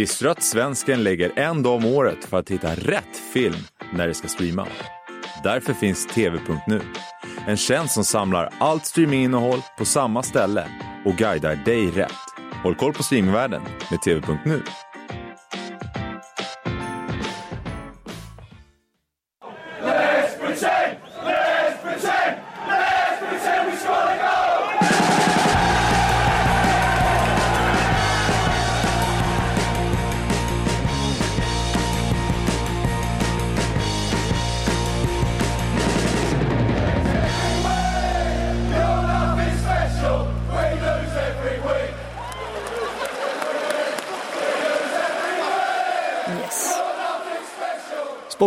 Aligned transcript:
Visste 0.00 0.24
du 0.24 0.30
att 0.30 0.42
svensken 0.42 1.02
lägger 1.02 1.38
en 1.38 1.62
dag 1.62 1.74
om 1.74 1.84
året 1.84 2.24
för 2.24 2.38
att 2.38 2.50
hitta 2.50 2.74
rätt 2.74 3.16
film 3.32 3.54
när 3.92 4.08
det 4.08 4.14
ska 4.14 4.28
streama? 4.28 4.66
Därför 5.44 5.72
finns 5.72 6.06
TV.nu. 6.06 6.80
En 7.46 7.56
tjänst 7.56 7.94
som 7.94 8.04
samlar 8.04 8.50
allt 8.58 8.86
streaminginnehåll 8.86 9.62
på 9.78 9.84
samma 9.84 10.22
ställe 10.22 10.68
och 11.04 11.14
guidar 11.14 11.56
dig 11.64 11.90
rätt. 11.90 12.12
Håll 12.62 12.74
koll 12.74 12.92
på 12.92 13.02
streamingvärlden 13.02 13.62
med 13.90 14.02
TV.nu. 14.02 14.62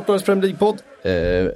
Sportbladets 0.03 0.25
Premier 0.25 0.43
League-podd. 0.48 0.77
Eh, 1.03 1.52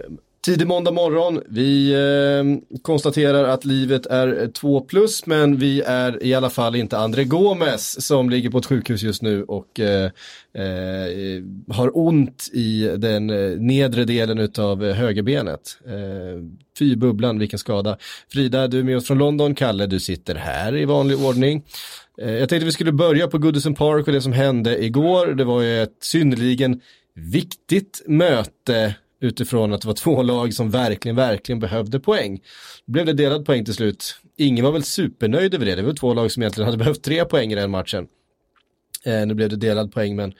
tidig 0.45 0.67
måndag 0.67 0.91
morgon. 0.91 1.41
Vi 1.49 1.91
eh, 1.93 2.79
konstaterar 2.81 3.43
att 3.43 3.65
livet 3.65 4.05
är 4.05 4.47
2 4.53 4.81
plus, 4.81 5.25
men 5.25 5.57
vi 5.57 5.81
är 5.81 6.23
i 6.23 6.33
alla 6.33 6.49
fall 6.49 6.75
inte 6.75 6.97
André 6.97 7.23
Gomes 7.23 8.05
som 8.07 8.29
ligger 8.29 8.49
på 8.49 8.57
ett 8.57 8.65
sjukhus 8.65 9.03
just 9.03 9.21
nu 9.21 9.43
och 9.43 9.79
eh, 9.79 10.05
eh, 10.53 11.43
har 11.75 11.97
ont 11.97 12.49
i 12.53 12.91
den 12.97 13.29
eh, 13.29 13.57
nedre 13.59 14.03
delen 14.05 14.49
av 14.59 14.91
högerbenet. 14.91 15.77
Eh, 15.85 16.43
fy 16.79 16.95
bubblan, 16.95 17.39
vilken 17.39 17.59
skada. 17.59 17.97
Frida, 18.33 18.67
du 18.67 18.79
är 18.79 18.83
med 18.83 18.97
oss 18.97 19.07
från 19.07 19.17
London. 19.17 19.55
Kalle, 19.55 19.85
du 19.85 19.99
sitter 19.99 20.35
här 20.35 20.75
i 20.77 20.85
vanlig 20.85 21.17
ordning. 21.25 21.63
Eh, 22.21 22.31
Jag 22.35 22.49
tänkte 22.49 22.65
vi 22.65 22.71
skulle 22.71 22.91
börja 22.91 23.27
på 23.27 23.37
Goodison 23.37 23.75
Park 23.75 24.07
och 24.07 24.13
det 24.13 24.21
som 24.21 24.33
hände 24.33 24.83
igår. 24.83 25.27
Det 25.27 25.43
var 25.43 25.61
ju 25.61 25.83
ett 25.83 25.97
synnerligen 26.01 26.81
viktigt 27.17 28.01
möte 28.07 28.95
utifrån 29.19 29.73
att 29.73 29.81
det 29.81 29.87
var 29.87 29.95
två 29.95 30.21
lag 30.23 30.53
som 30.53 30.69
verkligen, 30.69 31.15
verkligen 31.15 31.59
behövde 31.59 31.99
poäng. 31.99 32.41
Då 32.85 32.91
blev 32.91 33.05
det 33.05 33.13
delad 33.13 33.45
poäng 33.45 33.65
till 33.65 33.73
slut. 33.73 34.19
Ingen 34.37 34.65
var 34.65 34.71
väl 34.71 34.83
supernöjd 34.83 35.53
över 35.53 35.65
det. 35.65 35.75
Det 35.75 35.81
var 35.81 35.93
två 35.93 36.13
lag 36.13 36.31
som 36.31 36.43
egentligen 36.43 36.65
hade 36.65 36.77
behövt 36.83 37.03
tre 37.03 37.25
poäng 37.25 37.51
i 37.51 37.55
den 37.55 37.71
matchen. 37.71 38.07
Eh, 39.05 39.25
nu 39.25 39.33
blev 39.33 39.49
det 39.49 39.55
delad 39.55 39.93
poäng, 39.93 40.15
men 40.15 40.33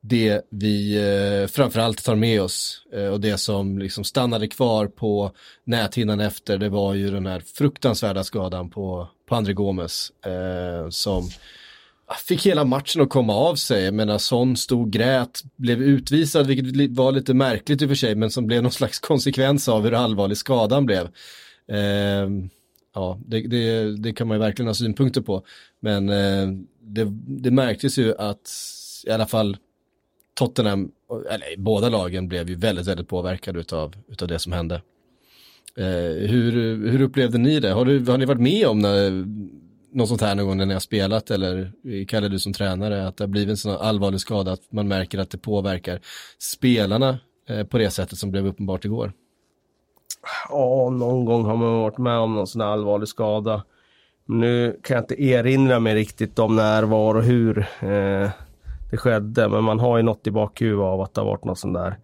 det 0.00 0.46
vi 0.50 0.96
eh, 0.96 1.46
framförallt 1.46 2.04
tar 2.04 2.14
med 2.14 2.42
oss 2.42 2.86
eh, 2.92 3.06
och 3.06 3.20
det 3.20 3.38
som 3.38 3.78
liksom 3.78 4.04
stannade 4.04 4.48
kvar 4.48 4.86
på 4.86 5.32
näthinnan 5.64 6.20
efter, 6.20 6.58
det 6.58 6.68
var 6.68 6.94
ju 6.94 7.10
den 7.10 7.26
här 7.26 7.40
fruktansvärda 7.40 8.24
skadan 8.24 8.70
på, 8.70 9.08
på 9.28 9.34
André 9.34 9.52
Gomes 9.52 10.12
eh, 10.26 10.88
som 10.88 11.30
fick 12.16 12.46
hela 12.46 12.64
matchen 12.64 13.02
att 13.02 13.08
komma 13.08 13.34
av 13.34 13.54
sig. 13.54 13.84
Jag 13.84 13.94
menar, 13.94 14.18
Son 14.18 14.56
stod 14.56 14.90
grät, 14.90 15.42
blev 15.56 15.82
utvisad, 15.82 16.46
vilket 16.46 16.90
var 16.90 17.12
lite 17.12 17.34
märkligt 17.34 17.82
i 17.82 17.84
och 17.84 17.88
för 17.88 17.94
sig, 17.94 18.14
men 18.14 18.30
som 18.30 18.46
blev 18.46 18.62
någon 18.62 18.72
slags 18.72 18.98
konsekvens 19.00 19.68
av 19.68 19.82
hur 19.82 19.94
allvarlig 19.94 20.36
skadan 20.36 20.86
blev. 20.86 21.08
Eh, 21.68 22.30
ja, 22.94 23.18
det, 23.26 23.40
det, 23.40 23.96
det 23.96 24.12
kan 24.12 24.28
man 24.28 24.36
ju 24.36 24.40
verkligen 24.40 24.66
ha 24.66 24.74
synpunkter 24.74 25.20
på. 25.20 25.44
Men 25.80 26.08
eh, 26.08 26.48
det, 26.80 27.04
det 27.26 27.50
märktes 27.50 27.98
ju 27.98 28.14
att 28.18 28.50
i 29.06 29.10
alla 29.10 29.26
fall 29.26 29.56
Tottenham, 30.34 30.90
eller 31.30 31.56
båda 31.58 31.88
lagen 31.88 32.28
blev 32.28 32.48
ju 32.48 32.54
väldigt, 32.54 32.86
väldigt 32.86 33.08
påverkade 33.08 33.60
utav, 33.60 33.94
utav 34.08 34.28
det 34.28 34.38
som 34.38 34.52
hände. 34.52 34.82
Eh, 35.76 36.28
hur, 36.28 36.52
hur 36.90 37.00
upplevde 37.00 37.38
ni 37.38 37.60
det? 37.60 37.70
Har, 37.70 37.84
du, 37.84 38.04
har 38.04 38.18
ni 38.18 38.24
varit 38.24 38.40
med 38.40 38.66
om 38.66 38.78
när, 38.78 39.26
något 39.92 40.08
sånt 40.08 40.20
här 40.20 40.34
någon 40.34 40.46
gång 40.46 40.56
när 40.56 40.66
ni 40.66 40.72
har 40.72 40.80
spelat 40.80 41.30
eller 41.30 41.72
eh, 41.84 42.06
kallar 42.06 42.28
du 42.28 42.38
som 42.38 42.52
tränare 42.52 43.06
att 43.06 43.16
det 43.16 43.24
har 43.24 43.28
blivit 43.28 43.50
en 43.50 43.56
sån 43.56 43.76
allvarlig 43.76 44.20
skada 44.20 44.52
att 44.52 44.72
man 44.72 44.88
märker 44.88 45.18
att 45.18 45.30
det 45.30 45.38
påverkar 45.38 46.00
spelarna 46.38 47.18
eh, 47.48 47.66
på 47.66 47.78
det 47.78 47.90
sättet 47.90 48.18
som 48.18 48.30
blev 48.30 48.46
uppenbart 48.46 48.84
igår? 48.84 49.12
Ja, 50.48 50.90
någon 50.90 51.24
gång 51.24 51.44
har 51.44 51.56
man 51.56 51.80
varit 51.80 51.98
med 51.98 52.18
om 52.18 52.34
någon 52.34 52.46
sån 52.46 52.60
här 52.60 52.68
allvarlig 52.68 53.08
skada. 53.08 53.64
Nu 54.24 54.80
kan 54.82 54.94
jag 54.94 55.02
inte 55.02 55.22
erinra 55.22 55.80
mig 55.80 55.94
riktigt 55.94 56.38
om 56.38 56.56
när, 56.56 56.82
var 56.82 57.14
och 57.14 57.22
hur 57.22 57.58
eh, 57.58 58.30
det 58.90 58.96
skedde. 58.96 59.48
Men 59.48 59.64
man 59.64 59.80
har 59.80 59.96
ju 59.96 60.02
något 60.02 60.26
i 60.26 60.30
bakhuvudet 60.30 60.84
av 60.84 61.00
att 61.00 61.14
det 61.14 61.20
har 61.20 61.26
varit 61.26 61.44
någon 61.44 61.56
sån 61.56 61.72
där 61.72 61.98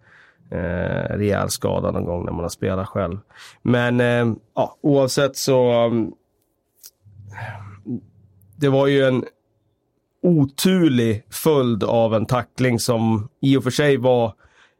eh, 0.51 1.17
rejäl 1.17 1.49
skada 1.49 1.91
någon 1.91 2.05
gång 2.05 2.25
när 2.25 2.31
man 2.31 2.41
har 2.41 2.49
spelat 2.49 2.87
själv. 2.87 3.17
Men 3.61 4.01
eh, 4.01 4.35
ja, 4.55 4.77
oavsett 4.81 5.35
så. 5.35 5.85
um, 5.85 6.13
det 8.59 8.69
var 8.69 8.87
ju 8.87 9.03
en 9.03 9.25
oturlig 10.23 11.23
följd 11.29 11.83
av 11.83 12.15
en 12.15 12.25
tackling 12.25 12.79
som 12.79 13.29
i 13.41 13.57
och 13.57 13.63
för 13.63 13.71
sig 13.71 13.97
var 13.97 14.33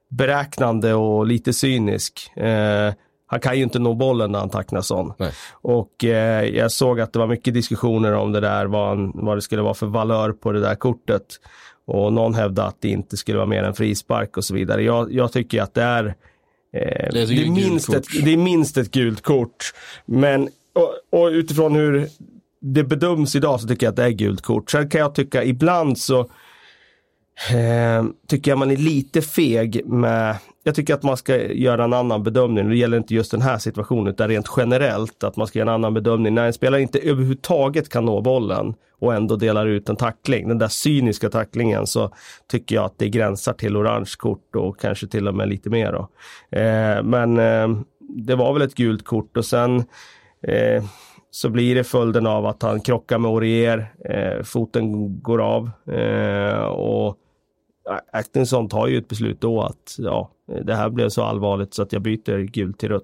beräknande 0.09 0.93
och 0.93 1.27
lite 1.27 1.53
cynisk. 1.53 2.37
Eh, 2.37 2.93
han 3.27 3.39
kan 3.39 3.57
ju 3.57 3.63
inte 3.63 3.79
nå 3.79 3.93
bollen 3.93 4.31
när 4.31 4.39
han 4.39 4.49
tacklar 4.49 4.81
sån. 4.81 5.13
Nej. 5.17 5.31
Och 5.51 6.05
eh, 6.05 6.45
jag 6.45 6.71
såg 6.71 6.99
att 6.99 7.13
det 7.13 7.19
var 7.19 7.27
mycket 7.27 7.53
diskussioner 7.53 8.13
om 8.13 8.31
det 8.31 8.39
där, 8.39 8.65
vad, 8.65 8.87
han, 8.87 9.11
vad 9.13 9.37
det 9.37 9.41
skulle 9.41 9.61
vara 9.61 9.73
för 9.73 9.87
valör 9.87 10.31
på 10.31 10.51
det 10.51 10.59
där 10.59 10.75
kortet. 10.75 11.25
Och 11.85 12.13
någon 12.13 12.33
hävdade 12.33 12.67
att 12.67 12.77
det 12.79 12.89
inte 12.89 13.17
skulle 13.17 13.37
vara 13.37 13.47
mer 13.47 13.63
än 13.63 13.73
frispark 13.73 14.37
och 14.37 14.43
så 14.43 14.53
vidare. 14.53 14.83
Jag, 14.83 15.13
jag 15.13 15.31
tycker 15.31 15.61
att 15.61 15.73
det 15.73 15.83
är 15.83 16.05
eh, 16.05 16.13
Det 16.73 17.09
det, 17.11 17.21
är 17.21 17.27
gult 17.27 17.49
minst 17.49 17.93
ett, 17.93 18.05
det 18.23 18.33
är 18.33 18.37
minst 18.37 18.77
ett 18.77 18.91
gult 18.91 19.21
kort. 19.21 19.73
Men 20.05 20.49
och, 20.73 21.19
och 21.19 21.27
utifrån 21.27 21.75
hur 21.75 22.09
det 22.61 22.83
bedöms 22.83 23.35
idag 23.35 23.61
så 23.61 23.67
tycker 23.67 23.85
jag 23.85 23.91
att 23.91 23.95
det 23.95 24.03
är 24.03 24.09
gult 24.09 24.41
kort. 24.41 24.71
Sen 24.71 24.89
kan 24.89 25.01
jag 25.01 25.15
tycka 25.15 25.43
ibland 25.43 25.97
så 25.97 26.19
eh, 27.51 28.03
tycker 28.27 28.51
jag 28.51 28.57
man 28.57 28.71
är 28.71 28.77
lite 28.77 29.21
feg 29.21 29.85
med 29.85 30.35
jag 30.63 30.75
tycker 30.75 30.93
att 30.93 31.03
man 31.03 31.17
ska 31.17 31.51
göra 31.51 31.83
en 31.83 31.93
annan 31.93 32.23
bedömning. 32.23 32.69
Det 32.69 32.77
gäller 32.77 32.97
inte 32.97 33.15
just 33.15 33.31
den 33.31 33.41
här 33.41 33.57
situationen 33.57 34.07
utan 34.07 34.27
rent 34.27 34.47
generellt 34.57 35.23
att 35.23 35.35
man 35.35 35.47
ska 35.47 35.59
göra 35.59 35.69
en 35.69 35.75
annan 35.75 35.93
bedömning. 35.93 36.35
När 36.35 36.45
en 36.45 36.53
spelare 36.53 36.81
inte 36.81 36.99
överhuvudtaget 36.99 37.89
kan 37.89 38.05
nå 38.05 38.21
bollen 38.21 38.73
och 38.99 39.13
ändå 39.13 39.35
delar 39.35 39.65
ut 39.65 39.89
en 39.89 39.95
tackling, 39.95 40.47
den 40.47 40.57
där 40.57 40.67
cyniska 40.67 41.29
tacklingen 41.29 41.87
så 41.87 42.11
tycker 42.47 42.75
jag 42.75 42.85
att 42.85 42.97
det 42.97 43.09
gränsar 43.09 43.53
till 43.53 43.77
orange 43.77 44.11
kort 44.17 44.55
och 44.55 44.79
kanske 44.79 45.07
till 45.07 45.27
och 45.27 45.35
med 45.35 45.49
lite 45.49 45.69
mer. 45.69 45.91
Då. 45.91 46.09
Eh, 46.57 47.03
men 47.03 47.39
eh, 47.39 47.81
det 47.99 48.35
var 48.35 48.53
väl 48.53 48.61
ett 48.61 48.75
gult 48.75 49.05
kort 49.05 49.37
och 49.37 49.45
sen 49.45 49.83
eh, 50.43 50.83
så 51.31 51.49
blir 51.49 51.75
det 51.75 51.83
följden 51.83 52.27
av 52.27 52.45
att 52.45 52.61
han 52.63 52.81
krockar 52.81 53.17
med 53.17 53.31
Orier, 53.31 53.93
eh, 54.09 54.43
foten 54.43 55.19
går 55.21 55.41
av 55.41 55.71
eh, 55.91 56.59
och 56.63 57.15
Actinson 58.11 58.69
tar 58.69 58.87
ju 58.87 58.97
ett 58.97 59.07
beslut 59.07 59.41
då 59.41 59.61
att 59.61 59.95
ja, 59.97 60.31
det 60.65 60.75
här 60.75 60.89
blev 60.89 61.09
så 61.09 61.23
allvarligt 61.23 61.73
så 61.73 61.81
att 61.81 61.93
jag 61.93 62.01
byter 62.01 62.37
gult 62.45 62.79
till 62.79 62.89
rött. 62.89 63.03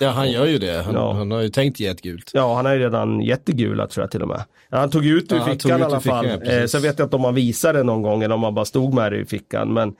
Ja, 0.00 0.10
han 0.10 0.30
gör 0.30 0.46
ju 0.46 0.58
det. 0.58 0.82
Han, 0.82 0.94
Ja. 0.94 1.12
han 1.12 1.30
har 1.30 1.40
ju 1.40 1.48
tänkt 1.48 1.80
ge 1.80 1.86
ett 1.86 2.02
gult. 2.02 2.30
Ja, 2.34 2.54
han 2.54 2.64
har 2.64 2.72
ju 2.72 2.78
redan 2.78 3.20
jättegula 3.20 3.86
tror 3.86 4.02
jag 4.02 4.10
till 4.10 4.22
och 4.22 4.28
med. 4.28 4.44
Han 4.70 4.90
tog 4.90 5.06
ut 5.06 5.28
det 5.28 5.34
ur 5.34 5.38
Ja, 5.38 5.44
fickan 5.46 5.80
i 5.80 5.82
alla 5.82 5.96
ur 5.96 6.00
fickan, 6.00 6.24
fall. 6.24 6.40
ja, 6.44 6.52
eh, 6.52 6.66
sen 6.66 6.82
vet 6.82 6.98
jag 6.98 7.06
inte 7.06 7.16
om 7.16 7.24
han 7.24 7.34
visade 7.34 7.78
det 7.78 7.82
någon 7.82 8.02
gång 8.02 8.22
eller 8.22 8.34
om 8.34 8.42
han 8.42 8.54
bara 8.54 8.64
stod 8.64 8.94
med 8.94 9.12
det 9.12 9.18
i 9.18 9.24
fickan. 9.24 9.72
Men 9.72 9.94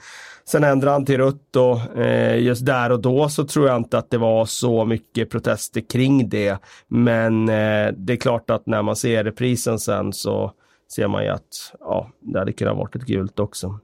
sen 0.44 0.64
ändrade 0.64 0.92
han 0.92 1.04
till 1.06 1.18
rött 1.18 1.56
och 1.56 1.96
eh, 1.96 2.42
just 2.42 2.66
där 2.66 2.92
och 2.92 3.00
då 3.00 3.28
så 3.28 3.44
tror 3.44 3.68
jag 3.68 3.76
inte 3.76 3.98
att 3.98 4.10
det 4.10 4.18
var 4.18 4.44
så 4.46 4.84
mycket 4.84 5.30
protester 5.30 5.80
kring 5.80 6.28
det. 6.28 6.58
Men 6.88 7.48
eh, 7.48 7.92
det 7.96 8.12
är 8.12 8.16
klart 8.16 8.50
att 8.50 8.66
när 8.66 8.82
man 8.82 8.96
ser 8.96 9.24
reprisen 9.24 9.78
sen 9.78 10.12
så 10.12 10.52
ser 10.94 11.08
man 11.08 11.24
ju 11.24 11.28
att 11.28 11.74
ja, 11.80 12.10
det 12.20 12.38
hade 12.38 12.52
kunnat 12.52 12.76
varit 12.76 12.96
ett 12.96 13.06
gult 13.06 13.38
också. 13.40 13.78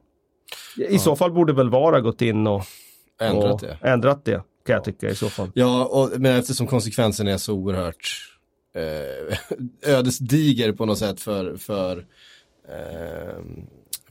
I 0.89 0.99
så 0.99 1.17
fall 1.17 1.33
borde 1.33 1.53
väl 1.53 1.71
VAR 1.71 1.93
ha 1.93 2.01
gått 2.01 2.23
in 2.23 2.47
och, 2.47 2.63
Ändrat 3.21 3.53
och 3.53 3.61
det. 3.61 3.79
ändrat 3.83 4.25
det, 4.25 4.43
kan 4.67 4.75
jag 4.75 4.85
tycka 4.85 5.09
i 5.09 5.15
så 5.15 5.29
fall. 5.29 5.51
Ja, 5.55 5.85
och, 5.85 6.21
men 6.21 6.37
eftersom 6.39 6.67
konsekvensen 6.67 7.29
är 7.29 7.37
så 7.37 7.55
oerhört 7.55 8.35
eh, 8.75 9.39
ödesdiger 9.95 10.73
på 10.73 10.87
något 10.87 10.99
sätt 10.99 11.21
för, 11.21 11.57
för, 11.57 12.07
eh, 12.69 13.43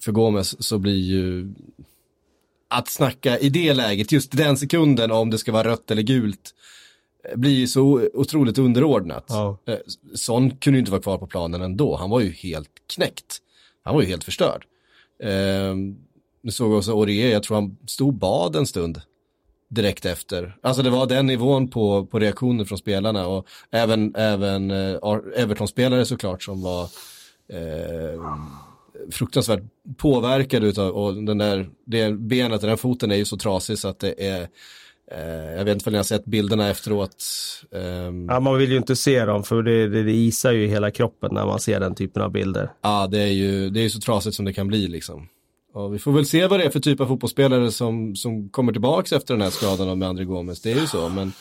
för 0.01 0.11
Gomes 0.11 0.63
så 0.65 0.77
blir 0.77 0.99
ju 0.99 1.53
att 2.69 2.87
snacka 2.87 3.39
i 3.39 3.49
det 3.49 3.73
läget, 3.73 4.11
just 4.11 4.31
den 4.31 4.57
sekunden 4.57 5.11
om 5.11 5.29
det 5.29 5.37
ska 5.37 5.51
vara 5.51 5.67
rött 5.67 5.91
eller 5.91 6.01
gult, 6.01 6.53
eh, 7.31 7.37
blir 7.37 7.51
ju 7.51 7.67
så 7.67 8.09
otroligt 8.13 8.57
underordnat. 8.57 9.25
Ja. 9.27 9.57
Eh, 9.67 9.75
Son 10.15 10.49
kunde 10.57 10.77
ju 10.77 10.79
inte 10.79 10.91
vara 10.91 11.01
kvar 11.01 11.17
på 11.17 11.27
planen 11.27 11.61
ändå, 11.61 11.95
han 11.95 12.09
var 12.09 12.19
ju 12.19 12.31
helt 12.31 12.69
knäckt. 12.95 13.37
Han 13.83 13.95
var 13.95 14.01
ju 14.01 14.07
helt 14.07 14.23
förstörd. 14.23 14.65
Eh, 15.23 15.75
nu 16.41 16.51
såg 16.51 16.71
jag 16.71 16.77
också 16.77 16.91
Aurier, 16.91 17.31
jag 17.31 17.43
tror 17.43 17.55
han 17.55 17.77
stod 17.87 18.13
bad 18.13 18.55
en 18.55 18.67
stund 18.67 19.01
direkt 19.69 20.05
efter. 20.05 20.57
Alltså 20.61 20.83
det 20.83 20.89
var 20.89 21.05
den 21.05 21.25
nivån 21.27 21.67
på, 21.67 22.05
på 22.05 22.19
reaktioner 22.19 22.65
från 22.65 22.77
spelarna 22.77 23.27
och 23.27 23.47
även, 23.71 24.15
även 24.15 24.71
eh, 24.71 24.97
Ar- 25.01 25.33
Everton-spelare 25.35 26.05
såklart 26.05 26.43
som 26.43 26.61
var 26.61 26.83
eh, 27.53 28.21
fruktansvärt 29.11 29.63
påverkad 29.97 30.63
utav, 30.63 30.89
och 30.89 31.23
den 31.23 31.37
där, 31.37 31.69
det 31.85 32.11
benet, 32.13 32.61
den 32.61 32.69
där 32.69 32.77
foten 32.77 33.11
är 33.11 33.15
ju 33.15 33.25
så 33.25 33.37
trasig 33.37 33.77
så 33.77 33.87
att 33.87 33.99
det 33.99 34.27
är 34.27 34.47
Eh, 35.11 35.57
jag 35.57 35.65
vet 35.65 35.73
inte 35.73 35.89
om 35.89 35.91
ni 35.91 35.97
har 35.97 36.03
sett 36.03 36.25
bilderna 36.25 36.69
efteråt. 36.69 37.25
Um... 37.71 38.27
Ja, 38.29 38.39
man 38.39 38.57
vill 38.57 38.71
ju 38.71 38.77
inte 38.77 38.95
se 38.95 39.25
dem 39.25 39.43
för 39.43 39.63
det, 39.63 39.87
det, 39.87 40.03
det 40.03 40.11
isar 40.11 40.51
ju 40.51 40.67
hela 40.67 40.91
kroppen 40.91 41.29
när 41.33 41.45
man 41.45 41.59
ser 41.59 41.79
den 41.79 41.95
typen 41.95 42.21
av 42.21 42.31
bilder. 42.31 42.71
Ja, 42.81 43.07
det 43.07 43.19
är 43.19 43.31
ju 43.31 43.69
det 43.69 43.79
är 43.79 43.89
så 43.89 43.99
trasigt 43.99 44.35
som 44.35 44.45
det 44.45 44.53
kan 44.53 44.67
bli 44.67 44.87
liksom. 44.87 45.27
Och 45.73 45.93
vi 45.93 45.99
får 45.99 46.11
väl 46.11 46.25
se 46.25 46.47
vad 46.47 46.59
det 46.59 46.63
är 46.63 46.69
för 46.69 46.79
typ 46.79 47.01
av 47.01 47.05
fotbollsspelare 47.05 47.71
som, 47.71 48.15
som 48.15 48.49
kommer 48.49 48.71
tillbaka 48.71 49.15
efter 49.15 49.33
den 49.33 49.41
här 49.41 49.49
skadan 49.49 49.89
av 49.89 50.03
André 50.03 50.25
Gomes. 50.25 50.61
Det 50.61 50.71
är 50.71 50.79
ju 50.79 50.87
så, 50.87 51.09
men... 51.09 51.31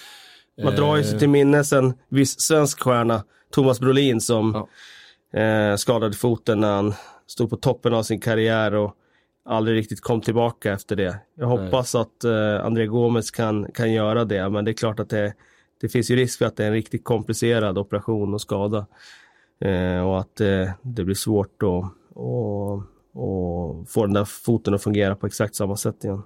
Man 0.62 0.72
eh... 0.72 0.78
drar 0.78 0.96
ju 0.96 1.04
sig 1.04 1.12
eh, 1.12 1.19
till 1.19 1.28
minnes 1.28 1.72
en 1.72 1.94
viss 2.08 2.40
svensk 2.40 2.80
stjärna, 2.80 3.24
Thomas 3.52 3.80
Brolin, 3.80 4.20
som 4.20 4.66
ja. 5.32 5.40
eh, 5.40 5.76
skadade 5.76 6.16
foten 6.16 6.60
när 6.60 6.72
han 6.72 6.94
stod 7.26 7.50
på 7.50 7.56
toppen 7.56 7.94
av 7.94 8.02
sin 8.02 8.20
karriär 8.20 8.75
och 8.75 8.96
aldrig 9.44 9.76
riktigt 9.76 10.00
kom 10.00 10.20
tillbaka 10.20 10.73
efter 10.73 10.96
det. 10.96 11.19
Jag 11.34 11.46
hoppas 11.46 11.94
Nej. 11.94 12.00
att 12.00 12.25
eh, 12.25 12.67
André 12.67 12.87
Gomes 12.87 13.31
kan, 13.31 13.73
kan 13.73 13.93
göra 13.93 14.25
det, 14.25 14.49
men 14.49 14.64
det 14.64 14.70
är 14.70 14.73
klart 14.73 15.00
att 15.00 15.11
det, 15.11 15.34
det 15.81 15.88
finns 15.88 16.11
ju 16.11 16.17
risk 16.17 16.38
för 16.38 16.46
att 16.46 16.56
det 16.56 16.62
är 16.62 16.69
en 16.69 16.75
riktigt 16.75 17.05
komplicerad 17.05 17.78
operation 17.78 18.34
och 18.34 18.40
skada. 18.40 18.87
Eh, 19.61 20.08
och 20.08 20.20
att 20.20 20.40
eh, 20.40 20.70
det 20.82 21.05
blir 21.05 21.14
svårt 21.14 21.62
att 21.62 21.93
och, 22.17 22.73
och 23.12 23.88
få 23.88 24.06
den 24.06 24.12
där 24.12 24.25
foten 24.25 24.75
att 24.75 24.82
fungera 24.82 25.17
på 25.17 25.26
exakt 25.26 25.55
samma 25.55 25.76
sätt 25.76 26.05
igen. 26.05 26.22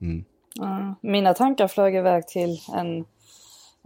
Mm. 0.00 0.24
Mm. 0.60 0.94
Mina 1.00 1.34
tankar 1.34 1.68
flög 1.68 1.96
iväg 1.96 2.28
till 2.28 2.58
en, 2.74 3.04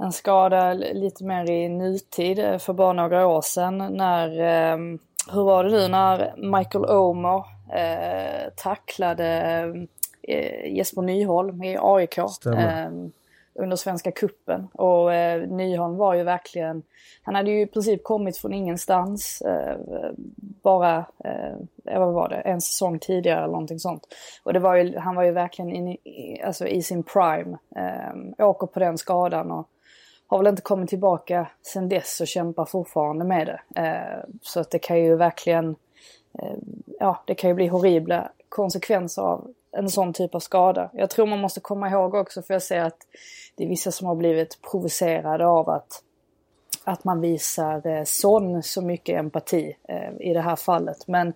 en 0.03 0.12
skada 0.12 0.73
lite 0.73 1.25
mer 1.25 1.51
i 1.51 1.69
nutid 1.69 2.37
för 2.37 2.73
bara 2.73 2.93
några 2.93 3.27
år 3.27 3.43
sedan 3.43 3.79
när, 3.79 4.41
eh, 4.41 4.79
hur 5.32 5.44
var 5.44 5.64
det 5.64 5.70
nu 5.70 5.88
när 5.88 6.34
Michael 6.37 6.84
Omer 6.84 7.44
eh, 7.73 8.50
tacklade 8.56 9.28
eh, 10.23 10.75
Jesper 10.76 11.02
Nyholm 11.02 11.62
i 11.62 11.78
AIK 11.81 12.19
eh, 12.19 12.90
under 13.58 13.76
Svenska 13.76 14.12
Kuppen 14.12 14.69
Och 14.73 15.14
eh, 15.14 15.49
Nyholm 15.49 15.96
var 15.96 16.14
ju 16.14 16.23
verkligen, 16.23 16.82
han 17.23 17.34
hade 17.34 17.50
ju 17.50 17.61
i 17.61 17.67
princip 17.67 18.05
kommit 18.05 18.38
från 18.38 18.52
ingenstans. 18.52 19.43
Eh, 19.43 19.76
bara, 20.62 20.96
eh, 21.25 21.99
vad 21.99 22.12
var 22.12 22.28
det, 22.28 22.37
en 22.37 22.61
säsong 22.61 22.99
tidigare 22.99 23.38
eller 23.38 23.52
någonting 23.52 23.78
sånt. 23.78 24.02
Och 24.43 24.52
det 24.52 24.58
var 24.58 24.75
ju, 24.75 24.99
han 24.99 25.14
var 25.14 25.23
ju 25.23 25.31
verkligen 25.31 25.70
in, 25.70 25.88
i, 25.88 26.43
alltså 26.44 26.67
i 26.67 26.82
sin 26.82 27.02
prime. 27.02 27.58
Eh, 27.76 28.46
åker 28.46 28.67
på 28.67 28.81
den 28.81 28.99
skadan 28.99 29.50
och 29.50 29.69
har 30.26 30.38
väl 30.38 30.46
inte 30.46 30.62
kommit 30.62 30.88
tillbaka 30.88 31.49
sen 31.62 31.88
dess 31.88 32.20
och 32.20 32.26
kämpar 32.26 32.64
fortfarande 32.64 33.25
med 33.25 33.46
det. 33.46 33.82
Eh, 33.82 34.25
så 34.43 34.61
att 34.61 34.70
det 34.70 34.78
kan 34.78 34.99
ju 34.99 35.17
verkligen 35.17 35.76
Eh, 36.38 36.56
ja, 37.00 37.23
det 37.26 37.34
kan 37.34 37.50
ju 37.50 37.55
bli 37.55 37.67
horribla 37.67 38.31
konsekvenser 38.49 39.23
av 39.23 39.55
en 39.73 39.90
sån 39.90 40.12
typ 40.12 40.34
av 40.34 40.40
skada. 40.40 40.90
Jag 40.93 41.11
tror 41.11 41.26
man 41.26 41.40
måste 41.40 41.61
komma 41.61 41.90
ihåg 41.90 42.14
också, 42.14 42.43
för 42.43 42.55
jag 42.55 42.62
ser 42.62 42.81
att 42.81 42.99
det 43.55 43.64
är 43.64 43.69
vissa 43.69 43.90
som 43.90 44.06
har 44.06 44.14
blivit 44.14 44.62
provocerade 44.70 45.46
av 45.46 45.70
att, 45.70 46.02
att 46.87 47.05
man 47.05 47.21
visar 47.21 47.87
eh, 47.87 48.05
Son 48.05 48.62
så 48.62 48.83
mycket 48.83 49.19
empati 49.19 49.77
eh, 49.88 50.11
i 50.21 50.35
det 50.35 50.41
här 50.41 50.56
fallet. 50.56 51.09
Men 51.09 51.33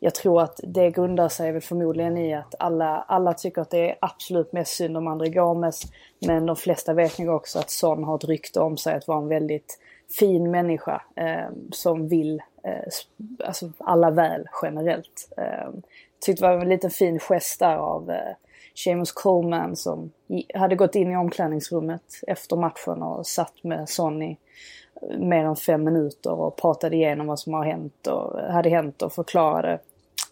jag 0.00 0.14
tror 0.14 0.42
att 0.42 0.60
det 0.62 0.90
grundar 0.90 1.28
sig 1.28 1.52
väl 1.52 1.62
förmodligen 1.62 2.16
i 2.16 2.34
att 2.34 2.54
alla, 2.58 3.04
alla 3.08 3.34
tycker 3.34 3.62
att 3.62 3.70
det 3.70 3.90
är 3.90 3.96
absolut 4.00 4.52
mest 4.52 4.76
synd 4.76 4.96
om 4.96 5.06
André 5.06 5.28
Gomes. 5.28 5.82
Men 6.26 6.46
de 6.46 6.56
flesta 6.56 6.92
vet 6.92 7.18
nog 7.18 7.34
också 7.34 7.58
att 7.58 7.70
Son 7.70 8.04
har 8.04 8.16
ett 8.16 8.24
rykte 8.24 8.60
om 8.60 8.76
sig 8.76 8.94
att 8.94 9.08
vara 9.08 9.18
en 9.18 9.28
väldigt 9.28 9.78
fin 10.18 10.50
människa 10.50 11.02
eh, 11.16 11.48
som 11.72 12.08
vill 12.08 12.42
eh, 12.64 13.46
alltså 13.46 13.72
alla 13.78 14.10
väl 14.10 14.46
generellt. 14.62 15.28
Eh, 15.36 15.70
tyckte 16.20 16.44
det 16.44 16.56
var 16.56 16.62
en 16.62 16.68
liten 16.68 16.90
fin 16.90 17.18
gest 17.18 17.60
där 17.60 17.76
av 17.76 18.10
eh, 18.10 18.34
Seamus 18.74 19.12
Coleman 19.12 19.76
som 19.76 20.12
hade 20.54 20.76
gått 20.76 20.94
in 20.94 21.10
i 21.10 21.16
omklädningsrummet 21.16 22.02
efter 22.26 22.56
matchen 22.56 23.02
och 23.02 23.26
satt 23.26 23.64
med 23.64 23.88
Sonny 23.88 24.36
mer 25.18 25.44
än 25.44 25.56
fem 25.56 25.84
minuter 25.84 26.32
och 26.32 26.56
pratade 26.56 26.96
igenom 26.96 27.26
vad 27.26 27.40
som 27.40 27.54
har 27.54 27.64
hänt 27.64 28.06
och 28.06 28.40
hade 28.40 28.68
hänt 28.68 29.02
och 29.02 29.12
förklarade 29.12 29.78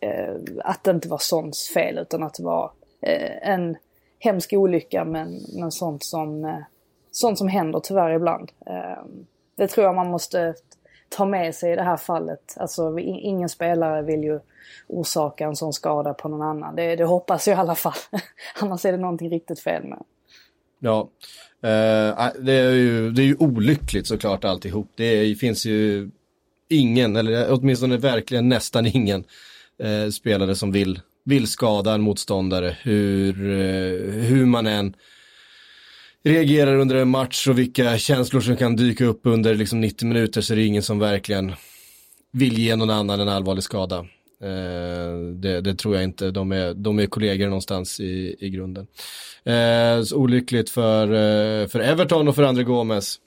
eh, 0.00 0.34
att 0.64 0.84
det 0.84 0.90
inte 0.90 1.08
var 1.08 1.18
Sons 1.18 1.70
fel 1.74 1.98
utan 1.98 2.22
att 2.22 2.34
det 2.34 2.42
var 2.42 2.70
eh, 3.00 3.48
en 3.48 3.76
hemsk 4.18 4.52
olycka 4.52 5.04
men, 5.04 5.40
men 5.52 5.72
sånt 5.72 6.04
som, 6.04 6.44
eh, 6.44 6.58
sånt 7.10 7.38
som 7.38 7.48
händer 7.48 7.80
tyvärr 7.80 8.10
ibland. 8.10 8.52
Eh, 8.66 9.04
det 9.56 9.66
tror 9.66 9.86
jag 9.86 9.94
man 9.94 10.10
måste 10.10 10.54
ta 11.08 11.24
med 11.24 11.54
sig 11.54 11.72
i 11.72 11.76
det 11.76 11.82
här 11.82 11.96
fallet. 11.96 12.54
Alltså 12.56 12.98
ingen 12.98 13.48
spelare 13.48 14.02
vill 14.02 14.24
ju 14.24 14.40
orsaka 14.86 15.44
en 15.44 15.56
sån 15.56 15.72
skada 15.72 16.14
på 16.14 16.28
någon 16.28 16.42
annan. 16.42 16.76
Det, 16.76 16.96
det 16.96 17.04
hoppas 17.04 17.48
jag 17.48 17.56
i 17.56 17.60
alla 17.60 17.74
fall. 17.74 17.92
Annars 18.60 18.84
är 18.84 18.92
det 18.92 18.98
någonting 18.98 19.30
riktigt 19.30 19.60
fel 19.60 19.84
med. 19.84 20.02
Ja, 20.84 21.10
eh, 21.62 22.10
ah, 22.16 22.32
det, 22.40 22.52
är 22.52 22.72
ju, 22.72 23.10
det 23.10 23.22
är 23.22 23.26
ju 23.26 23.36
olyckligt 23.38 24.06
såklart 24.06 24.44
alltihop. 24.44 24.92
Det 24.96 25.38
finns 25.38 25.66
ju 25.66 26.10
ingen, 26.68 27.16
eller 27.16 27.52
åtminstone 27.52 27.96
verkligen 27.96 28.48
nästan 28.48 28.86
ingen 28.86 29.24
eh, 29.82 30.10
spelare 30.10 30.54
som 30.54 30.72
vill, 30.72 31.00
vill 31.24 31.46
skada 31.46 31.94
en 31.94 32.00
motståndare. 32.00 32.76
Hur, 32.82 33.50
eh, 33.50 34.22
hur 34.22 34.46
man 34.46 34.66
än 34.66 34.96
reagerar 36.24 36.76
under 36.76 36.96
en 36.96 37.08
match 37.08 37.48
och 37.48 37.58
vilka 37.58 37.98
känslor 37.98 38.40
som 38.40 38.56
kan 38.56 38.76
dyka 38.76 39.04
upp 39.04 39.20
under 39.22 39.54
liksom 39.54 39.80
90 39.80 40.08
minuter 40.08 40.40
så 40.40 40.52
är 40.52 40.56
det 40.56 40.64
ingen 40.64 40.82
som 40.82 40.98
verkligen 40.98 41.52
vill 42.32 42.58
ge 42.58 42.76
någon 42.76 42.90
annan 42.90 43.20
en 43.20 43.28
allvarlig 43.28 43.64
skada. 43.64 44.06
Eh, 44.42 45.16
det, 45.34 45.60
det, 45.60 45.74
tror 45.74 45.94
jag 45.94 46.04
inte, 46.04 46.30
de 46.30 46.52
är, 46.52 46.74
de 46.74 46.98
är 46.98 47.06
kollegor 47.06 47.46
någonstans 47.46 48.00
i, 48.00 48.36
i 48.38 48.50
grunden. 48.50 48.86
Eh, 49.44 50.02
så 50.02 50.16
olyckligt 50.16 50.70
för, 50.70 51.06
eh, 51.06 51.68
för 51.68 51.80
Everton 51.80 52.28
och 52.28 52.34
för 52.34 52.42
André 52.42 52.64
Gomes. 52.64 53.18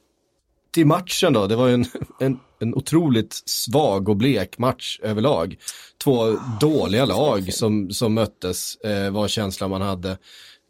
Till 0.74 0.86
matchen 0.86 1.34
då, 1.34 1.48
det 1.48 1.56
var 1.56 1.68
ju 1.68 1.74
en, 1.74 1.86
en, 2.20 2.40
en 2.60 2.76
otroligt 2.76 3.34
svag 3.46 4.10
och 4.10 4.18
blek 4.18 4.58
match 4.58 5.00
överlag. 5.04 5.56
Två 6.04 6.38
dåliga 6.62 7.06
lag 7.06 7.54
som, 7.54 7.92
som 7.92 8.14
möttes 8.14 8.76
eh, 8.76 9.12
var 9.12 9.28
känslan 9.28 9.70
man 9.70 9.82
hade. 9.82 10.18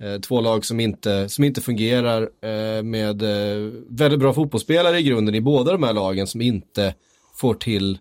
Eh, 0.02 0.20
två 0.20 0.42
lag 0.42 0.66
som 0.66 0.80
inte, 0.80 1.30
som 1.30 1.44
inte 1.44 1.62
fungerar 1.62 2.22
eh, 2.22 2.84
med 2.84 3.22
eh, 3.22 3.72
väldigt 3.90 4.20
bra 4.20 4.34
fotbollsspelare 4.34 5.00
i 5.00 5.04
grunden 5.04 5.36
i 5.36 5.42
båda 5.42 5.72
de 5.72 5.84
här 5.84 5.94
lagen 5.94 6.28
som 6.28 6.42
inte 6.42 6.96
får 7.36 7.54
till 7.54 7.98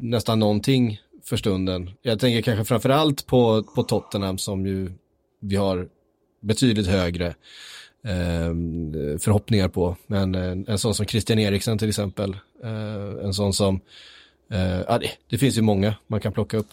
nästan 0.00 0.38
någonting 0.38 1.00
för 1.24 1.36
stunden. 1.36 1.90
Jag 2.02 2.20
tänker 2.20 2.42
kanske 2.42 2.64
framförallt 2.64 3.26
på, 3.26 3.62
på 3.62 3.82
Tottenham 3.82 4.38
som 4.38 4.66
ju 4.66 4.92
vi 5.40 5.56
har 5.56 5.88
betydligt 6.40 6.86
högre 6.86 7.34
förhoppningar 9.20 9.68
på. 9.68 9.96
Men 10.06 10.34
en 10.34 10.78
sån 10.78 10.94
som 10.94 11.06
Christian 11.06 11.38
Eriksen 11.38 11.78
till 11.78 11.88
exempel, 11.88 12.36
en 13.22 13.34
sån 13.34 13.52
som, 13.52 13.80
ja 14.86 14.98
det, 14.98 15.10
det 15.30 15.38
finns 15.38 15.58
ju 15.58 15.62
många 15.62 15.94
man 16.06 16.20
kan 16.20 16.32
plocka 16.32 16.56
upp. 16.56 16.68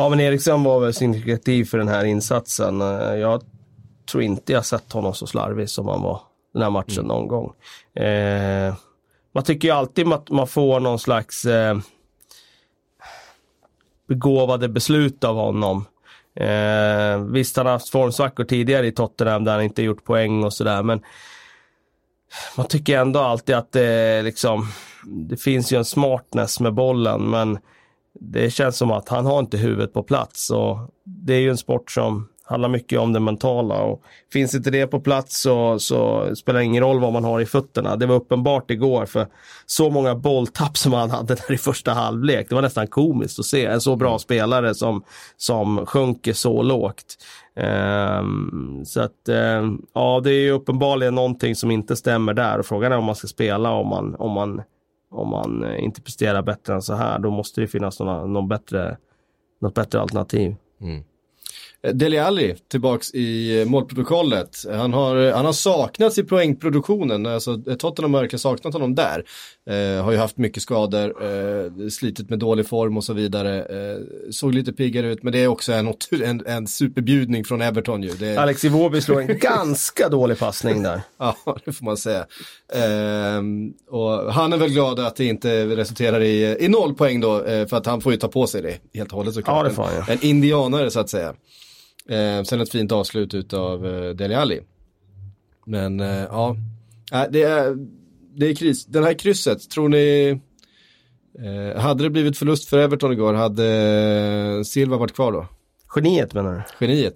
Ja, 0.00 0.08
men 0.08 0.20
Eriksson 0.20 0.64
var 0.64 0.80
väl 0.80 0.94
signifikativ 0.94 1.64
för 1.64 1.78
den 1.78 1.88
här 1.88 2.04
insatsen. 2.04 2.80
Eh, 2.80 3.14
jag 3.14 3.42
tror 4.10 4.22
inte 4.22 4.52
jag 4.52 4.66
sett 4.66 4.92
honom 4.92 5.14
så 5.14 5.26
slarvig 5.26 5.70
som 5.70 5.88
han 5.88 6.02
var 6.02 6.20
den 6.52 6.62
här 6.62 6.70
matchen 6.70 6.98
mm. 6.98 7.06
någon 7.06 7.28
gång. 7.28 7.52
Eh, 8.04 8.74
man 9.38 9.44
tycker 9.44 9.68
ju 9.68 9.74
alltid 9.74 10.12
att 10.12 10.30
man 10.30 10.46
får 10.46 10.80
någon 10.80 10.98
slags 10.98 11.44
eh, 11.44 11.78
begåvade 14.08 14.68
beslut 14.68 15.24
av 15.24 15.36
honom. 15.36 15.84
Eh, 16.34 17.18
visst, 17.18 17.56
han 17.56 17.66
har 17.66 17.72
haft 17.72 17.88
formsvackor 17.88 18.44
tidigare 18.44 18.86
i 18.86 18.92
Tottenham 18.92 19.44
där 19.44 19.52
han 19.52 19.62
inte 19.62 19.82
gjort 19.82 20.04
poäng 20.04 20.44
och 20.44 20.52
sådär, 20.52 20.82
men 20.82 21.00
man 22.56 22.66
tycker 22.66 22.98
ändå 22.98 23.20
alltid 23.20 23.54
att 23.54 23.72
det 23.72 24.22
liksom, 24.22 24.66
det 25.06 25.36
finns 25.36 25.72
ju 25.72 25.76
en 25.76 25.84
smartness 25.84 26.60
med 26.60 26.74
bollen, 26.74 27.30
men 27.30 27.58
det 28.20 28.50
känns 28.50 28.76
som 28.76 28.90
att 28.90 29.08
han 29.08 29.26
har 29.26 29.38
inte 29.38 29.56
huvudet 29.56 29.92
på 29.92 30.02
plats 30.02 30.50
och 30.50 30.78
det 31.04 31.34
är 31.34 31.40
ju 31.40 31.50
en 31.50 31.58
sport 31.58 31.90
som 31.90 32.28
handlar 32.48 32.68
mycket 32.68 32.98
om 32.98 33.12
det 33.12 33.20
mentala 33.20 33.82
och 33.82 34.02
finns 34.32 34.54
inte 34.54 34.70
det 34.70 34.86
på 34.86 35.00
plats 35.00 35.40
så, 35.40 35.78
så 35.78 36.28
spelar 36.36 36.58
det 36.58 36.64
ingen 36.64 36.82
roll 36.82 37.00
vad 37.00 37.12
man 37.12 37.24
har 37.24 37.40
i 37.40 37.46
fötterna. 37.46 37.96
Det 37.96 38.06
var 38.06 38.14
uppenbart 38.14 38.70
igår 38.70 39.06
för 39.06 39.26
så 39.66 39.90
många 39.90 40.14
bolltapp 40.14 40.76
som 40.76 40.92
han 40.92 41.10
hade 41.10 41.34
där 41.48 41.52
i 41.52 41.58
första 41.58 41.92
halvlek. 41.92 42.48
Det 42.48 42.54
var 42.54 42.62
nästan 42.62 42.86
komiskt 42.86 43.38
att 43.38 43.44
se 43.44 43.66
en 43.66 43.80
så 43.80 43.96
bra 43.96 44.18
spelare 44.18 44.74
som, 44.74 45.02
som 45.36 45.86
sjunker 45.86 46.32
så 46.32 46.62
lågt. 46.62 47.16
Um, 48.20 48.82
så 48.86 49.00
att 49.00 49.28
um, 49.28 49.86
ja, 49.94 50.20
det 50.24 50.30
är 50.30 50.40
ju 50.40 50.50
uppenbarligen 50.50 51.14
någonting 51.14 51.56
som 51.56 51.70
inte 51.70 51.96
stämmer 51.96 52.34
där 52.34 52.58
och 52.58 52.66
frågan 52.66 52.92
är 52.92 52.98
om 52.98 53.04
man 53.04 53.16
ska 53.16 53.26
spela 53.26 53.72
om 53.72 53.88
man, 53.88 54.14
om 54.14 54.32
man 54.32 54.62
om 55.10 55.28
man 55.28 55.64
eh, 55.64 55.84
inte 55.84 56.02
presterar 56.02 56.42
bättre 56.42 56.74
än 56.74 56.82
så 56.82 56.94
här, 56.94 57.18
då 57.18 57.30
måste 57.30 57.60
det 57.60 57.66
finnas 57.66 58.00
någon, 58.00 58.32
någon 58.32 58.48
bättre, 58.48 58.96
något 59.60 59.74
bättre 59.74 60.00
alternativ. 60.00 60.56
Mm. 60.80 61.04
Eh, 61.82 61.94
Deli 61.94 62.18
Alli 62.18 62.54
tillbaks 62.70 63.14
i 63.14 63.60
eh, 63.60 63.66
målprotokollet. 63.66 64.64
Han 64.70 64.92
har, 64.92 65.16
eh, 65.16 65.36
han 65.36 65.44
har 65.44 65.52
saknats 65.52 66.18
i 66.18 66.22
poängproduktionen, 66.22 67.26
alltså 67.26 67.56
Tottenham 67.78 68.14
har 68.14 68.20
verkligen 68.20 68.40
saknat 68.40 68.74
honom 68.74 68.94
där. 68.94 69.24
Eh, 69.68 70.04
har 70.04 70.12
ju 70.12 70.18
haft 70.18 70.36
mycket 70.36 70.62
skador, 70.62 71.24
eh, 71.24 71.88
slitit 71.88 72.30
med 72.30 72.38
dålig 72.38 72.66
form 72.66 72.96
och 72.96 73.04
så 73.04 73.12
vidare. 73.12 73.62
Eh, 73.62 73.98
såg 74.30 74.54
lite 74.54 74.72
piggare 74.72 75.12
ut, 75.12 75.22
men 75.22 75.32
det 75.32 75.38
är 75.38 75.48
också 75.48 75.72
en, 75.72 75.94
en, 76.24 76.46
en 76.46 76.66
superbjudning 76.66 77.44
från 77.44 77.62
Everton 77.62 78.02
ju. 78.02 78.10
Det... 78.10 78.36
Alex 78.36 78.64
Iwobi 78.64 79.00
slår 79.00 79.20
en 79.20 79.38
ganska 79.40 80.08
dålig 80.08 80.38
passning 80.38 80.82
där. 80.82 81.00
ja, 81.18 81.36
det 81.64 81.72
får 81.72 81.84
man 81.84 81.96
säga. 81.96 82.26
Eh, 82.72 83.42
och 83.90 84.32
han 84.32 84.52
är 84.52 84.56
väl 84.56 84.70
glad 84.70 85.00
att 85.00 85.16
det 85.16 85.24
inte 85.24 85.66
resulterar 85.66 86.20
i, 86.20 86.56
i 86.60 86.68
noll 86.68 86.94
poäng 86.94 87.20
då, 87.20 87.44
eh, 87.44 87.66
för 87.66 87.76
att 87.76 87.86
han 87.86 88.00
får 88.00 88.12
ju 88.12 88.18
ta 88.18 88.28
på 88.28 88.46
sig 88.46 88.62
det 88.62 88.78
helt 88.94 89.12
och 89.12 89.16
hållet 89.18 89.34
såklart. 89.34 89.56
Ja, 89.56 89.68
det 89.68 89.74
får 89.74 89.82
han, 89.82 89.94
ja. 89.94 90.12
En 90.12 90.24
indianare 90.24 90.90
så 90.90 91.00
att 91.00 91.10
säga. 91.10 91.34
Eh, 92.08 92.42
sen 92.42 92.60
ett 92.60 92.70
fint 92.70 92.92
avslut 92.92 93.34
utav 93.34 93.86
eh, 93.86 94.10
Dele 94.10 94.38
Alli. 94.38 94.60
Men 95.66 95.98
ja, 95.98 96.56
det 97.30 97.42
är, 97.42 97.76
det 98.38 98.46
är 98.46 98.54
kris. 98.54 98.86
Den 98.86 99.04
här 99.04 99.14
krysset, 99.14 99.70
tror 99.70 99.88
ni, 99.88 100.40
eh, 101.44 101.80
hade 101.80 102.02
det 102.02 102.10
blivit 102.10 102.38
förlust 102.38 102.68
för 102.68 102.78
Everton 102.78 103.12
igår, 103.12 103.34
hade 103.34 103.66
eh, 104.56 104.62
Silva 104.62 104.96
varit 104.96 105.14
kvar 105.14 105.32
då? 105.32 105.46
Geniet 105.96 106.34
menar 106.34 106.54
du? 106.54 106.86
Geniet. 106.86 107.14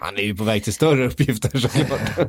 Han 0.00 0.16
är 0.16 0.22
ju 0.22 0.36
på 0.36 0.44
väg 0.44 0.64
till 0.64 0.74
större 0.74 1.06
uppgifter 1.10 1.58
såklart. 1.58 2.28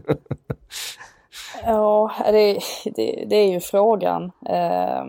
ja, 1.63 2.11
det, 2.25 2.59
det, 2.95 3.25
det, 3.29 3.35
är 3.35 3.51
ju 3.51 3.59
frågan. 3.59 4.23
Eh, 4.49 5.05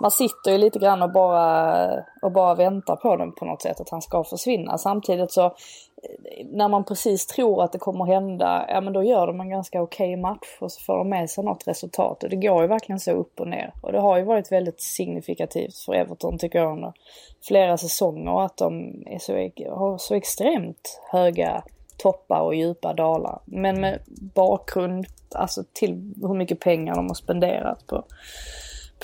man 0.00 0.10
sitter 0.10 0.50
ju 0.50 0.58
lite 0.58 0.78
grann 0.78 1.02
och 1.02 1.12
bara, 1.12 1.86
och 2.22 2.32
bara 2.32 2.54
väntar 2.54 2.96
på 2.96 3.16
den 3.16 3.32
på 3.32 3.44
något 3.44 3.62
sätt, 3.62 3.80
att 3.80 3.90
han 3.90 4.02
ska 4.02 4.24
försvinna. 4.24 4.78
Samtidigt 4.78 5.32
så, 5.32 5.54
när 6.44 6.68
man 6.68 6.84
precis 6.84 7.26
tror 7.26 7.64
att 7.64 7.72
det 7.72 7.78
kommer 7.78 8.04
hända, 8.04 8.66
ja 8.68 8.80
men 8.80 8.92
då 8.92 9.02
gör 9.02 9.26
de 9.26 9.40
en 9.40 9.50
ganska 9.50 9.82
okej 9.82 10.10
okay 10.10 10.22
match 10.22 10.58
och 10.60 10.72
så 10.72 10.80
får 10.80 10.98
de 10.98 11.08
med 11.08 11.30
sig 11.30 11.44
något 11.44 11.68
resultat. 11.68 12.22
Och 12.22 12.30
det 12.30 12.36
går 12.36 12.62
ju 12.62 12.68
verkligen 12.68 13.00
så 13.00 13.12
upp 13.12 13.40
och 13.40 13.48
ner. 13.48 13.72
Och 13.80 13.92
det 13.92 14.00
har 14.00 14.18
ju 14.18 14.24
varit 14.24 14.52
väldigt 14.52 14.80
signifikativt 14.80 15.76
för 15.86 15.94
Everton 15.94 16.38
tycker 16.38 16.58
jag 16.58 16.72
under 16.72 16.92
flera 17.48 17.76
säsonger 17.76 18.44
att 18.44 18.56
de 18.56 19.02
är 19.06 19.18
så, 19.18 19.32
har 19.74 19.98
så 19.98 20.14
extremt 20.14 21.00
höga 21.12 21.62
toppar 21.96 22.40
och 22.40 22.54
djupa 22.54 22.92
dalar. 22.92 23.40
Men 23.44 23.80
med 23.80 23.98
bakgrund 24.34 25.06
alltså 25.34 25.64
till 25.72 26.14
hur 26.22 26.34
mycket 26.34 26.60
pengar 26.60 26.94
de 26.94 27.06
har 27.06 27.14
spenderat 27.14 27.86
på 27.86 28.04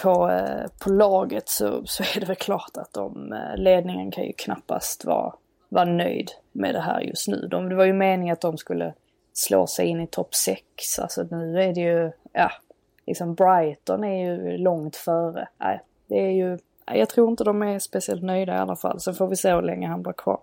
på, 0.03 0.31
eh, 0.31 0.67
på 0.85 0.91
laget 0.91 1.49
så, 1.49 1.83
så 1.85 2.03
är 2.03 2.21
det 2.21 2.27
väl 2.27 2.37
klart 2.37 2.77
att 2.77 2.93
de, 2.93 3.33
eh, 3.33 3.57
ledningen 3.57 4.11
kan 4.11 4.25
ju 4.25 4.33
knappast 4.33 5.05
vara, 5.05 5.35
var 5.71 5.87
nöjd 5.87 6.31
med 6.53 6.75
det 6.75 6.81
här 6.81 7.01
just 7.01 7.29
nu. 7.29 7.49
De, 7.51 7.69
det 7.69 7.75
var 7.75 7.85
ju 7.85 7.93
meningen 7.93 8.33
att 8.33 8.41
de 8.41 8.59
skulle 8.59 8.95
slå 9.33 9.67
sig 9.67 9.87
in 9.87 10.01
i 10.01 10.07
topp 10.07 10.35
6. 10.35 10.99
Alltså 10.99 11.23
nu 11.23 11.63
är 11.63 11.75
det 11.75 11.81
ju, 11.81 12.13
ja, 12.33 12.51
liksom 13.07 13.35
Brighton 13.35 14.05
är 14.05 14.25
ju 14.25 14.59
långt 14.59 14.97
före. 14.97 15.49
Nej, 15.59 15.81
det 16.07 16.19
är 16.27 16.31
ju, 16.31 16.59
jag 16.87 17.09
tror 17.09 17.31
inte 17.31 17.45
de 17.45 17.63
är 17.63 17.79
speciellt 17.79 18.23
nöjda 18.23 18.55
i 18.55 18.59
alla 18.59 18.77
fall. 18.77 19.01
Sen 19.01 19.15
får 19.15 19.27
vi 19.27 19.37
se 19.37 19.55
hur 19.55 19.63
länge 19.63 19.89
han 19.89 20.03
blir 20.03 20.13
kvar. 20.13 20.41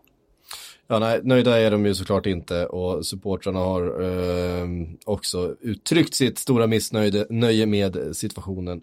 Ja, 0.90 1.00
nej, 1.00 1.20
nöjda 1.24 1.60
är 1.60 1.72
de 1.72 1.86
ju 1.86 1.96
såklart 1.96 2.26
inte 2.26 2.66
och 2.66 3.06
supportrarna 3.06 3.60
har 3.60 4.02
eh, 4.02 4.68
också 5.06 5.56
uttryckt 5.62 6.14
sitt 6.14 6.38
stora 6.38 6.68
missnöje 6.68 7.66
med 7.66 7.98
situationen 8.12 8.82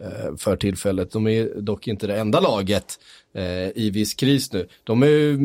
eh, 0.00 0.36
för 0.38 0.56
tillfället. 0.56 1.10
De 1.12 1.26
är 1.26 1.60
dock 1.60 1.88
inte 1.88 2.06
det 2.06 2.16
enda 2.16 2.40
laget 2.40 2.98
eh, 3.34 3.68
i 3.74 3.90
viss 3.90 4.14
kris 4.14 4.52
nu. 4.52 4.68
De 4.84 5.02
är 5.02 5.06
ju 5.06 5.38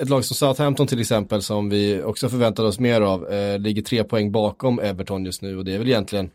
ett 0.00 0.08
lag 0.08 0.24
som 0.24 0.36
Southampton 0.36 0.86
till 0.86 1.00
exempel 1.00 1.42
som 1.42 1.68
vi 1.68 2.02
också 2.02 2.28
förväntade 2.28 2.68
oss 2.68 2.80
mer 2.80 3.00
av, 3.00 3.32
eh, 3.32 3.58
ligger 3.58 3.82
tre 3.82 4.04
poäng 4.04 4.32
bakom 4.32 4.78
Everton 4.78 5.24
just 5.24 5.42
nu 5.42 5.58
och 5.58 5.64
det 5.64 5.74
är 5.74 5.78
väl 5.78 5.88
egentligen 5.88 6.30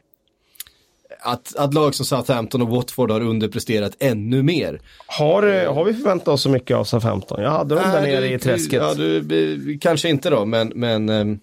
att, 1.19 1.55
att 1.55 1.74
lag 1.74 1.95
som 1.95 2.05
Southampton 2.05 2.62
och 2.62 2.67
Watford 2.67 3.12
har 3.12 3.21
underpresterat 3.21 3.95
ännu 4.00 4.43
mer. 4.43 4.81
Har, 5.07 5.65
har 5.65 5.86
vi 5.86 5.93
förväntat 5.93 6.27
oss 6.27 6.41
så 6.41 6.50
mycket 6.50 6.77
av 6.77 6.83
Southampton? 6.83 7.43
Jag 7.43 7.51
hade 7.51 7.75
dem 7.75 7.91
där 7.91 8.01
nere 8.01 8.33
i 8.33 8.39
träsket. 8.39 8.81
Ja, 8.81 8.93
du, 8.93 9.77
kanske 9.81 10.09
inte 10.09 10.29
då, 10.29 10.45
men, 10.45 10.71
men 10.75 11.09
um, 11.09 11.39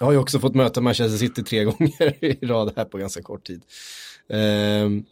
jag 0.00 0.06
har 0.06 0.12
ju 0.12 0.18
också 0.18 0.38
fått 0.38 0.54
möta 0.54 0.80
Manchester 0.80 1.18
City 1.18 1.42
tre 1.42 1.64
gånger 1.64 2.24
i 2.24 2.46
rad 2.46 2.72
här 2.76 2.84
på 2.84 2.98
ganska 2.98 3.22
kort 3.22 3.46
tid. 3.46 3.62
Um, 4.28 5.04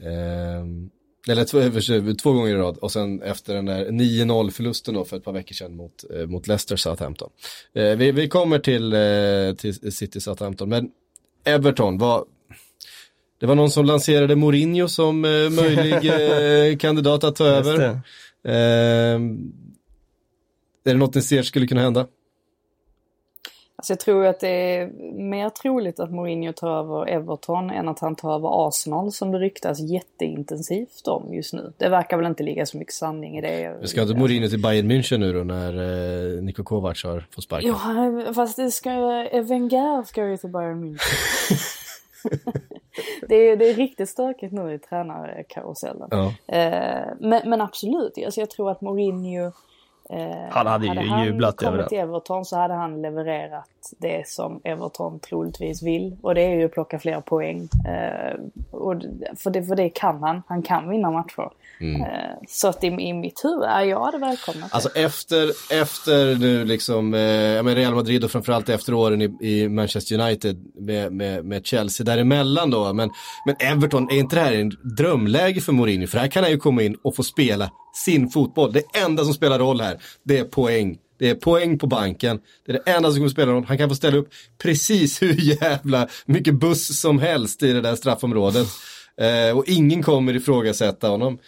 um, 0.00 0.90
eller 1.28 1.44
två, 1.44 2.14
två 2.22 2.32
gånger 2.32 2.54
i 2.54 2.58
rad 2.58 2.78
och 2.78 2.92
sen 2.92 3.22
efter 3.22 3.54
den 3.54 3.64
där 3.64 3.86
9-0 3.86 4.50
förlusten 4.50 4.94
då 4.94 5.04
för 5.04 5.16
ett 5.16 5.24
par 5.24 5.32
veckor 5.32 5.54
sedan 5.54 5.76
mot, 5.76 6.04
eh, 6.14 6.26
mot 6.26 6.46
Leicester 6.46 6.76
Southampton. 6.76 7.30
Eh, 7.74 7.96
vi, 7.96 8.12
vi 8.12 8.28
kommer 8.28 8.58
till, 8.58 8.92
eh, 8.92 9.54
till 9.56 9.92
City 9.92 10.20
Southampton, 10.20 10.68
men 10.68 10.90
Everton, 11.44 11.98
vad, 11.98 12.24
det 13.42 13.48
var 13.48 13.54
någon 13.54 13.70
som 13.70 13.84
lanserade 13.84 14.36
Mourinho 14.36 14.88
som 14.88 15.24
eh, 15.24 15.30
möjlig 15.30 15.92
eh, 16.72 16.76
kandidat 16.76 17.24
att 17.24 17.36
ta 17.36 17.44
över. 17.46 17.82
Eh, 18.44 18.52
är 20.84 20.92
det 20.92 20.94
något 20.94 21.14
ni 21.14 21.22
ser 21.22 21.42
skulle 21.42 21.66
kunna 21.66 21.80
hända? 21.80 22.06
Alltså 23.76 23.92
jag 23.92 24.00
tror 24.00 24.26
att 24.26 24.40
det 24.40 24.48
är 24.48 24.86
mer 25.12 25.48
troligt 25.48 26.00
att 26.00 26.12
Mourinho 26.12 26.52
tar 26.52 26.78
över 26.78 27.08
Everton 27.08 27.70
än 27.70 27.88
att 27.88 27.98
han 27.98 28.14
tar 28.14 28.34
över 28.34 28.68
Arsenal 28.68 29.12
som 29.12 29.32
det 29.32 29.38
ryktas 29.38 29.80
jätteintensivt 29.80 31.06
om 31.06 31.34
just 31.34 31.52
nu. 31.52 31.72
Det 31.78 31.88
verkar 31.88 32.16
väl 32.16 32.26
inte 32.26 32.42
ligga 32.42 32.66
så 32.66 32.78
mycket 32.78 32.94
sanning 32.94 33.38
i 33.38 33.40
det. 33.40 33.78
Vi 33.80 33.88
ska 33.88 34.02
inte 34.02 34.14
Mourinho 34.14 34.48
till 34.48 34.62
Bayern 34.62 34.90
München 34.90 35.18
nu 35.18 35.32
då 35.32 35.44
när 35.44 35.72
eh, 36.36 36.42
Niko 36.42 36.64
Kovac 36.64 37.04
har 37.04 37.26
fått 37.30 37.44
sparken? 37.44 37.68
Ja, 37.68 38.32
fast 38.34 38.56
det 38.56 38.70
ska, 38.70 38.90
Wenger 39.32 40.02
ska 40.02 40.28
ju 40.28 40.36
till 40.36 40.50
Bayern 40.50 40.84
München. 40.84 40.98
det, 43.28 43.34
är, 43.34 43.56
det 43.56 43.70
är 43.70 43.74
riktigt 43.74 44.08
stökigt 44.08 44.52
nu 44.52 44.74
i 44.74 44.78
tränarkarusellen. 44.78 46.08
Ja. 46.10 46.34
Eh, 46.56 47.06
men, 47.20 47.50
men, 47.50 47.60
absolut, 47.60 48.18
alltså 48.24 48.40
jag 48.40 48.50
tror 48.50 48.70
att 48.70 48.80
Mourinho 48.80 49.52
Eh, 50.10 50.48
han 50.50 50.66
hade 50.66 50.86
ju 50.86 50.94
hade 50.94 51.24
jublat 51.26 51.62
över 51.62 51.70
det. 51.70 51.76
Hade 51.76 51.76
kommit 51.76 51.88
till 51.88 51.98
Everton 51.98 52.44
så 52.44 52.56
hade 52.56 52.74
han 52.74 53.02
levererat 53.02 53.68
det 53.98 54.28
som 54.28 54.60
Everton 54.64 55.20
troligtvis 55.20 55.82
vill. 55.82 56.16
Och 56.22 56.34
det 56.34 56.40
är 56.40 56.56
ju 56.56 56.64
att 56.64 56.72
plocka 56.72 56.98
fler 56.98 57.20
poäng. 57.20 57.68
Eh, 57.86 58.40
och 58.70 59.02
för, 59.36 59.50
det, 59.50 59.64
för 59.64 59.76
det 59.76 59.88
kan 59.88 60.22
han. 60.22 60.42
Han 60.46 60.62
kan 60.62 60.90
vinna 60.90 61.10
matcher. 61.10 61.50
Mm. 61.80 62.02
Eh, 62.02 62.08
så 62.48 62.68
att 62.68 62.84
i, 62.84 62.86
i 62.86 63.12
mitt 63.12 63.44
huvud, 63.44 63.62
är 63.62 63.82
jag 63.82 64.12
det 64.12 64.18
välkomnat. 64.18 64.74
Alltså 64.74 64.88
efter, 64.94 65.50
efter 65.80 66.38
nu 66.38 66.64
liksom, 66.64 67.14
eh, 67.14 67.64
Real 67.64 67.94
Madrid 67.94 68.24
och 68.24 68.30
framförallt 68.30 68.68
efter 68.68 68.94
åren 68.94 69.22
i, 69.22 69.36
i 69.40 69.68
Manchester 69.68 70.20
United 70.20 70.64
med, 70.74 71.12
med, 71.12 71.44
med, 71.44 71.66
Chelsea 71.66 72.04
däremellan 72.04 72.70
då. 72.70 72.92
Men, 72.92 73.10
men 73.46 73.56
Everton, 73.58 74.10
är 74.10 74.18
inte 74.18 74.36
det 74.36 74.42
här 74.42 74.52
en 74.52 74.72
drömläge 74.96 75.60
för 75.60 75.72
Mourinho? 75.72 76.06
För 76.06 76.18
här 76.18 76.28
kan 76.28 76.42
han 76.42 76.52
ju 76.52 76.58
komma 76.58 76.82
in 76.82 76.96
och 77.02 77.16
få 77.16 77.22
spela 77.22 77.70
sin 78.04 78.28
fotboll. 78.28 78.72
Det 78.72 78.96
enda 79.04 79.24
som 79.24 79.34
spelar 79.34 79.58
roll 79.58 79.80
här, 79.80 79.98
det 80.22 80.38
är 80.38 80.44
poäng. 80.44 80.98
Det 81.22 81.30
är 81.30 81.34
poäng 81.34 81.78
på 81.78 81.86
banken. 81.86 82.40
Det 82.66 82.72
är 82.72 82.80
det 82.84 82.90
enda 82.90 83.10
som 83.10 83.16
kommer 83.16 83.28
spela 83.28 83.52
roll. 83.52 83.64
Han 83.64 83.78
kan 83.78 83.88
få 83.88 83.94
ställa 83.94 84.16
upp 84.16 84.28
precis 84.62 85.22
hur 85.22 85.34
jävla 85.62 86.08
mycket 86.26 86.54
buss 86.54 87.00
som 87.00 87.18
helst 87.18 87.62
i 87.62 87.72
det 87.72 87.80
där 87.80 87.94
straffområdet. 87.94 88.66
Eh, 89.20 89.58
och 89.58 89.64
ingen 89.66 90.02
kommer 90.02 90.36
ifrågasätta 90.36 91.08
honom. 91.08 91.38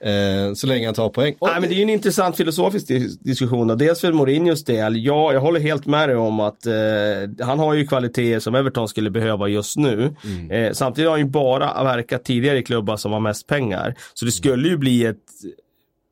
Eh, 0.00 0.54
så 0.54 0.66
länge 0.66 0.86
han 0.86 0.94
tar 0.94 1.08
poäng. 1.08 1.34
Och... 1.38 1.48
Nej, 1.48 1.60
men 1.60 1.68
det 1.68 1.74
är 1.74 1.76
ju 1.76 1.82
en 1.82 1.90
intressant 1.90 2.36
filosofisk 2.36 2.86
diskussion. 3.20 3.70
Och 3.70 3.78
dels 3.78 4.00
för 4.00 4.12
Mourinhos 4.12 4.64
del, 4.64 5.04
ja, 5.04 5.32
jag 5.32 5.40
håller 5.40 5.60
helt 5.60 5.86
med 5.86 6.08
dig 6.08 6.16
om 6.16 6.40
att 6.40 6.66
eh, 6.66 7.46
han 7.46 7.58
har 7.58 7.74
ju 7.74 7.86
kvaliteter 7.86 8.40
som 8.40 8.54
Everton 8.54 8.88
skulle 8.88 9.10
behöva 9.10 9.48
just 9.48 9.76
nu. 9.76 10.14
Mm. 10.24 10.50
Eh, 10.50 10.72
samtidigt 10.72 11.08
har 11.08 11.18
han 11.18 11.26
ju 11.26 11.30
bara 11.30 11.84
verkat 11.84 12.24
tidigare 12.24 12.58
i 12.58 12.62
klubbar 12.62 12.96
som 12.96 13.12
har 13.12 13.20
mest 13.20 13.46
pengar. 13.46 13.94
Så 14.14 14.24
det 14.24 14.32
skulle 14.32 14.68
ju 14.68 14.76
bli 14.76 15.04
ett 15.04 15.24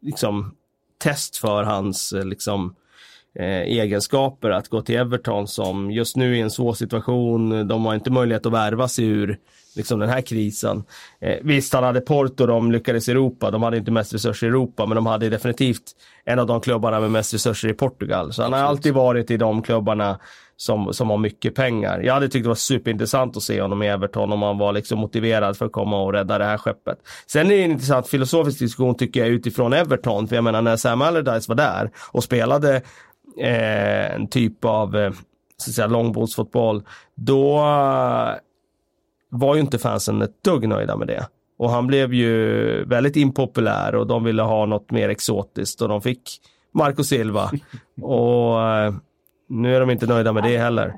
liksom, 0.02 0.54
test 1.02 1.36
för 1.36 1.62
hans 1.62 2.12
eh, 2.12 2.24
liksom, 2.24 2.74
egenskaper 3.38 4.50
att 4.50 4.68
gå 4.68 4.82
till 4.82 4.96
Everton 4.96 5.48
som 5.48 5.90
just 5.90 6.16
nu 6.16 6.38
är 6.38 6.42
en 6.42 6.50
svår 6.50 6.74
situation. 6.74 7.68
De 7.68 7.84
har 7.84 7.94
inte 7.94 8.10
möjlighet 8.10 8.46
att 8.46 8.52
värva 8.52 8.88
sig 8.88 9.04
ur 9.04 9.38
liksom, 9.76 10.00
den 10.00 10.08
här 10.08 10.20
krisen. 10.20 10.84
Eh, 11.20 11.36
visst, 11.42 11.72
han 11.72 11.84
hade 11.84 12.00
Porto, 12.00 12.46
de 12.46 12.72
lyckades 12.72 13.08
i 13.08 13.10
Europa. 13.10 13.50
De 13.50 13.62
hade 13.62 13.76
inte 13.76 13.90
mest 13.90 14.14
resurser 14.14 14.46
i 14.46 14.50
Europa, 14.50 14.86
men 14.86 14.96
de 14.96 15.06
hade 15.06 15.28
definitivt 15.28 15.82
en 16.24 16.38
av 16.38 16.46
de 16.46 16.60
klubbarna 16.60 17.00
med 17.00 17.10
mest 17.10 17.34
resurser 17.34 17.68
i 17.68 17.74
Portugal. 17.74 18.32
Så 18.32 18.42
han 18.42 18.52
har 18.52 18.60
alltid 18.60 18.94
varit 18.94 19.30
i 19.30 19.36
de 19.36 19.62
klubbarna 19.62 20.18
som, 20.56 20.94
som 20.94 21.10
har 21.10 21.18
mycket 21.18 21.54
pengar. 21.54 22.00
Jag 22.00 22.14
hade 22.14 22.28
tyckt 22.28 22.44
det 22.44 22.48
var 22.48 22.54
superintressant 22.54 23.36
att 23.36 23.42
se 23.42 23.62
honom 23.62 23.82
i 23.82 23.88
Everton 23.88 24.32
om 24.32 24.42
han 24.42 24.58
var 24.58 24.72
liksom 24.72 24.98
motiverad 24.98 25.56
för 25.56 25.66
att 25.66 25.72
komma 25.72 26.02
och 26.02 26.12
rädda 26.12 26.38
det 26.38 26.44
här 26.44 26.58
skeppet. 26.58 26.98
Sen 27.26 27.46
är 27.46 27.50
det 27.56 27.62
en 27.62 27.70
intressant 27.70 28.08
filosofisk 28.08 28.58
diskussion 28.58 28.96
tycker 28.96 29.20
jag 29.20 29.28
utifrån 29.28 29.72
Everton. 29.72 30.28
För 30.28 30.34
jag 30.34 30.44
menar 30.44 30.62
när 30.62 30.76
Sam 30.76 31.02
Allardyce 31.02 31.48
var 31.48 31.56
där 31.56 31.90
och 32.12 32.24
spelade 32.24 32.82
eh, 33.40 34.14
en 34.14 34.28
typ 34.28 34.64
av 34.64 34.96
eh, 34.96 35.12
så 35.56 35.70
att 35.70 35.74
säga, 35.74 35.86
långbollsfotboll. 35.86 36.82
Då 37.14 37.56
eh, 37.58 38.34
var 39.28 39.54
ju 39.54 39.60
inte 39.60 39.78
fansen 39.78 40.22
ett 40.22 40.42
dugg 40.44 40.68
nöjda 40.68 40.96
med 40.96 41.08
det. 41.08 41.26
Och 41.58 41.70
han 41.70 41.86
blev 41.86 42.14
ju 42.14 42.84
väldigt 42.84 43.16
impopulär 43.16 43.94
och 43.94 44.06
de 44.06 44.24
ville 44.24 44.42
ha 44.42 44.66
något 44.66 44.90
mer 44.90 45.08
exotiskt 45.08 45.80
och 45.82 45.88
de 45.88 46.02
fick 46.02 46.40
Marco 46.74 47.04
Silva. 47.04 47.50
Och 48.02 48.62
eh, 48.68 48.94
nu 49.48 49.76
är 49.76 49.80
de 49.80 49.90
inte 49.90 50.06
nöjda 50.06 50.32
med 50.32 50.42
det 50.42 50.58
heller. 50.58 50.94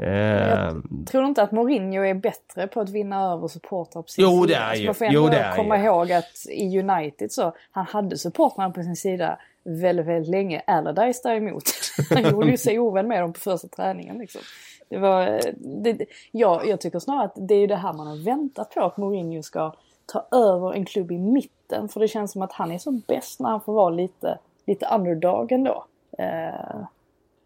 Jag 0.00 0.82
tror 1.10 1.24
inte 1.24 1.42
att 1.42 1.52
Mourinho 1.52 2.02
är 2.04 2.14
bättre 2.14 2.66
på 2.66 2.80
att 2.80 2.90
vinna 2.90 3.32
över 3.32 3.48
supportrar 3.48 4.02
på 4.02 4.08
sin 4.08 4.24
Jo, 4.24 4.42
sida. 4.44 4.46
det 4.46 4.54
är 4.54 4.68
Alltså, 4.68 4.80
ju. 4.82 4.86
Man 4.86 4.94
får 4.94 5.06
Jo, 5.10 5.20
ändå 5.24 5.36
det 5.36 5.38
är 5.42 5.56
komma 5.56 5.78
ju. 5.78 5.84
ihåg 5.84 6.12
att 6.12 6.46
i 6.50 6.78
United 6.80 7.32
så, 7.32 7.54
han 7.70 7.86
hade 7.86 8.18
supportrarna 8.18 8.70
på 8.70 8.82
sin 8.82 8.96
sida 8.96 9.38
väldigt, 9.64 10.06
väldigt 10.06 10.30
länge. 10.30 10.62
Allardyce 10.66 11.20
däremot, 11.24 11.62
han 12.10 12.30
gjorde 12.30 12.50
ju 12.50 12.56
sig 12.56 12.78
ovän 12.78 13.08
med 13.08 13.22
dem 13.22 13.32
på 13.32 13.40
första 13.40 13.68
träningen. 13.68 14.18
Liksom. 14.18 14.40
Det 14.88 14.98
var, 14.98 15.26
eh, 15.26 15.52
det, 15.56 16.06
jag, 16.32 16.68
jag 16.68 16.80
tycker 16.80 16.98
snarare 16.98 17.24
att 17.24 17.48
det 17.48 17.54
är 17.54 17.58
ju 17.58 17.66
det 17.66 17.76
här 17.76 17.92
man 17.92 18.06
har 18.06 18.24
väntat 18.24 18.74
på, 18.74 18.80
att 18.80 18.96
Mourinho 18.96 19.42
ska 19.42 19.74
ta 20.06 20.26
över 20.32 20.72
en 20.72 20.84
klubb 20.84 21.12
i 21.12 21.18
mitten. 21.18 21.88
För 21.88 22.00
det 22.00 22.08
känns 22.08 22.32
som 22.32 22.42
att 22.42 22.52
han 22.52 22.72
är 22.72 22.78
som 22.78 23.02
bäst 23.08 23.40
när 23.40 23.48
han 23.48 23.60
får 23.60 23.72
vara 23.72 23.90
lite, 23.90 24.38
lite 24.66 24.88
underdog 24.94 25.52
ändå. 25.52 25.84
Eh, 26.18 26.80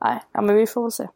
nej, 0.00 0.22
ja, 0.32 0.42
men 0.42 0.56
vi 0.56 0.66
får 0.66 0.82
väl 0.82 0.92
se. 0.92 1.08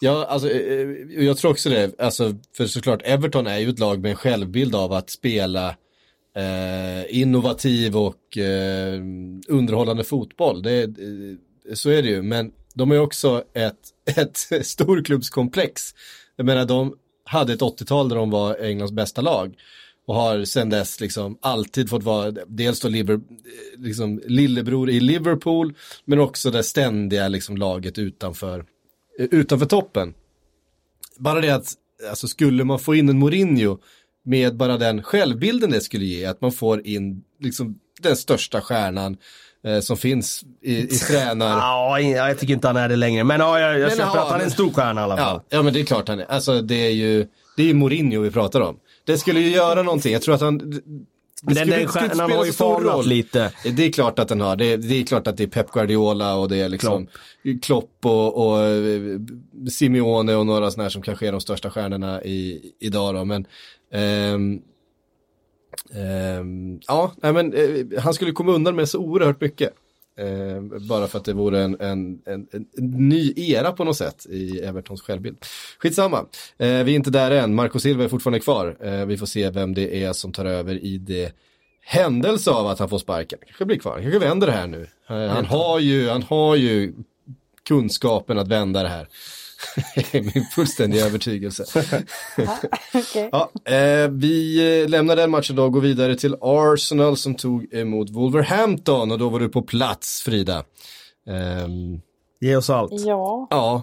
Ja, 0.00 0.26
alltså 0.28 0.50
eh, 0.50 0.80
eh, 0.80 1.24
jag 1.24 1.36
tror 1.36 1.50
också 1.50 1.68
det. 1.68 2.00
Alltså, 2.00 2.32
för 2.56 2.66
såklart, 2.66 3.02
Everton 3.04 3.46
är 3.46 3.58
ju 3.58 3.68
ett 3.68 3.78
lag 3.78 4.00
med 4.00 4.10
en 4.10 4.16
självbild 4.16 4.74
av 4.74 4.92
att 4.92 5.10
spela 5.10 5.76
eh, 6.36 7.20
innovativ 7.20 7.96
och 7.96 8.38
eh, 8.38 9.00
underhållande 9.48 10.04
fotboll. 10.04 10.62
Det, 10.62 10.82
eh, 10.82 11.74
så 11.74 11.90
är 11.90 12.02
det 12.02 12.08
ju, 12.08 12.22
men 12.22 12.52
de 12.74 12.90
är 12.90 13.00
också 13.00 13.44
ett, 13.54 13.78
ett 14.16 14.66
storklubbskomplex. 14.66 15.94
Jag 16.36 16.46
menar, 16.46 16.64
de 16.64 16.94
hade 17.24 17.52
ett 17.52 17.60
80-tal 17.60 18.08
där 18.08 18.16
de 18.16 18.30
var 18.30 18.56
Englands 18.64 18.92
bästa 18.92 19.20
lag 19.20 19.54
och 20.06 20.14
har 20.14 20.44
sedan 20.44 20.70
dess 20.70 21.00
liksom 21.00 21.38
alltid 21.40 21.90
fått 21.90 22.02
vara 22.02 22.30
dels 22.30 22.80
då 22.80 22.88
liber, 22.88 23.14
eh, 23.14 23.20
liksom 23.76 24.22
lillebror 24.26 24.90
i 24.90 25.00
Liverpool 25.00 25.74
men 26.04 26.18
också 26.18 26.50
det 26.50 26.62
ständiga 26.62 27.28
liksom 27.28 27.56
laget 27.56 27.98
utanför, 27.98 28.64
eh, 29.18 29.26
utanför 29.30 29.66
toppen. 29.66 30.14
Bara 31.18 31.40
det 31.40 31.50
att 31.50 31.74
alltså 32.10 32.28
skulle 32.28 32.64
man 32.64 32.78
få 32.78 32.94
in 32.94 33.08
en 33.08 33.18
Mourinho 33.18 33.78
med 34.24 34.56
bara 34.56 34.78
den 34.78 35.02
självbilden 35.02 35.70
det 35.70 35.80
skulle 35.80 36.04
ge, 36.04 36.24
att 36.24 36.40
man 36.40 36.52
får 36.52 36.86
in 36.86 37.24
liksom 37.40 37.78
den 38.00 38.16
största 38.16 38.60
stjärnan 38.60 39.16
eh, 39.64 39.80
som 39.80 39.96
finns 39.96 40.44
i, 40.62 40.78
i 40.78 40.86
tränar... 41.08 41.58
Ja, 41.58 42.00
jag 42.00 42.38
tycker 42.38 42.54
inte 42.54 42.66
han 42.66 42.76
är 42.76 42.88
det 42.88 42.96
längre. 42.96 43.24
Men 43.24 43.40
ja, 43.40 43.60
jag, 43.60 43.78
jag 43.78 43.90
köper 43.90 44.18
att 44.18 44.28
han 44.28 44.40
är 44.40 44.44
en 44.44 44.50
stor 44.50 44.72
stjärna 44.72 45.00
i 45.00 45.04
alla 45.04 45.16
fall. 45.16 45.40
Ja, 45.48 45.56
ja, 45.56 45.62
men 45.62 45.72
det 45.72 45.80
är 45.80 45.84
klart 45.84 46.08
han 46.08 46.20
är. 46.20 46.24
Alltså 46.30 46.62
det 46.62 46.86
är 46.86 46.90
ju, 46.90 47.26
det 47.56 47.62
är 47.62 47.66
ju 47.66 47.74
Mourinho 47.74 48.20
vi 48.20 48.30
pratar 48.30 48.60
om. 48.60 48.76
Det 49.06 49.18
skulle 49.18 49.40
ju 49.40 49.50
göra 49.50 49.82
någonting, 49.82 50.12
jag 50.12 50.22
tror 50.22 50.34
att 50.34 50.40
han... 50.40 50.80
Det 51.46 51.54
den, 51.54 51.80
inte 51.80 51.86
stjärnan 51.86 52.32
har 52.32 52.44
ju 52.44 52.52
falnat 52.52 53.06
lite. 53.06 53.52
Det 53.76 53.84
är 53.84 53.92
klart 53.92 54.18
att 54.18 54.28
den 54.28 54.40
har. 54.40 54.56
Det 54.56 54.64
är, 54.72 54.76
det 54.76 55.00
är 55.00 55.04
klart 55.04 55.26
att 55.26 55.36
det 55.36 55.42
är 55.42 55.46
Pep 55.46 55.70
Guardiola 55.70 56.34
och 56.34 56.48
det 56.48 56.56
är 56.56 56.68
liksom 56.68 57.06
Klopp 57.62 57.98
och, 58.02 58.46
och 58.46 58.60
eh, 58.60 59.20
Simeone 59.70 60.34
och 60.34 60.46
några 60.46 60.70
sådana 60.70 60.82
här 60.82 60.90
som 60.90 61.02
kanske 61.02 61.28
är 61.28 61.32
de 61.32 61.40
största 61.40 61.70
stjärnorna 61.70 62.22
i, 62.22 62.60
idag 62.80 63.14
då. 63.14 63.24
Men 63.24 63.46
ehm, 63.94 64.62
ehm, 65.94 66.80
ja, 66.88 67.12
nej, 67.22 67.32
men 67.32 67.52
eh, 67.52 68.00
han 68.00 68.14
skulle 68.14 68.32
komma 68.32 68.52
undan 68.52 68.76
med 68.76 68.88
så 68.88 68.98
oerhört 68.98 69.40
mycket. 69.40 69.74
Eh, 70.18 70.62
bara 70.88 71.06
för 71.06 71.18
att 71.18 71.24
det 71.24 71.32
vore 71.32 71.62
en, 71.62 71.80
en, 71.80 72.18
en, 72.24 72.46
en 72.52 72.66
ny 73.08 73.32
era 73.36 73.72
på 73.72 73.84
något 73.84 73.96
sätt 73.96 74.26
i 74.26 74.58
Evertons 74.58 75.02
självbild. 75.02 75.36
Skitsamma, 75.78 76.18
eh, 76.58 76.66
vi 76.66 76.92
är 76.92 76.96
inte 76.96 77.10
där 77.10 77.30
än. 77.30 77.54
Marco 77.54 77.78
Silva 77.78 78.04
är 78.04 78.08
fortfarande 78.08 78.40
kvar. 78.40 78.76
Eh, 78.80 79.06
vi 79.06 79.16
får 79.16 79.26
se 79.26 79.50
vem 79.50 79.74
det 79.74 80.04
är 80.04 80.12
som 80.12 80.32
tar 80.32 80.44
över 80.44 80.84
i 80.84 80.98
det 80.98 81.32
händelse 81.80 82.50
av 82.50 82.66
att 82.66 82.78
han 82.78 82.88
får 82.88 82.98
sparken. 82.98 83.38
kanske 83.46 83.64
blir 83.64 83.78
kvar, 83.78 84.00
kanske 84.00 84.18
vänder 84.18 84.46
det 84.46 84.52
här 84.52 84.66
nu. 84.66 84.86
Han, 85.06 85.44
har 85.44 85.78
ju, 85.78 86.08
han 86.08 86.22
har 86.22 86.56
ju 86.56 86.92
kunskapen 87.68 88.38
att 88.38 88.48
vända 88.48 88.82
det 88.82 88.88
här. 88.88 89.08
Det 89.94 90.14
är 90.14 90.22
min 90.34 90.44
fullständiga 90.44 91.06
övertygelse. 91.06 91.64
Okej. 92.94 93.28
Ja, 93.32 93.50
eh, 93.64 94.08
vi 94.10 94.58
eh, 94.82 94.88
lämnar 94.88 95.16
den 95.16 95.30
matchen 95.30 95.56
då 95.56 95.64
och 95.64 95.72
går 95.72 95.80
vidare 95.80 96.16
till 96.16 96.36
Arsenal 96.40 97.16
som 97.16 97.34
tog 97.34 97.74
emot 97.74 98.10
Wolverhampton 98.10 99.12
och 99.12 99.18
då 99.18 99.28
var 99.28 99.40
du 99.40 99.48
på 99.48 99.62
plats 99.62 100.22
Frida. 100.22 100.64
Ehm, 101.28 102.00
Ge 102.40 102.56
oss 102.56 102.70
allt. 102.70 102.92
Ja, 102.92 103.46
ja, 103.50 103.82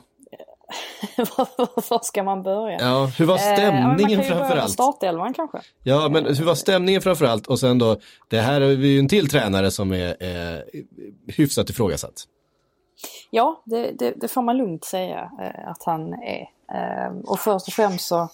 var 1.90 2.04
ska 2.04 2.24
man 2.24 2.44
börja? 2.44 2.78
ja, 2.82 3.06
hur 3.18 3.26
var 3.26 3.36
Eh, 3.36 3.40
stämningen 3.56 3.98
kan 3.98 4.10
ju 4.10 4.16
börja 4.18 4.30
med 4.30 4.38
framförallt? 4.38 4.72
startelvan 4.74 5.34
kanske. 5.34 5.60
Ja, 5.84 6.10
men 6.10 6.26
hur 6.26 6.44
var 6.46 6.56
stämningen 6.56 7.02
framförallt? 7.02 7.48
Och 7.48 7.60
sen 7.60 7.78
då, 7.78 7.98
det 8.30 8.40
här 8.40 8.62
är 8.62 8.70
ju 8.70 9.00
en 9.00 9.08
till 9.08 9.30
tränare 9.30 9.72
som 9.72 9.92
är 9.94 10.10
eh, 10.20 10.60
hyfsat 11.28 11.70
ifrågasatt. 11.70 12.24
Ja, 13.34 13.62
det, 13.64 13.92
det, 13.92 14.12
det 14.12 14.28
får 14.28 14.42
man 14.42 14.58
lugnt 14.58 14.86
säga 14.86 15.32
eh, 15.40 15.70
att 15.70 15.84
han 15.84 16.14
är. 16.14 16.50
Ehm, 16.74 17.22
och 17.22 17.40
först 17.40 17.68
och 17.68 17.74
främst 17.74 18.08
så 18.08 18.30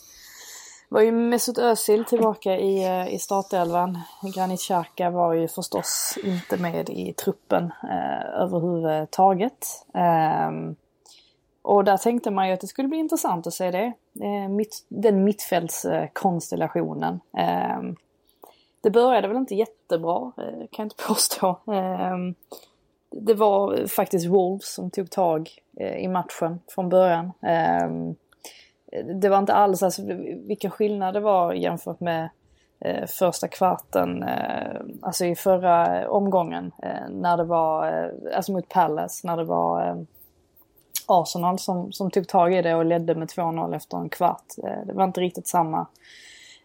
var 0.89 1.01
ju 1.01 1.11
Mesut 1.11 1.57
Özil 1.57 2.05
tillbaka 2.05 2.57
i, 2.57 2.85
eh, 2.85 3.13
i 3.13 3.19
startelvan. 3.19 3.99
Granit 4.35 4.59
Xhaka 4.59 5.09
var 5.09 5.33
ju 5.33 5.47
förstås 5.47 6.17
inte 6.23 6.57
med 6.57 6.89
i 6.89 7.13
truppen 7.13 7.71
eh, 7.83 8.41
överhuvudtaget. 8.41 9.85
Eh, 9.93 10.51
och 11.61 11.83
där 11.83 11.97
tänkte 11.97 12.31
man 12.31 12.47
ju 12.47 12.53
att 12.53 12.61
det 12.61 12.67
skulle 12.67 12.87
bli 12.87 12.97
intressant 12.97 13.47
att 13.47 13.53
se 13.53 13.71
det. 13.71 13.93
Eh, 14.25 14.49
mitt, 14.49 14.85
den 14.87 15.23
mittfältskonstellationen. 15.23 17.19
Eh, 17.37 17.81
det 18.81 18.89
började 18.89 19.27
väl 19.27 19.37
inte 19.37 19.55
jättebra, 19.55 20.31
eh, 20.37 20.57
kan 20.57 20.67
jag 20.77 20.85
inte 20.85 21.03
påstå. 21.07 21.59
Ehm, 21.71 22.35
det 23.11 23.33
var 23.33 23.87
faktiskt 23.87 24.27
Wolves 24.27 24.73
som 24.73 24.91
tog 24.91 25.11
tag 25.11 25.49
eh, 25.79 25.97
i 25.97 26.07
matchen 26.07 26.59
från 26.67 26.89
början. 26.89 27.31
Ehm, 27.41 28.15
det 29.21 29.29
var 29.29 29.37
inte 29.37 29.53
alls, 29.53 29.83
alltså 29.83 30.01
vilken 30.47 30.71
skillnad 30.71 31.13
det 31.13 31.19
var 31.19 31.53
jämfört 31.53 31.99
med 31.99 32.29
eh, 32.79 33.05
första 33.07 33.47
kvarten, 33.47 34.23
eh, 34.23 34.81
alltså 35.01 35.25
i 35.25 35.35
förra 35.35 36.09
omgången 36.09 36.71
när 37.09 37.37
det 37.37 37.43
var, 37.43 38.11
alltså 38.35 38.51
mot 38.51 38.69
Palace, 38.69 39.27
när 39.27 39.37
det 39.37 39.43
var 39.43 40.05
Arsenal 41.05 41.59
som, 41.59 41.91
som 41.91 42.11
tog 42.11 42.27
tag 42.27 42.53
i 42.53 42.61
det 42.61 42.75
och 42.75 42.85
ledde 42.85 43.15
med 43.15 43.27
2-0 43.27 43.75
efter 43.75 43.97
en 43.97 44.09
kvart. 44.09 44.45
Det 44.85 44.93
var 44.93 45.03
inte 45.03 45.21
riktigt 45.21 45.47
samma. 45.47 45.87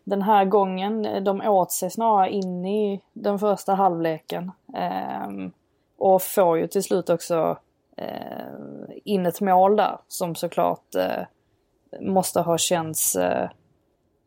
Den 0.04 0.22
här 0.22 0.44
gången, 0.44 1.24
de 1.24 1.40
åt 1.40 1.72
sig 1.72 1.90
snarare 1.90 2.30
in 2.30 2.66
i 2.66 3.00
den 3.12 3.38
första 3.38 3.74
halvleken. 3.74 4.52
Ehm, 4.74 5.52
och 6.02 6.22
får 6.22 6.58
ju 6.58 6.66
till 6.66 6.82
slut 6.82 7.10
också 7.10 7.58
eh, 7.96 8.94
in 9.04 9.26
ett 9.26 9.40
mål 9.40 9.76
där 9.76 9.98
som 10.08 10.34
såklart 10.34 10.94
eh, 10.94 11.24
måste 12.00 12.40
ha 12.40 12.58
känts 12.58 13.16
eh, 13.16 13.48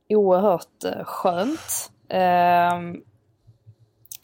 oerhört 0.09 0.83
eh, 0.85 1.03
skönt. 1.03 1.91
Eh, 2.09 2.79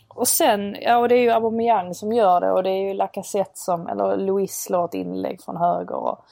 och 0.08 0.28
sen, 0.28 0.78
ja 0.82 0.98
och 0.98 1.10
det 1.10 1.16
är 1.16 1.22
ju 1.22 1.30
Aubameyang 1.30 1.94
som 1.96 2.14
gör 2.14 2.42
det 2.42 2.52
och 2.52 2.64
det 2.64 2.70
är 2.70 2.88
ju 2.88 2.94
Lacazette 2.94 3.60
som, 3.60 3.88
eller 3.88 4.18
Luis 4.18 4.64
slår 4.64 4.86
ett 4.86 4.94
inlägg 4.94 5.42
från 5.42 5.58
höger 5.58 5.96
och 5.96 6.26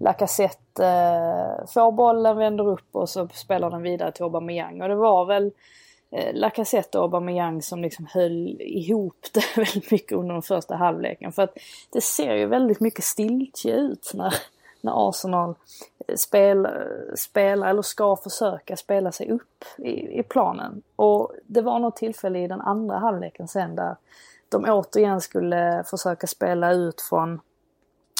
Lacazette 0.00 0.86
eh, 0.86 1.66
får 1.66 1.92
bollen, 1.92 2.36
vänder 2.36 2.68
upp 2.68 2.96
och 2.96 3.08
så 3.08 3.28
spelar 3.28 3.70
den 3.70 3.82
vidare 3.82 4.12
till 4.12 4.24
Aubameyang 4.24 4.82
och 4.82 4.88
det 4.88 4.96
var 4.96 5.24
väl 5.24 5.52
Eh, 6.14 6.34
Lacazette 6.34 6.98
och 6.98 7.04
Aubameyang 7.04 7.62
som 7.62 7.82
liksom 7.82 8.06
höll 8.10 8.60
ihop 8.60 9.16
det 9.32 9.56
väldigt 9.56 9.90
mycket 9.90 10.12
under 10.12 10.32
den 10.32 10.42
första 10.42 10.76
halvleken. 10.76 11.32
För 11.32 11.42
att 11.42 11.58
det 11.90 12.00
ser 12.00 12.34
ju 12.34 12.46
väldigt 12.46 12.80
mycket 12.80 13.04
stiltje 13.04 13.76
ut 13.76 14.10
när, 14.14 14.34
när 14.80 15.08
Arsenal 15.08 15.54
eh, 16.08 16.16
spelar, 16.16 16.70
eh, 16.70 17.14
spelar 17.16 17.68
eller 17.68 17.82
ska 17.82 18.16
försöka 18.16 18.76
spela 18.76 19.12
sig 19.12 19.30
upp 19.30 19.64
i, 19.78 20.18
i 20.18 20.22
planen. 20.22 20.82
Och 20.96 21.32
det 21.46 21.60
var 21.60 21.78
något 21.78 21.96
tillfälle 21.96 22.38
i 22.38 22.48
den 22.48 22.60
andra 22.60 22.98
halvleken 22.98 23.48
sen 23.48 23.76
där 23.76 23.96
de 24.48 24.64
återigen 24.64 25.20
skulle 25.20 25.84
försöka 25.86 26.26
spela 26.26 26.72
ut 26.72 27.00
från 27.00 27.40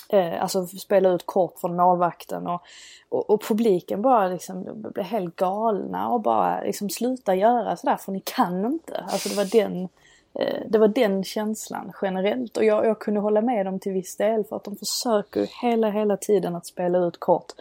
eh, 0.08 0.42
alltså 0.42 0.66
spela 0.66 1.08
ut 1.08 1.26
kort 1.26 1.58
från 1.60 1.76
målvakten 1.76 2.46
och, 2.46 2.62
och, 3.08 3.30
och 3.30 3.42
publiken 3.42 4.02
bara 4.02 4.28
liksom 4.28 4.64
blev 4.92 5.06
helt 5.06 5.36
galna 5.36 6.08
och 6.08 6.20
bara 6.20 6.60
liksom 6.62 6.90
sluta 6.90 7.34
göra 7.34 7.76
sådär 7.76 7.96
för 7.96 8.12
ni 8.12 8.20
kan 8.24 8.64
inte. 8.64 9.04
Alltså 9.08 9.28
det 9.28 9.36
var 9.36 9.44
den, 9.44 9.88
eh, 10.34 10.62
det 10.68 10.78
var 10.78 10.88
den 10.88 11.24
känslan 11.24 11.92
generellt 12.02 12.56
och 12.56 12.64
jag, 12.64 12.86
jag 12.86 12.98
kunde 12.98 13.20
hålla 13.20 13.40
med 13.40 13.66
dem 13.66 13.78
till 13.78 13.92
viss 13.92 14.16
del 14.16 14.44
för 14.44 14.56
att 14.56 14.64
de 14.64 14.76
försöker 14.76 15.62
hela, 15.62 15.90
hela 15.90 16.16
tiden 16.16 16.56
att 16.56 16.66
spela 16.66 16.98
ut 16.98 17.20
kort. 17.20 17.52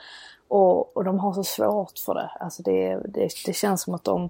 Och, 0.48 0.98
och 0.98 1.04
de 1.04 1.20
har 1.20 1.34
så 1.34 1.44
svårt 1.44 2.00
för 2.06 2.14
det. 2.14 2.32
Alltså 2.40 2.64
det, 2.64 3.00
det, 3.06 3.30
det 3.46 3.54
känns 3.54 3.82
som 3.82 3.94
att 3.94 4.04
de, 4.04 4.30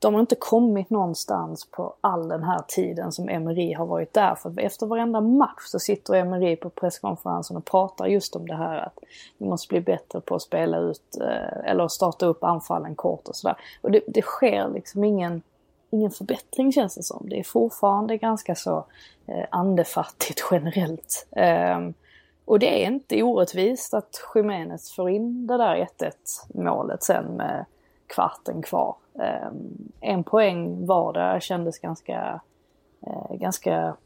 de 0.00 0.14
har 0.14 0.20
inte 0.20 0.34
kommit 0.34 0.90
någonstans 0.90 1.66
på 1.70 1.94
all 2.00 2.28
den 2.28 2.42
här 2.42 2.62
tiden 2.68 3.12
som 3.12 3.28
Emery 3.28 3.72
har 3.72 3.86
varit 3.86 4.14
där. 4.14 4.34
För 4.34 4.60
efter 4.60 4.86
varenda 4.86 5.20
match 5.20 5.62
så 5.66 5.78
sitter 5.78 6.14
Emery 6.14 6.56
på 6.56 6.70
presskonferensen 6.70 7.56
och 7.56 7.64
pratar 7.64 8.06
just 8.06 8.36
om 8.36 8.48
det 8.48 8.54
här 8.54 8.78
att 8.78 8.98
vi 9.38 9.46
måste 9.46 9.68
bli 9.68 9.80
bättre 9.80 10.20
på 10.20 10.34
att 10.34 10.42
spela 10.42 10.78
ut 10.78 11.16
eh, 11.20 11.70
eller 11.70 11.88
starta 11.88 12.26
upp 12.26 12.44
anfallen 12.44 12.94
kort 12.94 13.28
och 13.28 13.36
sådär. 13.36 13.56
Och 13.80 13.90
det, 13.90 14.00
det 14.06 14.22
sker 14.22 14.68
liksom 14.68 15.04
ingen 15.04 15.42
ingen 15.90 16.10
förbättring 16.10 16.72
känns 16.72 16.94
det 16.94 17.02
som. 17.02 17.28
Det 17.28 17.38
är 17.38 17.44
fortfarande 17.44 18.16
ganska 18.16 18.54
så 18.54 18.84
eh, 19.26 19.46
andefattigt 19.50 20.44
generellt. 20.50 21.26
Ehm, 21.30 21.94
och 22.44 22.58
det 22.58 22.84
är 22.84 22.86
inte 22.86 23.22
orättvist 23.22 23.94
att 23.94 24.22
Jiménez 24.34 24.92
får 24.92 25.10
in 25.10 25.46
det 25.46 25.56
där 25.56 25.88
1-1 25.98 26.12
målet 26.54 27.02
sen 27.02 27.24
med 27.24 27.64
kvarten 28.06 28.62
kvar. 28.62 28.96
Ehm, 29.20 29.92
en 30.00 30.24
poäng 30.24 30.86
var 30.86 31.40
kändes 31.40 31.78
ganska, 31.78 32.40
eh, 33.06 33.36
ganska, 33.36 33.96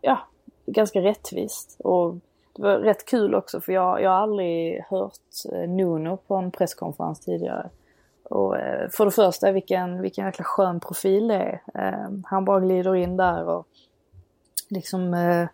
ja, 0.00 0.18
ganska 0.66 1.00
rättvist. 1.00 1.80
Och 1.84 2.14
det 2.52 2.62
var 2.62 2.78
rätt 2.78 3.04
kul 3.04 3.34
också 3.34 3.60
för 3.60 3.72
jag, 3.72 4.02
jag 4.02 4.10
har 4.10 4.16
aldrig 4.16 4.84
hört 4.88 5.12
eh, 5.52 5.68
Nuno 5.68 6.16
på 6.16 6.34
en 6.34 6.50
presskonferens 6.50 7.20
tidigare. 7.20 7.70
Och 8.22 8.58
eh, 8.58 8.88
för 8.88 9.04
det 9.04 9.10
första 9.10 9.52
vilken, 9.52 10.02
vilken 10.02 10.26
jäkla 10.26 10.44
skön 10.44 10.80
profil 10.80 11.28
det 11.28 11.34
är. 11.34 11.62
Ehm, 11.74 12.24
han 12.26 12.44
bara 12.44 12.60
glider 12.60 12.94
in 12.94 13.16
där 13.16 13.44
och 13.48 13.66
liksom 14.68 15.14
Eh, 15.14 15.48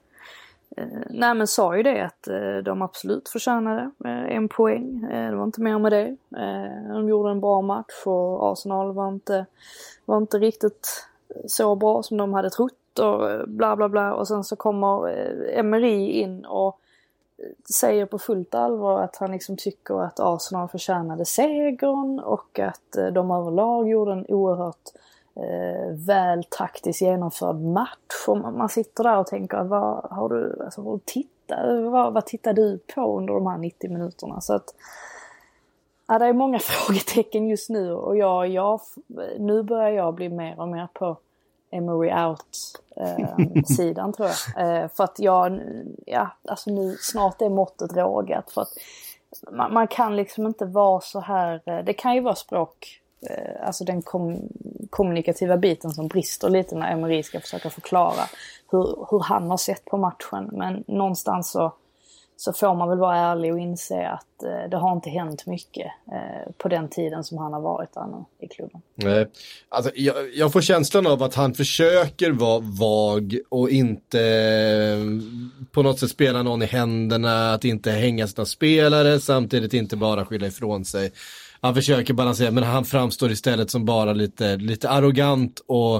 Eh, 0.76 0.86
nej 1.10 1.34
men 1.34 1.46
sa 1.46 1.76
ju 1.76 1.82
det 1.82 2.04
att 2.04 2.28
eh, 2.28 2.56
de 2.64 2.82
absolut 2.82 3.28
förtjänade 3.28 3.90
eh, 4.04 4.36
en 4.36 4.48
poäng. 4.48 5.04
Eh, 5.12 5.30
det 5.30 5.36
var 5.36 5.44
inte 5.44 5.60
mer 5.60 5.78
med 5.78 5.92
det. 5.92 6.16
Eh, 6.36 6.92
de 6.94 7.08
gjorde 7.08 7.30
en 7.30 7.40
bra 7.40 7.60
match 7.62 8.02
och 8.06 8.52
Arsenal 8.52 8.92
var 8.92 9.08
inte, 9.08 9.46
var 10.04 10.16
inte 10.16 10.38
riktigt 10.38 11.06
så 11.46 11.74
bra 11.74 12.02
som 12.02 12.16
de 12.16 12.34
hade 12.34 12.50
trott 12.50 12.98
och 12.98 13.48
bla 13.48 13.76
bla 13.76 13.88
bla. 13.88 14.14
Och 14.14 14.28
sen 14.28 14.44
så 14.44 14.56
kommer 14.56 15.08
Emery 15.58 16.10
in 16.10 16.44
och 16.44 16.80
säger 17.74 18.06
på 18.06 18.18
fullt 18.18 18.54
allvar 18.54 19.02
att 19.02 19.16
han 19.16 19.32
liksom 19.32 19.56
tycker 19.56 20.02
att 20.02 20.20
Arsenal 20.20 20.68
förtjänade 20.68 21.24
segern 21.24 22.20
och 22.20 22.58
att 22.58 23.12
de 23.12 23.30
överlag 23.30 23.88
gjorde 23.88 24.12
en 24.12 24.26
oerhört 24.28 24.92
eh, 24.94 25.00
väl 26.06 26.44
taktiskt 26.44 27.02
genomförd 27.02 27.56
match. 27.56 28.28
Och 28.28 28.38
man 28.38 28.68
sitter 28.68 29.04
där 29.04 29.18
och 29.18 29.26
tänker, 29.26 29.64
vad 29.64 30.04
har 30.10 30.28
du, 30.28 30.62
alltså, 30.64 30.82
vad, 30.82 31.04
titta, 31.04 31.80
vad, 31.90 32.12
vad 32.12 32.26
tittar 32.26 32.52
du 32.52 32.78
på 32.94 33.18
under 33.18 33.34
de 33.34 33.46
här 33.46 33.58
90 33.58 33.90
minuterna? 33.90 34.40
Så 34.40 34.54
att, 34.54 34.74
ja, 36.06 36.18
det 36.18 36.26
är 36.26 36.32
många 36.32 36.58
frågetecken 36.62 37.48
just 37.48 37.70
nu 37.70 37.92
och 37.92 38.16
jag, 38.16 38.48
jag, 38.48 38.80
nu 39.38 39.62
börjar 39.62 39.90
jag 39.90 40.14
bli 40.14 40.28
mer 40.28 40.60
och 40.60 40.68
mer 40.68 40.88
på 40.92 41.16
Emery 41.70 42.12
out-sidan 42.12 44.08
eh, 44.08 44.12
tror 44.16 44.28
jag. 44.28 44.82
Eh, 44.82 44.88
för 44.88 45.04
att 45.04 45.18
jag, 45.18 45.60
ja, 46.06 46.28
alltså 46.48 46.70
nu 46.70 46.96
snart 47.00 47.42
är 47.42 47.48
måttet 47.48 47.96
rågat. 47.96 48.50
För 48.50 48.62
att 48.62 48.72
man, 49.50 49.72
man, 49.72 49.88
kan 49.88 50.16
liksom 50.16 50.46
inte 50.46 50.64
vara 50.64 51.00
så 51.00 51.20
här, 51.20 51.62
eh, 51.66 51.84
det 51.84 51.92
kan 51.92 52.14
ju 52.14 52.20
vara 52.20 52.34
språk 52.34 53.00
Eh, 53.00 53.05
Eh, 53.20 53.66
alltså 53.66 53.84
den 53.84 54.02
kom, 54.02 54.48
kommunikativa 54.90 55.56
biten 55.56 55.90
som 55.90 56.08
brister 56.08 56.50
lite 56.50 56.74
när 56.74 56.92
Emery 56.92 57.22
ska 57.22 57.40
försöka 57.40 57.70
förklara 57.70 58.22
hur, 58.70 59.06
hur 59.10 59.20
han 59.20 59.50
har 59.50 59.56
sett 59.56 59.84
på 59.84 59.96
matchen. 59.96 60.48
Men 60.52 60.84
någonstans 60.86 61.50
så, 61.50 61.72
så 62.36 62.52
får 62.52 62.74
man 62.74 62.88
väl 62.88 62.98
vara 62.98 63.16
ärlig 63.16 63.52
och 63.52 63.58
inse 63.58 64.08
att 64.08 64.42
eh, 64.42 64.70
det 64.70 64.76
har 64.76 64.92
inte 64.92 65.10
hänt 65.10 65.46
mycket 65.46 65.86
eh, 66.12 66.52
på 66.58 66.68
den 66.68 66.88
tiden 66.88 67.24
som 67.24 67.38
han 67.38 67.52
har 67.52 67.60
varit 67.60 67.94
där 67.94 68.06
nu 68.06 68.46
i 68.46 68.48
klubben. 68.48 68.80
Nej, 68.94 69.26
alltså 69.68 69.90
jag, 69.94 70.34
jag, 70.34 70.52
får 70.52 70.60
känslan 70.60 71.06
av 71.06 71.22
att 71.22 71.34
han 71.34 71.54
försöker 71.54 72.30
vara 72.30 72.60
vag 72.60 73.38
och 73.48 73.70
inte 73.70 74.20
eh, 74.20 74.98
på 75.72 75.82
något 75.82 75.98
sätt 75.98 76.10
spela 76.10 76.42
någon 76.42 76.62
i 76.62 76.66
händerna, 76.66 77.54
att 77.54 77.64
inte 77.64 77.90
hänga 77.90 78.26
sina 78.26 78.44
spelare, 78.44 79.20
samtidigt 79.20 79.74
inte 79.74 79.96
bara 79.96 80.24
skylla 80.24 80.46
ifrån 80.46 80.84
sig 80.84 81.12
han 81.60 81.74
försöker 81.74 82.14
balansera 82.14 82.50
men 82.50 82.64
han 82.64 82.84
framstår 82.84 83.30
istället 83.30 83.70
som 83.70 83.84
bara 83.84 84.12
lite, 84.12 84.56
lite 84.56 84.88
arrogant 84.88 85.62
och, 85.66 85.96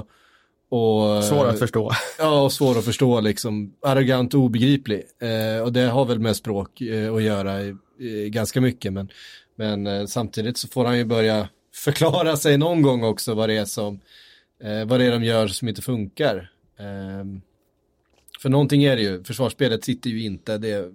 och 0.69 1.23
Svår 1.23 1.47
att 1.47 1.59
förstå. 1.59 1.91
Ja, 2.19 2.41
och 2.41 2.53
svår 2.53 2.77
att 2.77 2.85
förstå 2.85 3.21
liksom. 3.21 3.73
Arrogant 3.81 4.33
och 4.33 4.41
obegriplig. 4.41 5.03
Eh, 5.21 5.63
och 5.63 5.73
det 5.73 5.81
har 5.81 6.05
väl 6.05 6.19
med 6.19 6.35
språk 6.35 6.81
eh, 6.81 7.13
att 7.13 7.23
göra 7.23 7.61
eh, 7.61 7.73
ganska 8.27 8.61
mycket. 8.61 8.93
Men, 8.93 9.09
men 9.55 9.87
eh, 9.87 10.05
samtidigt 10.05 10.57
så 10.57 10.67
får 10.67 10.85
han 10.85 10.97
ju 10.97 11.05
börja 11.05 11.49
förklara 11.75 12.37
sig 12.37 12.57
någon 12.57 12.81
gång 12.81 13.03
också 13.03 13.33
vad 13.33 13.49
det 13.49 13.57
är 13.57 13.65
som, 13.65 13.99
eh, 14.63 14.85
vad 14.85 14.99
det 14.99 15.05
är 15.05 15.11
de 15.11 15.23
gör 15.23 15.47
som 15.47 15.67
inte 15.67 15.81
funkar. 15.81 16.51
Ehm, 16.79 17.41
för 18.39 18.49
någonting 18.49 18.83
är 18.83 18.95
det 18.95 19.01
ju, 19.01 19.23
försvarsspelet 19.23 19.83
sitter 19.83 20.09
ju 20.09 20.23
inte, 20.23 20.57
det 20.57 20.91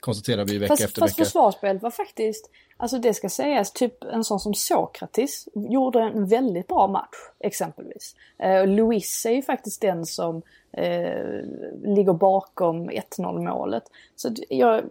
konstaterar 0.00 0.44
vi 0.44 0.58
vecka 0.58 0.72
fast, 0.72 0.82
efter 0.82 1.00
fast 1.00 1.12
vecka. 1.12 1.22
Fast 1.22 1.32
försvarsspelet 1.32 1.82
var 1.82 1.90
faktiskt 1.90 2.50
Alltså 2.80 2.98
det 2.98 3.14
ska 3.14 3.28
sägas, 3.28 3.72
typ 3.72 4.04
en 4.04 4.24
sån 4.24 4.40
som 4.40 4.54
Sokratis 4.54 5.48
gjorde 5.54 6.00
en 6.00 6.26
väldigt 6.26 6.68
bra 6.68 6.86
match 6.86 7.16
exempelvis. 7.38 8.14
Eh, 8.38 8.66
Luis 8.66 9.26
är 9.26 9.30
ju 9.30 9.42
faktiskt 9.42 9.80
den 9.80 10.06
som 10.06 10.42
eh, 10.72 11.42
ligger 11.84 12.12
bakom 12.12 12.90
1-0 12.90 13.48
målet. 13.48 13.82
Så 14.16 14.34
jag 14.48 14.84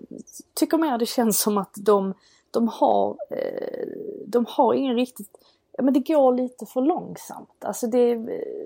tycker 0.53 0.77
mer 0.77 0.97
det 0.97 1.05
känns 1.05 1.41
som 1.41 1.57
att 1.57 1.73
de, 1.75 2.13
de 2.51 2.67
har, 2.67 3.17
eh, 3.29 3.87
de 4.25 4.45
har 4.49 4.73
ingen 4.73 4.95
riktigt 4.95 5.37
Ja, 5.71 5.83
men 5.83 5.93
det 5.93 5.99
går 5.99 6.33
lite 6.33 6.65
för 6.65 6.81
långsamt. 6.81 7.65
Alltså 7.65 7.87
det, 7.87 8.15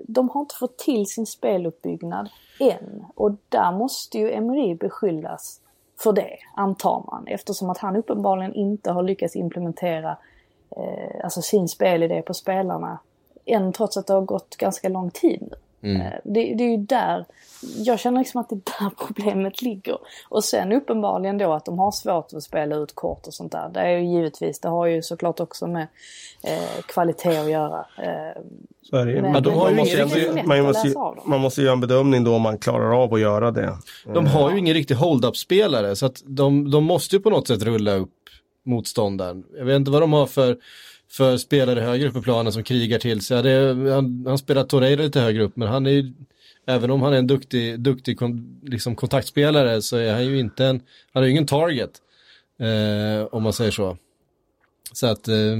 de 0.06 0.28
har 0.28 0.40
inte 0.40 0.54
fått 0.54 0.78
till 0.78 1.06
sin 1.06 1.26
speluppbyggnad 1.26 2.28
än. 2.60 3.04
Och 3.14 3.32
där 3.48 3.72
måste 3.72 4.18
ju 4.18 4.32
Emery 4.32 4.74
beskyllas 4.74 5.60
för 5.96 6.12
det, 6.12 6.38
antar 6.54 7.04
man. 7.06 7.26
Eftersom 7.26 7.70
att 7.70 7.78
han 7.78 7.96
uppenbarligen 7.96 8.54
inte 8.54 8.90
har 8.90 9.02
lyckats 9.02 9.36
implementera 9.36 10.16
eh, 10.76 11.24
alltså 11.24 11.42
sin 11.42 11.68
spelidé 11.68 12.22
på 12.22 12.34
spelarna. 12.34 12.98
Än 13.46 13.72
trots 13.72 13.96
att 13.96 14.06
det 14.06 14.14
har 14.14 14.20
gått 14.20 14.56
ganska 14.56 14.88
lång 14.88 15.10
tid 15.10 15.38
nu. 15.50 15.56
Mm. 15.84 16.00
Eh, 16.00 16.12
det, 16.24 16.54
det, 16.54 16.64
är 16.64 16.70
ju 16.70 16.76
där, 16.76 17.24
jag 17.76 18.00
känner 18.00 18.18
liksom 18.18 18.40
att 18.40 18.48
det 18.48 18.54
är 18.54 18.84
där 18.84 18.90
problemet 19.06 19.62
ligger. 19.62 19.98
Och 20.28 20.44
sen 20.44 20.72
uppenbarligen 20.72 21.38
då 21.38 21.52
att 21.52 21.64
de 21.64 21.78
har 21.78 21.90
svårt 21.90 22.32
att 22.32 22.42
spela 22.42 22.76
ut 22.76 22.94
kort 22.94 23.26
och 23.26 23.34
sånt 23.34 23.52
där. 23.52 23.70
Det 23.74 23.80
är 23.80 23.98
ju 23.98 24.06
givetvis, 24.06 24.60
det 24.60 24.68
har 24.68 24.86
ju 24.86 25.02
såklart 25.02 25.40
också 25.40 25.66
med 25.66 25.86
eh, 26.42 26.82
kvalitet 26.86 27.36
att 27.38 27.50
göra. 27.50 27.86
Eh, 27.98 28.42
så 28.82 28.96
är 28.96 29.06
det 29.06 29.22
Men, 29.22 29.32
men 29.32 29.56
man, 29.56 29.76
måste 29.76 30.02
ändå, 30.02 30.42
man, 30.46 30.62
måste, 30.62 30.94
man 31.24 31.40
måste 31.40 31.62
göra 31.62 31.72
en 31.72 31.80
bedömning 31.80 32.24
då 32.24 32.34
om 32.34 32.42
man 32.42 32.58
klarar 32.58 33.02
av 33.02 33.14
att 33.14 33.20
göra 33.20 33.50
det. 33.50 33.76
De 34.14 34.26
har 34.26 34.50
ju 34.50 34.58
ingen 34.58 34.74
riktig 34.74 34.94
hold-up-spelare 34.94 35.96
så 35.96 36.06
att 36.06 36.22
de, 36.26 36.70
de 36.70 36.84
måste 36.84 37.16
ju 37.16 37.22
på 37.22 37.30
något 37.30 37.48
sätt 37.48 37.62
rulla 37.62 37.94
upp 37.94 38.10
motståndaren. 38.66 39.44
Jag 39.56 39.64
vet 39.64 39.76
inte 39.76 39.90
vad 39.90 40.02
de 40.02 40.12
har 40.12 40.26
för 40.26 40.56
för 41.16 41.36
spelare 41.36 41.80
högre 41.80 42.08
upp 42.08 42.16
i 42.16 42.20
planen 42.20 42.52
som 42.52 42.62
krigar 42.62 42.98
till 42.98 43.20
sig. 43.20 43.36
Han, 43.90 44.24
han 44.26 44.38
spelar 44.38 44.64
Torreira 44.64 45.02
lite 45.02 45.20
högre 45.20 45.42
upp 45.42 45.56
men 45.56 45.68
han 45.68 45.86
är 45.86 45.90
ju, 45.90 46.12
även 46.66 46.90
om 46.90 47.02
han 47.02 47.12
är 47.12 47.18
en 47.18 47.26
duktig, 47.26 47.80
duktig 47.80 48.18
kon, 48.18 48.60
liksom 48.62 48.96
kontaktspelare 48.96 49.82
så 49.82 49.96
är 49.96 50.12
han 50.12 50.24
ju 50.24 50.38
inte 50.38 50.66
en, 50.66 50.82
han 51.12 51.22
är 51.22 51.26
ju 51.26 51.32
ingen 51.32 51.46
target. 51.46 51.90
Eh, 52.58 53.26
om 53.26 53.42
man 53.42 53.52
säger 53.52 53.70
så. 53.70 53.98
Så 54.92 55.06
att 55.06 55.28
eh, 55.28 55.56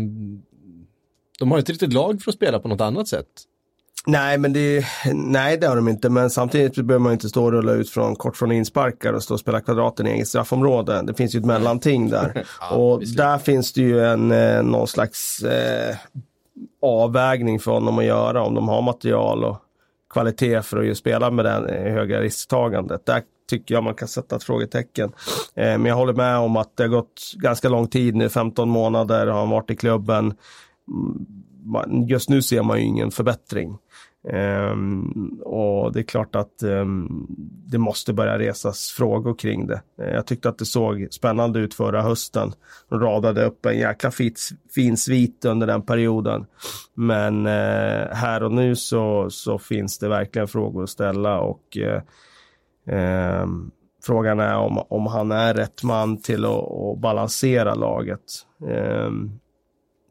de 1.39 1.51
har 1.51 1.59
inte 1.59 1.73
riktigt 1.73 1.93
lag 1.93 2.23
för 2.23 2.31
att 2.31 2.37
spela 2.37 2.59
på 2.59 2.69
något 2.69 2.81
annat 2.81 3.09
sätt. 3.09 3.29
Nej, 4.07 4.39
men 4.39 4.53
det, 4.53 4.85
nej, 5.15 5.57
det 5.57 5.67
har 5.67 5.77
de 5.77 5.89
inte. 5.89 6.11
Men 6.11 6.31
samtidigt 6.31 6.75
behöver 6.75 7.03
man 7.03 7.13
inte 7.13 7.29
stå 7.29 7.45
och 7.45 7.53
rulla 7.53 7.73
ut 7.73 7.91
från 7.91 8.17
kort 8.17 8.37
från 8.37 8.53
insparkar 8.53 9.13
och 9.13 9.23
stå 9.23 9.35
och 9.35 9.41
spela 9.41 9.61
kvadraten 9.61 10.07
i 10.07 10.11
eget 10.11 10.29
straffområde. 10.29 11.03
Det 11.03 11.15
finns 11.15 11.35
ju 11.35 11.39
ett 11.39 11.45
mellanting 11.45 12.11
där. 12.11 12.45
ja, 12.61 12.77
och 12.77 13.03
där 13.17 13.39
finns 13.39 13.73
det 13.73 13.81
ju 13.81 14.05
en, 14.05 14.33
eh, 14.33 14.63
någon 14.63 14.89
slags 14.89 15.43
eh, 15.43 15.97
avvägning 16.83 17.61
för 17.61 17.71
honom 17.71 17.99
att 17.99 18.05
göra. 18.05 18.43
Om 18.43 18.55
de 18.55 18.69
har 18.69 18.83
material 18.83 19.45
och 19.45 19.57
kvalitet 20.11 20.63
för 20.63 20.91
att 20.91 20.97
spela 20.97 21.31
med 21.31 21.45
det 21.45 21.77
eh, 21.77 21.93
höga 21.93 22.21
risktagandet. 22.21 23.07
Där 23.07 23.23
tycker 23.51 23.75
jag 23.75 23.85
man 23.85 23.95
kan 23.95 24.09
sätta 24.09 24.37
ett 24.37 24.45
frågetecken. 24.45 25.13
Eh, 25.55 25.79
men 25.79 25.85
jag 25.85 25.97
håller 25.97 26.13
med 26.13 26.39
om 26.39 26.57
att 26.57 26.77
det 26.77 26.83
har 26.83 26.89
gått 26.89 27.33
ganska 27.35 27.69
lång 27.69 27.89
tid 27.89 28.15
nu, 28.15 28.29
15 28.29 28.69
månader 28.69 29.27
har 29.27 29.39
han 29.39 29.51
varit 29.51 29.71
i 29.71 29.77
klubben. 29.77 30.35
Mm, 30.89 32.09
just 32.09 32.29
nu 32.29 32.43
ser 32.43 32.63
man 32.63 32.79
ju 32.79 32.85
ingen 32.85 33.11
förbättring. 33.11 33.79
Um, 34.33 35.41
och 35.45 35.93
det 35.93 36.01
är 36.01 36.03
klart 36.03 36.37
att 36.37 36.63
um, 36.63 37.27
det 37.67 37.79
måste 37.79 38.13
börja 38.13 38.39
resas 38.39 38.91
frågor 38.91 39.35
kring 39.35 39.67
det. 39.67 39.83
Uh, 40.03 40.09
jag 40.09 40.27
tyckte 40.27 40.49
att 40.49 40.59
det 40.59 40.65
såg 40.65 41.09
spännande 41.11 41.59
ut 41.59 41.75
förra 41.75 42.03
hösten. 42.03 42.53
De 42.89 43.01
radade 43.01 43.45
upp 43.45 43.67
en 43.67 43.79
jäkla 43.79 44.11
fit, 44.11 44.41
fin 44.75 44.97
svit 44.97 45.45
under 45.45 45.67
den 45.67 45.83
perioden. 45.83 46.47
Men 46.95 47.47
uh, 47.47 48.13
här 48.13 48.43
och 48.43 48.53
nu 48.53 48.77
så, 48.77 49.31
så 49.31 49.59
finns 49.59 49.99
det 49.99 50.09
verkligen 50.09 50.49
frågor 50.49 50.83
att 50.83 50.91
ställa 50.91 51.41
och 51.41 51.77
uh, 51.77 52.01
um, 53.43 53.71
frågan 54.05 54.41
är 54.41 54.57
om, 54.57 54.79
om 54.89 55.07
han 55.07 55.33
är 55.33 55.55
rätt 55.55 55.83
man 55.83 56.23
till 56.23 56.45
att, 56.45 56.73
att 56.73 56.99
balansera 56.99 57.75
laget. 57.75 58.21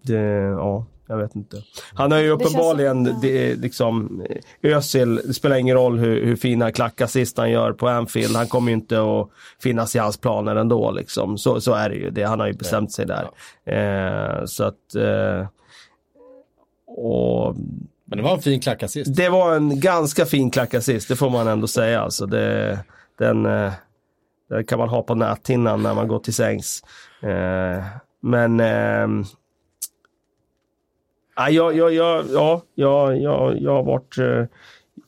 det, 0.04 0.20
ja 0.58 0.86
jag 1.08 1.18
vet 1.18 1.36
inte. 1.36 1.64
Han 1.94 2.12
har 2.12 2.20
ju 2.20 2.30
uppenbarligen, 2.30 3.04
det, 3.04 3.20
det, 3.22 3.56
liksom, 3.56 4.24
Özil, 4.62 5.16
det 5.16 5.34
spelar 5.34 5.56
ingen 5.56 5.76
roll 5.76 6.00
hur, 6.00 6.26
hur 6.26 6.36
fina 6.36 6.72
klackassist 6.72 7.38
han 7.38 7.52
gör 7.52 7.74
på 7.74 7.88
Anfield, 7.88 8.36
han 8.36 8.48
kommer 8.48 8.72
ju 8.72 8.74
inte 8.76 9.02
att 9.02 9.30
finnas 9.64 9.96
i 9.96 10.00
hans 10.00 10.18
planer 10.18 10.56
ändå. 10.56 10.92
Liksom. 10.92 11.38
Så, 11.38 11.62
så 11.62 11.74
är 11.74 11.90
det 11.90 11.96
ju, 11.96 12.10
det, 12.10 12.24
han 12.24 12.40
har 12.40 12.48
ju 12.48 12.54
bestämt 12.54 12.92
sig 12.92 13.06
där. 13.06 13.30
Eh, 13.66 14.46
så 14.46 14.64
att, 14.64 14.96
eh, 14.96 15.48
och 16.88 17.56
Men 18.06 18.18
det 18.18 18.24
var 18.24 18.34
en 18.34 18.42
fin 18.42 18.60
klackassist. 18.60 19.16
Det 19.16 19.30
var 19.30 19.56
en 19.56 19.80
ganska 19.80 20.26
fin 20.26 20.52
klackassist, 20.52 21.08
det 21.08 21.16
får 21.16 21.30
man 21.30 21.48
ändå 21.48 21.68
säga. 21.68 22.02
Alltså 22.02 22.26
det, 22.26 22.80
den, 23.20 23.46
eh, 23.46 23.74
den 24.50 24.66
kan 24.66 24.80
man 24.80 24.90
ha 24.90 25.02
på 25.02 25.16
näthinnan 25.16 25.84
när 25.84 25.94
man 25.94 26.08
går 26.08 26.20
till 26.20 26.34
sängs. 26.34 26.84
Eh, 27.22 27.84
men 28.22 28.60
eh, 28.60 29.26
ja, 31.36 31.50
jag, 31.50 31.76
jag, 31.76 31.94
jag, 31.94 32.26
ja, 32.34 32.62
jag, 32.76 33.22
jag, 33.22 33.62
jag 33.62 33.72
har 33.72 33.84
varit 33.84 34.18
eh, 34.18 34.46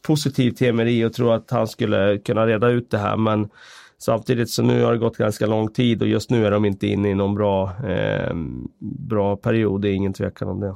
positiv 0.01 0.51
till 0.51 0.67
Emery 0.67 1.05
och 1.05 1.13
tror 1.13 1.33
att 1.33 1.51
han 1.51 1.67
skulle 1.67 2.17
kunna 2.17 2.47
reda 2.47 2.69
ut 2.69 2.91
det 2.91 2.97
här. 2.97 3.17
Men 3.17 3.49
samtidigt 3.97 4.49
så 4.49 4.63
nu 4.63 4.83
har 4.83 4.91
det 4.91 4.97
gått 4.97 5.17
ganska 5.17 5.45
lång 5.45 5.67
tid 5.67 6.01
och 6.01 6.07
just 6.07 6.29
nu 6.29 6.45
är 6.45 6.51
de 6.51 6.65
inte 6.65 6.87
inne 6.87 7.09
i 7.09 7.13
någon 7.13 7.35
bra, 7.35 7.71
eh, 7.87 8.33
bra 8.79 9.35
period. 9.35 9.81
Det 9.81 9.89
är 9.89 9.93
ingen 9.93 10.13
tvekan 10.13 10.47
om 10.47 10.59
det. 10.59 10.75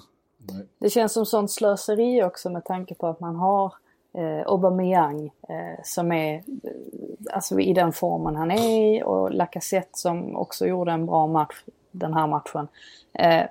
Det 0.79 0.89
känns 0.89 1.13
som 1.13 1.25
sånt 1.25 1.51
slöseri 1.51 2.23
också 2.23 2.49
med 2.49 2.65
tanke 2.65 2.95
på 2.95 3.07
att 3.07 3.19
man 3.19 3.35
har 3.35 3.73
eh, 4.13 4.51
Aubameyang 4.51 5.25
eh, 5.49 5.83
som 5.83 6.11
är 6.11 6.35
eh, 6.35 6.41
alltså 7.33 7.59
i 7.59 7.73
den 7.73 7.93
formen 7.93 8.35
han 8.35 8.51
är 8.51 8.95
i 8.95 9.03
och 9.03 9.31
Lacazette 9.31 9.89
som 9.93 10.35
också 10.35 10.67
gjorde 10.67 10.91
en 10.91 11.05
bra 11.05 11.27
match 11.27 11.63
den 11.91 12.13
här 12.13 12.27
matchen. 12.27 12.67
Eh, 13.13 13.45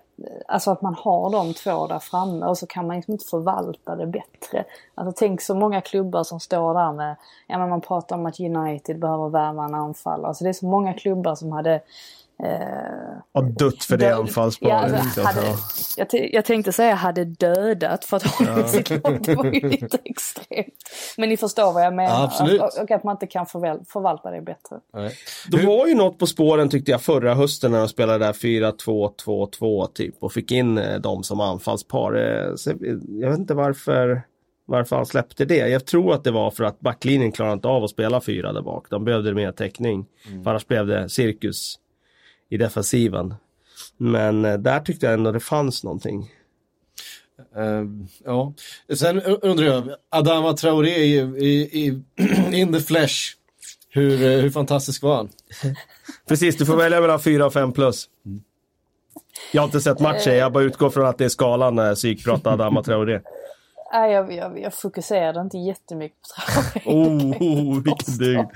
alltså 0.46 0.70
att 0.70 0.82
man 0.82 0.94
har 0.94 1.30
de 1.30 1.54
två 1.54 1.86
där 1.86 1.98
framme 1.98 2.46
och 2.46 2.58
så 2.58 2.66
kan 2.66 2.86
man 2.86 2.96
liksom 2.96 3.12
inte 3.12 3.24
förvalta 3.24 3.96
det 3.96 4.06
bättre. 4.06 4.64
Alltså 4.94 5.14
tänk 5.16 5.40
så 5.40 5.54
många 5.54 5.80
klubbar 5.80 6.24
som 6.24 6.40
står 6.40 6.74
där 6.74 6.92
med, 6.92 7.16
ja 7.46 7.58
men 7.58 7.68
man 7.68 7.80
pratar 7.80 8.16
om 8.16 8.26
att 8.26 8.40
United 8.40 8.98
behöver 8.98 9.28
värva 9.28 9.64
en 9.64 9.74
anfallare, 9.74 10.28
Alltså 10.28 10.44
det 10.44 10.50
är 10.50 10.54
så 10.54 10.66
många 10.66 10.94
klubbar 10.94 11.34
som 11.34 11.52
hade 11.52 11.80
Eh, 12.42 12.48
har 13.34 13.42
dött 13.42 13.84
för 13.84 13.96
det 13.96 14.16
anfallsparet. 14.16 14.92
Ja, 14.92 14.98
alltså, 14.98 15.22
hade, 15.22 15.46
jag, 15.96 16.34
jag, 16.34 16.44
tänkte 16.44 16.72
säga 16.72 16.94
hade 16.94 17.24
dödat 17.24 18.04
för 18.04 18.16
att 18.16 18.22
ha 18.22 18.46
ja. 18.46 18.56
lag. 18.56 19.22
Det 19.22 19.34
var 19.34 19.44
ju 19.44 19.68
lite 19.68 19.98
extremt. 20.04 20.74
Men 21.16 21.28
ni 21.28 21.36
förstår 21.36 21.72
vad 21.72 21.84
jag 21.84 21.94
menar. 21.94 22.24
Absolut. 22.24 22.60
Och, 22.60 22.82
och 22.82 22.90
att 22.90 23.04
man 23.04 23.14
inte 23.14 23.26
kan 23.26 23.46
förväl, 23.46 23.78
förvalta 23.88 24.30
det 24.30 24.40
bättre. 24.40 24.76
Nej. 24.94 25.12
Det 25.50 25.66
var 25.66 25.86
ju 25.86 25.94
något 25.94 26.18
på 26.18 26.26
spåren 26.26 26.68
tyckte 26.68 26.90
jag 26.90 27.02
förra 27.02 27.34
hösten 27.34 27.70
när 27.70 27.78
de 27.78 27.88
spelade 27.88 28.24
där 28.24 28.32
4-2-2-2 28.32 29.92
typ 29.92 30.14
och 30.20 30.32
fick 30.32 30.52
in 30.52 30.78
eh, 30.78 31.00
dem 31.00 31.22
som 31.22 31.40
anfallspar. 31.40 32.14
Eh, 32.14 32.54
jag 33.08 33.30
vet 33.30 33.38
inte 33.38 33.54
varför 33.54 34.22
varför 34.66 34.96
han 34.96 35.06
släppte 35.06 35.44
det. 35.44 35.68
Jag 35.68 35.86
tror 35.86 36.14
att 36.14 36.24
det 36.24 36.30
var 36.30 36.50
för 36.50 36.64
att 36.64 36.80
backlinjen 36.80 37.32
klarade 37.32 37.54
inte 37.54 37.68
av 37.68 37.84
att 37.84 37.90
spela 37.90 38.20
fyra 38.20 38.52
där 38.52 38.62
bak. 38.62 38.90
De 38.90 39.04
behövde 39.04 39.34
mer 39.34 39.52
täckning. 39.52 40.06
Mm. 40.28 40.44
För 40.44 40.50
annars 40.50 40.66
blev 40.66 40.86
det 40.86 41.08
cirkus 41.08 41.78
i 42.48 42.56
defensiven. 42.56 43.34
Men 43.96 44.44
eh, 44.44 44.58
där 44.58 44.80
tyckte 44.80 45.06
jag 45.06 45.12
ändå 45.12 45.32
det 45.32 45.40
fanns 45.40 45.84
någonting. 45.84 46.30
Uh, 47.56 47.84
ja, 48.24 48.54
sen 48.94 49.22
undrar 49.22 49.66
jag, 49.66 49.88
Adama 50.10 50.52
Traoré 50.52 50.90
i, 50.90 51.18
i, 51.18 51.84
i 51.84 52.02
in 52.60 52.72
the 52.72 52.80
flesh, 52.80 53.14
hur, 53.88 54.22
eh, 54.22 54.40
hur 54.40 54.50
fantastisk 54.50 55.02
var 55.02 55.16
han? 55.16 55.28
Precis, 56.28 56.56
du 56.56 56.66
får 56.66 56.76
välja 56.76 57.00
mellan 57.00 57.20
4 57.20 57.46
och 57.46 57.52
5 57.52 57.72
plus. 57.72 58.08
Jag 59.52 59.62
har 59.62 59.66
inte 59.66 59.80
sett 59.80 60.00
matchen, 60.00 60.36
jag 60.36 60.52
bara 60.52 60.64
utgår 60.64 60.90
från 60.90 61.06
att 61.06 61.18
det 61.18 61.24
är 61.24 61.28
skalan 61.28 61.74
när 61.74 61.94
psykpratar 61.94 62.52
Adama 62.52 62.82
Traoré. 62.82 63.20
Nej, 63.92 64.12
jag, 64.12 64.32
jag, 64.32 64.60
jag 64.60 64.74
fokuserade 64.74 65.40
inte 65.40 65.58
jättemycket 65.58 66.18
på 66.22 66.42
Traoré. 66.42 66.82
Oh, 67.04 67.82
vilken 67.82 68.18
dygd. 68.18 68.50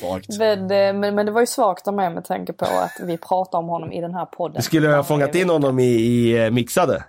Svagt. 0.00 0.38
Men, 0.38 0.60
eh, 0.60 0.94
men, 0.94 1.14
men, 1.14 1.26
det 1.26 1.32
var 1.32 1.40
ju 1.40 1.46
svagt 1.46 1.88
av 1.88 1.94
mig 1.94 2.10
med 2.10 2.24
tanke 2.24 2.52
på 2.52 2.64
att 2.64 3.00
vi 3.02 3.18
pratar 3.18 3.58
om 3.58 3.68
honom 3.68 3.92
i 3.92 4.00
den 4.00 4.14
här 4.14 4.26
podden. 4.26 4.56
Du 4.56 4.62
skulle 4.62 4.88
ha 4.88 5.04
fångat 5.04 5.34
in 5.34 5.50
honom 5.50 5.78
i, 5.78 5.84
i 5.84 6.44
eh, 6.44 6.50
mixade. 6.50 7.04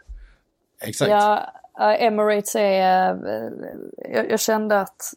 Exakt. 0.81 1.11
Ja, 1.11 1.53
Emirates 1.79 2.55
är... 2.55 3.09
Eh, 3.09 3.51
jag, 4.13 4.31
jag 4.31 4.39
kände 4.39 4.81
att 4.81 5.13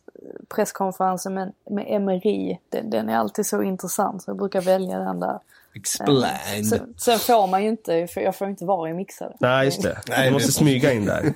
presskonferensen 0.48 1.34
med, 1.34 1.52
med 1.70 1.84
Emery, 1.88 2.58
den, 2.68 2.90
den, 2.90 3.08
är 3.08 3.16
alltid 3.16 3.46
så 3.46 3.62
intressant 3.62 4.22
så 4.22 4.30
jag 4.30 4.38
brukar 4.38 4.60
välja 4.60 4.98
den 4.98 5.20
där. 5.20 5.38
Explain. 5.74 6.64
Sen, 6.64 6.94
sen, 6.96 7.18
får 7.18 7.46
man 7.46 7.62
ju 7.62 7.68
inte, 7.68 8.06
för 8.06 8.20
jag 8.20 8.36
får 8.36 8.48
inte 8.48 8.64
vara 8.64 8.90
i 8.90 8.94
mixare. 8.94 9.36
Nej, 9.40 9.64
just 9.64 9.82
det. 9.82 9.98
Nej, 10.08 10.26
du 10.26 10.32
måste 10.32 10.52
smyga 10.52 10.92
in 10.92 11.04
där. 11.04 11.34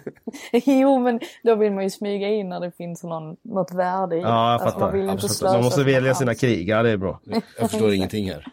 jo, 0.53 0.99
men 0.99 1.21
då 1.43 1.55
vill 1.55 1.73
man 1.73 1.85
ju 1.85 1.91
smyga 1.91 2.29
in 2.29 2.49
när 2.49 2.61
det 2.61 2.73
finns 2.73 3.03
någon, 3.03 3.37
något 3.43 3.75
värde 3.75 4.17
i 4.17 4.21
Ja, 4.21 4.53
jag 4.53 4.61
fattar. 4.61 5.09
Alltså, 5.09 5.45
man, 5.45 5.53
vill 5.53 5.57
man 5.59 5.65
måste 5.65 5.85
välja 5.85 6.15
sina 6.15 6.35
krig, 6.35 6.69
ja 6.69 6.83
det 6.83 6.91
är 6.91 6.97
bra. 6.97 7.21
Jag 7.59 7.71
förstår 7.71 7.95
ingenting 7.95 8.31
här. 8.31 8.47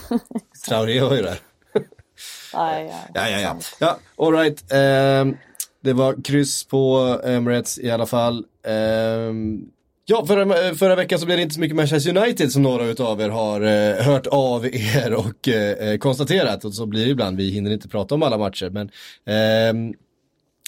Traoré 0.68 0.98
har 0.98 1.14
ju 1.16 1.22
det. 1.22 1.36
Nej, 2.54 2.92
ja, 3.14 3.28
ja, 3.28 3.38
ja. 3.40 3.56
ja 3.80 3.98
all 4.26 4.32
right. 4.32 4.62
Um, 4.72 5.36
det 5.80 5.92
var 5.92 6.22
kryss 6.24 6.64
på 6.64 7.18
Emirates 7.24 7.78
i 7.78 7.90
alla 7.90 8.06
fall. 8.06 8.44
Um, 8.64 9.70
Ja, 10.08 10.26
förra, 10.26 10.74
förra 10.74 10.96
veckan 10.96 11.18
så 11.18 11.26
blev 11.26 11.38
det 11.38 11.42
inte 11.42 11.54
så 11.54 11.60
mycket 11.60 11.76
Manchester 11.76 12.16
United 12.18 12.52
som 12.52 12.62
några 12.62 12.84
utav 12.84 13.20
er 13.20 13.28
har 13.28 13.60
eh, 13.60 14.04
hört 14.04 14.26
av 14.26 14.66
er 14.66 15.14
och 15.14 15.48
eh, 15.48 15.98
konstaterat. 15.98 16.64
Och 16.64 16.74
så 16.74 16.86
blir 16.86 17.04
det 17.04 17.10
ibland, 17.10 17.36
vi 17.36 17.50
hinner 17.50 17.70
inte 17.70 17.88
prata 17.88 18.14
om 18.14 18.22
alla 18.22 18.38
matcher. 18.38 18.70
Men 18.70 18.90
eh, 19.26 19.96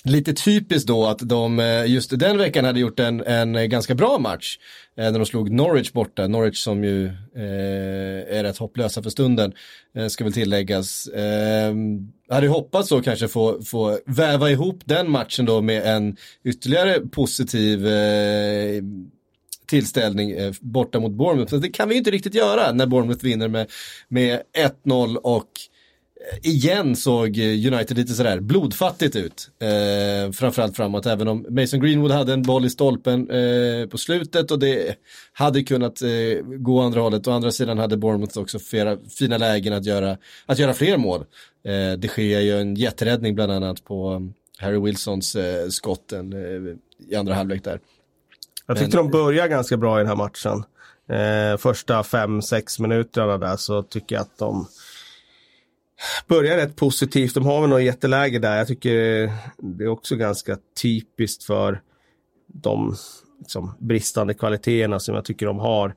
lite 0.05 0.33
typiskt 0.33 0.89
då 0.89 1.07
att 1.07 1.19
de 1.19 1.61
eh, 1.61 1.87
just 1.87 2.19
den 2.19 2.39
veckan 2.39 2.65
hade 2.65 2.81
gjort 2.81 3.01
en, 3.01 3.21
en 3.21 3.71
ganska 3.71 3.95
bra 3.95 4.19
match. 4.19 4.59
Eh, 4.97 5.13
när 5.13 5.19
de 5.19 5.27
slog 5.27 5.51
Norwich 5.51 5.93
borta. 5.93 6.29
Norwich 6.29 6.59
som 6.59 6.85
ju 6.85 7.07
eh, 7.37 8.39
är 8.39 8.43
rätt 8.43 8.59
hopplösa 8.59 9.03
för 9.03 9.11
stunden. 9.11 9.53
Eh, 9.97 10.07
ska 10.07 10.25
väl 10.25 10.33
tilläggas. 10.33 11.09
Ehm, 11.15 12.13
hade 12.29 12.49
hoppats 12.49 12.89
då 12.89 13.03
kanske 13.03 13.29
få, 13.29 13.63
få 13.63 13.99
väva 14.07 14.51
ihop 14.51 14.83
den 14.85 15.11
matchen 15.11 15.47
då 15.47 15.61
med 15.61 15.83
en 15.97 16.17
ytterligare 16.45 17.01
positiv 17.01 17.87
eh, 17.87 18.83
tillställning 19.69 20.31
eh, 20.31 20.53
borta 20.61 21.01
mot 21.01 21.13
Bournemouth. 21.13 21.51
Så 21.51 21.57
det 21.57 21.69
kan 21.69 21.89
vi 21.89 21.97
inte 21.97 22.11
riktigt 22.11 22.35
göra 22.35 22.73
när 22.73 22.87
Bournemouth 22.87 23.25
vinner 23.25 23.49
med, 23.49 23.71
med 24.09 24.41
1-0 24.85 25.17
och 25.17 25.49
eh, 26.33 26.51
igen 26.51 26.97
såg 26.97 27.39
United 27.39 27.97
lite 27.97 28.13
sådär 28.13 28.41
blodfattigt 28.41 29.17
ut. 29.17 29.51
Eh, 29.61 30.33
framförallt 30.33 30.77
framåt, 30.77 31.07
även 31.07 31.29
om 31.29 31.47
Mason 31.49 31.81
Greenwood 31.81 32.11
hade 32.11 32.33
en 32.33 32.43
boll 32.43 32.65
i 32.65 32.71
stolpen 32.71 33.31
eh, 33.31 33.87
på 33.87 33.99
slutet 33.99 34.51
och 34.51 34.59
det 34.59 34.95
hade 35.33 35.63
kunnat 35.63 36.03
eh, 36.03 36.43
gå 36.45 36.81
andra 36.81 37.01
hållet. 37.01 37.27
Å 37.27 37.31
andra 37.31 37.51
sidan 37.51 37.79
hade 37.79 37.97
Bournemouth 37.97 38.39
också 38.39 38.59
flera 38.59 38.97
fina 39.19 39.39
lägen 39.39 39.73
att 39.73 39.85
göra, 39.85 40.17
att 40.47 40.59
göra 40.59 40.75
fler 40.75 40.97
mål. 40.97 41.25
Eh, 41.65 41.99
det 41.99 42.09
sker 42.09 42.41
ju 42.41 42.61
en 42.61 42.75
jätteräddning 42.75 43.35
bland 43.35 43.53
annat 43.53 43.85
på 43.85 44.13
eh, 44.13 44.21
Harry 44.59 44.81
Wilsons 44.81 45.37
eh, 45.37 45.69
skotten 45.69 46.33
eh, 46.33 46.77
i 47.09 47.15
andra 47.17 47.35
halvlek 47.35 47.65
där. 47.65 47.81
Jag 48.69 48.77
tyckte 48.77 48.97
Men, 48.97 49.07
de 49.07 49.13
började 49.13 49.49
ganska 49.49 49.77
bra 49.77 49.99
i 49.99 50.03
den 50.03 50.07
här 50.09 50.17
matchen. 50.17 50.65
Eh, 51.09 51.59
första 51.59 52.03
fem 52.03 52.43
sex 52.43 52.79
minuterna 52.79 53.39
där 53.39 53.57
så 53.57 53.83
tycker 53.83 54.17
jag 54.17 54.23
att 54.23 54.39
de 54.39 54.67
börjar 56.27 56.57
rätt 56.57 56.77
positivt. 56.77 57.35
De 57.35 57.47
har 57.47 57.61
väl 57.61 57.71
något 57.71 57.83
jätteläge 57.83 58.39
där. 58.39 58.57
Jag 58.57 58.67
tycker 58.67 58.95
det 59.59 59.85
är 59.85 59.89
också 59.89 60.17
ganska 60.17 60.59
typiskt 60.83 61.45
för 61.45 61.81
de 62.47 62.97
liksom, 63.39 63.75
bristande 63.79 64.35
kvaliteterna 64.35 65.01
som 65.01 65.15
jag 65.15 65.25
tycker 65.25 65.47
de 65.47 65.59
har. 65.59 65.95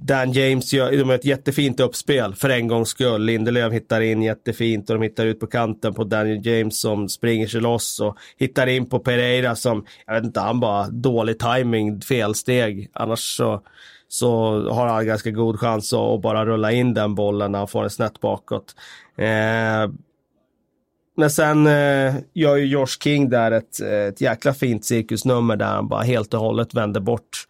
Dan 0.00 0.32
James 0.32 0.72
gör 0.72 0.90
de 0.90 1.08
har 1.08 1.14
ett 1.14 1.24
jättefint 1.24 1.80
uppspel 1.80 2.34
för 2.34 2.48
en 2.48 2.68
gångs 2.68 2.88
skull. 2.88 3.24
Lindelöf 3.24 3.72
hittar 3.72 4.00
in 4.00 4.22
jättefint 4.22 4.90
och 4.90 4.96
de 4.96 5.02
hittar 5.02 5.26
ut 5.26 5.40
på 5.40 5.46
kanten 5.46 5.94
på 5.94 6.04
Daniel 6.04 6.46
James 6.46 6.80
som 6.80 7.08
springer 7.08 7.46
sig 7.46 7.60
loss 7.60 8.00
och 8.00 8.16
hittar 8.36 8.66
in 8.66 8.86
på 8.86 8.98
Pereira 8.98 9.56
som, 9.56 9.84
jag 10.06 10.14
vet 10.14 10.24
inte, 10.24 10.40
han 10.40 10.60
bara 10.60 10.88
dålig 10.88 11.38
timing, 11.38 12.00
felsteg. 12.00 12.90
Annars 12.92 13.36
så, 13.36 13.62
så 14.08 14.30
har 14.70 14.86
han 14.86 15.06
ganska 15.06 15.30
god 15.30 15.60
chans 15.60 15.92
att 15.92 16.22
bara 16.22 16.46
rulla 16.46 16.72
in 16.72 16.94
den 16.94 17.14
bollen 17.14 17.52
när 17.52 17.58
han 17.58 17.68
får 17.68 17.80
den 17.80 17.90
snett 17.90 18.20
bakåt. 18.20 18.74
Eh, 19.16 19.90
men 21.16 21.30
sen 21.30 21.66
eh, 21.66 22.14
gör 22.34 22.56
ju 22.56 22.66
Josh 22.66 22.98
King 23.02 23.30
där 23.30 23.50
ett, 23.50 23.80
ett 23.80 24.20
jäkla 24.20 24.54
fint 24.54 24.84
cirkusnummer 24.84 25.56
där 25.56 25.66
han 25.66 25.88
bara 25.88 26.02
helt 26.02 26.34
och 26.34 26.40
hållet 26.40 26.74
vänder 26.74 27.00
bort 27.00 27.46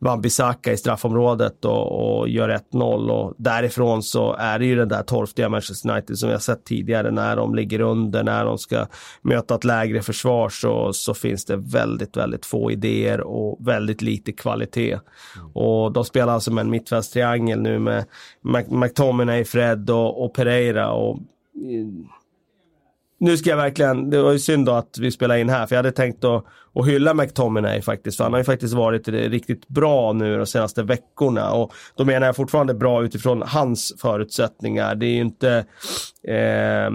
Wan-Bissaka 0.00 0.72
i 0.72 0.76
straffområdet 0.76 1.64
och, 1.64 2.18
och 2.18 2.28
gör 2.28 2.48
1-0 2.72 3.10
och 3.10 3.34
därifrån 3.38 4.02
så 4.02 4.32
är 4.32 4.58
det 4.58 4.66
ju 4.66 4.76
den 4.76 4.88
där 4.88 5.02
torftiga 5.02 5.48
Manchester 5.48 5.90
United 5.90 6.18
som 6.18 6.28
vi 6.28 6.34
har 6.34 6.40
sett 6.40 6.64
tidigare 6.64 7.10
när 7.10 7.36
de 7.36 7.54
ligger 7.54 7.80
under, 7.80 8.22
när 8.22 8.44
de 8.44 8.58
ska 8.58 8.86
möta 9.22 9.54
ett 9.54 9.64
lägre 9.64 10.02
försvar 10.02 10.48
så, 10.48 10.92
så 10.92 11.14
finns 11.14 11.44
det 11.44 11.56
väldigt, 11.56 12.16
väldigt 12.16 12.46
få 12.46 12.70
idéer 12.70 13.20
och 13.20 13.58
väldigt 13.60 14.02
lite 14.02 14.32
kvalitet. 14.32 14.92
Mm. 14.92 15.50
Och 15.52 15.92
de 15.92 16.04
spelar 16.04 16.32
alltså 16.32 16.52
med 16.52 16.62
en 16.62 16.70
mittfältstriangel 16.70 17.60
nu 17.60 17.78
med 17.78 18.04
McTominay, 18.68 19.44
Fred 19.44 19.90
och, 19.90 20.24
och 20.24 20.34
Pereira 20.34 20.90
och 20.90 21.18
nu 23.18 23.36
ska 23.36 23.50
jag 23.50 23.56
verkligen, 23.56 24.10
det 24.10 24.22
var 24.22 24.32
ju 24.32 24.38
synd 24.38 24.66
då 24.66 24.72
att 24.72 24.98
vi 24.98 25.10
spelar 25.10 25.36
in 25.36 25.48
här 25.48 25.66
för 25.66 25.74
jag 25.74 25.78
hade 25.78 25.92
tänkt 25.92 26.24
att, 26.24 26.44
att 26.74 26.86
hylla 26.86 27.14
McTominay 27.14 27.82
faktiskt. 27.82 28.16
För 28.16 28.24
han 28.24 28.32
har 28.32 28.40
ju 28.40 28.44
faktiskt 28.44 28.74
varit 28.74 29.08
riktigt 29.08 29.68
bra 29.68 30.12
nu 30.12 30.36
de 30.36 30.46
senaste 30.46 30.82
veckorna 30.82 31.52
och 31.52 31.72
då 31.96 32.04
menar 32.04 32.26
jag 32.26 32.36
fortfarande 32.36 32.74
bra 32.74 33.04
utifrån 33.04 33.42
hans 33.42 33.94
förutsättningar. 34.00 34.94
Det 34.94 35.06
är 35.06 35.10
ju 35.10 35.20
inte 35.20 35.64
eh, 36.28 36.90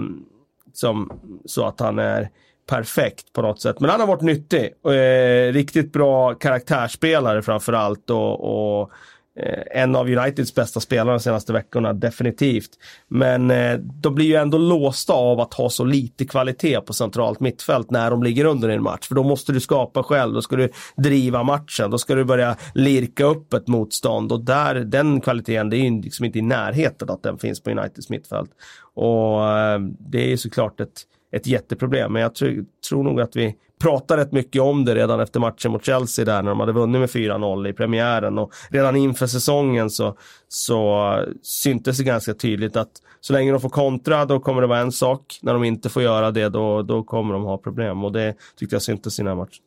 som 0.72 1.20
så 1.44 1.66
att 1.66 1.80
han 1.80 1.98
är 1.98 2.28
perfekt 2.66 3.32
på 3.32 3.42
något 3.42 3.60
sätt. 3.60 3.80
Men 3.80 3.90
han 3.90 4.00
har 4.00 4.06
varit 4.06 4.22
nyttig. 4.22 4.70
Eh, 4.86 5.52
riktigt 5.52 5.92
bra 5.92 6.34
karaktärsspelare 6.34 7.42
framförallt. 7.42 8.10
Och, 8.10 8.80
och 8.80 8.90
Eh, 9.40 9.82
en 9.82 9.96
av 9.96 10.10
Uniteds 10.10 10.54
bästa 10.54 10.80
spelare 10.80 11.14
de 11.14 11.20
senaste 11.20 11.52
veckorna, 11.52 11.92
definitivt. 11.92 12.70
Men 13.08 13.50
eh, 13.50 13.78
de 13.78 14.14
blir 14.14 14.26
ju 14.26 14.34
ändå 14.34 14.58
låsta 14.58 15.12
av 15.12 15.40
att 15.40 15.54
ha 15.54 15.70
så 15.70 15.84
lite 15.84 16.24
kvalitet 16.24 16.80
på 16.80 16.92
centralt 16.92 17.40
mittfält 17.40 17.90
när 17.90 18.10
de 18.10 18.22
ligger 18.22 18.44
under 18.44 18.70
i 18.70 18.74
en 18.74 18.82
match. 18.82 19.08
För 19.08 19.14
då 19.14 19.22
måste 19.22 19.52
du 19.52 19.60
skapa 19.60 20.02
själv, 20.02 20.34
då 20.34 20.42
ska 20.42 20.56
du 20.56 20.68
driva 20.96 21.42
matchen, 21.42 21.90
då 21.90 21.98
ska 21.98 22.14
du 22.14 22.24
börja 22.24 22.56
lirka 22.74 23.24
upp 23.24 23.52
ett 23.52 23.68
motstånd. 23.68 24.32
Och 24.32 24.44
där, 24.44 24.74
den 24.74 25.20
kvaliteten, 25.20 25.70
det 25.70 25.76
är 25.76 25.90
ju 25.90 26.02
liksom 26.02 26.24
inte 26.24 26.38
i 26.38 26.42
närheten 26.42 27.10
att 27.10 27.22
den 27.22 27.38
finns 27.38 27.62
på 27.62 27.70
Uniteds 27.70 28.10
mittfält. 28.10 28.50
Och 28.94 29.48
eh, 29.48 29.80
det 29.98 30.24
är 30.24 30.28
ju 30.28 30.36
såklart 30.36 30.80
ett 30.80 31.02
ett 31.32 31.46
jätteproblem. 31.46 32.12
Men 32.12 32.22
jag 32.22 32.34
tror, 32.34 32.64
tror 32.88 33.02
nog 33.02 33.20
att 33.20 33.36
vi 33.36 33.56
pratade 33.80 34.22
rätt 34.22 34.32
mycket 34.32 34.62
om 34.62 34.84
det 34.84 34.94
redan 34.94 35.20
efter 35.20 35.40
matchen 35.40 35.72
mot 35.72 35.84
Chelsea 35.84 36.24
där 36.24 36.42
när 36.42 36.50
de 36.50 36.60
hade 36.60 36.72
vunnit 36.72 37.00
med 37.00 37.08
4-0 37.08 37.68
i 37.68 37.72
premiären 37.72 38.38
och 38.38 38.52
redan 38.70 38.96
inför 38.96 39.26
säsongen 39.26 39.90
så, 39.90 40.16
så 40.48 41.16
syntes 41.42 41.98
det 41.98 42.04
ganska 42.04 42.34
tydligt 42.34 42.76
att 42.76 42.90
så 43.20 43.32
länge 43.32 43.52
de 43.52 43.60
får 43.60 43.68
kontra 43.68 44.24
då 44.24 44.40
kommer 44.40 44.60
det 44.60 44.66
vara 44.66 44.78
en 44.78 44.92
sak. 44.92 45.38
När 45.42 45.52
de 45.52 45.64
inte 45.64 45.88
får 45.88 46.02
göra 46.02 46.30
det 46.30 46.48
då, 46.48 46.82
då 46.82 47.02
kommer 47.02 47.34
de 47.34 47.42
ha 47.42 47.58
problem 47.58 48.04
och 48.04 48.12
det 48.12 48.34
tyckte 48.56 48.74
jag 48.74 48.82
syntes 48.82 49.18
i 49.18 49.22
den 49.22 49.28
här 49.28 49.34
matchen. 49.34 49.62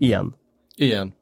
Igen. 0.00 0.32
Igen. 0.76 1.12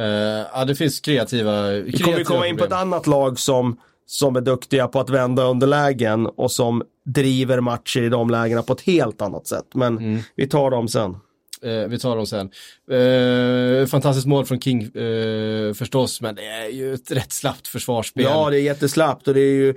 Uh, 0.00 0.06
ja, 0.52 0.64
det 0.64 0.74
finns 0.74 1.00
kreativa... 1.00 1.70
kreativa 1.70 1.84
vi 1.84 1.98
kommer 1.98 2.24
komma 2.24 2.46
in 2.46 2.56
på 2.56 2.64
ett 2.64 2.72
annat 2.72 3.06
lag 3.06 3.38
som 3.38 3.80
som 4.10 4.36
är 4.36 4.40
duktiga 4.40 4.88
på 4.88 5.00
att 5.00 5.10
vända 5.10 5.44
underlägen 5.44 6.26
och 6.26 6.52
som 6.52 6.82
driver 7.04 7.60
matcher 7.60 8.02
i 8.02 8.08
de 8.08 8.30
lägena 8.30 8.62
på 8.62 8.72
ett 8.72 8.80
helt 8.80 9.22
annat 9.22 9.46
sätt. 9.46 9.66
Men 9.74 9.98
mm. 9.98 10.20
vi 10.36 10.48
tar 10.48 10.70
dem 10.70 10.88
sen. 10.88 11.16
Eh, 11.62 11.88
vi 11.88 11.98
tar 11.98 12.16
dem 12.16 12.26
sen. 12.26 12.50
Eh, 12.90 13.86
fantastiskt 13.86 14.26
mål 14.26 14.44
från 14.44 14.60
King 14.60 14.82
eh, 14.82 15.74
förstås, 15.74 16.20
men 16.20 16.34
det 16.34 16.46
är 16.46 16.68
ju 16.68 16.94
ett 16.94 17.10
rätt 17.10 17.32
slappt 17.32 17.68
försvarsspel. 17.68 18.24
Ja, 18.24 18.50
det 18.50 18.56
är 18.56 18.62
jätteslappt 18.62 19.28
och 19.28 19.34
det 19.34 19.40
är 19.40 19.54
ju 19.54 19.74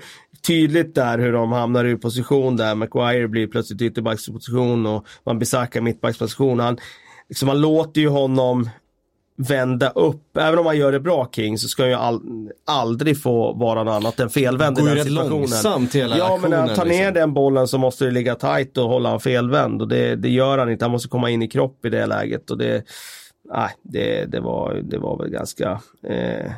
tydligt 0.47 0.95
där 0.95 1.19
hur 1.19 1.33
de 1.33 1.51
hamnar 1.51 1.85
i 1.85 1.95
position 1.95 2.57
där. 2.57 2.75
Maguire 2.75 3.27
blir 3.27 3.47
plötsligt 3.47 3.81
ytterbacksposition 3.81 4.85
och 4.85 5.05
man 5.25 5.39
Bissaka 5.39 5.81
mittbacksposition. 5.81 6.59
Han, 6.59 6.77
liksom, 7.29 7.47
man 7.47 7.61
låter 7.61 8.01
ju 8.01 8.07
honom 8.07 8.69
vända 9.37 9.89
upp. 9.89 10.37
Även 10.37 10.59
om 10.59 10.65
han 10.65 10.77
gör 10.77 10.91
det 10.91 10.99
bra 10.99 11.29
King 11.31 11.57
så 11.57 11.67
ska 11.67 11.83
han 11.83 11.89
ju 11.89 11.95
all, 11.95 12.21
aldrig 12.65 13.21
få 13.21 13.53
vara 13.53 13.83
något 13.83 13.93
annat 13.93 14.19
än 14.19 14.29
felvänd 14.29 14.79
i 14.79 14.81
den 14.81 14.89
situationen. 14.89 15.29
Går 15.29 15.33
ju 15.33 15.39
långsamt 15.39 15.95
hela 15.95 16.17
Ja 16.17 16.39
men 16.41 16.51
när 16.51 16.57
han 16.57 16.75
tar 16.75 16.85
ner 16.85 16.97
liksom. 16.97 17.13
den 17.13 17.33
bollen 17.33 17.67
så 17.67 17.77
måste 17.77 18.05
det 18.05 18.11
ligga 18.11 18.35
tight 18.35 18.77
och 18.77 18.89
hålla 18.89 19.09
han 19.09 19.19
felvänd 19.19 19.81
och 19.81 19.87
det, 19.87 20.15
det 20.15 20.29
gör 20.29 20.57
han 20.57 20.71
inte. 20.71 20.85
Han 20.85 20.91
måste 20.91 21.09
komma 21.09 21.29
in 21.29 21.41
i 21.41 21.47
kropp 21.47 21.85
i 21.85 21.89
det 21.89 22.05
läget 22.05 22.51
och 22.51 22.57
det, 22.57 22.83
nej, 23.53 23.69
det, 23.81 24.25
det, 24.25 24.39
var, 24.39 24.81
det 24.83 24.97
var 24.97 25.17
väl 25.17 25.29
ganska 25.29 25.81
eh, 26.07 26.51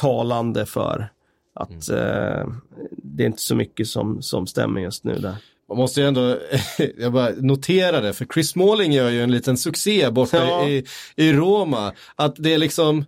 talande 0.00 0.66
för 0.66 1.08
att 1.54 1.88
mm. 1.88 2.02
eh, 2.02 2.46
det 2.90 3.22
är 3.22 3.26
inte 3.26 3.42
så 3.42 3.54
mycket 3.54 3.88
som, 3.88 4.22
som 4.22 4.46
stämmer 4.46 4.80
just 4.80 5.04
nu 5.04 5.14
där. 5.14 5.36
Man 5.68 5.76
måste 5.76 6.00
ju 6.00 6.06
ändå, 6.06 6.36
jag 6.98 7.12
bara 7.12 7.30
notera 7.36 8.00
det, 8.00 8.12
för 8.12 8.24
Chris 8.24 8.50
Smalling 8.50 8.92
gör 8.92 9.10
ju 9.10 9.22
en 9.22 9.30
liten 9.30 9.56
succé 9.56 10.10
borta 10.10 10.36
ja. 10.36 10.68
i, 10.68 10.84
i 11.16 11.32
Roma. 11.32 11.92
Att 12.16 12.36
det 12.38 12.54
är 12.54 12.58
liksom, 12.58 13.04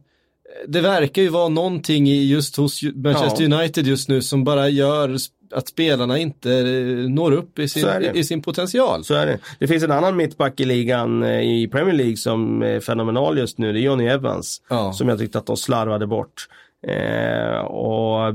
det 0.66 0.80
verkar 0.80 1.22
ju 1.22 1.28
vara 1.28 1.48
någonting 1.48 2.08
i 2.08 2.24
just 2.24 2.56
hos 2.56 2.82
Manchester 2.82 3.48
ja. 3.48 3.56
United 3.56 3.86
just 3.86 4.08
nu 4.08 4.22
som 4.22 4.44
bara 4.44 4.68
gör 4.68 5.16
att 5.54 5.68
spelarna 5.68 6.18
inte 6.18 6.52
eh, 6.52 7.10
når 7.10 7.32
upp 7.32 7.58
i 7.58 7.68
sin, 7.68 7.86
i 8.14 8.24
sin 8.24 8.42
potential. 8.42 9.04
Så 9.04 9.14
är 9.14 9.26
det. 9.26 9.38
Det 9.58 9.68
finns 9.68 9.84
en 9.84 9.90
annan 9.90 10.16
mittback 10.16 10.60
i 10.60 10.64
ligan 10.64 11.22
eh, 11.22 11.40
i 11.40 11.68
Premier 11.72 11.94
League 11.94 12.16
som 12.16 12.62
är 12.62 12.80
fenomenal 12.80 13.38
just 13.38 13.58
nu. 13.58 13.72
Det 13.72 13.78
är 13.78 13.82
Johnny 13.82 14.06
Evans. 14.06 14.62
Ja. 14.68 14.92
Som 14.92 15.08
jag 15.08 15.18
tyckte 15.18 15.38
att 15.38 15.46
de 15.46 15.56
slarvade 15.56 16.06
bort. 16.06 16.48
Eh, 16.86 17.58
och 17.58 18.34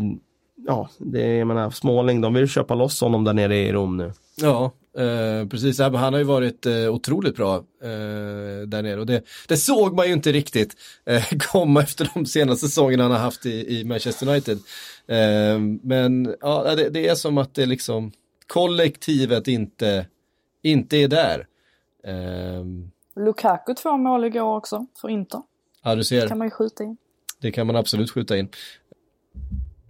ja, 0.68 0.90
det 0.98 1.24
är, 1.24 1.38
jag 1.38 1.48
menar, 1.48 1.70
Småling, 1.70 2.22
de 2.22 2.34
vill 2.34 2.48
köpa 2.48 2.76
loss 2.76 3.02
honom 3.02 3.24
där 3.24 3.34
nere 3.34 3.58
i 3.58 3.72
Rom 3.72 3.98
nu. 3.98 4.12
Ja, 4.36 4.72
eh, 4.98 5.48
precis. 5.48 5.80
Han 5.80 5.94
har 5.94 6.18
ju 6.18 6.24
varit 6.24 6.66
eh, 6.66 6.90
otroligt 6.90 7.36
bra 7.36 7.56
eh, 7.56 8.68
där 8.68 8.82
nere 8.82 9.00
och 9.00 9.06
det, 9.06 9.24
det, 9.48 9.58
såg 9.58 9.96
man 9.96 10.08
ju 10.08 10.14
inte 10.14 10.32
riktigt 10.32 10.76
eh, 11.06 11.24
komma 11.40 11.82
efter 11.82 12.12
de 12.14 12.26
senaste 12.26 12.68
säsongerna 12.68 13.04
han 13.04 13.12
har 13.12 13.20
haft 13.20 13.46
i, 13.46 13.80
i 13.80 13.84
Manchester 13.84 14.30
United. 14.30 14.58
Eh, 15.08 15.60
men 15.82 16.36
ja, 16.42 16.76
det, 16.76 16.90
det, 16.90 17.08
är 17.08 17.16
som 17.16 17.38
att 17.38 17.54
det 17.54 17.66
liksom 17.66 18.12
kollektivet 18.48 19.48
inte, 19.48 20.06
inte 20.64 20.98
är 20.98 21.08
där. 21.08 21.48
Eh, 22.04 22.66
Lukaku 23.16 23.74
två 23.74 23.98
mål 23.98 24.26
igår 24.26 24.58
också 24.58 24.86
för 25.02 25.10
Inter. 25.10 25.42
Ja, 25.84 25.96
du 25.96 26.04
ser. 26.04 26.22
Det 26.22 26.28
kan 26.28 26.38
man 26.38 26.48
ju 26.48 26.52
skjuta 26.52 26.84
in. 26.84 26.98
Det 27.42 27.52
kan 27.52 27.68
man 27.68 27.76
absolut 27.76 28.12
skjuta 28.12 28.38
in. 28.38 28.50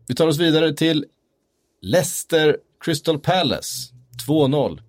Vi 0.08 0.16
tar 0.16 0.28
oss 0.28 0.38
vidare 0.38 0.74
till 0.74 1.06
Leicester 1.82 2.58
Crystal 2.80 3.20
Palace 3.20 3.94
2-0. 4.28 4.80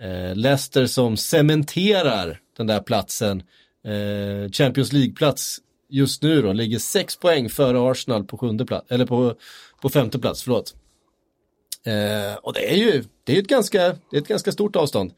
Eh, 0.00 0.36
Leicester 0.36 0.86
som 0.86 1.16
cementerar 1.16 2.40
den 2.56 2.66
där 2.66 2.80
platsen, 2.80 3.42
eh, 3.84 4.50
Champions 4.50 4.92
League-plats 4.92 5.58
just 5.90 6.22
nu 6.22 6.42
då, 6.42 6.52
ligger 6.52 6.78
sex 6.78 7.16
poäng 7.16 7.48
före 7.48 7.90
Arsenal 7.90 8.24
på 8.24 8.38
sjunde 8.38 8.66
plats, 8.66 8.86
eller 8.90 9.06
på, 9.06 9.34
på 9.82 9.88
femte 9.88 10.18
plats, 10.18 10.42
förlåt. 10.42 10.74
Eh, 11.86 12.34
och 12.42 12.52
det 12.52 12.72
är 12.72 12.76
ju, 12.76 13.04
det 13.24 13.36
är 13.36 13.38
ett 13.38 13.48
ganska, 13.48 13.78
det 14.10 14.16
är 14.16 14.20
ett 14.20 14.28
ganska 14.28 14.52
stort 14.52 14.76
avstånd. 14.76 15.12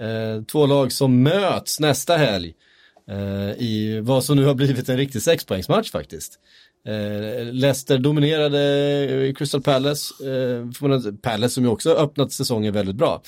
Eh, 0.00 0.42
två 0.42 0.66
lag 0.66 0.92
som 0.92 1.22
möts 1.22 1.80
nästa 1.80 2.16
helg 2.16 2.54
eh, 3.10 3.62
i 3.62 4.00
vad 4.02 4.24
som 4.24 4.36
nu 4.36 4.44
har 4.44 4.54
blivit 4.54 4.88
en 4.88 4.96
riktig 4.96 5.22
sexpoängsmatch 5.22 5.90
faktiskt. 5.90 6.38
Eh, 6.86 7.52
Leicester 7.52 7.98
dominerade 7.98 8.60
eh, 9.04 9.34
Crystal 9.34 9.62
Palace, 9.62 10.14
eh, 10.30 11.12
Palace 11.22 11.54
som 11.54 11.64
ju 11.64 11.70
också 11.70 11.90
öppnat 11.90 12.32
säsongen 12.32 12.74
väldigt 12.74 12.96
bra. 12.96 13.22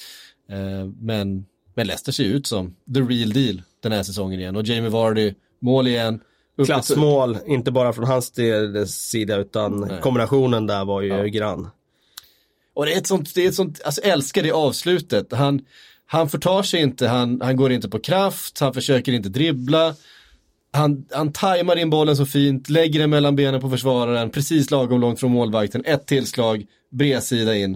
Eh, 0.50 0.86
men, 1.00 1.46
men 1.74 1.86
Leicester 1.86 2.12
ser 2.12 2.24
ut 2.24 2.46
som 2.46 2.76
the 2.94 3.00
real 3.00 3.32
deal 3.32 3.62
den 3.82 3.92
här 3.92 4.02
säsongen 4.02 4.40
igen 4.40 4.56
och 4.56 4.62
Jamie 4.64 4.90
Vardy, 4.90 5.34
mål 5.60 5.86
igen. 5.86 6.20
Klassmål, 6.64 7.38
inte 7.46 7.70
bara 7.70 7.92
från 7.92 8.04
hans 8.04 8.32
sida 8.86 9.36
utan 9.36 9.80
Nej. 9.80 10.00
kombinationen 10.00 10.66
där 10.66 10.84
var 10.84 11.02
ju 11.02 11.08
ja. 11.08 11.24
grann. 11.24 11.68
Och 12.74 12.86
det 12.86 12.92
är 12.92 12.98
ett 12.98 13.06
sånt, 13.06 13.34
det 13.34 13.44
är 13.44 13.48
ett 13.48 13.54
sånt, 13.54 13.80
alltså 13.84 14.00
älskar 14.00 14.42
det 14.42 14.52
avslutet. 14.52 15.32
Han, 15.32 15.60
han 16.06 16.28
förtar 16.28 16.62
sig 16.62 16.80
inte, 16.80 17.08
han, 17.08 17.40
han 17.40 17.56
går 17.56 17.72
inte 17.72 17.88
på 17.88 17.98
kraft, 17.98 18.58
han 18.58 18.74
försöker 18.74 19.12
inte 19.12 19.28
dribbla 19.28 19.94
han, 20.76 21.06
han 21.10 21.32
tajmar 21.32 21.76
in 21.76 21.90
bollen 21.90 22.16
så 22.16 22.26
fint, 22.26 22.68
lägger 22.68 23.00
den 23.00 23.10
mellan 23.10 23.36
benen 23.36 23.60
på 23.60 23.70
försvararen, 23.70 24.30
precis 24.30 24.70
lagom 24.70 25.00
långt 25.00 25.20
från 25.20 25.30
målvakten, 25.30 25.84
ett 25.84 26.06
tillslag, 26.06 26.66
bredsida 26.90 27.56
in. 27.56 27.74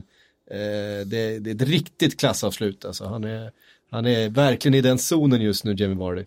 Eh, 0.50 1.06
det, 1.06 1.38
det, 1.38 1.50
är 1.50 1.54
ett 1.54 1.62
riktigt 1.62 2.20
klassavslut 2.20 2.84
alltså. 2.84 3.04
Han 3.04 3.24
är, 3.24 3.50
han 3.90 4.06
är 4.06 4.28
verkligen 4.28 4.74
i 4.74 4.80
den 4.80 4.98
zonen 4.98 5.40
just 5.40 5.64
nu, 5.64 5.74
Jamie 5.74 5.98
Vardy. 5.98 6.24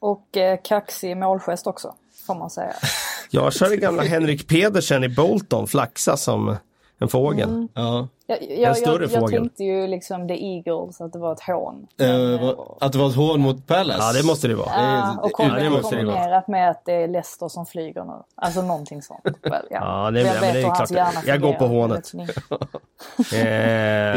Och 0.00 0.36
eh, 0.36 0.58
kaxig 0.64 1.16
målgest 1.16 1.66
också, 1.66 1.94
får 2.26 2.34
man 2.34 2.50
säga. 2.50 2.72
Jag 3.30 3.52
körde 3.52 3.76
gamla 3.76 4.02
Henrik 4.02 4.48
Pedersen 4.48 5.04
i 5.04 5.08
Bolton, 5.08 5.66
flaxa 5.66 6.16
som 6.16 6.56
en 6.98 7.08
fågel. 7.08 7.48
Mm. 7.48 7.68
Ja. 7.74 8.08
Jag, 8.26 8.38
jag, 8.42 8.68
en 8.68 8.74
större 8.74 9.02
jag, 9.02 9.12
jag 9.12 9.20
fågel. 9.20 9.40
tänkte 9.40 9.64
ju 9.64 9.86
liksom 9.86 10.28
the 10.28 10.34
Eagles, 10.34 11.00
att 11.00 11.12
det 11.12 11.18
var 11.18 11.32
ett 11.32 11.40
hån. 11.40 11.86
Uh, 12.02 12.50
att 12.80 12.92
det 12.92 12.98
var 12.98 13.08
ett 13.08 13.14
hån 13.14 13.40
mot 13.40 13.66
Palace? 13.66 13.98
Ja, 14.00 14.12
det 14.12 14.26
måste 14.26 14.48
det 14.48 14.54
vara. 14.54 14.70
Ja, 14.76 15.20
och 15.22 15.32
kom, 15.32 15.48
det 15.48 15.70
måste 15.70 15.96
kombinerat 15.96 16.48
med 16.48 16.70
att 16.70 16.84
det 16.84 16.92
är 16.92 17.08
Leicester 17.08 17.48
som 17.48 17.66
flyger 17.66 18.04
nu. 18.04 18.12
Alltså 18.34 18.62
någonting 18.62 19.02
sånt. 19.02 19.20
ja, 19.42 19.62
ja 19.70 20.10
det, 20.10 20.20
jag, 20.20 20.42
det 20.42 20.46
är 20.46 20.86
klart. 20.86 21.24
Jag 21.26 21.40
går 21.40 21.52
på 21.52 21.66
hånet. 21.66 22.12
eh, 22.14 22.24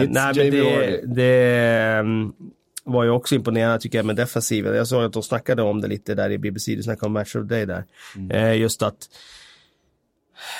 nej, 0.09 0.33
men 0.35 0.35
det, 0.35 1.01
det 1.05 1.99
um, 1.99 2.33
var 2.83 3.03
ju 3.03 3.09
också 3.09 3.35
imponerande 3.35 3.79
tycker 3.79 3.97
jag 3.97 4.05
med 4.05 4.15
defensiven. 4.15 4.75
Jag 4.75 4.87
såg 4.87 5.03
att 5.03 5.13
de 5.13 5.23
snackade 5.23 5.61
om 5.61 5.81
det 5.81 5.87
lite 5.87 6.15
där 6.15 6.29
i 6.29 6.37
BBC, 6.37 6.75
de 6.75 6.83
snackade 6.83 7.05
om 7.05 7.13
Match 7.13 7.35
of 7.35 7.47
the 7.47 7.55
Day 7.55 7.65
där. 7.65 7.85
Mm. 8.15 8.31
Eh, 8.31 8.57
just 8.57 8.81
att 8.81 9.09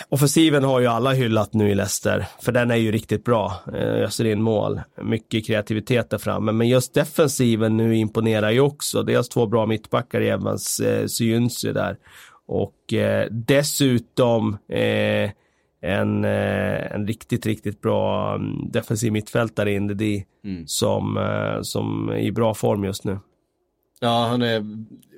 Offensiven 0.09 0.63
har 0.63 0.79
ju 0.79 0.87
alla 0.87 1.13
hyllat 1.13 1.53
nu 1.53 1.69
i 1.69 1.75
Leicester, 1.75 2.25
för 2.41 2.51
den 2.51 2.71
är 2.71 2.75
ju 2.75 2.91
riktigt 2.91 3.23
bra. 3.23 3.53
Öser 3.73 4.25
in 4.25 4.41
mål, 4.41 4.81
mycket 5.01 5.45
kreativitet 5.47 6.09
där 6.09 6.17
framme. 6.17 6.51
Men 6.51 6.67
just 6.67 6.93
defensiven 6.93 7.77
nu 7.77 7.95
imponerar 7.95 8.51
ju 8.51 8.59
också. 8.59 9.03
Dels 9.03 9.29
två 9.29 9.45
bra 9.45 9.65
mittbackar 9.65 10.21
i 10.21 10.29
Evans, 10.29 10.79
eh, 10.79 11.05
syns 11.05 11.65
ju 11.65 11.73
där. 11.73 11.97
Och 12.47 12.93
eh, 12.93 13.27
dessutom 13.31 14.57
eh, 14.69 15.31
en, 15.81 16.25
eh, 16.25 16.91
en 16.91 17.07
riktigt, 17.07 17.45
riktigt 17.45 17.81
bra 17.81 18.35
mm, 18.35 18.71
defensiv 18.71 19.11
mittfältare 19.11 19.73
in 19.73 19.87
det 19.87 20.23
mm. 20.43 20.67
som, 20.67 21.17
eh, 21.17 21.61
som 21.61 22.09
är 22.09 22.17
i 22.17 22.31
bra 22.31 22.53
form 22.53 22.83
just 22.83 23.03
nu. 23.03 23.19
Ja, 23.99 24.27
han 24.27 24.41
är 24.41 24.65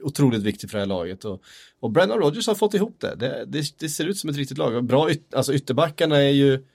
otroligt 0.03 0.43
viktig 0.43 0.69
för 0.69 0.77
det 0.77 0.81
här 0.81 0.87
laget. 0.87 1.25
Och, 1.25 1.43
och 1.79 1.91
Brennan 1.91 2.17
Rodgers 2.17 2.47
har 2.47 2.55
fått 2.55 2.73
ihop 2.73 2.95
det. 2.99 3.15
Det, 3.15 3.45
det. 3.47 3.79
det, 3.79 3.89
ser 3.89 4.05
ut 4.05 4.17
som 4.17 4.29
ett 4.29 4.35
riktigt 4.35 4.57
lag. 4.57 4.83
Bra 4.83 5.11
yt, 5.11 5.33
alltså 5.33 5.53
ytterbackarna 5.53 6.17
är 6.17 6.29
ju, 6.29 6.65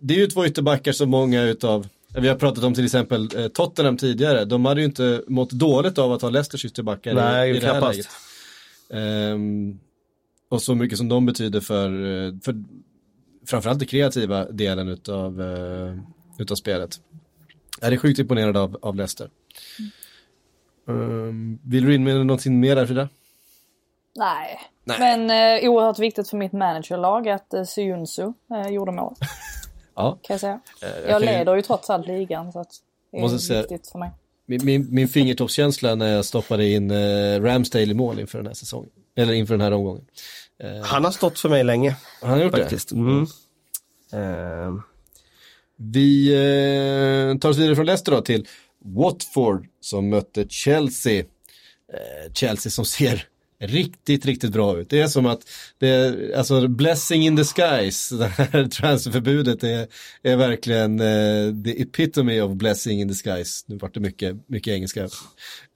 det 0.00 0.14
är 0.14 0.18
ju 0.18 0.26
två 0.26 0.46
ytterbackar 0.46 0.92
som 0.92 1.10
många 1.10 1.42
utav 1.42 1.88
Vi 2.18 2.28
har 2.28 2.36
pratat 2.36 2.64
om 2.64 2.74
till 2.74 2.84
exempel 2.84 3.28
eh, 3.36 3.48
Tottenham 3.48 3.96
tidigare. 3.96 4.44
De 4.44 4.64
hade 4.64 4.80
ju 4.80 4.86
inte 4.86 5.22
mått 5.28 5.50
dåligt 5.50 5.98
av 5.98 6.12
att 6.12 6.22
ha 6.22 6.30
Leicesters 6.30 6.64
ytterbackar 6.64 7.14
Nej, 7.14 7.50
i, 7.50 7.56
i 7.56 7.60
det 7.60 7.66
här 7.66 7.72
knappast. 7.72 7.96
läget. 7.96 8.10
Ehm, 8.90 9.78
och 10.48 10.62
så 10.62 10.74
mycket 10.74 10.98
som 10.98 11.08
de 11.08 11.26
betyder 11.26 11.60
för, 11.60 11.90
eh, 11.90 12.34
för 12.44 12.54
framförallt 13.46 13.78
den 13.78 13.88
kreativa 13.88 14.44
delen 14.44 14.88
utav, 14.88 15.40
uh, 15.40 16.00
utav 16.38 16.54
spelet. 16.54 17.00
Jag 17.80 17.92
är 17.92 17.96
sjukt 17.96 18.18
imponerad 18.18 18.56
av, 18.56 18.78
av 18.82 18.96
Leicester. 18.96 19.30
Um, 20.86 21.58
vill 21.64 21.84
du 21.84 21.94
in 21.94 22.04
med 22.04 22.26
någonting 22.26 22.60
mer 22.60 22.76
där 22.76 22.86
Frida? 22.86 23.08
Nej. 24.16 24.58
Nej. 24.84 24.98
Men 24.98 25.30
eh, 25.62 25.70
oerhört 25.70 25.98
viktigt 25.98 26.28
för 26.30 26.36
mitt 26.36 26.52
managerlag 26.52 27.28
att 27.28 27.54
eh, 27.54 27.64
Suyunsu 27.64 28.32
eh, 28.54 28.68
gjorde 28.72 28.92
mål. 28.92 29.14
Ja. 29.98 30.18
Kan 30.22 30.34
jag 30.34 30.40
säga. 30.40 30.60
jag 30.80 31.10
jag 31.10 31.20
ju- 31.20 31.26
leder 31.26 31.54
ju 31.56 31.62
trots 31.62 31.90
allt 31.90 32.06
ligan 32.06 32.52
så 32.52 32.60
att 32.60 32.70
det 33.10 33.16
är 33.16 33.20
Måste 33.20 33.38
säga- 33.38 33.60
viktigt 33.60 33.88
för 33.88 33.98
mig. 33.98 34.10
Min, 34.46 34.60
min, 34.64 34.86
min 34.90 35.08
fingertoppskänsla 35.08 35.94
när 35.94 36.06
jag 36.14 36.24
stoppade 36.24 36.68
in 36.68 36.90
uh, 36.90 37.42
Ramsdale 37.42 37.84
i 37.84 37.94
mål 37.94 38.20
inför 38.20 38.38
den 38.38 38.46
här 38.46 38.54
säsongen. 38.54 38.90
Eller 39.16 39.32
inför 39.32 39.54
den 39.54 39.60
här 39.60 39.72
omgången. 39.72 40.04
Eh, 40.58 40.82
Han 40.84 41.04
har 41.04 41.10
stått 41.10 41.38
för 41.38 41.48
mig 41.48 41.64
länge 41.64 41.96
han 42.22 42.30
har 42.30 42.38
gjort 42.38 42.52
det. 42.52 42.60
faktiskt. 42.60 42.92
Mm. 42.92 43.26
Ehm, 44.12 44.82
Vi 45.76 46.28
eh, 47.32 47.38
tar 47.38 47.48
oss 47.48 47.56
vidare 47.58 47.76
från 47.76 47.86
Leicester 47.86 48.12
då 48.12 48.20
till 48.20 48.46
Watford 48.86 49.66
som 49.80 50.08
mötte 50.08 50.46
Chelsea. 50.48 51.18
Eh, 51.18 52.32
Chelsea 52.34 52.70
som 52.70 52.84
ser 52.84 53.24
riktigt, 53.58 54.26
riktigt 54.26 54.52
bra 54.52 54.78
ut. 54.78 54.90
Det 54.90 55.00
är 55.00 55.06
som 55.08 55.26
att 55.26 55.40
det 55.78 55.88
är, 55.88 56.32
alltså 56.36 56.68
blessing 56.68 57.26
in 57.26 57.36
the 57.36 57.44
skies, 57.44 58.08
det 58.18 58.26
här 58.26 58.66
transferförbudet 58.68 59.64
är, 59.64 59.86
är 60.22 60.36
verkligen 60.36 61.00
eh, 61.00 61.62
the 61.64 61.82
epitome 61.82 62.42
of 62.42 62.52
blessing 62.52 63.00
in 63.00 63.08
the 63.08 63.14
skies. 63.14 63.64
Nu 63.68 63.76
vart 63.78 63.94
det 63.94 64.00
mycket, 64.00 64.36
mycket 64.48 64.72
engelska 64.72 65.08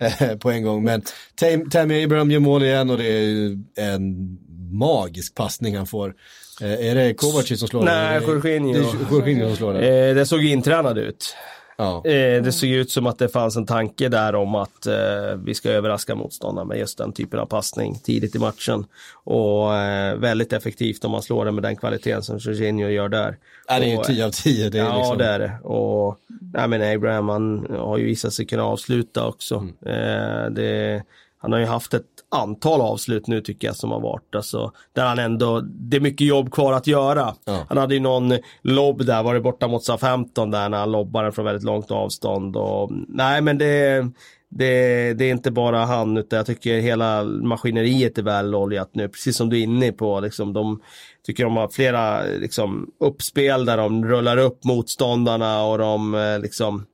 eh, 0.00 0.36
på 0.36 0.50
en 0.50 0.62
gång, 0.62 0.84
men 0.84 1.02
Tam- 1.40 1.70
Tammy 1.70 2.04
Abraham 2.04 2.30
gör 2.30 2.40
mål 2.40 2.62
igen 2.62 2.90
och 2.90 2.98
det 2.98 3.06
är 3.06 3.56
en 3.76 4.38
magisk 4.72 5.34
passning 5.34 5.76
han 5.76 5.86
får. 5.86 6.14
Eh, 6.60 6.86
är 6.88 6.94
det 6.94 7.14
Kovacic 7.14 7.58
som 7.58 7.68
slår 7.68 7.84
Nej? 7.84 8.20
Jorginho. 8.26 8.72
Det 8.72 8.78
är 8.78 9.12
Jorginho 9.12 9.46
som 9.48 9.56
slår 9.56 9.72
den. 9.74 10.08
eh, 10.08 10.14
det 10.14 10.26
såg 10.26 10.44
intränad 10.44 10.98
ut. 10.98 11.36
Ja. 11.80 11.96
Eh, 12.04 12.42
det 12.42 12.52
såg 12.52 12.68
ut 12.68 12.90
som 12.90 13.06
att 13.06 13.18
det 13.18 13.28
fanns 13.28 13.56
en 13.56 13.66
tanke 13.66 14.08
där 14.08 14.34
om 14.34 14.54
att 14.54 14.86
eh, 14.86 14.94
vi 15.44 15.54
ska 15.54 15.70
överraska 15.70 16.14
motståndaren 16.14 16.68
med 16.68 16.78
just 16.78 16.98
den 16.98 17.12
typen 17.12 17.40
av 17.40 17.46
passning 17.46 17.98
tidigt 17.98 18.34
i 18.34 18.38
matchen. 18.38 18.86
Och 19.12 19.76
eh, 19.76 20.16
väldigt 20.16 20.52
effektivt 20.52 21.04
om 21.04 21.10
man 21.10 21.22
slår 21.22 21.44
det 21.44 21.52
med 21.52 21.62
den 21.62 21.76
kvaliteten 21.76 22.22
som 22.22 22.38
Jorginho 22.38 22.88
gör 22.88 23.08
där. 23.08 23.36
Ja, 23.68 23.78
det 23.78 23.86
är 23.86 23.90
ju 23.90 23.98
Och, 23.98 24.04
10 24.04 24.26
av 24.26 24.30
10. 24.30 24.70
Det 24.70 24.78
är 24.78 24.84
ja, 24.84 24.98
liksom... 24.98 25.18
det 25.18 25.26
är 25.26 25.38
det. 25.38 25.58
Och 25.62 26.18
nej, 26.52 26.68
men 26.68 26.96
Abraham 26.96 27.28
han 27.28 27.66
har 27.70 27.98
ju 27.98 28.04
visat 28.04 28.32
sig 28.32 28.46
kunna 28.46 28.64
avsluta 28.64 29.26
också. 29.26 29.68
Mm. 29.86 30.54
Det, 30.54 31.02
han 31.38 31.52
har 31.52 31.58
ju 31.58 31.66
haft 31.66 31.94
ett 31.94 32.04
antal 32.30 32.80
avslut 32.80 33.26
nu 33.26 33.40
tycker 33.40 33.66
jag 33.66 33.76
som 33.76 33.90
har 33.90 34.00
varit. 34.00 34.34
Alltså, 34.34 34.72
där 34.92 35.04
han 35.04 35.18
ändå, 35.18 35.60
det 35.60 35.96
är 35.96 36.00
mycket 36.00 36.26
jobb 36.26 36.52
kvar 36.52 36.72
att 36.72 36.86
göra. 36.86 37.34
Ja. 37.44 37.64
Han 37.68 37.78
hade 37.78 37.94
ju 37.94 38.00
någon 38.00 38.32
lobb 38.62 39.06
där, 39.06 39.22
var 39.22 39.34
det 39.34 39.40
borta 39.40 39.68
mot 39.68 39.84
Southampton 39.84 40.50
där 40.50 40.68
när 40.68 40.78
han 40.78 40.92
lobbade 40.92 41.24
den 41.24 41.32
från 41.32 41.44
väldigt 41.44 41.64
långt 41.64 41.90
avstånd. 41.90 42.56
Och, 42.56 42.90
nej 43.08 43.40
men 43.40 43.58
det, 43.58 44.06
det, 44.48 45.14
det 45.14 45.24
är 45.24 45.30
inte 45.30 45.50
bara 45.50 45.84
han 45.84 46.16
utan 46.16 46.36
jag 46.36 46.46
tycker 46.46 46.80
hela 46.80 47.24
maskineriet 47.24 48.18
är 48.18 48.22
väl 48.22 48.54
oljat 48.54 48.90
nu. 48.92 49.08
Precis 49.08 49.36
som 49.36 49.50
du 49.50 49.58
är 49.58 49.62
inne 49.62 49.92
på. 49.92 50.20
Liksom, 50.20 50.52
de 50.52 50.80
tycker 51.26 51.44
de 51.44 51.56
har 51.56 51.68
flera 51.68 52.22
liksom, 52.22 52.90
uppspel 53.00 53.64
där 53.64 53.76
de 53.76 54.04
rullar 54.04 54.36
upp 54.36 54.64
motståndarna 54.64 55.64
och 55.64 55.78
de 55.78 56.14
eh, 56.14 56.38
liksom 56.38 56.86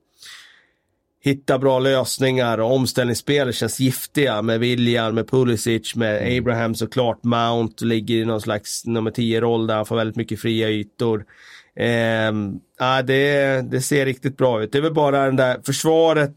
hitta 1.23 1.59
bra 1.59 1.79
lösningar 1.79 2.57
och 2.57 2.75
omställningsspel 2.75 3.53
känns 3.53 3.79
giftiga 3.79 4.41
med 4.41 4.59
William, 4.59 5.15
med 5.15 5.29
Pulisic, 5.29 5.95
med 5.95 6.37
Abraham 6.37 6.75
såklart. 6.75 7.23
Mount 7.23 7.85
ligger 7.85 8.15
i 8.15 8.25
någon 8.25 8.41
slags 8.41 8.85
nummer 8.85 9.11
10-roll 9.11 9.67
där 9.67 9.75
han 9.75 9.85
får 9.85 9.95
väldigt 9.95 10.15
mycket 10.15 10.41
fria 10.41 10.69
ytor. 10.69 11.25
Ehm, 11.75 12.59
ja, 12.79 13.01
det, 13.01 13.61
det 13.71 13.81
ser 13.81 14.05
riktigt 14.05 14.37
bra 14.37 14.63
ut. 14.63 14.71
Det 14.71 14.77
är 14.77 14.81
väl 14.81 14.93
bara 14.93 15.25
den 15.25 15.35
där 15.35 15.61
försvaret 15.65 16.35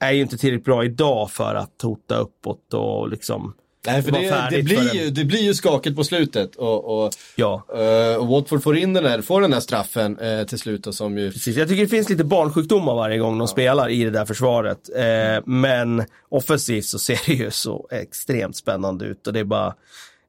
är 0.00 0.12
ju 0.12 0.20
inte 0.20 0.38
tillräckligt 0.38 0.64
bra 0.64 0.84
idag 0.84 1.30
för 1.30 1.54
att 1.54 1.82
hota 1.82 2.16
uppåt 2.16 2.74
och 2.74 3.08
liksom 3.08 3.54
Nej, 3.86 4.02
för 4.02 4.10
det, 4.12 4.48
det, 4.50 4.62
blir 4.62 4.94
ju, 4.94 5.10
det 5.10 5.24
blir 5.24 5.42
ju 5.42 5.54
skakigt 5.54 5.96
på 5.96 6.04
slutet 6.04 6.56
och, 6.56 7.04
och, 7.04 7.12
Ja. 7.36 7.62
eh, 7.74 8.16
och 8.16 8.26
Watford 8.26 8.62
får 8.62 8.76
in 8.76 8.92
den 8.92 9.04
där, 9.04 9.22
får 9.22 9.40
den 9.40 9.50
där 9.50 9.60
straffen 9.60 10.18
eh, 10.18 10.44
till 10.46 10.58
slut 10.58 10.86
och 10.86 10.94
som 10.94 11.18
ju... 11.18 11.32
Precis, 11.32 11.56
jag 11.56 11.68
tycker 11.68 11.82
det 11.82 11.88
finns 11.88 12.08
lite 12.08 12.24
barnsjukdomar 12.24 12.94
varje 12.94 13.18
gång 13.18 13.38
de 13.38 13.48
spelar 13.48 13.88
i 13.88 14.04
det 14.04 14.10
där 14.10 14.24
försvaret. 14.24 14.78
Eh, 14.96 15.42
men 15.46 16.04
offensivt 16.28 16.84
så 16.84 16.98
ser 16.98 17.20
det 17.26 17.32
ju 17.32 17.50
så 17.50 17.88
extremt 17.90 18.56
spännande 18.56 19.04
ut 19.04 19.26
och 19.26 19.32
det 19.32 19.40
är 19.40 19.44
bara 19.44 19.74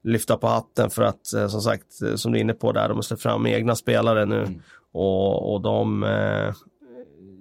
lyfta 0.03 0.37
på 0.37 0.47
hatten 0.47 0.89
för 0.89 1.03
att 1.03 1.33
eh, 1.33 1.47
som 1.47 1.61
sagt, 1.61 2.01
eh, 2.01 2.15
som 2.15 2.31
du 2.31 2.37
är 2.37 2.41
inne 2.41 2.53
på 2.53 2.71
där, 2.71 2.87
de 2.87 2.97
har 2.97 3.01
släppt 3.01 3.21
fram 3.21 3.47
egna 3.47 3.75
spelare 3.75 4.25
nu 4.25 4.47
och, 4.91 5.53
och 5.53 5.61
de 5.61 6.03
eh, 6.03 6.53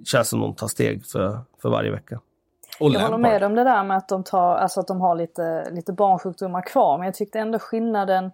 känns 0.07 0.29
som 0.29 0.41
de 0.41 0.55
tar 0.55 0.69
steg 0.69 1.07
för, 1.07 1.41
för 1.63 1.69
varje 1.69 1.91
vecka. 1.91 2.21
Och 2.81 2.91
Jag 2.91 3.01
håller 3.01 3.19
med 3.19 3.43
om 3.43 3.55
det 3.55 3.65
där 3.65 3.85
med 3.85 3.97
att 3.97 4.09
de, 4.09 4.25
tar, 4.25 4.57
alltså 4.57 4.81
att 4.81 4.87
de 4.87 5.01
har 5.01 5.15
lite, 5.15 5.71
lite 5.71 5.93
barnsjukdomar 5.93 6.63
kvar. 6.63 6.99
Men 6.99 7.05
jag 7.07 7.15
tyckte 7.15 7.39
ändå 7.39 7.59
skillnaden 7.59 8.31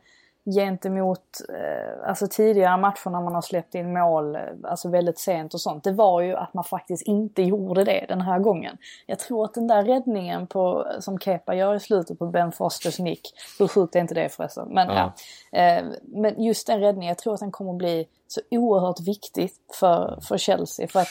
gentemot 0.54 1.40
eh, 1.48 2.08
alltså 2.08 2.26
tidigare 2.30 2.76
matcher 2.76 3.10
när 3.10 3.20
man 3.20 3.34
har 3.34 3.42
släppt 3.42 3.74
in 3.74 3.92
mål 3.92 4.36
eh, 4.36 4.42
alltså 4.62 4.88
väldigt 4.88 5.18
sent 5.18 5.54
och 5.54 5.60
sånt. 5.60 5.84
Det 5.84 5.92
var 5.92 6.20
ju 6.20 6.34
att 6.36 6.54
man 6.54 6.64
faktiskt 6.64 7.02
inte 7.02 7.42
gjorde 7.42 7.84
det 7.84 8.04
den 8.08 8.20
här 8.20 8.38
gången. 8.38 8.76
Jag 9.06 9.18
tror 9.18 9.44
att 9.44 9.54
den 9.54 9.66
där 9.66 9.84
räddningen 9.84 10.46
på, 10.46 10.86
som 11.00 11.18
Kepa 11.18 11.54
gör 11.54 11.74
i 11.74 11.80
slutet 11.80 12.18
på 12.18 12.26
Ben 12.26 12.52
Fosters 12.52 12.98
nick. 12.98 13.32
Hur 13.58 13.68
sjukt 13.68 13.96
är 13.96 14.00
inte 14.00 14.14
det 14.14 14.28
förresten? 14.28 14.68
Men, 14.70 14.88
Ja. 14.88 15.12
ja. 15.50 15.58
Eh, 15.58 15.84
men 16.02 16.42
just 16.42 16.66
den 16.66 16.80
räddningen, 16.80 17.08
jag 17.08 17.18
tror 17.18 17.34
att 17.34 17.40
den 17.40 17.52
kommer 17.52 17.70
att 17.70 17.78
bli 17.78 18.06
så 18.28 18.40
oerhört 18.50 19.00
viktig 19.00 19.50
för, 19.80 20.18
för 20.28 20.38
Chelsea. 20.38 20.88
För 20.88 21.00
att 21.00 21.08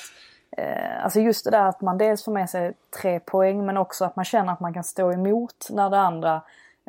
alltså 1.04 1.20
just 1.20 1.46
det 1.46 1.52
där 1.52 1.66
att 1.70 1.82
man 1.82 1.98
dels 1.98 2.24
får 2.24 2.32
med 2.32 2.50
sig 2.50 2.74
tre 3.02 3.20
poäng 3.20 3.66
men 3.66 3.78
också 3.78 4.06
att 4.06 4.16
man 4.16 4.26
känner 4.26 4.54
att 4.54 4.60
man 4.60 4.74
kan 4.74 4.84
stå 4.84 5.12
emot 5.12 5.68
när 5.70 5.90
det 5.90 6.00
andra 6.00 6.42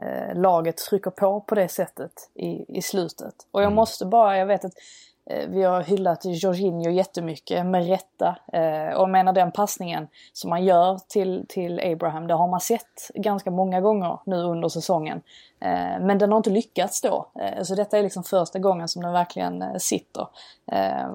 eh, 0.03 0.35
laget 0.35 0.77
trycker 0.77 1.11
på 1.11 1.41
på 1.41 1.55
det 1.55 1.69
sättet 1.69 2.12
i, 2.35 2.79
i 2.79 2.83
slutet. 2.83 3.35
Och 3.51 3.62
jag 3.62 3.73
måste 3.73 4.07
bara, 4.07 4.39
jag 4.39 4.47
vet 4.47 4.65
att 4.65 4.75
eh, 4.75 4.79
Eh, 5.27 5.49
vi 5.49 5.62
har 5.62 5.83
hyllat 5.83 6.20
Jorginho 6.25 6.91
jättemycket 6.91 7.66
med 7.66 7.87
rätta. 7.89 8.37
Eh, 8.53 8.95
och 8.95 9.03
jag 9.03 9.11
menar 9.11 9.33
den 9.33 9.53
passningen 9.53 10.09
som 10.33 10.51
man 10.51 10.64
gör 10.64 10.99
till, 11.09 11.45
till 11.49 11.81
Abraham, 11.81 12.27
det 12.27 12.35
har 12.35 12.49
man 12.49 12.61
sett 12.61 13.11
ganska 13.14 13.51
många 13.51 13.81
gånger 13.81 14.18
nu 14.27 14.37
under 14.37 14.68
säsongen. 14.68 15.22
Eh, 15.61 16.01
men 16.01 16.18
den 16.18 16.31
har 16.31 16.37
inte 16.37 16.51
lyckats 16.51 17.01
då. 17.01 17.27
Så 17.62 17.75
detta 17.75 17.99
är 17.99 18.03
liksom 18.03 18.25
första 18.25 18.59
gången 18.59 18.89
som 18.89 19.03
den 19.03 19.12
verkligen 19.12 19.81
sitter. 19.81 20.27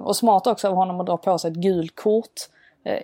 Och 0.04 0.16
smart 0.16 0.46
också 0.46 0.68
av 0.68 0.74
honom 0.74 1.00
att 1.00 1.06
dra 1.06 1.16
på 1.16 1.38
sig 1.38 1.50
ett 1.50 1.56
gult 1.56 1.96
kort 1.96 2.32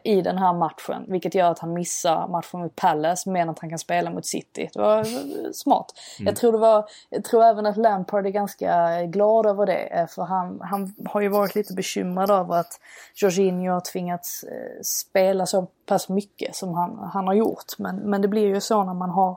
i 0.05 0.22
den 0.22 0.39
här 0.39 0.53
matchen. 0.53 1.05
Vilket 1.09 1.35
gör 1.35 1.51
att 1.51 1.59
han 1.59 1.72
missar 1.72 2.29
matchen 2.29 2.61
mot 2.61 2.77
Palace 2.77 3.31
men 3.31 3.49
att 3.49 3.59
han 3.59 3.70
kan 3.70 3.79
spela 3.79 4.11
mot 4.11 4.27
City. 4.27 4.70
Det 4.74 4.81
var 4.81 4.99
eh, 4.99 5.51
smart. 5.53 5.93
Jag, 6.18 6.37
tror 6.37 6.53
det 6.53 6.59
var, 6.59 6.85
jag 7.11 7.24
tror 7.24 7.45
även 7.45 7.66
att 7.66 7.77
Lampard 7.77 8.27
är 8.27 8.31
ganska 8.31 9.03
glad 9.03 9.47
över 9.47 9.66
det. 9.66 9.83
eh, 9.99 10.07
För 10.07 10.22
han, 10.22 10.61
han 10.61 10.95
har 11.05 11.20
ju 11.20 11.29
varit 11.29 11.55
lite 11.55 11.74
bekymrad 11.74 12.31
över 12.31 12.55
att 12.57 12.81
Jorginho 13.14 13.72
har 13.72 13.81
tvingats 13.93 14.43
eh, 14.45 14.83
spela 14.83 15.47
så 15.47 15.66
pass 15.87 16.09
mycket 16.09 16.57
som 16.57 16.74
han, 16.74 17.11
han 17.12 17.26
har 17.26 17.34
gjort. 17.34 17.78
Men, 17.78 17.97
men 17.97 18.22
det 18.22 18.28
blir 18.28 18.47
ju 18.47 18.61
så 18.61 18.84
när 18.84 18.95
man 18.95 19.11
har 19.11 19.37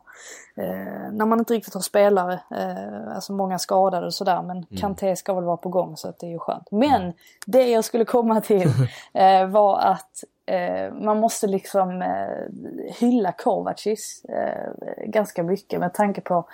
Eh, 0.60 1.12
när 1.12 1.26
man 1.26 1.40
inte 1.40 1.54
riktigt 1.54 1.74
har 1.74 1.82
spelare, 1.82 2.34
eh, 2.34 3.16
alltså 3.16 3.34
många 3.34 3.60
skadade 3.60 4.06
och 4.06 4.14
sådär. 4.14 4.42
Men 4.42 4.66
Kanté 4.80 5.16
ska 5.16 5.34
väl 5.34 5.44
vara 5.44 5.58
på 5.58 5.70
gång 5.70 5.98
så 5.98 6.08
att 6.10 6.20
det 6.20 6.26
är 6.28 6.32
ju 6.32 6.40
skönt. 6.40 6.72
Men 6.72 7.14
det 7.46 7.70
jag 7.70 7.86
skulle 7.86 8.06
komma 8.06 8.42
till 8.42 8.72
eh, 9.14 9.48
var 9.48 9.80
att 9.80 10.24
eh, 10.46 10.94
man 10.94 11.20
måste 11.20 11.48
liksom 11.48 12.02
eh, 12.02 12.94
hylla 13.00 13.32
Kovacis 13.32 14.26
eh, 14.26 14.74
ganska 15.06 15.44
mycket 15.44 15.80
med 15.80 15.94
tanke 15.94 16.22
på 16.22 16.48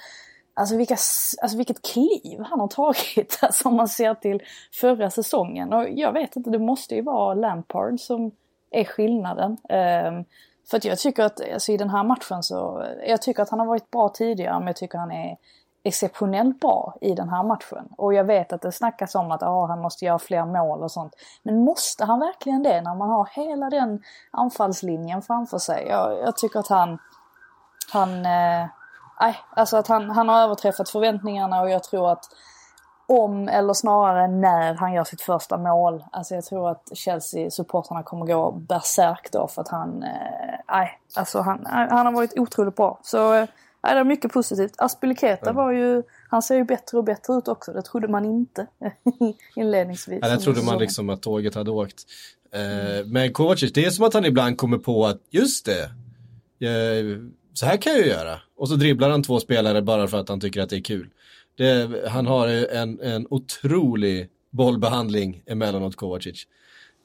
Alltså, 0.57 0.77
vilka, 0.77 0.97
alltså 1.41 1.57
vilket 1.57 1.81
kliv 1.81 2.39
han 2.39 2.59
har 2.59 2.67
tagit, 2.67 3.39
alltså 3.41 3.69
om 3.69 3.75
man 3.75 3.87
ser 3.87 4.13
till 4.13 4.43
förra 4.73 5.09
säsongen. 5.09 5.73
Och 5.73 5.89
jag 5.89 6.13
vet 6.13 6.35
inte, 6.35 6.49
det 6.49 6.59
måste 6.59 6.95
ju 6.95 7.01
vara 7.01 7.33
Lampard 7.33 7.99
som 7.99 8.31
är 8.79 8.85
skillnaden. 8.85 9.57
Ehm, 9.69 10.25
för 10.69 10.77
att 10.77 10.85
jag 10.85 10.99
tycker 10.99 11.23
att 11.23 11.51
alltså, 11.53 11.71
i 11.71 11.77
den 11.77 11.89
här 11.89 12.03
matchen 12.03 12.43
så, 12.43 12.85
jag 13.07 13.21
tycker 13.21 13.43
att 13.43 13.49
han 13.49 13.59
har 13.59 13.67
varit 13.67 13.91
bra 13.91 14.09
tidigare 14.09 14.59
men 14.59 14.67
jag 14.67 14.75
tycker 14.75 14.97
han 14.97 15.11
är 15.11 15.37
exceptionellt 15.83 16.59
bra 16.59 16.97
i 17.01 17.13
den 17.13 17.29
här 17.29 17.43
matchen. 17.43 17.87
Och 17.97 18.13
jag 18.13 18.23
vet 18.23 18.53
att 18.53 18.61
det 18.61 18.71
snackas 18.71 19.15
om 19.15 19.31
att 19.31 19.43
ah, 19.43 19.65
han 19.65 19.81
måste 19.81 20.05
göra 20.05 20.19
fler 20.19 20.45
mål 20.45 20.83
och 20.83 20.91
sånt. 20.91 21.13
Men 21.43 21.63
måste 21.63 22.05
han 22.05 22.19
verkligen 22.19 22.63
det 22.63 22.81
när 22.81 22.95
man 22.95 23.09
har 23.09 23.29
hela 23.31 23.69
den 23.69 24.03
anfallslinjen 24.31 25.21
framför 25.21 25.57
sig? 25.57 25.87
Jag, 25.89 26.19
jag 26.19 26.37
tycker 26.37 26.59
att 26.59 26.67
han, 26.67 26.97
han, 27.93 28.09
eh, 28.09 28.67
nej, 29.21 29.35
alltså 29.49 29.77
att 29.77 29.87
han, 29.87 30.09
han 30.09 30.29
har 30.29 30.41
överträffat 30.41 30.89
förväntningarna 30.89 31.61
och 31.61 31.69
jag 31.69 31.83
tror 31.83 32.11
att 32.11 32.25
om 33.07 33.49
eller 33.49 33.73
snarare 33.73 34.27
när 34.27 34.73
han 34.73 34.93
gör 34.93 35.03
sitt 35.03 35.21
första 35.21 35.57
mål. 35.57 36.03
Alltså 36.11 36.35
jag 36.35 36.45
tror 36.45 36.71
att 36.71 36.91
Chelsea-supportrarna 36.93 38.03
kommer 38.03 38.25
gå 38.25 38.51
bärsärk 38.51 39.31
då 39.31 39.47
för 39.47 39.61
att 39.61 39.67
han, 39.67 39.99
nej, 40.69 40.99
eh, 41.13 41.19
alltså 41.19 41.39
han, 41.41 41.65
han 41.65 42.05
har 42.05 42.13
varit 42.13 42.39
otroligt 42.39 42.75
bra. 42.75 42.99
Så 43.03 43.33
eh, 43.33 43.47
det 43.81 43.89
är 43.89 44.03
mycket 44.03 44.33
positivt. 44.33 44.73
Aspeleketa 44.77 45.53
var 45.53 45.71
ju, 45.71 46.03
han 46.29 46.41
ser 46.41 46.55
ju 46.55 46.63
bättre 46.63 46.97
och 46.97 47.03
bättre 47.03 47.33
ut 47.33 47.47
också. 47.47 47.73
Det 47.73 47.81
trodde 47.81 48.07
man 48.07 48.25
inte 48.25 48.67
inledningsvis. 49.55 50.19
Ja, 50.21 50.29
det 50.29 50.37
trodde 50.37 50.61
man 50.61 50.79
liksom 50.79 51.09
att 51.09 51.21
tåget 51.21 51.55
hade 51.55 51.71
åkt. 51.71 52.03
Eh, 52.51 53.05
men 53.05 53.33
Kovacic, 53.33 53.73
det 53.73 53.85
är 53.85 53.89
som 53.89 54.05
att 54.05 54.13
han 54.13 54.25
ibland 54.25 54.57
kommer 54.57 54.77
på 54.77 55.05
att 55.05 55.21
just 55.29 55.65
det, 55.65 55.83
eh, 56.67 57.19
så 57.53 57.65
här 57.65 57.77
kan 57.77 57.93
jag 57.93 58.01
ju 58.01 58.07
göra. 58.07 58.39
Och 58.57 58.69
så 58.69 58.75
dribblar 58.75 59.09
han 59.09 59.23
två 59.23 59.39
spelare 59.39 59.81
bara 59.81 60.07
för 60.07 60.19
att 60.19 60.29
han 60.29 60.39
tycker 60.39 60.61
att 60.61 60.69
det 60.69 60.75
är 60.75 60.83
kul. 60.83 61.09
Det, 61.55 61.89
han 62.07 62.25
har 62.25 62.47
en, 62.47 62.99
en 62.99 63.27
otrolig 63.29 64.29
bollbehandling 64.51 65.43
emellanåt 65.45 65.95
Kovacic. 65.95 66.47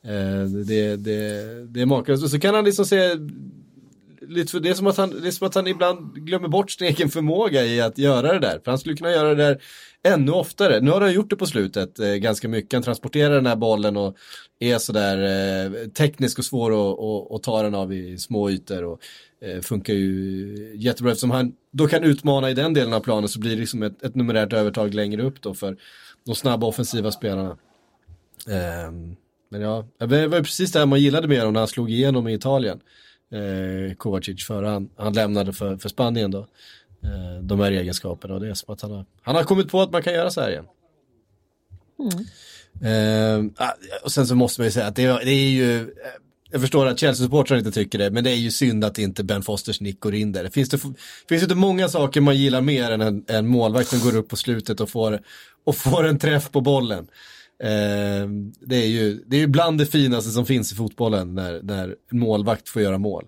Eh, 0.04 0.44
det, 0.66 0.96
det, 0.96 1.42
det 1.68 1.80
är 1.80 1.86
makalöst. 1.86 2.24
Och 2.24 2.30
så 2.30 2.40
kan 2.40 2.54
han 2.54 2.64
liksom 2.64 2.86
se 2.86 3.16
lite 4.20 4.58
det, 4.58 4.68
är 4.68 4.74
som 4.74 4.86
att 4.86 4.96
han, 4.96 5.20
det 5.22 5.28
är 5.28 5.30
som 5.30 5.46
att 5.46 5.54
han 5.54 5.66
ibland 5.66 6.14
glömmer 6.14 6.48
bort 6.48 6.70
sin 6.70 6.86
egen 6.86 7.08
förmåga 7.08 7.64
i 7.64 7.80
att 7.80 7.98
göra 7.98 8.32
det 8.32 8.38
där. 8.38 8.60
För 8.64 8.70
han 8.70 8.78
skulle 8.78 8.96
kunna 8.96 9.10
göra 9.10 9.34
det 9.34 9.44
där 9.44 9.62
ännu 10.02 10.32
oftare. 10.32 10.80
Nu 10.80 10.90
har 10.90 11.00
han 11.00 11.12
gjort 11.12 11.30
det 11.30 11.36
på 11.36 11.46
slutet 11.46 11.98
eh, 11.98 12.14
ganska 12.14 12.48
mycket. 12.48 12.72
Han 12.72 12.82
transporterar 12.82 13.34
den 13.34 13.46
här 13.46 13.56
bollen 13.56 13.96
och 13.96 14.16
är 14.58 14.78
sådär 14.78 15.18
eh, 15.22 15.88
teknisk 15.88 16.38
och 16.38 16.44
svår 16.44 16.70
att, 16.70 17.32
att, 17.32 17.42
ta 17.42 17.62
den 17.62 17.74
av 17.74 17.92
i 17.92 18.18
små 18.18 18.50
ytor. 18.50 18.84
Och, 18.84 18.92
eh, 18.92 18.98
funkar 19.62 19.94
ju 19.94 20.72
jättebra 20.76 21.12
eftersom 21.12 21.30
han 21.30 21.52
då 21.70 21.86
kan 21.86 22.04
utmana 22.04 22.50
i 22.50 22.54
den 22.54 22.74
delen 22.74 22.92
av 22.92 23.00
planen 23.00 23.28
så 23.28 23.40
blir 23.40 23.50
det 23.50 23.60
liksom 23.60 23.82
ett, 23.82 24.02
ett 24.02 24.14
numerärt 24.14 24.52
övertag 24.52 24.94
längre 24.94 25.22
upp 25.22 25.42
då 25.42 25.54
för 25.54 25.76
de 26.26 26.34
snabba 26.34 26.66
offensiva 26.66 27.12
spelarna. 27.12 27.56
Eh, 28.48 28.92
men 29.50 29.60
ja, 29.60 29.86
det 29.98 30.26
var 30.26 30.40
precis 30.40 30.72
det 30.72 30.78
här 30.78 30.86
man 30.86 31.00
gillade 31.00 31.28
med 31.28 31.38
honom 31.38 31.52
när 31.52 31.60
han 31.60 31.68
slog 31.68 31.90
igenom 31.90 32.28
i 32.28 32.34
Italien 32.34 32.80
eh, 33.30 33.94
Kovacic 33.94 34.46
före 34.46 34.66
han, 34.66 34.90
han 34.96 35.12
lämnade 35.12 35.52
för, 35.52 35.76
för 35.76 35.88
Spanien 35.88 36.30
då. 36.30 36.46
Eh, 37.02 37.42
de 37.42 37.60
här 37.60 37.72
egenskaperna 37.72 38.34
och 38.34 38.40
det 38.40 38.48
är 38.48 38.54
som 38.54 38.72
att 38.72 38.80
han 38.80 38.90
har, 38.90 39.06
han 39.22 39.34
har 39.34 39.44
kommit 39.44 39.70
på 39.70 39.82
att 39.82 39.92
man 39.92 40.02
kan 40.02 40.12
göra 40.12 40.30
så 40.30 40.40
här 40.40 40.50
igen. 40.50 40.66
Mm. 41.98 42.24
Eh, 42.82 43.64
och 44.02 44.12
sen 44.12 44.26
så 44.26 44.34
måste 44.34 44.60
man 44.60 44.66
ju 44.66 44.70
säga 44.70 44.86
att 44.86 44.96
det, 44.96 45.06
det 45.06 45.30
är 45.30 45.50
ju, 45.50 45.80
eh, 45.80 45.86
jag 46.50 46.60
förstår 46.60 46.86
att 46.86 46.98
Chelsea-supportrar 46.98 47.58
inte 47.58 47.70
tycker 47.70 47.98
det, 47.98 48.10
men 48.10 48.24
det 48.24 48.30
är 48.30 48.36
ju 48.36 48.50
synd 48.50 48.84
att 48.84 48.98
inte 48.98 49.24
Ben 49.24 49.42
Fosters 49.42 49.80
nick 49.80 50.00
går 50.00 50.14
in 50.14 50.32
där. 50.32 50.44
Det 50.44 50.50
finns, 50.50 50.68
det, 50.68 50.78
finns 51.28 51.42
inte 51.42 51.54
många 51.54 51.88
saker 51.88 52.20
man 52.20 52.36
gillar 52.36 52.60
mer 52.60 52.90
än 52.90 53.00
en, 53.00 53.24
en 53.28 53.46
målvakt 53.46 53.88
som 53.88 54.10
går 54.10 54.18
upp 54.18 54.28
på 54.28 54.36
slutet 54.36 54.80
och 54.80 54.88
får, 54.88 55.20
och 55.64 55.76
får 55.76 56.06
en 56.06 56.18
träff 56.18 56.50
på 56.50 56.60
bollen. 56.60 57.08
Eh, 57.62 58.28
det, 58.60 58.76
är 58.76 58.86
ju, 58.86 59.24
det 59.26 59.36
är 59.36 59.40
ju 59.40 59.46
bland 59.46 59.78
det 59.78 59.86
finaste 59.86 60.30
som 60.30 60.46
finns 60.46 60.72
i 60.72 60.74
fotbollen 60.74 61.34
när, 61.34 61.60
när 61.62 61.96
en 62.12 62.18
målvakt 62.18 62.68
får 62.68 62.82
göra 62.82 62.98
mål. 62.98 63.24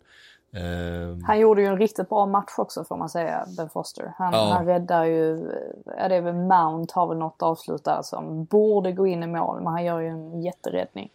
Eh, 0.57 1.27
han 1.27 1.41
gjorde 1.41 1.63
ju 1.63 1.67
en 1.67 1.79
riktigt 1.79 2.09
bra 2.09 2.27
match 2.27 2.55
också 2.57 2.85
får 2.85 2.97
man 2.97 3.09
säga, 3.09 3.47
Ben 3.57 3.69
Foster. 3.69 4.15
Han, 4.19 4.33
ja. 4.33 4.53
han 4.53 4.67
räddar 4.67 5.05
ju, 5.05 5.51
ja 5.99 6.09
det 6.09 6.15
är 6.15 6.21
väl 6.21 6.35
Mount 6.35 6.93
har 6.95 7.07
väl 7.07 7.19
något 7.19 7.43
avslut 7.43 7.85
där 7.85 8.03
som 8.03 8.45
borde 8.45 8.93
gå 8.93 9.07
in 9.07 9.23
i 9.23 9.27
mål, 9.27 9.63
men 9.63 9.73
han 9.73 9.85
gör 9.85 10.01
ju 10.01 10.09
en 10.09 10.43
jätteräddning. 10.43 11.11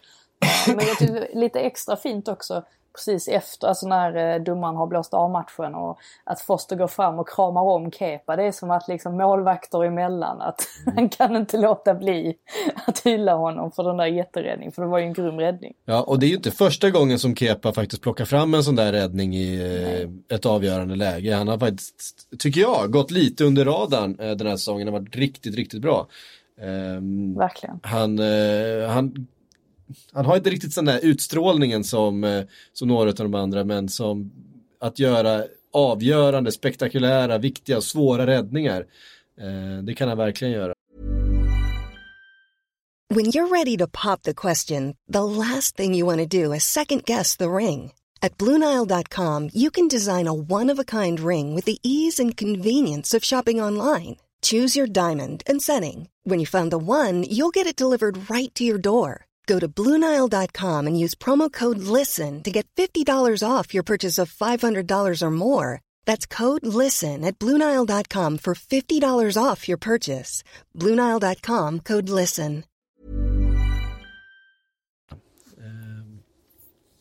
Men 0.68 0.86
jag 0.88 0.98
tycker 0.98 1.30
lite 1.34 1.60
extra 1.60 1.96
fint 1.96 2.28
också 2.28 2.64
precis 2.98 3.28
efter, 3.28 3.68
alltså 3.68 3.88
när 3.88 4.36
eh, 4.36 4.44
domaren 4.44 4.76
har 4.76 4.88
blåst 4.88 5.14
av 5.14 5.32
matchen 5.32 5.76
och 5.76 6.00
att 6.24 6.42
Foster 6.42 6.76
går 6.76 6.88
fram 6.88 7.20
och 7.20 7.30
kramar 7.30 7.62
om 7.62 7.92
Kepa. 7.92 8.36
Det 8.36 8.44
är 8.44 8.52
som 8.52 8.72
att 8.72 8.88
liksom 8.88 9.18
målvakter 9.18 9.84
emellan, 9.84 10.42
att 10.42 10.68
han 10.96 11.10
kan 11.10 11.36
inte 11.36 11.58
låta 11.58 11.94
bli 11.94 12.36
att 12.88 13.00
hylla 13.00 13.34
honom 13.34 13.72
för 13.72 13.84
den 13.84 13.98
där 13.98 14.06
jätteräddningen, 14.06 14.72
för 14.72 14.82
det 14.82 14.88
var 14.88 15.00
ju 15.00 15.06
en 15.06 15.14
grym 15.14 15.40
räddning. 15.40 15.74
Ja, 15.86 16.02
och 16.02 16.20
det 16.20 16.26
är 16.26 16.28
ju 16.28 16.36
inte 16.36 16.52
första 16.52 16.90
gången 16.90 17.20
som 17.20 17.36
Kepa 17.36 17.74
faktiskt 17.74 18.02
plockar 18.02 18.26
fram 18.26 18.54
en 18.54 18.64
sån 18.64 18.76
där 18.76 18.92
räddning 18.92 19.36
i 19.36 19.56
eh, 20.30 20.36
ett 20.36 20.46
avgörande 20.46 20.96
läge. 20.96 21.36
Han 21.36 21.48
har 21.48 21.58
faktiskt, 21.58 22.28
tycker 22.40 22.62
jag, 22.62 22.92
gått 22.92 23.12
lite 23.12 23.44
under 23.44 23.66
radarn 23.66 24.20
eh, 24.20 24.32
den 24.32 24.48
här 24.48 24.56
säsongen, 24.56 24.88
han 24.88 24.94
har 24.94 25.02
varit 25.02 25.16
riktigt, 25.16 25.56
riktigt 25.56 25.82
bra. 25.82 26.08
Um, 26.62 27.36
Verkligen. 27.36 27.80
Han, 27.84 28.20
han 28.90 29.28
han 30.12 30.26
har 30.26 30.38
inte 30.38 30.50
riktigt 30.50 30.76
den 30.76 30.86
där 30.86 31.00
utstrålningen 31.04 31.84
som, 31.84 32.24
eh, 32.24 32.44
som 32.74 32.88
några 32.88 33.10
av 33.10 33.16
de 33.16 33.34
andra, 33.34 33.64
men 33.64 33.90
som 33.90 34.32
att 34.80 35.00
göra 35.00 35.44
avgörande, 35.72 36.52
spektakulära, 36.52 37.38
viktiga, 37.38 37.82
svåra 37.82 38.28
räddningar. 38.28 38.86
Eh, 39.42 39.84
det 39.84 39.94
kan 39.94 40.10
han 40.10 40.18
verkligen 40.18 40.54
göra. 40.54 40.74
When 43.10 43.26
you're 43.26 43.48
ready 43.48 43.78
to 43.78 43.88
pop 43.88 44.24
the 44.24 44.34
question, 44.34 44.96
the 45.14 45.24
last 45.24 45.78
thing 45.78 45.96
you 45.96 46.06
want 46.06 46.20
to 46.20 46.44
do 46.44 46.54
is 46.54 46.64
second 46.64 47.06
guess 47.06 47.38
the 47.38 47.50
ring. 47.50 47.94
At 48.22 48.38
BlueNile.com 48.38 49.50
you 49.54 49.72
can 49.72 49.88
design 49.88 50.28
a 50.28 50.34
one-of-a-kind 50.34 51.20
ring 51.20 51.56
with 51.56 51.66
the 51.66 51.78
ease 51.84 52.24
and 52.24 52.38
convenience 52.38 53.18
of 53.18 53.24
shopping 53.24 53.62
online. 53.62 54.18
Choose 54.42 54.76
your 54.80 54.88
diamond 54.88 55.44
and 55.48 55.62
setting. 55.62 56.10
When 56.24 56.40
you 56.40 56.46
find 56.46 56.70
the 56.72 56.78
one, 56.78 57.24
you'll 57.24 57.52
get 57.52 57.68
it 57.68 57.76
delivered 57.76 58.30
right 58.30 58.54
to 58.56 58.64
your 58.64 58.78
door. 58.78 59.27
Go 59.48 59.60
to 59.60 59.68
Bluenile.com 59.68 60.88
and 60.88 61.00
use 61.00 61.16
promo 61.16 61.52
code 61.52 61.80
LISTEN 61.80 62.44
to 62.44 62.52
get 62.52 62.68
$50 62.76 63.44
off 63.44 63.74
your 63.74 63.84
purchase 63.84 64.18
of 64.18 64.32
$500 64.32 65.22
or 65.22 65.32
more. 65.32 65.82
That's 66.06 66.26
code 66.26 66.66
LISTEN 66.66 67.24
at 67.24 67.40
Bluenile.com 67.40 68.40
for 68.40 68.54
$50 68.54 69.42
off 69.42 69.70
your 69.70 69.78
purchase. 69.78 70.44
Bluenile.com 70.76 71.80
code 71.80 72.10
LISTEN. 72.10 72.64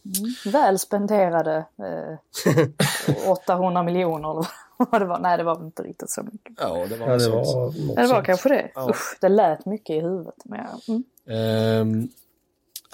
Mm, 0.06 0.52
väl 0.52 0.78
spenderade 0.78 1.64
eh, 1.78 3.28
800 3.30 3.82
miljoner 3.82 4.30
eller 4.30 4.46
vad 4.76 5.00
det 5.00 5.06
var. 5.06 5.18
Nej, 5.18 5.36
det 5.36 5.44
var 5.44 5.64
inte 5.64 5.82
riktigt 5.82 6.10
så 6.10 6.22
mycket. 6.22 6.54
Ja, 6.58 6.86
det 6.88 6.96
var, 6.96 7.08
ja, 7.08 7.16
det 7.16 7.28
var, 7.28 7.96
det 7.96 8.12
var 8.12 8.22
kanske 8.24 8.48
det. 8.48 8.70
Ja. 8.74 8.90
Usch, 8.90 9.18
det 9.20 9.28
lät 9.28 9.66
mycket 9.66 9.96
i 9.96 10.00
huvudet. 10.00 10.34
Men 10.44 10.60
ja. 10.86 10.94
mm. 10.94 11.92
um. 11.92 12.08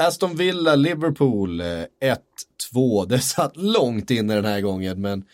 Aston 0.07 0.37
Villa, 0.37 0.75
Liverpool 0.75 1.61
eh, 1.61 1.67
1-2. 2.75 3.07
Det 3.09 3.19
satt 3.19 3.57
långt 3.57 4.11
inne 4.11 4.35
den 4.35 4.45
här 4.45 4.61
gången 4.61 5.01
men 5.01 5.25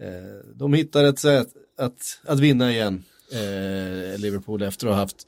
eh, 0.00 0.54
de 0.54 0.74
hittar 0.74 1.04
ett 1.04 1.18
sätt 1.18 1.48
att, 1.78 2.20
att 2.24 2.40
vinna 2.40 2.72
igen. 2.72 3.04
Eh, 3.32 4.18
Liverpool 4.20 4.62
efter 4.62 4.86
att 4.86 4.92
ha 4.92 5.00
haft 5.00 5.26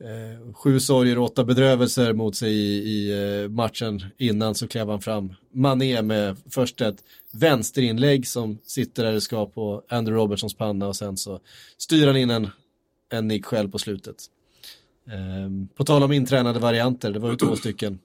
eh, 0.00 0.54
sju 0.54 0.80
sorger 0.80 1.18
och 1.18 1.24
åtta 1.24 1.44
bedrövelser 1.44 2.12
mot 2.12 2.36
sig 2.36 2.52
i, 2.52 2.82
i 2.82 3.12
eh, 3.42 3.48
matchen 3.48 4.04
innan 4.18 4.54
så 4.54 4.68
klev 4.68 4.88
han 4.88 5.00
fram. 5.00 5.34
Mané 5.52 6.02
med 6.02 6.36
först 6.50 6.80
ett 6.80 7.04
vänsterinlägg 7.32 8.26
som 8.26 8.58
sitter 8.62 9.04
där 9.04 9.12
det 9.12 9.20
ska 9.20 9.46
på 9.46 9.82
Andrew 9.88 10.22
Robertsons 10.22 10.54
panna 10.54 10.88
och 10.88 10.96
sen 10.96 11.16
så 11.16 11.40
styr 11.78 12.06
han 12.06 12.16
in 12.16 12.30
en, 12.30 12.48
en 13.12 13.28
nick 13.28 13.44
själv 13.44 13.70
på 13.70 13.78
slutet. 13.78 14.16
Eh, 15.06 15.76
på 15.76 15.84
tal 15.84 16.02
om 16.02 16.12
intränade 16.12 16.58
varianter, 16.58 17.10
det 17.10 17.18
var 17.18 17.30
ju 17.30 17.36
två 17.36 17.56
stycken 17.56 17.98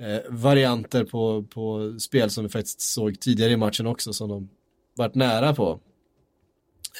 eh, 0.00 0.20
varianter 0.28 1.04
på, 1.04 1.42
på 1.42 1.96
spel 2.00 2.30
som 2.30 2.44
vi 2.44 2.50
faktiskt 2.50 2.80
såg 2.80 3.20
tidigare 3.20 3.52
i 3.52 3.56
matchen 3.56 3.86
också 3.86 4.12
som 4.12 4.28
de 4.28 4.48
varit 4.96 5.14
nära 5.14 5.54
på. 5.54 5.80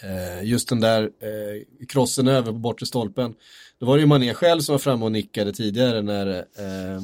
Eh, 0.02 0.44
just 0.44 0.68
den 0.68 0.80
där 0.80 1.02
eh, 1.02 1.86
krossen 1.88 2.28
över 2.28 2.52
på 2.52 2.58
bortre 2.58 2.86
stolpen. 2.86 3.34
Då 3.78 3.86
var 3.86 3.96
det 3.96 4.00
ju 4.00 4.06
Mané 4.06 4.34
själv 4.34 4.60
som 4.60 4.72
var 4.72 4.78
framme 4.78 5.04
och 5.04 5.12
nickade 5.12 5.52
tidigare 5.52 6.02
när 6.02 6.26
eh, 6.36 7.02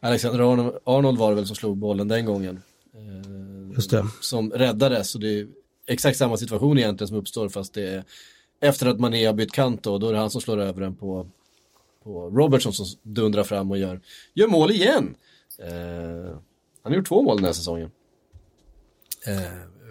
Alexander 0.00 0.40
Arnold 0.84 1.18
var 1.18 1.30
det 1.30 1.36
väl 1.36 1.46
som 1.46 1.56
slog 1.56 1.76
bollen 1.76 2.08
den 2.08 2.24
gången. 2.24 2.62
Just 3.74 3.90
det. 3.90 4.06
Som 4.20 4.50
räddades 4.50 5.14
och 5.14 5.20
det 5.20 5.40
är 5.40 5.46
exakt 5.86 6.18
samma 6.18 6.36
situation 6.36 6.78
egentligen 6.78 7.08
som 7.08 7.16
uppstår 7.16 7.48
fast 7.48 7.74
det 7.74 7.88
är 7.88 8.04
efter 8.60 8.86
att 8.86 9.00
Mané 9.00 9.26
har 9.26 9.34
bytt 9.34 9.52
kant 9.52 9.82
då, 9.82 9.98
då 9.98 10.08
är 10.08 10.12
det 10.12 10.18
han 10.18 10.30
som 10.30 10.40
slår 10.40 10.58
över 10.58 10.80
den 10.80 10.94
på, 10.94 11.26
på 12.06 12.30
Robertson 12.30 12.72
som 12.72 12.86
dundrar 13.02 13.44
fram 13.44 13.70
och 13.70 13.78
gör, 13.78 14.00
gör 14.34 14.48
mål 14.48 14.70
igen. 14.70 15.14
Eh, 15.58 16.36
han 16.82 16.92
har 16.92 16.96
gjort 16.96 17.08
två 17.08 17.22
mål 17.22 17.36
den 17.36 17.44
här 17.44 17.52
säsongen. 17.52 17.90
Eh, 19.26 19.42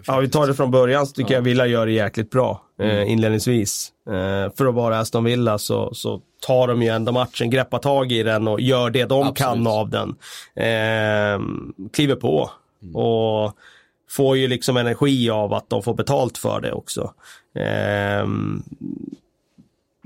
ja, 0.06 0.18
vi 0.18 0.28
tar 0.28 0.46
det 0.46 0.54
från 0.54 0.70
början 0.70 1.06
så 1.06 1.12
tycker 1.12 1.30
ja. 1.30 1.36
jag 1.36 1.42
Villa 1.42 1.66
gör 1.66 1.86
det 1.86 1.92
jäkligt 1.92 2.30
bra 2.30 2.62
eh, 2.80 2.90
mm. 2.90 3.08
inledningsvis. 3.08 3.92
Eh, 4.06 4.52
för 4.56 4.66
att 4.66 4.74
vara 4.74 4.98
Aston 4.98 5.24
Villa 5.24 5.58
så, 5.58 5.94
så 5.94 6.20
tar 6.46 6.68
de 6.68 6.82
ju 6.82 6.88
ändå 6.88 7.12
matchen, 7.12 7.50
greppar 7.50 7.78
tag 7.78 8.12
i 8.12 8.22
den 8.22 8.48
och 8.48 8.60
gör 8.60 8.90
det 8.90 9.04
de 9.04 9.22
Absolut. 9.22 9.36
kan 9.36 9.66
av 9.66 9.90
den. 9.90 10.08
Eh, 10.54 11.40
kliver 11.92 12.16
på. 12.16 12.50
Mm. 12.82 12.96
Och 12.96 13.52
får 14.10 14.36
ju 14.36 14.48
liksom 14.48 14.76
energi 14.76 15.30
av 15.30 15.54
att 15.54 15.70
de 15.70 15.82
får 15.82 15.94
betalt 15.94 16.38
för 16.38 16.60
det 16.60 16.72
också. 16.72 17.12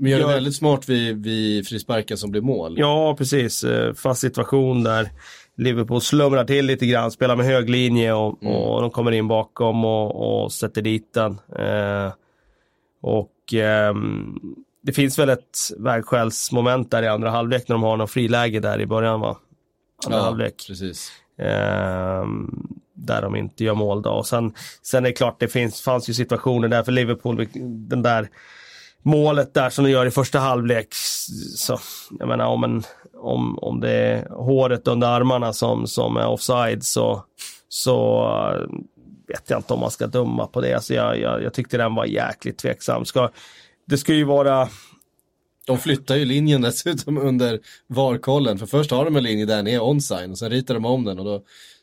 Eh, 0.01 0.03
men 0.03 0.11
gör 0.11 0.19
det 0.19 0.33
väldigt 0.33 0.55
smart 0.55 0.89
vid, 0.89 1.23
vid 1.23 1.67
frisparken 1.67 2.17
som 2.17 2.31
blir 2.31 2.41
mål. 2.41 2.75
Ja, 2.77 3.15
precis. 3.17 3.63
Eh, 3.63 3.93
fast 3.93 4.21
situation 4.21 4.83
där 4.83 5.09
Liverpool 5.57 6.01
slumrar 6.01 6.45
till 6.45 6.65
lite 6.65 6.85
grann, 6.85 7.11
spelar 7.11 7.35
med 7.35 7.45
hög 7.45 7.69
linje 7.69 8.13
och, 8.13 8.43
mm. 8.43 8.55
och 8.55 8.81
de 8.81 8.91
kommer 8.91 9.11
in 9.11 9.27
bakom 9.27 9.85
och, 9.85 10.43
och 10.43 10.51
sätter 10.51 10.81
dit 10.81 11.13
den. 11.13 11.31
Eh, 11.59 12.13
och 13.01 13.53
eh, 13.53 13.93
det 14.83 14.93
finns 14.93 15.19
väl 15.19 15.29
ett 15.29 15.57
vägskälsmoment 15.77 16.91
där 16.91 17.03
i 17.03 17.07
andra 17.07 17.29
halvlek 17.29 17.67
när 17.67 17.73
de 17.73 17.83
har 17.83 17.97
någon 17.97 18.07
friläge 18.07 18.59
där 18.59 18.81
i 18.81 18.85
början 18.85 19.19
va? 19.19 19.37
Andra 20.05 20.19
Ja, 20.19 20.23
halvlek. 20.23 20.65
precis. 20.67 21.11
Ehm, 21.37 22.67
där 22.93 23.21
de 23.21 23.35
inte 23.35 23.63
gör 23.63 23.73
mål 23.73 24.01
då. 24.01 24.09
Och 24.09 24.27
sen, 24.27 24.53
sen 24.81 25.05
är 25.05 25.09
det 25.09 25.15
klart, 25.15 25.39
det 25.39 25.47
finns, 25.47 25.81
fanns 25.81 26.09
ju 26.09 26.13
situationer 26.13 26.67
där 26.67 26.83
för 26.83 26.91
Liverpool, 26.91 27.47
den 27.63 28.01
där 28.01 28.29
målet 29.03 29.53
där 29.53 29.69
som 29.69 29.85
de 29.85 29.91
gör 29.91 30.05
i 30.05 30.11
första 30.11 30.39
halvlek. 30.39 30.87
Så, 31.55 31.79
jag 32.19 32.27
menar 32.27 32.45
om, 32.45 32.63
en, 32.63 32.83
om, 33.17 33.59
om 33.59 33.79
det 33.79 33.91
är 33.91 34.29
håret 34.29 34.87
under 34.87 35.07
armarna 35.07 35.53
som, 35.53 35.87
som 35.87 36.17
är 36.17 36.27
offside 36.27 36.83
så, 36.83 37.23
så 37.69 38.23
eh, 38.53 38.77
vet 39.27 39.49
jag 39.49 39.59
inte 39.59 39.73
om 39.73 39.79
man 39.79 39.91
ska 39.91 40.07
döma 40.07 40.47
på 40.47 40.61
det. 40.61 40.73
Alltså 40.73 40.93
jag, 40.93 41.19
jag, 41.19 41.43
jag 41.43 41.53
tyckte 41.53 41.77
den 41.77 41.95
var 41.95 42.05
jäkligt 42.05 42.57
tveksam. 42.57 43.05
Ska, 43.05 43.29
det 43.87 43.97
ska 43.97 44.13
ju 44.13 44.23
vara 44.23 44.69
De 45.65 45.77
flyttar 45.77 46.15
ju 46.15 46.25
linjen 46.25 46.61
dessutom 46.61 47.17
under 47.17 47.59
VAR-kollen. 47.87 48.59
För 48.59 48.65
först 48.65 48.91
har 48.91 49.05
de 49.05 49.15
en 49.15 49.23
linje 49.23 49.45
där 49.45 49.55
den 49.55 49.67
är 49.67 49.79
onside 49.79 50.31
och 50.31 50.37
sen 50.37 50.49
ritar 50.49 50.73
de 50.73 50.85
om 50.85 51.03
den 51.03 51.19
och 51.19 51.25
då 51.25 51.41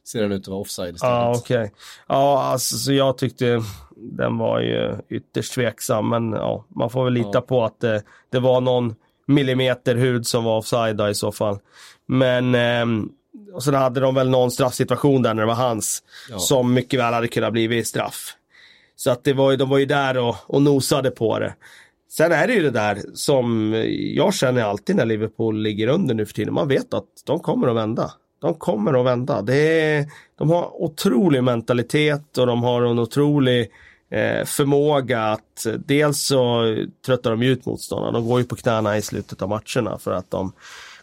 ser 0.08 0.22
den 0.22 0.32
ut 0.32 0.42
att 0.42 0.48
vara 0.48 0.60
offside 0.60 0.94
istället. 0.94 1.14
Ja, 1.14 1.36
okej. 1.36 1.72
Ja, 2.08 2.42
alltså, 2.42 2.76
så 2.76 2.92
jag 2.92 3.18
tyckte 3.18 3.62
den 3.98 4.38
var 4.38 4.60
ju 4.60 4.96
ytterst 5.08 5.54
tveksam, 5.54 6.08
men 6.08 6.32
ja, 6.32 6.64
man 6.68 6.90
får 6.90 7.04
väl 7.04 7.12
lita 7.12 7.30
Ja. 7.32 7.40
på 7.40 7.64
att 7.64 7.80
det, 7.80 8.02
det 8.32 8.38
var 8.38 8.60
någon 8.60 8.94
millimeter 9.26 9.94
hud 9.96 10.26
som 10.26 10.44
var 10.44 10.58
offside 10.58 11.00
i 11.10 11.14
så 11.14 11.32
fall. 11.32 11.58
Men, 12.06 12.54
ehm, 12.54 13.08
och 13.54 13.62
sen 13.62 13.74
hade 13.74 14.00
de 14.00 14.14
väl 14.14 14.28
någon 14.30 14.50
straffsituation 14.50 15.22
där 15.22 15.34
när 15.34 15.42
det 15.42 15.46
var 15.48 15.54
hans, 15.54 16.02
Ja. 16.30 16.38
som 16.38 16.74
mycket 16.74 17.00
väl 17.00 17.14
hade 17.14 17.28
kunnat 17.28 17.52
bli 17.52 17.84
straff. 17.84 18.34
Så 18.96 19.10
att 19.10 19.24
det 19.24 19.32
var, 19.32 19.50
ju- 19.50 19.56
de 19.56 19.68
var 19.68 19.78
ju 19.78 19.86
där 19.86 20.18
och, 20.18 20.36
och 20.46 20.62
nosade 20.62 21.10
på 21.10 21.38
det. 21.38 21.54
Sen 22.10 22.32
är 22.32 22.46
det 22.46 22.52
ju 22.54 22.62
det 22.62 22.70
där 22.70 22.98
som 23.14 23.74
jag 24.14 24.34
känner 24.34 24.62
alltid 24.62 24.96
när 24.96 25.04
Liverpool 25.06 25.58
ligger 25.62 25.88
under 25.88 26.14
nu 26.14 26.26
för 26.26 26.34
tiden. 26.34 26.54
Man 26.54 26.68
vet 26.68 26.94
att 26.94 27.04
de 27.26 27.38
kommer 27.40 27.68
att 27.68 27.76
vända. 27.76 28.10
De 28.40 28.54
kommer 28.54 29.00
att 29.00 29.06
vända. 29.06 29.42
Det 29.42 29.80
är, 29.94 30.06
de 30.38 30.50
har 30.50 30.82
otrolig 30.82 31.44
mentalitet 31.44 32.38
och 32.38 32.46
de 32.46 32.62
har 32.62 32.82
en 32.82 32.98
otrolig 32.98 33.70
eh, 34.10 34.44
förmåga 34.44 35.22
att 35.22 35.66
dels 35.86 36.22
så 36.22 36.74
tröttar 37.06 37.30
de 37.30 37.42
ut 37.42 37.66
motståndarna. 37.66 38.12
De 38.12 38.28
går 38.28 38.40
ju 38.40 38.46
på 38.46 38.56
knäna 38.56 38.96
i 38.96 39.02
slutet 39.02 39.42
av 39.42 39.48
matcherna 39.48 39.98
för 39.98 40.12
att 40.12 40.30
de 40.30 40.52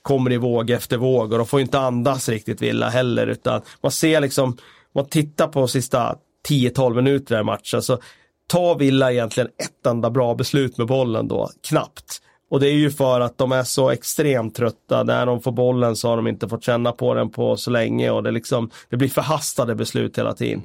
kommer 0.02 0.32
i 0.32 0.38
våg 0.38 0.70
efter 0.70 0.98
våg 0.98 1.32
och 1.32 1.38
de 1.38 1.48
får 1.48 1.62
inte 1.62 1.80
andas 1.80 2.30
riktigt 2.30 2.62
Villa 2.62 2.90
heller 2.90 3.28
utan 3.28 3.62
man 3.82 3.92
ser 3.92 4.22
liksom, 4.22 4.58
man 4.96 5.06
tittar 5.06 5.48
på 5.48 5.68
sista 5.68 6.16
10-12 6.50 6.96
minuter 6.96 7.40
i 7.40 7.44
matchen 7.44 7.82
så 7.82 8.00
tar 8.48 8.76
Villa 8.76 9.12
egentligen 9.12 9.50
ett 9.50 9.86
enda 9.88 10.10
bra 10.10 10.36
beslut 10.36 10.78
med 10.78 10.88
bollen 10.88 11.28
då, 11.28 11.50
knappt. 11.68 12.22
Och 12.50 12.60
det 12.60 12.68
är 12.68 12.74
ju 12.74 12.92
för 12.92 13.22
att 13.22 13.38
de 13.38 13.52
är 13.52 13.64
så 13.64 13.90
extremt 13.90 14.56
trötta. 14.56 15.04
När 15.04 15.26
de 15.26 15.42
får 15.42 15.52
bollen 15.52 15.96
så 15.96 16.10
har 16.10 16.16
de 16.16 16.28
inte 16.28 16.50
fått 16.50 16.64
känna 16.64 16.92
på 16.92 17.14
den 17.14 17.30
på 17.30 17.58
så 17.58 17.72
länge 17.72 18.10
och 18.10 18.24
det, 18.24 18.32
liksom, 18.32 18.70
det 18.90 18.98
blir 18.98 19.10
förhastade 19.10 19.76
beslut 19.76 20.18
hela 20.18 20.34
tiden. 20.34 20.64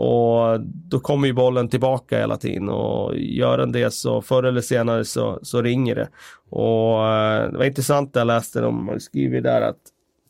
Och 0.00 0.60
då 0.60 1.00
kommer 1.00 1.26
ju 1.26 1.32
bollen 1.32 1.68
tillbaka 1.68 2.18
hela 2.18 2.36
tiden 2.36 2.68
och 2.68 3.16
gör 3.16 3.58
den 3.58 3.72
det 3.72 3.90
så 3.90 4.22
förr 4.22 4.42
eller 4.42 4.60
senare 4.60 5.04
så, 5.04 5.38
så 5.42 5.62
ringer 5.62 5.94
det. 5.94 6.08
Och 6.50 7.08
eh, 7.08 7.50
det 7.50 7.58
var 7.58 7.64
intressant 7.64 8.10
jag 8.14 8.26
läste, 8.26 8.60
de 8.60 8.96
skriver 9.00 9.40
där 9.40 9.60
att 9.60 9.76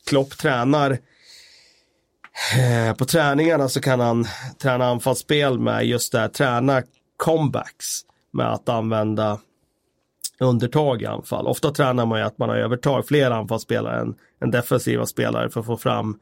Klopp 0.07 0.39
tränar 0.39 0.91
eh, 2.59 2.97
på 2.97 3.05
träningarna 3.05 3.69
så 3.69 3.81
kan 3.81 4.01
han 4.01 4.27
träna 4.63 4.87
anfallsspel 4.87 5.59
med 5.59 5.87
just 5.87 6.13
det 6.13 6.19
här, 6.19 6.29
träna 6.29 6.83
comebacks 7.17 8.01
med 8.33 8.53
att 8.53 8.69
använda 8.69 9.39
undertag 10.41 11.03
i 11.03 11.07
anfall. 11.07 11.47
Ofta 11.47 11.71
tränar 11.71 12.07
man 12.07 12.19
ju 12.19 12.25
att 12.25 12.39
man 12.39 12.49
har 12.49 12.57
övertag, 12.57 13.07
fler 13.07 13.31
anfallsspelare 13.31 14.01
än, 14.01 14.15
än 14.43 14.51
defensiva 14.51 15.07
spelare 15.07 15.51
för 15.51 15.61
att 15.61 15.67
få 15.67 15.77
fram 15.77 16.19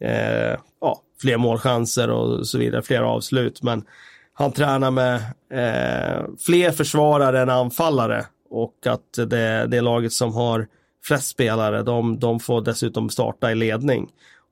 eh, 0.00 0.56
ja, 0.80 1.02
fler 1.20 1.36
målchanser 1.36 2.10
och 2.10 2.46
så 2.46 2.58
vidare, 2.58 2.82
fler 2.82 3.00
avslut. 3.00 3.62
Men 3.62 3.84
han 4.32 4.52
tränar 4.52 4.90
med 4.90 5.14
eh, 5.50 6.24
fler 6.38 6.70
försvarare 6.70 7.40
än 7.40 7.50
anfallare 7.50 8.24
och 8.50 8.86
att 8.86 9.12
det, 9.12 9.66
det 9.66 9.80
laget 9.80 10.12
som 10.12 10.34
har 10.34 10.66
flest 11.04 11.28
spelare, 11.28 11.82
de, 11.82 12.18
de 12.18 12.40
får 12.40 12.60
dessutom 12.60 13.10
starta 13.10 13.52
i 13.52 13.54
ledning. 13.54 14.08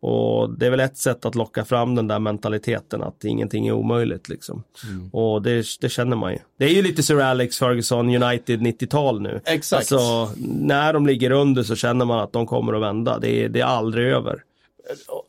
Och 0.06 0.50
det 0.58 0.66
är 0.66 0.70
väl 0.70 0.80
ett 0.80 0.96
sätt 0.96 1.24
att 1.24 1.34
locka 1.34 1.64
fram 1.64 1.94
den 1.94 2.08
där 2.08 2.18
mentaliteten 2.18 3.02
att 3.02 3.24
ingenting 3.24 3.66
är 3.66 3.72
omöjligt 3.72 4.28
liksom. 4.28 4.62
Och 5.12 5.42
det, 5.42 5.66
det 5.80 5.88
känner 5.88 6.16
man 6.16 6.32
ju. 6.32 6.38
Det 6.58 6.64
är 6.64 6.74
ju 6.74 6.82
lite 6.82 7.02
Sir 7.02 7.20
Alex 7.20 7.58
Ferguson 7.58 8.22
United 8.22 8.60
90-tal 8.60 9.20
nu. 9.20 9.40
Exakt. 9.44 9.92
Alltså, 9.92 10.32
när 10.46 10.92
de 10.92 11.06
ligger 11.06 11.30
under 11.30 11.62
så 11.62 11.76
känner 11.76 12.04
man 12.04 12.20
att 12.20 12.32
de 12.32 12.46
kommer 12.46 12.72
att 12.72 12.82
vända. 12.82 13.18
Det 13.18 13.44
är, 13.44 13.48
det 13.48 13.60
är 13.60 13.64
aldrig 13.64 14.06
över. 14.06 14.42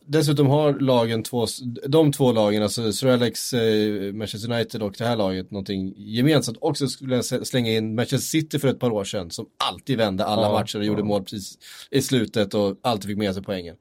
Dessutom 0.06 0.46
har 0.46 0.72
lagen 0.72 1.22
två, 1.22 1.46
de 1.88 2.12
två 2.12 2.32
lagen, 2.32 2.62
alltså 2.62 2.92
Sir 2.92 3.08
Alex, 3.08 3.52
eh, 3.52 4.12
Manchester 4.12 4.52
United 4.52 4.82
och 4.82 4.94
det 4.98 5.04
här 5.04 5.16
laget 5.16 5.50
någonting 5.50 5.94
gemensamt. 5.96 6.58
Också 6.60 6.88
skulle 6.88 7.14
jag 7.14 7.24
slänga 7.24 7.72
in 7.72 7.94
Manchester 7.94 8.18
City 8.18 8.58
för 8.58 8.68
ett 8.68 8.80
par 8.80 8.90
år 8.90 9.04
sedan 9.04 9.30
som 9.30 9.46
alltid 9.56 9.98
vände 9.98 10.24
alla 10.24 10.42
Ja, 10.42 10.52
matcher 10.52 10.78
och 10.78 10.84
gjorde 10.84 11.02
mål 11.02 11.22
precis 11.22 11.58
i 11.90 12.02
slutet 12.02 12.54
och 12.54 12.76
alltid 12.82 13.08
fick 13.08 13.18
med 13.18 13.34
sig 13.34 13.42
poängen. 13.42 13.76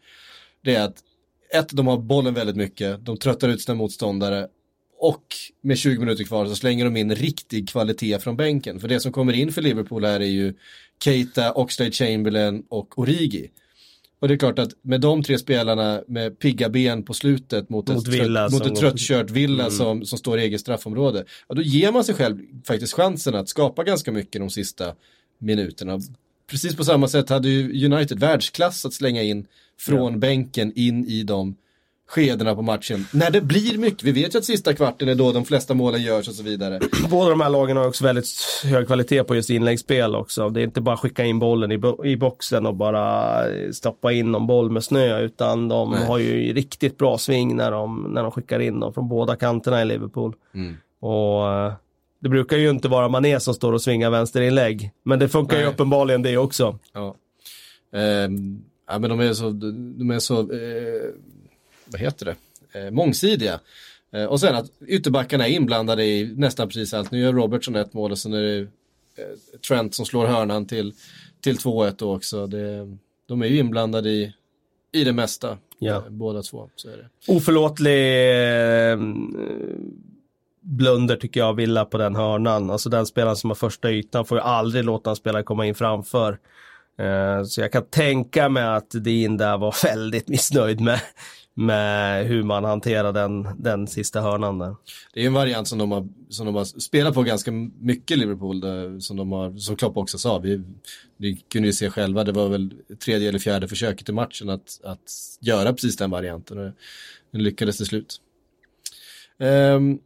Det 0.63 0.76
är 0.76 0.84
att 0.84 1.03
ett, 1.53 1.69
de 1.69 1.88
har 1.88 1.97
bollen 1.97 2.34
väldigt 2.34 2.55
mycket, 2.55 3.05
de 3.05 3.17
tröttar 3.17 3.49
ut 3.49 3.61
sina 3.61 3.76
motståndare 3.76 4.47
och 4.99 5.26
med 5.61 5.78
20 5.78 5.99
minuter 5.99 6.23
kvar 6.23 6.45
så 6.45 6.55
slänger 6.55 6.86
de 6.86 6.97
in 6.97 7.15
riktig 7.15 7.69
kvalitet 7.69 8.19
från 8.19 8.38
bänken. 8.38 8.80
För 8.80 8.88
det 8.88 8.99
som 8.99 9.11
kommer 9.11 9.34
in 9.34 9.51
för 9.51 9.61
Liverpool 9.61 10.05
här 10.05 10.19
är 10.19 10.26
ju 10.26 10.53
Keita, 11.03 11.53
Oxlade 11.53 11.91
Chamberlain 11.91 12.63
och 12.69 12.99
Origi. 12.99 13.51
Och 14.20 14.28
det 14.28 14.34
är 14.34 14.38
klart 14.38 14.59
att 14.59 14.70
med 14.82 15.01
de 15.01 15.24
tre 15.24 15.38
spelarna 15.38 16.01
med 16.07 16.39
pigga 16.39 16.70
ben 16.70 17.03
på 17.03 17.13
slutet 17.13 17.70
mot, 17.70 17.88
Mot 17.88 18.07
ett, 18.07 18.13
Villa 18.13 18.49
trött, 18.49 18.51
mot 18.51 18.72
ett 18.72 18.80
tröttkört 18.80 19.30
Villa 19.32 19.63
Mm. 19.63 19.76
som, 19.78 20.05
som 20.05 20.18
står 20.18 20.39
i 20.39 20.41
eget 20.41 20.61
straffområde, 20.61 21.26
ja, 21.47 21.55
då 21.55 21.61
ger 21.61 21.91
man 21.91 22.03
sig 22.03 22.16
själv 22.16 22.39
faktiskt 22.68 22.93
chansen 22.93 23.36
att 23.36 23.49
skapa 23.49 23.84
ganska 23.84 24.11
mycket 24.11 24.41
de 24.41 24.49
sista 24.49 24.93
minuterna. 25.39 25.99
Precis 26.47 26.76
på 26.76 26.84
samma 26.84 27.07
sätt 27.07 27.30
hade 27.30 27.49
ju 27.49 27.86
United 27.86 28.20
världsklass 28.20 28.86
att 28.86 28.93
slänga 28.93 29.22
in 29.24 29.47
från 29.80 30.20
bänken 30.20 30.72
in 30.76 31.05
i 31.05 31.24
de 31.24 31.55
skedena 32.08 32.56
på 32.56 32.62
matchen. 32.62 33.06
När 33.14 33.32
det 33.32 33.41
blir 33.41 33.78
mycket, 33.78 34.03
vi 34.03 34.12
vet 34.12 34.36
ju 34.36 34.39
att 34.39 34.45
sista 34.45 34.74
kvarten 34.74 35.10
är 35.10 35.16
då 35.16 35.32
de 35.32 35.45
flesta 35.45 35.74
målen 35.74 36.01
görs 36.03 36.28
och 36.28 36.34
så 36.34 36.43
vidare. 36.43 36.80
Båda 37.10 37.30
de 37.30 37.41
här 37.41 37.49
lagen 37.49 37.78
har 37.78 37.88
också 37.88 38.03
väldigt 38.03 38.28
hög 38.64 38.88
kvalitet 38.88 39.24
på 39.24 39.36
just 39.36 39.49
inläggsspel 39.49 40.16
också. 40.16 40.49
Det 40.49 40.62
är 40.62 40.64
inte 40.64 40.82
bara 40.82 40.97
skicka 40.97 41.24
in 41.26 41.39
bollen 41.39 41.72
i, 41.72 41.78
bo- 41.78 42.06
i 42.06 42.18
boxen 42.18 42.66
och 42.66 42.76
bara 42.76 43.47
eh, 43.49 43.72
stoppa 43.72 44.12
in 44.12 44.32
någon 44.32 44.47
boll 44.47 44.70
med 44.72 44.84
snö 44.84 45.20
utan 45.22 45.68
de 45.68 45.91
Nej. 45.91 46.06
har 46.06 46.18
ju 46.18 46.53
riktigt 46.53 46.97
bra 46.97 47.18
sving 47.18 47.56
när 47.56 47.72
de, 47.72 48.12
när 48.14 48.22
de 48.24 48.32
skickar 48.32 48.60
in 48.60 48.80
dem 48.80 48.93
från 48.93 49.10
båda 49.10 49.36
kanterna 49.36 49.82
i 49.82 49.86
Liverpool. 49.86 50.34
Mm. 50.53 50.78
Och 50.99 51.51
eh, 51.53 51.74
det 52.20 52.30
brukar 52.30 52.58
ju 52.58 52.70
inte 52.70 52.88
vara 52.88 53.08
Mané 53.08 53.39
som 53.39 53.53
står 53.53 53.74
och 53.74 53.82
svingar 53.82 54.10
vänsterinlägg. 54.10 54.91
Men 55.03 55.20
det 55.20 55.30
funkar 55.30 55.58
ju 55.58 55.64
Nej. 55.64 55.74
uppenbarligen 55.74 56.22
det 56.22 56.38
också. 56.38 56.80
Ja. 56.93 57.16
Ehm, 57.99 58.62
ja 58.88 58.99
men 58.99 59.10
de 59.10 59.20
är 59.20 59.34
så, 59.34 59.49
de 59.99 60.12
är 60.12 60.20
så, 60.20 60.39
eh, 60.39 60.47
vad 61.86 62.01
heter 62.01 62.25
det, 62.25 62.79
eh, 62.79 62.91
mångsidiga. 62.91 63.59
Eh, 64.13 64.25
och 64.25 64.39
sen 64.39 64.55
att 64.55 64.65
ytterbackarna 64.88 65.47
är 65.47 65.51
inblandade 65.51 66.05
i 66.05 66.33
nästan 66.38 66.67
precis 66.67 66.93
allt. 66.93 67.11
Nu 67.11 67.19
gör 67.19 67.33
Robertson 67.33 67.75
ett 67.75 67.93
mål 67.93 68.11
och 68.11 68.17
sen 68.17 68.33
är 68.33 68.41
det 68.41 68.59
eh, 68.59 68.67
Trent 69.67 69.95
som 69.95 70.05
slår 70.05 70.25
hörnan 70.27 70.65
till, 70.67 70.93
till 71.43 71.55
2-1 71.57 71.93
då 71.97 72.15
också. 72.15 72.47
Det, 72.47 72.97
de 73.27 73.41
är 73.41 73.45
ju 73.47 73.57
inblandade 73.57 74.09
i, 74.09 74.33
i 74.91 75.03
det 75.03 75.13
mesta, 75.13 75.57
Ja. 75.79 75.93
eh, 75.95 76.09
båda 76.09 76.41
två. 76.41 76.69
Så 76.75 76.89
är 76.89 76.97
det. 76.97 77.31
Oförlåtlig 77.33 78.91
eh, 78.91 78.97
blunder 80.61 81.15
tycker 81.15 81.39
jag 81.39 81.53
Villa 81.53 81.86
på 81.86 81.97
den 81.97 82.15
hörnan. 82.15 82.69
Alltså 82.69 82.89
den 82.89 83.05
spelaren 83.05 83.36
som 83.36 83.49
har 83.49 83.55
första 83.55 83.91
ytan 83.91 84.25
får 84.25 84.38
ju 84.38 84.41
aldrig 84.43 84.83
låta 84.83 85.09
en 85.09 85.15
spelare 85.15 85.43
komma 85.43 85.65
in 85.65 85.75
framför. 85.75 86.39
Eh, 86.99 87.43
så 87.43 87.61
jag 87.61 87.71
kan 87.71 87.86
tänka 87.86 88.49
mig 88.49 88.63
att 88.63 88.89
Dean 88.91 89.38
där 89.38 89.57
var 89.57 89.75
väldigt 89.83 90.27
missnöjd 90.27 90.81
med, 90.81 90.99
med 91.58 92.26
hur 92.26 92.43
man 92.43 92.64
hanterar 92.64 93.14
den, 93.14 93.47
den 93.58 93.88
sista 93.88 94.22
hörnan 94.22 94.60
där. 94.60 94.76
Det 95.14 95.22
är 95.22 95.28
en 95.28 95.34
variant 95.34 95.68
som 95.68 95.78
de 95.78 95.91
har, 95.91 96.08
som 96.30 96.45
de 96.45 96.56
har 96.56 96.66
spelat 96.66 97.14
på 97.14 97.24
ganska 97.24 97.51
mycket 97.80 98.18
Liverpool, 98.18 98.60
där, 98.60 98.99
som 98.99 99.18
de 99.18 99.32
har, 99.32 99.58
som 99.58 99.76
Klopp 99.76 99.97
också 99.97 100.18
sa, 100.18 100.39
vi, 100.39 100.62
vi 101.18 101.36
kunde 101.36 101.68
ju 101.68 101.74
se 101.74 101.89
själva, 101.89 102.24
det 102.24 102.32
var 102.32 102.49
väl 102.49 102.74
tredje 103.06 103.30
eller 103.30 103.39
fjärde 103.39 103.68
försöket 103.68 104.10
i 104.10 104.12
matchen 104.12 104.49
att, 104.49 104.80
att 104.84 105.12
göra 105.39 105.74
precis 105.74 105.97
den 105.97 106.12
varianten 106.12 106.58
och 106.58 106.72
den 107.32 107.43
lyckades 107.43 107.78
till 107.78 107.86
slut. 107.86 108.22
Um, 109.38 109.99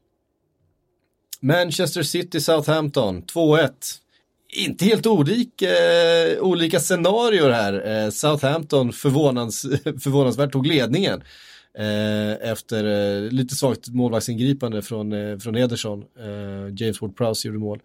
Manchester 1.41 2.03
City 2.03 2.41
Southampton 2.41 3.23
2-1. 3.23 3.71
Inte 4.51 4.85
helt 4.85 5.05
olik, 5.05 5.61
eh, 5.61 6.39
olika 6.39 6.79
scenarier 6.79 7.49
här. 7.49 8.03
Eh, 8.03 8.09
Southampton 8.09 8.93
förvånans, 8.93 9.61
förvånansvärt 9.83 10.51
tog 10.51 10.67
ledningen. 10.67 11.23
Eh, 11.77 12.49
efter 12.51 12.85
eh, 12.85 13.31
lite 13.31 13.55
svagt 13.55 13.89
målvaktsingripande 13.89 14.81
från, 14.81 15.13
eh, 15.13 15.37
från 15.37 15.55
Ederson. 15.55 15.99
Eh, 16.19 16.73
James 16.75 16.99
Ward-Prowse 17.01 17.47
gjorde 17.47 17.59
mål. 17.59 17.79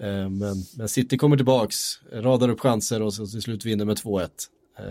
Eh, 0.00 0.28
men, 0.28 0.56
men 0.76 0.88
City 0.88 1.18
kommer 1.18 1.36
tillbaks, 1.36 2.00
radar 2.12 2.48
upp 2.48 2.60
chanser 2.60 3.02
och 3.02 3.14
så 3.14 3.26
till 3.26 3.42
slut 3.42 3.64
vinner 3.64 3.84
med 3.84 3.96
2-1. 3.96 4.28
Eh, 4.78 4.84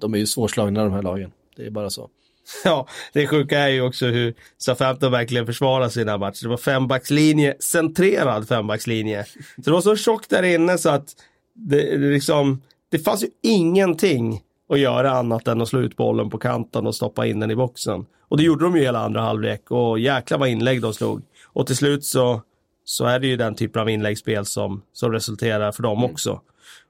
de 0.00 0.14
är 0.14 0.18
ju 0.18 0.26
svårslagna 0.26 0.84
de 0.84 0.92
här 0.92 1.02
lagen, 1.02 1.32
det 1.56 1.66
är 1.66 1.70
bara 1.70 1.90
så. 1.90 2.10
Ja, 2.64 2.88
det 3.12 3.26
sjuka 3.26 3.58
är 3.58 3.68
ju 3.68 3.82
också 3.82 4.06
hur 4.06 4.34
Southampton 4.58 5.12
verkligen 5.12 5.46
försvarar 5.46 5.88
sina 5.88 6.18
matcher. 6.18 6.42
Det 6.42 6.48
var 6.48 6.56
fembackslinje, 6.56 7.56
centrerad 7.60 8.48
fembackslinje. 8.48 9.24
Så 9.24 9.62
det 9.64 9.70
var 9.70 9.80
så 9.80 9.96
tjockt 9.96 10.30
där 10.30 10.42
inne 10.42 10.78
så 10.78 10.90
att 10.90 11.08
det, 11.54 11.96
liksom, 11.96 12.62
det 12.90 12.98
fanns 12.98 13.22
ju 13.24 13.28
ingenting 13.42 14.40
att 14.68 14.78
göra 14.78 15.10
annat 15.10 15.48
än 15.48 15.60
att 15.60 15.68
slå 15.68 15.80
ut 15.80 15.96
bollen 15.96 16.30
på 16.30 16.38
kanten 16.38 16.86
och 16.86 16.94
stoppa 16.94 17.26
in 17.26 17.40
den 17.40 17.50
i 17.50 17.56
boxen. 17.56 18.06
Och 18.28 18.36
det 18.36 18.42
gjorde 18.42 18.64
de 18.64 18.76
ju 18.76 18.82
hela 18.82 18.98
andra 18.98 19.20
halvlek 19.20 19.70
och 19.70 19.98
jäklar 19.98 20.38
vad 20.38 20.48
inlägg 20.48 20.82
de 20.82 20.94
slog. 20.94 21.22
Och 21.46 21.66
till 21.66 21.76
slut 21.76 22.04
så, 22.04 22.42
så 22.84 23.04
är 23.04 23.18
det 23.18 23.26
ju 23.26 23.36
den 23.36 23.54
typen 23.54 23.82
av 23.82 23.90
inläggsspel 23.90 24.46
som, 24.46 24.82
som 24.92 25.12
resulterar 25.12 25.72
för 25.72 25.82
dem 25.82 25.98
mm. 25.98 26.10
också. 26.10 26.40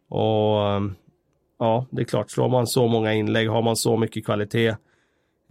Och 0.08 0.82
ja, 1.58 1.86
det 1.90 2.02
är 2.02 2.04
klart, 2.04 2.30
slår 2.30 2.48
man 2.48 2.66
så 2.66 2.88
många 2.88 3.14
inlägg, 3.14 3.48
har 3.48 3.62
man 3.62 3.76
så 3.76 3.96
mycket 3.96 4.24
kvalitet 4.24 4.76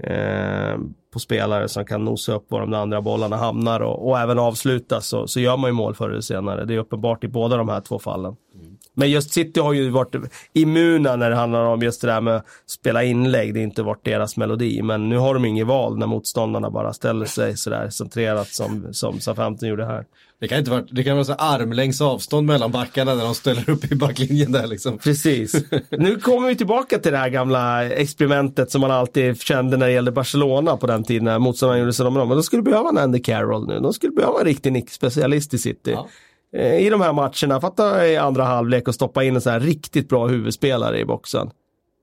Eh, 0.03 0.77
på 1.13 1.19
spelare 1.19 1.67
som 1.67 1.85
kan 1.85 2.05
nosa 2.05 2.33
upp 2.33 2.51
var 2.51 2.59
de 2.61 2.73
andra 2.73 3.01
bollarna 3.01 3.37
hamnar 3.37 3.79
och, 3.79 4.09
och 4.09 4.19
även 4.19 4.39
avsluta 4.39 5.01
så, 5.01 5.27
så 5.27 5.39
gör 5.39 5.57
man 5.57 5.69
ju 5.69 5.73
mål 5.73 5.95
förr 5.95 6.09
eller 6.09 6.21
senare. 6.21 6.65
Det 6.65 6.73
är 6.73 6.77
uppenbart 6.77 7.23
i 7.23 7.27
båda 7.27 7.57
de 7.57 7.69
här 7.69 7.81
två 7.81 7.99
fallen. 7.99 8.35
Mm. 8.55 8.77
Men 8.93 9.09
just 9.09 9.33
City 9.33 9.59
har 9.59 9.73
ju 9.73 9.89
varit 9.89 10.15
immuna 10.53 11.15
när 11.15 11.29
det 11.29 11.35
handlar 11.35 11.65
om 11.65 11.81
just 11.81 12.01
det 12.01 12.07
där 12.07 12.21
med 12.21 12.35
att 12.35 12.45
spela 12.67 13.03
inlägg. 13.03 13.53
Det 13.53 13.59
har 13.59 13.63
inte 13.63 13.83
varit 13.83 14.05
deras 14.05 14.37
melodi. 14.37 14.81
Men 14.81 15.09
nu 15.09 15.17
har 15.17 15.33
de 15.33 15.45
inget 15.45 15.67
val 15.67 15.97
när 15.97 16.07
motståndarna 16.07 16.69
bara 16.71 16.93
ställer 16.93 17.25
sig 17.25 17.57
sådär 17.57 17.89
centrerat 17.89 18.47
som, 18.47 18.87
som 18.91 19.19
Southampton 19.19 19.69
gjorde 19.69 19.85
här. 19.85 20.05
Det 20.41 20.47
kan 20.47 20.59
inte 20.59 20.71
vara, 20.71 20.81
det 20.91 21.03
kan 21.03 21.13
vara 21.13 21.25
så 21.25 21.33
armlängds 21.33 22.01
avstånd 22.01 22.47
mellan 22.47 22.71
backarna 22.71 23.15
när 23.15 23.23
de 23.23 23.35
ställer 23.35 23.69
upp 23.69 23.91
i 23.91 23.95
backlinjen 23.95 24.51
där 24.51 24.67
liksom. 24.67 24.97
Precis. 24.97 25.55
Nu 25.89 26.15
kommer 26.15 26.47
vi 26.47 26.55
tillbaka 26.55 26.99
till 26.99 27.11
det 27.11 27.17
här 27.17 27.29
gamla 27.29 27.85
experimentet 27.85 28.71
som 28.71 28.81
man 28.81 28.91
alltid 28.91 29.41
kände 29.41 29.77
när 29.77 29.87
det 29.87 29.93
gällde 29.93 30.11
Barcelona 30.11 30.77
på 30.77 30.87
den 30.87 31.03
tiden 31.03 31.23
när 31.23 31.39
motståndarna 31.39 31.79
gjorde 31.79 31.93
sig 31.93 32.05
om 32.05 32.13
Men 32.13 32.29
de 32.29 32.43
skulle 32.43 32.61
behöva 32.61 32.89
en 32.89 32.97
Andy 32.97 33.19
Carroll 33.19 33.67
nu. 33.67 33.79
De 33.79 33.93
skulle 33.93 34.13
behöva 34.13 34.39
en 34.39 34.45
riktig 34.45 34.73
nickspecialist 34.73 35.53
i 35.53 35.57
City. 35.57 35.91
Ja. 35.91 36.07
Eh, 36.53 36.85
I 36.85 36.89
de 36.89 37.01
här 37.01 37.13
matcherna, 37.13 37.61
fatta 37.61 38.07
i 38.07 38.17
andra 38.17 38.43
halvlek 38.43 38.87
och 38.87 38.95
stoppa 38.95 39.23
in 39.23 39.35
en 39.35 39.41
sån 39.41 39.51
här 39.53 39.59
riktigt 39.59 40.09
bra 40.09 40.27
huvudspelare 40.27 40.99
i 40.99 41.05
boxen. 41.05 41.51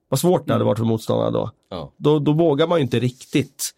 Vad 0.09 0.21
svårt 0.21 0.47
det 0.47 0.53
hade 0.53 0.63
mm. 0.63 0.67
varit 0.67 0.79
för 0.79 0.85
motståndarna 0.85 1.31
då. 1.31 1.51
Ja. 1.71 1.93
Då, 1.97 2.19
då 2.19 2.33
vågar 2.33 2.67
man 2.67 2.79
ju 2.79 2.83
inte 2.83 3.01
riktigt 3.01 3.71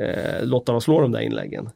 eh, 0.00 0.44
låta 0.44 0.72
dem 0.72 0.80
slå 0.80 1.00
de 1.00 1.12
där 1.12 1.20
inläggen. 1.20 1.70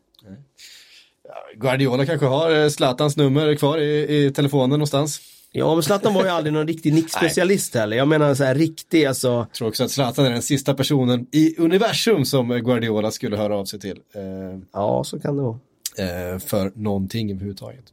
Guardiola 1.57 2.07
kanske 2.07 2.27
har 2.27 2.63
eh, 2.63 2.69
Zlatans 2.69 3.17
nummer 3.17 3.55
kvar 3.55 3.79
i, 3.79 4.25
i 4.25 4.31
telefonen 4.31 4.71
någonstans. 4.71 5.21
Ja, 5.53 5.75
men 5.75 5.83
Zlatan 5.83 6.15
var 6.15 6.25
ju 6.25 6.29
aldrig 6.29 6.53
någon 6.53 6.67
riktig 6.67 6.95
nickspecialist 6.95 7.75
heller. 7.75 7.97
Jag 7.97 8.09
menar 8.09 8.35
så 8.35 8.45
här 8.45 8.55
riktig, 8.55 9.05
alltså. 9.05 9.29
Jag 9.29 9.53
tror 9.53 9.69
också 9.69 9.85
att 9.85 9.91
Zlatan 9.91 10.27
är 10.27 10.31
den 10.31 10.43
sista 10.43 10.75
personen 10.75 11.27
i 11.33 11.55
universum 11.59 12.25
som 12.25 12.49
Guardiola 12.49 13.11
skulle 13.11 13.37
höra 13.37 13.57
av 13.57 13.65
sig 13.65 13.81
till. 13.81 14.01
Eh, 14.15 14.23
ja, 14.73 15.05
så 15.05 15.21
kan 15.21 15.37
det 15.37 15.43
vara. 15.43 15.59
Eh, 15.99 16.39
för 16.39 16.73
någonting 16.75 17.31
överhuvudtaget. 17.31 17.85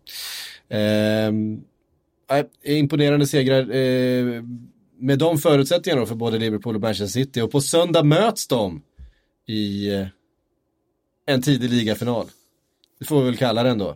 Eh, 0.70 1.32
imponerande 2.64 3.28
segrar 3.28 3.62
eh, 3.62 4.44
med 4.98 5.20
de 5.20 5.38
förutsättningarna 5.38 6.06
för 6.06 6.16
både 6.16 6.38
Liverpool 6.38 6.76
och 6.76 6.82
Manchester 6.82 7.20
City. 7.20 7.42
Och 7.42 7.52
på 7.52 7.62
söndag 7.62 8.04
möts 8.04 8.48
de 8.48 8.82
i 9.48 9.94
eh, 9.94 10.08
en 11.26 11.42
tidig 11.42 11.70
ligafinal. 11.70 12.26
Det 13.00 13.06
får 13.06 13.20
vi 13.20 13.26
väl 13.26 13.38
kalla 13.38 13.64
den 13.64 13.78
då. 13.78 13.90
Eh, 13.90 13.96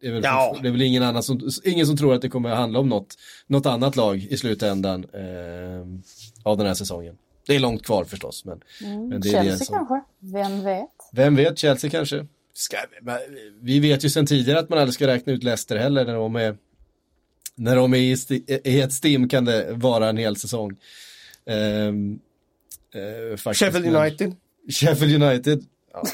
det 0.00 0.06
är 0.06 0.12
väl, 0.12 0.24
ja. 0.24 0.56
det 0.62 0.68
är 0.68 0.72
väl 0.72 0.82
ingen, 0.82 1.02
annan 1.02 1.22
som, 1.22 1.50
ingen 1.64 1.86
som 1.86 1.96
tror 1.96 2.14
att 2.14 2.22
det 2.22 2.28
kommer 2.28 2.50
att 2.50 2.58
handla 2.58 2.78
om 2.78 2.88
något, 2.88 3.14
något 3.46 3.66
annat 3.66 3.96
lag 3.96 4.16
i 4.30 4.36
slutändan 4.36 5.04
eh, 5.04 5.86
av 6.42 6.56
den 6.56 6.66
här 6.66 6.74
säsongen. 6.74 7.18
Det 7.46 7.54
är 7.54 7.60
långt 7.60 7.82
kvar 7.82 8.04
förstås. 8.04 8.44
Men, 8.44 8.60
mm. 8.84 9.08
men 9.08 9.20
det 9.20 9.28
är 9.28 9.32
Chelsea 9.32 9.52
det 9.52 9.64
som... 9.64 9.76
kanske? 9.76 10.00
Vem 10.18 10.64
vet? 10.64 10.90
Vem 11.12 11.36
vet, 11.36 11.58
Chelsea 11.58 11.90
kanske. 11.90 12.26
Ska, 12.58 12.76
vi 13.60 13.80
vet 13.80 14.04
ju 14.04 14.10
sedan 14.10 14.26
tidigare 14.26 14.58
att 14.58 14.68
man 14.68 14.78
aldrig 14.78 14.94
ska 14.94 15.06
räkna 15.06 15.32
ut 15.32 15.44
Leicester 15.44 15.76
heller 15.76 16.04
när 16.04 16.14
de 16.14 16.36
är 16.36 16.56
när 17.54 17.76
de 17.76 17.94
är 17.94 17.98
i, 17.98 18.44
i 18.64 18.80
ett 18.80 18.92
stim 18.92 19.28
kan 19.28 19.44
det 19.44 19.72
vara 19.72 20.08
en 20.08 20.16
hel 20.16 20.36
säsong. 20.36 20.76
Um, 21.44 22.20
uh, 22.94 23.52
Sheffield 23.52 23.86
United. 23.86 24.36
Sheffield 24.70 25.22
United. 25.22 25.64
Ja. 25.92 26.02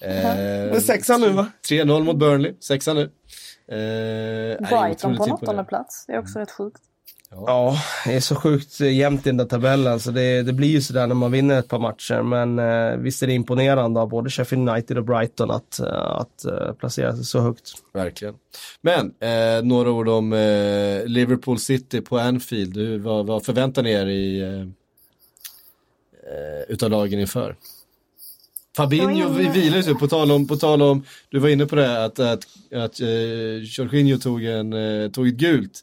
Eh, 0.00 0.78
sexa 0.78 1.16
nu 1.18 1.30
va? 1.30 1.52
3-0 1.68 2.04
mot 2.04 2.16
Burnley, 2.16 2.54
sexa 2.60 2.94
nu. 2.94 3.02
Eh, 3.02 4.68
Brighton 4.68 5.16
på 5.16 5.24
en 5.24 5.32
åttonde 5.32 5.64
plats, 5.64 6.04
det 6.06 6.12
är 6.12 6.18
också 6.18 6.38
rätt 6.38 6.50
sjukt. 6.50 6.82
Ja. 7.30 7.44
ja, 7.46 7.78
det 8.04 8.16
är 8.16 8.20
så 8.20 8.34
sjukt 8.34 8.80
jämnt 8.80 9.26
i 9.26 9.28
den 9.28 9.36
där 9.36 9.44
tabellen 9.44 10.00
så 10.00 10.10
det, 10.10 10.42
det 10.42 10.52
blir 10.52 10.68
ju 10.68 10.80
sådär 10.80 11.06
när 11.06 11.14
man 11.14 11.32
vinner 11.32 11.58
ett 11.58 11.68
par 11.68 11.78
matcher. 11.78 12.22
Men 12.22 12.58
eh, 12.58 12.96
visst 12.96 13.22
är 13.22 13.26
det 13.26 13.32
imponerande 13.32 14.00
av 14.00 14.08
både 14.08 14.30
Sheffield 14.30 14.68
United 14.68 14.98
och 14.98 15.04
Brighton 15.04 15.50
att, 15.50 15.80
eh, 15.80 15.86
att 15.92 16.44
uh, 16.46 16.72
placera 16.72 17.16
sig 17.16 17.24
så 17.24 17.40
högt. 17.40 17.72
Verkligen. 17.92 18.34
Men 18.80 19.12
eh, 19.20 19.62
några 19.64 19.90
ord 19.90 20.08
om 20.08 20.32
eh, 20.32 21.06
Liverpool 21.06 21.58
City 21.58 22.00
på 22.00 22.18
Anfield. 22.18 22.74
Du, 22.74 22.98
vad, 22.98 23.26
vad 23.26 23.44
förväntar 23.44 23.82
ni 23.82 23.90
er 23.90 24.06
i, 24.06 24.40
eh, 24.40 24.66
utav 26.68 26.90
lagen 26.90 27.20
inför? 27.20 27.56
Fabinho 28.76 29.28
vilar 29.28 29.82
ju, 29.82 29.94
på 29.94 30.08
tal 30.08 30.32
om, 30.32 30.46
på 30.46 30.56
tal 30.56 30.82
om, 30.82 31.04
du 31.28 31.38
var 31.38 31.48
inne 31.48 31.66
på 31.66 31.76
det 31.76 32.04
att, 32.04 32.18
att, 32.18 32.46
att 32.74 33.00
eh, 33.00 33.08
Jorginho 33.62 34.18
tog, 34.18 34.44
en, 34.44 34.72
eh, 34.72 35.10
tog 35.10 35.28
ett 35.28 35.34
gult 35.34 35.82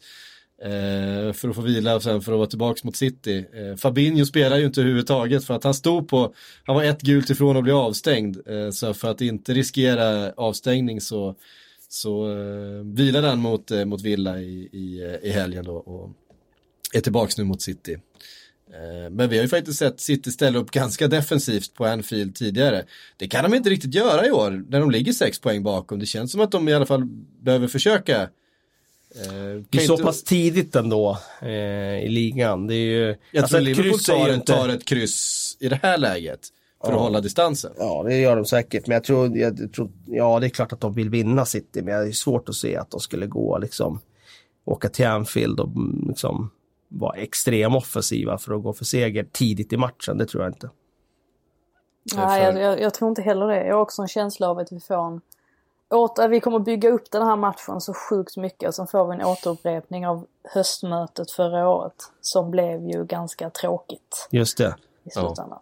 eh, 0.64 1.34
för 1.34 1.50
att 1.50 1.56
få 1.56 1.62
vila 1.62 1.96
och 1.96 2.04
sen 2.04 2.22
för 2.22 2.32
att 2.32 2.38
vara 2.38 2.48
tillbaka 2.48 2.80
mot 2.84 2.96
City. 2.96 3.46
Eh, 3.54 3.76
Fabinho 3.76 4.26
spelar 4.26 4.58
ju 4.58 4.66
inte 4.66 4.82
överhuvudtaget 4.82 5.46
för 5.46 5.54
att 5.54 5.64
han 5.64 5.74
stod 5.74 6.08
på, 6.08 6.34
han 6.64 6.76
var 6.76 6.84
ett 6.84 7.02
gult 7.02 7.30
ifrån 7.30 7.58
att 7.58 7.64
bli 7.64 7.72
avstängd. 7.72 8.38
Eh, 8.48 8.70
så 8.70 8.94
för 8.94 9.12
att 9.12 9.22
inte 9.22 9.54
riskera 9.54 10.32
avstängning 10.32 11.02
så, 11.02 11.36
så 11.90 12.32
eh, 12.32 12.84
vilade 12.84 13.28
han 13.28 13.40
mot, 13.40 13.72
eh, 13.72 13.86
mot 13.86 14.02
Villa 14.02 14.40
i, 14.40 14.70
i, 14.72 15.04
eh, 15.04 15.30
i 15.30 15.32
helgen 15.32 15.66
då 15.66 15.76
och 15.76 16.10
är 16.94 17.02
tillbaka 17.02 17.34
nu 17.38 17.44
mot 17.44 17.62
City. 17.62 17.98
Eh, 18.74 19.10
men 19.12 19.30
vi 19.30 19.38
har 19.38 19.44
ju 19.44 19.50
faktiskt 19.50 19.80
sett 19.80 20.00
City 20.00 20.32
ställa 20.32 20.60
upp 20.60 20.72
ganska 20.72 21.08
defensivt 21.08 21.74
på 21.74 21.86
Anfield 21.86 22.36
tidigare. 22.36 22.86
Det 23.18 23.28
kan 23.28 23.44
de 23.44 23.54
inte 23.54 23.70
riktigt 23.70 23.96
göra 23.96 24.28
i 24.28 24.32
år 24.32 24.66
när 24.70 24.80
de 24.80 24.92
ligger 24.92 25.14
sex 25.14 25.40
poäng 25.40 25.64
bakom. 25.64 26.00
Det 26.00 26.06
känns 26.06 26.32
som 26.32 26.42
att 26.42 26.52
de 26.52 26.70
i 26.70 26.74
alla 26.74 26.86
fall 26.86 27.06
behöver 27.42 27.68
försöka. 27.68 28.30
Eh, 29.16 29.64
det 29.70 29.78
är 29.78 29.82
så 29.88 29.94
inte... 29.94 30.04
pass 30.04 30.24
tidigt 30.24 30.76
ändå 30.76 31.18
eh, 31.42 31.50
i 32.04 32.08
ligan. 32.10 32.68
Det 32.68 32.76
är 32.76 32.86
ju, 32.86 33.16
jag 33.32 33.42
alltså 33.42 33.56
tror 33.56 33.66
Liverpool 33.66 34.00
tar, 34.00 34.34
inte... 34.34 34.54
tar 34.54 34.70
ett 34.70 34.86
kryss 34.86 35.58
i 35.60 35.70
det 35.70 35.80
här 35.84 35.98
läget 35.98 36.40
för 36.84 36.92
ja. 36.92 36.96
att 36.96 37.02
hålla 37.02 37.22
distansen. 37.22 37.72
Ja, 37.78 38.04
det 38.04 38.18
gör 38.18 38.36
de 38.36 38.46
säkert. 38.46 38.88
Men 38.88 38.94
jag 38.94 39.04
tror, 39.04 39.38
jag 39.38 39.74
tror, 39.74 39.92
ja 40.06 40.40
det 40.40 40.48
är 40.48 40.50
klart 40.50 40.74
att 40.74 40.82
de 40.82 40.94
vill 40.94 41.10
vinna 41.10 41.46
City, 41.46 41.82
men 41.82 42.02
det 42.02 42.08
är 42.08 42.12
svårt 42.12 42.50
att 42.50 42.56
se 42.56 42.78
att 42.78 42.92
de 42.92 43.00
skulle 43.00 43.28
gå 43.28 43.58
liksom, 43.58 44.00
åka 44.66 44.90
till 44.90 45.08
Anfield 45.08 45.60
och 45.60 45.68
mm, 45.68 46.06
liksom 46.08 46.52
vara 46.88 47.18
extrem 47.18 47.76
offensiva 47.76 48.38
för 48.38 48.54
att 48.54 48.64
gå 48.64 48.74
för 48.74 48.86
seger 48.86 49.24
tidigt 49.32 49.74
i 49.74 49.78
matchen. 49.78 50.18
Det 50.18 50.26
tror 50.26 50.44
jag 50.44 50.54
inte. 50.54 50.70
Nej, 52.16 52.44
jag, 52.44 52.62
jag, 52.62 52.82
jag, 52.82 52.94
tror 52.94 53.10
inte 53.10 53.22
heller 53.22 53.48
det. 53.48 53.66
Jag 53.66 53.76
har 53.76 53.82
också 53.82 54.02
en 54.02 54.08
känsla 54.08 54.50
av 54.50 54.58
att 54.58 54.72
vi 54.72 54.80
får 54.80 55.08
en 55.08 55.22
åter, 55.94 56.28
vi 56.28 56.40
kommer 56.40 56.60
bygga 56.60 56.90
upp 56.90 57.12
den 57.12 57.22
här 57.22 57.36
matchen 57.36 57.82
så 57.82 57.94
sjukt 57.94 58.38
mycket 58.38 58.76
sen 58.76 58.88
får 58.88 59.08
vi 59.08 59.16
en 59.16 59.26
återupprepning 59.26 60.08
av 60.08 60.28
höstmötet 60.54 61.32
förra 61.32 61.70
året 61.70 61.96
som 62.22 62.52
blev 62.52 62.90
ju 62.90 63.06
ganska 63.06 63.50
tråkigt. 63.50 64.28
Just 64.32 64.58
det. 64.58 64.76
I 65.04 65.10
slutändan. 65.10 65.60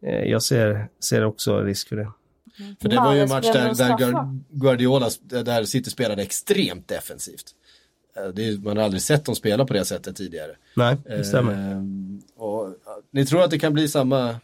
Ja. 0.00 0.08
Eh, 0.08 0.24
jag 0.24 0.42
ser, 0.42 0.88
ser 1.00 1.24
också 1.24 1.60
risk 1.60 1.88
för 1.88 1.96
det. 1.96 2.12
Mm. 2.60 2.76
För 2.80 2.88
det 2.88 2.96
var 2.96 3.14
ju 3.14 3.20
en 3.20 3.28
match 3.28 3.46
där, 3.52 3.74
där 3.74 4.40
Guardiola, 4.50 5.10
där 5.20 5.64
City 5.64 5.90
spelade 5.90 6.22
exträmt 6.22 6.88
defensivt. 6.88 7.54
Eh, 8.16 8.22
är, 8.22 8.64
man 8.64 8.76
har 8.76 8.84
aldrig 8.84 9.02
sett 9.02 9.24
dem 9.24 9.34
spela 9.34 9.66
på 9.66 9.72
det 9.72 9.84
sättet 9.84 10.16
tidigare. 10.16 10.56
Nej, 10.76 10.96
det 11.04 11.24
stämmer. 11.24 11.72
Eh, 11.72 11.82
och, 12.44 12.74
ni 13.10 13.26
tror 13.26 13.42
att 13.42 13.50
det 13.50 13.58
kan 13.58 13.72
bli 13.72 13.88
samma 13.88 14.36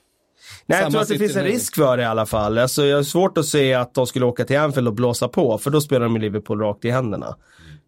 Nej, 0.66 0.82
jag 0.82 0.90
tror 0.90 1.02
att 1.02 1.08
det 1.08 1.18
finns 1.18 1.36
en 1.36 1.44
risk 1.44 1.76
för 1.76 1.96
det 1.96 2.02
i 2.02 2.06
alla 2.06 2.26
fall. 2.26 2.58
Alltså, 2.58 2.84
jag 2.84 2.96
har 2.96 3.02
svårt 3.02 3.38
att 3.38 3.46
se 3.46 3.74
att 3.74 3.94
de 3.94 4.06
skulle 4.06 4.24
åka 4.24 4.44
till 4.44 4.58
Anfield 4.58 4.88
och 4.88 4.94
blåsa 4.94 5.28
på, 5.28 5.58
för 5.58 5.70
då 5.70 5.80
spelar 5.80 6.06
de 6.06 6.16
i 6.16 6.20
Liverpool 6.20 6.60
rakt 6.60 6.84
i 6.84 6.90
händerna. 6.90 7.36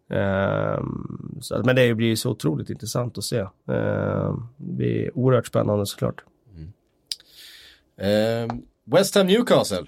Um, 0.09 1.37
så, 1.41 1.61
men 1.65 1.75
det 1.75 1.95
blir 1.95 2.15
så 2.15 2.29
otroligt 2.29 2.69
intressant 2.69 3.17
att 3.17 3.23
se. 3.23 3.39
Um, 3.39 4.49
det 4.57 4.73
blir 4.73 5.17
oerhört 5.17 5.47
spännande 5.47 5.85
såklart. 5.85 6.23
Mm. 7.97 8.49
Um, 8.49 8.61
West 8.85 9.15
Ham 9.15 9.27
Newcastle. 9.27 9.85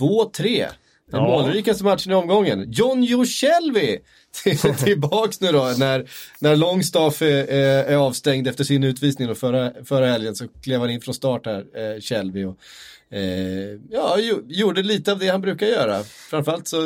2-3. 0.00 0.66
Den 1.10 1.20
ja. 1.20 1.20
målrikaste 1.20 1.84
matchen 1.84 2.12
i 2.12 2.14
omgången. 2.14 2.72
John 2.72 3.02
Joe 3.02 3.24
Shelby 3.24 3.98
till, 4.32 4.58
tillbaks 4.78 5.40
nu 5.40 5.52
då. 5.52 5.74
När, 5.78 6.10
när 6.38 6.56
Longstaff 6.56 7.22
är, 7.22 7.46
är, 7.86 7.96
avstängd 7.96 8.48
efter 8.48 8.64
sin 8.64 8.84
utvisning 8.84 9.28
då 9.28 9.34
förra, 9.34 9.72
förra 9.84 10.06
helgen 10.06 10.34
så 10.34 10.48
klev 10.62 10.80
han 10.80 10.90
in 10.90 11.00
från 11.00 11.14
start 11.14 11.46
här, 11.46 11.64
eh, 11.74 12.00
Shelby. 12.00 12.44
Och, 12.44 12.58
Eh, 13.12 13.78
ja, 13.90 14.16
gjorde 14.48 14.82
lite 14.82 15.12
av 15.12 15.18
det 15.18 15.28
han 15.28 15.40
brukar 15.40 15.66
göra. 15.66 16.02
Framförallt 16.02 16.68
så, 16.68 16.76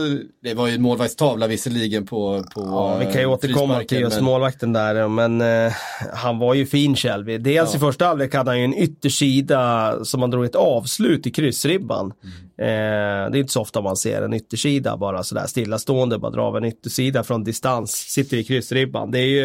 det 0.42 0.54
var 0.54 0.66
ju 0.66 0.74
en 0.74 0.82
målvaktstavla 0.82 1.46
visserligen 1.46 2.06
på, 2.06 2.44
på 2.54 2.60
Ja, 2.60 2.98
vi 2.98 3.04
kan 3.04 3.20
ju 3.20 3.26
återkomma 3.26 3.84
till 3.84 4.00
just 4.00 4.16
men... 4.16 4.24
målvakten 4.24 4.72
där, 4.72 5.08
men 5.08 5.40
eh, 5.40 5.72
han 6.14 6.38
var 6.38 6.54
ju 6.54 6.66
fin 6.66 6.96
Shelby. 6.96 7.38
Dels 7.38 7.70
ja. 7.72 7.76
i 7.76 7.80
första 7.80 8.06
halvlek 8.06 8.34
hade 8.34 8.50
han 8.50 8.58
ju 8.58 8.64
en 8.64 8.74
yttersida 8.74 10.04
som 10.04 10.20
han 10.20 10.30
drog 10.30 10.44
ett 10.44 10.54
avslut 10.54 11.26
i 11.26 11.30
kryssribban. 11.30 12.12
Mm. 12.22 12.36
Eh, 12.58 13.30
det 13.30 13.38
är 13.38 13.40
inte 13.40 13.52
så 13.52 13.60
ofta 13.60 13.80
man 13.80 13.96
ser 13.96 14.22
en 14.22 14.34
yttersida 14.34 14.96
bara 14.96 15.22
sådär 15.22 15.46
stillastående, 15.46 16.18
bara 16.18 16.30
dra 16.30 16.42
av 16.42 16.56
en 16.56 16.64
yttersida 16.64 17.24
från 17.24 17.44
distans, 17.44 17.92
sitter 17.92 18.36
i 18.36 18.44
kryssribban. 18.44 19.10
Det 19.10 19.18
är 19.18 19.28
ju, 19.28 19.44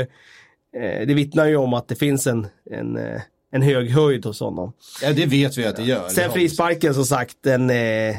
eh, 0.82 1.08
det 1.08 1.14
vittnar 1.14 1.46
ju 1.46 1.56
om 1.56 1.74
att 1.74 1.88
det 1.88 1.96
finns 1.96 2.28
en, 2.28 2.48
en 2.72 2.98
eh, 2.98 3.22
en 3.52 3.62
hög 3.62 3.90
höjd 3.92 4.26
hos 4.26 4.40
honom. 4.40 4.74
Ja, 5.04 5.14
det 5.14 5.26
vet 5.26 5.58
vi 5.58 5.66
att 5.66 5.76
det 5.76 5.84
gör. 5.84 6.10
Sen 6.10 6.32
frisparken 6.32 6.94
som 6.94 7.06
sagt, 7.06 7.36
den 7.44 7.70
eh, 7.70 8.16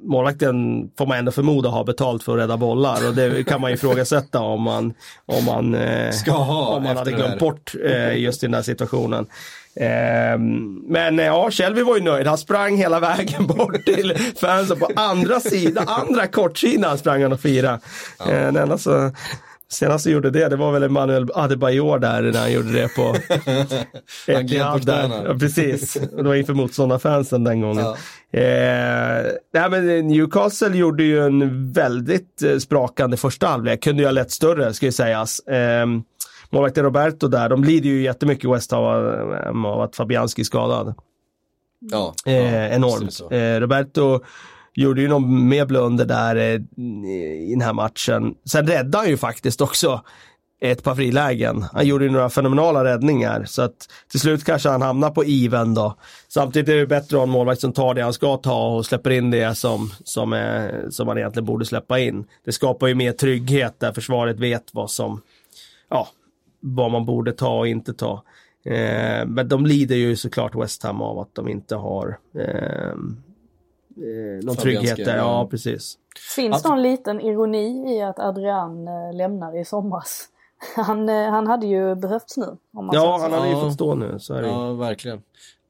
målvakten 0.00 0.90
får 0.98 1.06
man 1.06 1.18
ändå 1.18 1.32
förmoda 1.32 1.68
har 1.68 1.84
betalt 1.84 2.22
för 2.22 2.32
att 2.32 2.38
rädda 2.38 2.56
bollar 2.56 3.08
och 3.08 3.14
det 3.14 3.46
kan 3.46 3.60
man 3.60 3.72
ifrågasätta 3.72 4.40
om 4.40 4.62
man, 4.62 4.94
om 5.26 5.44
man, 5.44 5.74
eh, 5.74 6.10
Ska 6.10 6.32
ha 6.32 6.66
om 6.76 6.82
man 6.82 6.96
hade 6.96 7.12
glömt 7.12 7.38
bort 7.38 7.74
eh, 7.84 8.18
just 8.18 8.42
i 8.42 8.46
den 8.46 8.54
här 8.54 8.62
situationen. 8.62 9.26
Eh, 9.74 10.38
men 10.88 11.18
eh, 11.18 11.26
ja, 11.26 11.50
Shelby 11.50 11.82
var 11.82 11.96
ju 11.96 12.02
nöjd. 12.02 12.26
Han 12.26 12.38
sprang 12.38 12.76
hela 12.76 13.00
vägen 13.00 13.46
bort 13.56 13.84
till 13.84 14.14
fansen 14.40 14.78
på 14.78 14.90
andra 14.96 15.40
sidan, 15.40 15.88
andra 15.88 16.26
kortsidan 16.26 16.98
sprang 16.98 17.22
han 17.22 17.32
och 17.32 17.40
firade. 17.40 17.80
Ja. 18.18 18.26
Den 18.26 18.72
alltså, 18.72 19.12
Senast 19.70 20.06
jag 20.06 20.12
gjorde 20.12 20.30
det, 20.30 20.48
det 20.48 20.56
var 20.56 20.72
väl 20.72 20.82
Emanuel 20.82 21.30
Adebayor 21.34 21.98
där 21.98 22.22
när 22.22 22.40
han 22.40 22.52
gjorde 22.52 22.72
det 22.72 22.88
på 22.88 23.16
Etihad 24.32 24.86
där. 24.86 25.24
Ja, 25.26 25.34
precis, 25.38 25.94
det 26.16 26.22
var 26.22 26.34
inför 26.34 26.54
motståndarfansen 26.54 27.44
den 27.44 27.60
gången. 27.60 27.84
Ja. 27.84 27.96
Eh, 28.40 29.26
nej, 29.54 29.70
men 29.70 30.06
Newcastle 30.08 30.76
gjorde 30.76 31.02
ju 31.02 31.26
en 31.26 31.72
väldigt 31.72 32.42
eh, 32.42 32.58
sprakande 32.58 33.16
första 33.16 33.46
halvlek, 33.46 33.82
kunde 33.82 34.02
ju 34.02 34.06
ha 34.06 34.12
lett 34.12 34.30
större 34.30 34.74
ska 34.74 34.86
ju 34.86 34.92
sägas. 34.92 35.40
Eh, 35.40 35.86
målvakten 36.50 36.84
Roberto 36.84 37.28
där, 37.28 37.48
de 37.48 37.64
lider 37.64 37.88
ju 37.88 38.02
jättemycket 38.02 38.50
West 38.50 38.72
av, 38.72 38.86
av 39.66 39.80
att 39.80 39.96
Fabianski 39.96 40.42
är 40.42 40.44
skadad. 40.44 40.94
Ja, 41.80 42.14
eh, 42.26 42.34
ja 42.34 42.68
enormt. 42.68 43.20
Eh, 43.30 43.60
Roberto 43.60 44.20
gjorde 44.82 45.00
ju 45.00 45.08
någon 45.08 45.48
mer 45.48 45.66
blunder 45.66 46.04
där 46.04 46.36
eh, 46.36 46.60
i 47.42 47.50
den 47.50 47.60
här 47.60 47.72
matchen. 47.72 48.34
Sen 48.44 48.66
räddade 48.66 48.98
han 48.98 49.08
ju 49.08 49.16
faktiskt 49.16 49.60
också 49.60 50.02
ett 50.60 50.82
par 50.82 50.94
frilägen. 50.94 51.64
Han 51.72 51.86
gjorde 51.86 52.04
ju 52.04 52.10
några 52.10 52.30
fenomenala 52.30 52.84
räddningar 52.84 53.44
så 53.44 53.62
att 53.62 53.88
till 54.10 54.20
slut 54.20 54.44
kanske 54.44 54.68
han 54.68 54.82
hamnar 54.82 55.10
på 55.10 55.24
even 55.24 55.74
då. 55.74 55.94
Samtidigt 56.28 56.68
är 56.68 56.76
det 56.76 56.86
bättre 56.86 57.16
att 57.16 57.20
ha 57.20 57.22
en 57.22 57.28
målvakt 57.28 57.60
som 57.60 57.72
tar 57.72 57.94
det 57.94 58.02
han 58.02 58.12
ska 58.12 58.36
ta 58.36 58.76
och 58.76 58.86
släpper 58.86 59.10
in 59.10 59.30
det 59.30 59.54
som, 59.54 59.90
som, 60.04 60.32
är, 60.32 60.86
som 60.90 61.06
man 61.06 61.18
egentligen 61.18 61.46
borde 61.46 61.64
släppa 61.64 61.98
in. 61.98 62.24
Det 62.44 62.52
skapar 62.52 62.86
ju 62.86 62.94
mer 62.94 63.12
trygghet 63.12 63.80
där 63.80 63.92
försvaret 63.92 64.40
vet 64.40 64.64
vad 64.72 64.90
som, 64.90 65.20
ja, 65.88 66.08
vad 66.60 66.90
man 66.90 67.06
borde 67.06 67.32
ta 67.32 67.58
och 67.58 67.68
inte 67.68 67.94
ta. 67.94 68.22
Eh, 68.64 69.26
men 69.26 69.48
de 69.48 69.66
lider 69.66 69.96
ju 69.96 70.16
såklart 70.16 70.54
West 70.54 70.82
Ham 70.82 71.02
av 71.02 71.18
att 71.18 71.34
de 71.34 71.48
inte 71.48 71.74
har 71.74 72.18
eh, 72.38 72.94
eh, 73.98 74.44
någon 74.46 74.56
trygghet 74.56 74.96
där. 74.96 75.16
Ja, 75.16 75.48
precis. 75.50 75.98
Finns 76.36 76.62
det 76.62 76.68
någon 76.68 76.82
liten 76.82 77.20
ironi 77.20 77.96
i 77.96 78.02
att 78.02 78.18
Adrian 78.18 78.88
eh, 78.88 79.16
lämnar 79.16 79.60
i 79.60 79.64
somras? 79.64 80.28
Han, 80.76 81.08
eh, 81.08 81.30
han 81.30 81.46
hade 81.46 81.66
ju 81.66 81.94
behövts 81.94 82.36
nu. 82.36 82.56
ja, 82.92 83.18
han 83.20 83.32
hade 83.32 83.48
ju 83.48 83.54
fått 83.54 83.74
stå 83.74 83.94
nu. 83.94 84.18
Så 84.18 84.34
är 84.34 84.42
det. 84.42 84.48
Ja, 84.48 84.72
verkligen. 84.72 85.22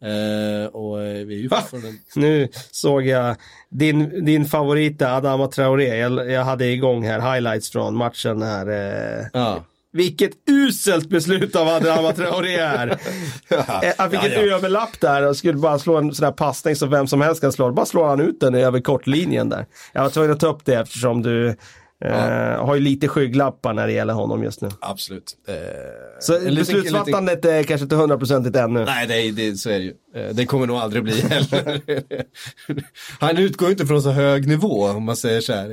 Eh, 0.02 0.66
och 0.66 1.02
eh, 1.02 1.26
vi 1.26 1.34
är 1.34 1.42
ju 1.42 1.48
fortfarande... 1.48 1.92
Nu 2.16 2.48
såg 2.70 3.06
jag 3.06 3.36
din, 3.68 4.24
din 4.24 4.44
favorit 4.44 5.02
Adama 5.02 5.46
Traoré. 5.46 5.96
Jag, 5.96 6.30
jag 6.30 6.44
hade 6.44 6.66
igång 6.66 7.04
här 7.04 7.34
highlights 7.34 7.70
från 7.70 7.96
matchen 7.96 8.42
här. 8.42 8.66
Eh, 8.68 9.26
ja. 9.32 9.64
Vilket 9.98 10.30
uselt 10.50 11.08
beslut 11.08 11.56
av 11.56 11.68
Adama 11.68 12.12
Traoré 12.12 12.54
är. 12.54 12.98
Eh, 13.50 13.92
han 13.98 14.10
fick 14.10 14.20
ja, 14.20 14.26
ja. 14.26 14.32
ett 14.32 14.52
överlapp 14.52 15.00
där 15.00 15.22
och 15.22 15.36
skulle 15.36 15.58
bara 15.58 15.78
slå 15.78 15.96
en 15.96 16.14
sån 16.14 16.24
där 16.24 16.32
passning 16.32 16.76
som 16.76 16.90
vem 16.90 17.06
som 17.06 17.20
helst 17.20 17.40
kan 17.40 17.52
slå. 17.52 17.72
Bara 17.72 17.86
slår 17.86 18.06
han 18.08 18.20
ut 18.20 18.40
den 18.40 18.54
över 18.54 18.80
kortlinjen 18.80 19.48
där. 19.48 19.66
Jag 19.92 20.02
var 20.02 20.10
tvungen 20.10 20.32
att 20.32 20.40
ta 20.40 20.46
upp 20.46 20.64
det 20.64 20.74
eftersom 20.74 21.22
du 21.22 21.56
Ja. 22.00 22.08
Uh, 22.08 22.66
har 22.66 22.74
ju 22.74 22.80
lite 22.80 23.08
skygglappar 23.08 23.74
när 23.74 23.86
det 23.86 23.92
gäller 23.92 24.14
honom 24.14 24.42
just 24.42 24.60
nu. 24.60 24.68
Absolut. 24.80 25.36
Uh, 25.48 25.54
så 26.20 26.32
beslutsfattandet 26.40 27.36
liten... 27.36 27.54
är 27.54 27.62
kanske 27.62 27.82
inte 27.82 27.96
hundraprocentigt 27.96 28.56
ännu. 28.56 28.84
Nej, 28.84 29.06
det, 29.06 29.30
det, 29.30 29.56
så 29.56 29.70
är 29.70 29.78
det 29.78 29.84
ju. 29.84 29.94
Uh, 30.16 30.34
det 30.34 30.46
kommer 30.46 30.66
nog 30.66 30.76
aldrig 30.76 31.02
bli 31.02 31.20
heller. 31.20 31.80
Han 33.20 33.36
utgår 33.36 33.70
inte 33.70 33.86
från 33.86 34.02
så 34.02 34.10
hög 34.10 34.48
nivå 34.48 34.86
om 34.86 35.04
man 35.04 35.16
säger 35.16 35.40
så 35.40 35.52
här. 35.52 35.68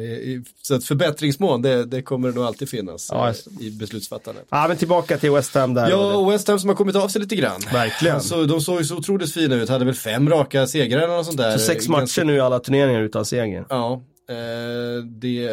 Så 0.62 0.76
att 0.76 0.84
förbättringsmål, 0.84 1.62
det, 1.62 1.86
det 1.86 2.02
kommer 2.02 2.32
nog 2.32 2.44
alltid 2.44 2.70
finnas 2.70 3.10
ja, 3.12 3.34
i 3.60 3.72
beslutsfattandet. 3.72 4.46
Ja, 4.50 4.68
men 4.68 4.78
tillbaka 4.78 5.18
till 5.18 5.32
West 5.32 5.56
Ham 5.56 5.74
där. 5.74 5.90
Ja, 5.90 6.16
och 6.16 6.32
West 6.32 6.48
Ham 6.48 6.60
som 6.60 6.70
har 6.70 6.76
kommit 6.76 6.96
av 6.96 7.08
sig 7.08 7.22
lite 7.22 7.36
grann. 7.36 7.62
Verkligen. 7.74 8.16
Alltså, 8.16 8.46
de 8.46 8.62
såg 8.62 8.80
ju 8.80 8.86
så 8.86 8.98
otroligt 8.98 9.34
fina 9.34 9.56
ut, 9.56 9.70
hade 9.70 9.86
väl 9.86 9.96
fem 9.96 10.30
raka 10.30 10.68
segrar 10.68 11.02
eller 11.02 11.16
något 11.16 11.26
sånt 11.26 11.38
där. 11.38 11.52
Så 11.52 11.60
sex 11.60 11.88
matcher 11.88 12.00
Ganska... 12.00 12.24
nu 12.24 12.36
i 12.36 12.40
alla 12.40 12.60
turneringar 12.60 13.02
utan 13.02 13.26
seger. 13.26 13.66
Ja, 13.70 14.02
Eh, 14.30 15.04
det, 15.04 15.50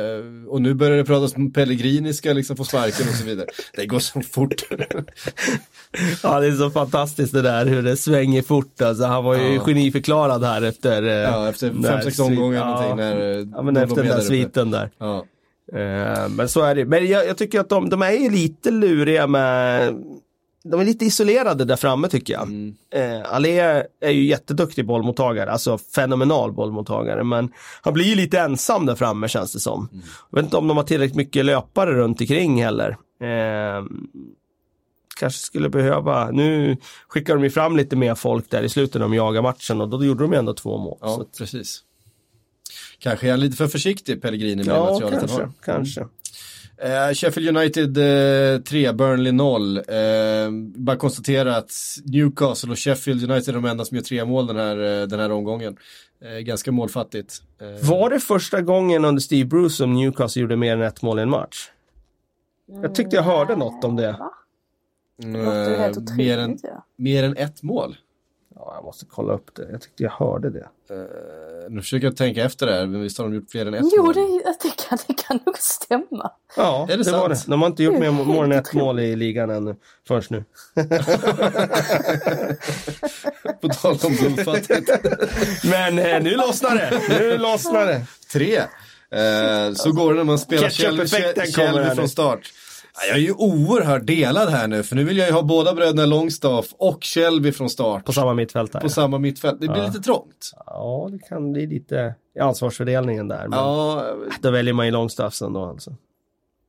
och 0.48 0.62
nu 0.62 0.74
börjar 0.74 0.96
det 0.96 1.04
pratas 1.04 1.36
om 1.36 1.52
Pellegrini 1.52 2.14
ska 2.14 2.32
liksom 2.32 2.56
få 2.56 2.64
sparken 2.64 3.08
och 3.08 3.14
så 3.14 3.24
vidare. 3.24 3.46
Det 3.76 3.86
går 3.86 3.98
så 3.98 4.20
fort. 4.20 4.54
ja, 6.22 6.40
det 6.40 6.46
är 6.46 6.52
så 6.56 6.70
fantastiskt 6.70 7.32
det 7.32 7.42
där 7.42 7.66
hur 7.66 7.82
det 7.82 7.96
svänger 7.96 8.42
fort. 8.42 8.82
Alltså, 8.82 9.04
han 9.04 9.24
var 9.24 9.36
ju 9.36 9.54
ja. 9.54 9.60
geniförklarad 9.64 10.44
här 10.44 10.62
efter... 10.62 11.02
Eh, 11.02 11.12
ja, 11.12 11.48
efter 11.48 11.70
fem, 11.82 12.02
sex 12.02 12.18
omgångar 12.18 12.58
ja, 12.58 12.66
någonting. 12.66 12.96
När, 12.96 13.46
ja, 13.56 13.62
men 13.62 13.76
efter 13.76 13.96
den 13.96 14.06
där 14.06 14.20
sviten 14.20 14.70
där. 14.70 14.90
Ja. 14.98 15.24
Eh, 15.72 16.28
men 16.28 16.48
så 16.48 16.60
är 16.60 16.74
det. 16.74 16.84
Men 16.84 17.06
jag, 17.06 17.26
jag 17.26 17.38
tycker 17.38 17.60
att 17.60 17.68
de, 17.68 17.88
de 17.88 18.02
är 18.02 18.12
ju 18.12 18.30
lite 18.30 18.70
luriga 18.70 19.26
med 19.26 19.94
de 20.64 20.80
är 20.80 20.84
lite 20.84 21.04
isolerade 21.04 21.64
där 21.64 21.76
framme 21.76 22.08
tycker 22.08 22.32
jag. 22.32 22.42
Mm. 22.42 22.74
Eh, 22.90 23.34
Allé 23.34 23.58
är 24.00 24.10
ju 24.10 24.24
jätteduktig 24.24 24.86
bollmottagare, 24.86 25.50
alltså 25.52 25.78
fenomenal 25.78 26.52
bollmottagare, 26.52 27.24
men 27.24 27.52
han 27.82 27.94
blir 27.94 28.04
ju 28.04 28.14
lite 28.14 28.40
ensam 28.40 28.86
där 28.86 28.94
framme 28.94 29.28
känns 29.28 29.52
det 29.52 29.60
som. 29.60 29.88
Mm. 29.92 30.04
Jag 30.30 30.36
vet 30.36 30.44
inte 30.44 30.56
om 30.56 30.68
de 30.68 30.76
har 30.76 30.84
tillräckligt 30.84 31.16
mycket 31.16 31.44
löpare 31.44 31.94
runt 31.94 32.20
omkring 32.20 32.64
heller. 32.64 32.96
Eh, 33.20 33.84
kanske 35.16 35.40
skulle 35.40 35.68
behöva, 35.68 36.30
nu 36.30 36.76
skickar 37.08 37.34
de 37.34 37.44
ju 37.44 37.50
fram 37.50 37.76
lite 37.76 37.96
mer 37.96 38.14
folk 38.14 38.50
där 38.50 38.62
i 38.62 38.68
slutet 38.68 38.94
när 38.94 39.00
de 39.00 39.14
jagar 39.14 39.42
matchen 39.42 39.80
och 39.80 39.88
då 39.88 40.04
gjorde 40.04 40.24
de 40.24 40.32
ju 40.32 40.38
ändå 40.38 40.54
två 40.54 40.78
mål. 40.78 40.98
Ja, 41.00 41.24
precis. 41.38 41.80
Kanske 42.98 43.26
är 43.26 43.30
han 43.30 43.40
lite 43.40 43.56
för 43.56 43.66
försiktig, 43.66 44.22
Pellegrini, 44.22 44.64
med 44.64 44.76
ja, 44.76 44.90
materialet 44.90 45.18
kanske, 45.18 45.36
han 45.36 45.46
har. 45.46 45.52
kanske. 45.64 46.06
Uh, 46.84 47.14
Sheffield 47.14 47.56
United 47.56 47.98
uh, 47.98 48.04
eh, 48.04 48.60
3, 48.60 48.92
Burnley 48.92 49.32
0. 49.32 49.78
Uh, 49.78 49.96
eh, 49.96 50.50
bara 50.74 50.96
konstatera 50.96 51.56
att 51.56 51.72
Newcastle 52.04 52.70
och 52.70 52.78
Sheffield 52.78 53.30
United 53.30 53.48
är 53.48 53.52
de 53.52 53.64
enda 53.64 53.84
som 53.84 53.96
gör 53.96 54.04
tre 54.04 54.24
mål 54.24 54.46
den 54.46 54.56
här, 54.56 54.78
uh, 54.78 55.08
den 55.08 55.20
här 55.20 55.32
omgången. 55.32 55.76
ganska 56.40 56.72
målfattigt. 56.72 57.42
Var 57.82 58.10
det 58.10 58.20
första 58.20 58.60
gången 58.60 59.04
under 59.04 59.20
Steve 59.20 59.44
Bruce 59.44 59.74
som 59.74 59.94
Newcastle 59.94 60.42
gjorde 60.42 60.56
mer 60.56 60.76
än 60.76 60.82
ett 60.82 61.02
mål 61.02 61.18
i 61.18 61.22
en 61.22 61.30
match? 61.30 61.70
Jag 62.82 62.94
tyckte 62.94 63.16
jag 63.16 63.22
hörde 63.22 63.56
något 63.56 63.84
om 63.84 63.96
det. 63.96 64.16
Mm, 65.22 65.94
mer, 66.16 66.38
än, 66.38 66.58
mer 66.96 67.24
än 67.24 67.36
ett 67.36 67.62
mål? 67.62 67.96
Ja, 68.54 68.72
jag 68.74 68.84
måste 68.84 69.06
kolla 69.06 69.32
upp 69.32 69.54
det. 69.54 69.68
Jag 69.70 69.80
tyckte 69.80 70.02
jag 70.02 70.10
hörde 70.10 70.50
det. 70.50 70.68
Uh, 70.94 71.70
nu 71.70 71.80
försöker 71.80 72.06
jag 72.06 72.16
tänka 72.16 72.44
efter 72.44 72.66
det 72.66 72.72
här, 72.72 72.86
men 72.86 73.00
visst 73.00 73.18
har 73.18 73.24
de 73.24 73.34
gjort 73.34 73.50
fler 73.50 73.66
än 73.66 73.74
ett 73.74 73.80
jo, 73.96 74.02
mål? 74.02 74.14
Jo, 74.16 74.22
det, 74.22 74.54
det, 74.62 74.71
kan, 74.92 74.98
det 75.06 75.14
kan 75.22 75.40
nog 75.46 75.58
stämma. 75.58 76.30
Ja, 76.56 76.86
är 76.90 76.96
det, 76.96 77.04
det 77.04 77.12
var 77.12 77.28
det. 77.28 77.44
De 77.46 77.62
har 77.62 77.68
inte 77.68 77.82
gjort 77.82 77.98
mer 77.98 78.10
mål 78.10 78.44
än 78.44 78.52
ett 78.52 78.72
mål 78.72 79.00
i 79.00 79.16
ligan 79.16 79.50
än 79.50 79.76
förrän 80.08 80.22
nu. 80.28 80.44
På 83.60 83.68
tal 83.68 83.98
om 84.02 84.16
blodfattigt. 84.16 84.90
men 85.64 85.98
eh, 85.98 86.22
nu 86.22 86.30
lossnar 86.30 86.74
det. 86.74 87.02
Nu 87.08 87.38
lossnar 87.38 87.86
det. 87.86 88.02
Tre. 88.32 88.56
Eh, 88.56 89.72
så 89.74 89.92
går 89.92 90.12
det 90.12 90.16
när 90.16 90.24
man 90.24 90.38
spelar 90.38 90.70
Kjellby 90.70 91.94
från 91.94 92.08
start. 92.08 92.52
Jag 93.08 93.16
är 93.16 93.20
ju 93.20 93.32
oerhört 93.32 94.06
delad 94.06 94.48
här 94.48 94.68
nu, 94.68 94.82
för 94.82 94.96
nu 94.96 95.04
vill 95.04 95.16
jag 95.16 95.28
ju 95.28 95.34
ha 95.34 95.42
båda 95.42 95.74
bröderna 95.74 96.06
Longstaff 96.06 96.66
och 96.72 97.04
Shelby 97.04 97.52
från 97.52 97.70
start. 97.70 98.04
På 98.04 98.12
samma 98.12 98.34
mittfält. 98.34 98.74
Här, 98.74 98.80
på 98.80 98.86
ja. 98.86 98.90
samma 98.90 99.18
mittfält. 99.18 99.60
Det 99.60 99.68
blir 99.68 99.82
ja. 99.82 99.86
lite 99.86 100.00
trångt. 100.00 100.50
Ja, 100.66 101.08
det 101.12 101.18
kan 101.18 101.52
bli 101.52 101.66
lite 101.66 102.14
ansvarsfördelningen 102.40 103.28
där. 103.28 103.48
Men 103.48 103.58
ja. 103.58 104.16
Då 104.40 104.50
väljer 104.50 104.74
man 104.74 104.86
ju 104.86 104.92
Longstaff 104.92 105.34
sen 105.34 105.52
då 105.52 105.64
alltså. 105.64 105.96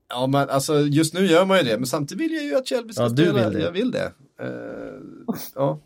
Ja, 0.09 0.27
men 0.27 0.49
alltså 0.49 0.79
just 0.79 1.13
nu 1.13 1.25
gör 1.25 1.45
man 1.45 1.57
ju 1.57 1.63
det, 1.63 1.77
men 1.77 1.87
samtidigt 1.87 2.31
vill 2.31 2.37
jag 2.37 2.45
ju 2.45 2.55
att 2.55 2.69
Shelby 2.69 2.93
ska 2.93 3.03
ja, 3.03 3.09
spela. 3.09 3.31
Du 3.31 3.43
vill 3.43 3.53
det. 3.53 3.65
Jag 3.65 3.71
vill 3.71 3.91
det. 3.91 4.11
Uh, 4.43 5.35
ja. 5.55 5.79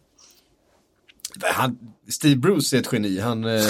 han, 1.41 1.77
Steve 2.09 2.35
Bruce 2.35 2.77
är 2.77 2.79
ett 2.79 2.93
geni. 2.93 3.19
Han, 3.19 3.43
eh, 3.45 3.61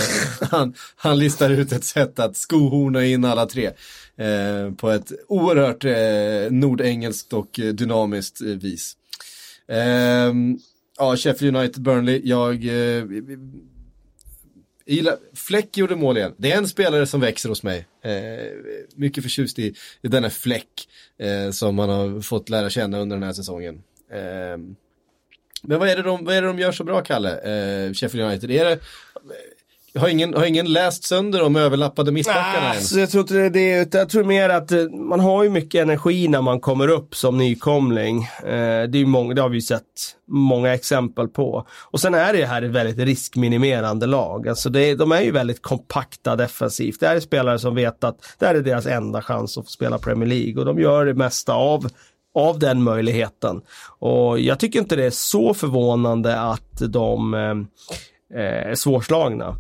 han, 0.52 0.74
han 0.96 1.20
listar 1.20 1.50
ut 1.50 1.72
ett 1.72 1.84
sätt 1.84 2.20
att 2.20 2.38
skohorna 2.38 3.06
in 3.06 3.26
alla 3.26 3.46
tre. 3.46 3.72
Eh, 4.18 4.72
på 4.72 4.90
ett 4.90 5.12
oerhört 5.28 5.86
eh, 5.86 6.52
nordengelskt 6.52 7.34
och 7.34 7.60
eh, 7.60 7.74
dynamiskt 7.74 8.42
eh, 8.42 8.48
vis. 8.48 8.98
Eh, 9.68 10.34
ja, 10.98 11.16
Sheffield 11.18 11.58
United, 11.58 11.82
Burnley. 11.82 12.22
Jag 12.24 12.54
eh, 12.66 13.06
gillar, 14.86 15.18
Fläck 15.34 15.78
gjorde 15.78 15.96
mål 15.96 16.18
igen. 16.18 16.34
Det 16.38 16.52
är 16.52 16.58
en 16.58 16.68
spelare 16.68 17.06
som 17.06 17.22
växer 17.22 17.50
hos 17.50 17.64
mig. 17.64 17.88
Eh, 18.02 18.52
mycket 18.96 19.24
förtjust 19.24 19.60
i, 19.60 19.76
i 20.02 20.08
denna 20.08 20.30
Fläck 20.30 20.88
eh, 21.18 21.52
som 21.52 21.76
man 21.76 21.90
har 21.90 22.22
fått 22.22 22.50
lära 22.50 22.70
känna 22.70 23.00
under 23.00 23.16
den 23.16 23.24
här 23.24 23.34
säsongen. 23.34 23.84
Eh, 24.12 24.58
men 25.62 25.80
vad 25.80 25.90
är, 25.90 25.96
det 25.96 26.02
de, 26.02 26.26
vad 26.26 26.36
är 26.36 26.42
det 26.42 26.48
de 26.48 26.60
gör 26.60 26.72
så 26.72 26.84
bra, 26.84 27.02
Kalle, 27.02 27.40
eh, 27.40 27.94
Sheffield 27.94 28.28
United? 28.28 28.52
Är 28.52 28.66
det, 28.66 28.80
har 29.98 30.08
ingen, 30.08 30.34
har 30.34 30.46
ingen 30.46 30.74
läst 30.74 31.04
sönder 31.04 31.40
de 31.40 31.56
överlappade 31.56 32.12
mittbackarna 32.12 32.74
än? 32.74 33.00
Jag 33.00 33.10
tror 33.10 33.22
inte 33.22 33.50
det 33.50 33.74
är 33.74 33.88
Jag 33.92 34.10
tror 34.10 34.24
mer 34.24 34.50
att 34.50 34.72
eh, 34.72 34.84
man 34.90 35.20
har 35.20 35.44
ju 35.44 35.50
mycket 35.50 35.82
energi 35.82 36.28
när 36.28 36.42
man 36.42 36.60
kommer 36.60 36.88
upp 36.88 37.16
som 37.16 37.38
nykomling. 37.38 38.24
Eh, 38.24 38.84
det, 38.90 38.98
är 38.98 39.06
många, 39.06 39.34
det 39.34 39.42
har 39.42 39.50
vi 39.50 39.62
sett 39.62 39.84
många 40.28 40.74
exempel 40.74 41.28
på. 41.28 41.68
Och 41.92 42.00
sen 42.00 42.14
är 42.14 42.34
det 42.34 42.46
här 42.46 42.62
ett 42.62 42.72
väldigt 42.72 43.06
riskminimerande 43.06 44.06
lag. 44.06 44.48
Alltså 44.48 44.70
det, 44.70 44.96
de 44.96 45.12
är 45.12 45.22
ju 45.22 45.32
väldigt 45.32 45.62
kompakta 45.62 46.36
defensivt. 46.36 47.00
Det 47.00 47.08
här 47.08 47.16
är 47.16 47.20
spelare 47.20 47.60
som 47.60 47.76
vet 47.76 48.04
att 48.04 48.36
det 48.40 48.46
här 48.46 48.56
är 48.56 48.62
deras 48.62 48.86
enda 48.86 49.22
chans 49.22 49.58
att 49.58 49.66
få 49.66 49.70
spela 49.70 49.98
Premier 49.98 50.30
League 50.30 50.60
och 50.60 50.66
de 50.66 50.80
gör 50.80 51.06
det 51.06 51.14
mesta 51.14 51.54
av 51.54 51.88
av 52.38 52.60
den 52.60 52.84
möjligheten. 52.84 53.62
Och 54.00 54.40
jag 54.40 54.60
tycker 54.60 54.80
inte 54.80 54.96
det 54.96 55.06
är 55.06 55.10
så 55.10 55.54
förvånande 55.54 56.40
att 56.40 56.82
de 56.90 57.34
eh, 57.34 58.40
är 58.40 58.76
svårslagna. 58.76 59.56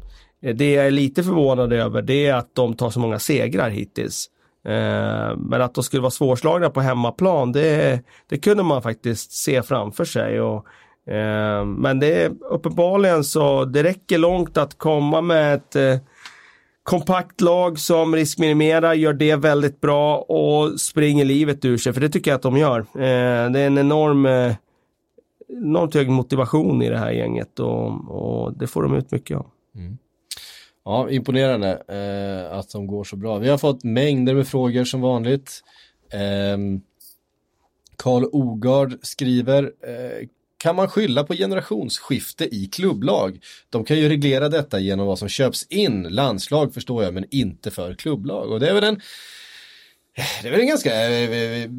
Eh, 0.48 0.56
det 0.56 0.72
jag 0.72 0.88
är 0.88 0.91
lite 0.91 1.24
förvånad 1.24 1.74
över 1.74 2.02
det 2.02 2.28
är 2.28 2.34
att 2.34 2.56
de 2.56 2.74
tar 2.74 2.89
så 2.89 3.00
många 3.00 3.20
segrar 3.20 3.70
hittills. 3.70 4.30
Eh, 4.66 5.38
men 5.38 5.62
att 5.62 5.74
de 5.74 5.84
skulle 5.84 6.02
vara 6.02 6.12
svårslagna 6.12 6.70
på 6.70 6.82
hemmaplan, 6.82 7.52
det, 7.52 8.02
det 8.30 8.38
kunde 8.38 8.64
man 8.64 8.82
faktiskt 8.82 9.32
se 9.32 9.64
framför 9.64 10.06
sig. 10.06 10.41
Och, 10.41 10.66
eh, 11.14 11.66
men 11.66 12.00
det 12.00 12.24
är 12.24 12.32
uppenbarligen 12.50 13.24
så, 13.24 13.66
det 13.66 13.84
räcker 13.84 14.18
långt 14.18 14.58
att 14.58 14.78
komma 14.78 15.22
med 15.22 15.54
ett 15.54 16.02
kompakt 16.84 17.41
lag 17.41 17.80
som 17.80 18.16
riskminimerar, 18.16 18.93
gör 18.93 19.14
det 19.14 19.36
väldigt 19.36 19.82
bra 19.82 20.18
och 20.18 20.80
springer 20.80 21.26
livet 21.26 21.66
ur 21.66 21.78
sig, 21.78 21.93
för 21.93 22.02
det 22.02 22.10
tycker 22.10 22.32
jag 22.32 22.36
att 22.36 22.41
de 22.41 22.58
gör. 22.58 22.86
det 23.50 23.60
är 23.60 23.68
en 23.68 23.78
enorm 23.78 24.28
enormt 25.50 25.93
hög 25.93 26.10
motivation 26.10 26.82
i 26.82 26.89
det 26.89 26.98
här 26.98 27.12
gänget 27.12 27.60
och, 27.60 27.88
och 28.10 28.54
det 28.58 28.68
får 28.68 28.84
de 28.84 28.95
ut 28.95 29.12
mycket 29.12 29.38
av. 29.38 29.45
Mm. 29.76 29.98
Ja, 30.88 31.10
imponerande 31.10 31.84
eh, 31.88 32.58
att 32.58 32.72
de 32.72 32.88
går 32.88 33.04
så 33.04 33.16
bra. 33.16 33.38
Vi 33.38 33.50
har 33.50 33.58
fått 33.58 33.84
mängder 33.84 34.34
med 34.34 34.48
frågor 34.48 34.84
som 34.84 35.02
vanligt. 35.02 35.64
Eh, 36.14 36.58
Karl 37.96 38.26
Ogard 38.32 38.94
skriver, 39.02 39.64
eh, 39.64 40.28
kan 40.58 40.76
man 40.76 40.88
skylla 40.88 41.24
på 41.24 41.34
generationsskifte 41.34 42.56
i 42.56 42.66
klubblag? 42.66 43.40
De 43.70 43.84
kan 43.86 43.98
ju 43.98 44.10
reglera 44.10 44.50
detta 44.50 44.80
genom 44.80 45.08
vad 45.08 45.20
som 45.20 45.30
köps 45.30 45.68
in. 45.70 46.04
Landslag 46.04 46.74
förstår 46.74 47.04
jag, 47.04 47.14
men 47.14 47.26
inte 47.32 47.72
för 47.72 47.94
klubblag. 47.94 48.52
Och 48.52 48.60
det 48.60 48.70
är 48.70 48.74
väl 48.74 48.84
en 48.84 49.02
det 50.41 50.47
är 50.47 50.51
väl 50.51 50.61
en 50.61 50.68
ganska 50.68 51.09
eh, 51.09 51.32
eh, 51.32 51.63
eh, 51.63 51.70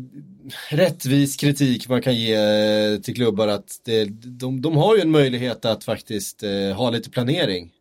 rättvis 0.71 1.37
kritik 1.37 1.89
man 1.89 2.03
kan 2.03 2.15
ge 2.15 2.99
till 3.03 3.15
klubbar 3.15 3.49
att 3.49 3.81
det, 3.85 4.05
de, 4.25 4.63
de 4.63 4.77
har 4.77 4.97
ju 4.97 5.03
en 5.03 5.11
möjlighet 5.11 5.65
att 5.65 5.85
faktiskt 5.85 6.45
ha 6.77 6.91
lite 6.91 7.11
planering. 7.11 7.73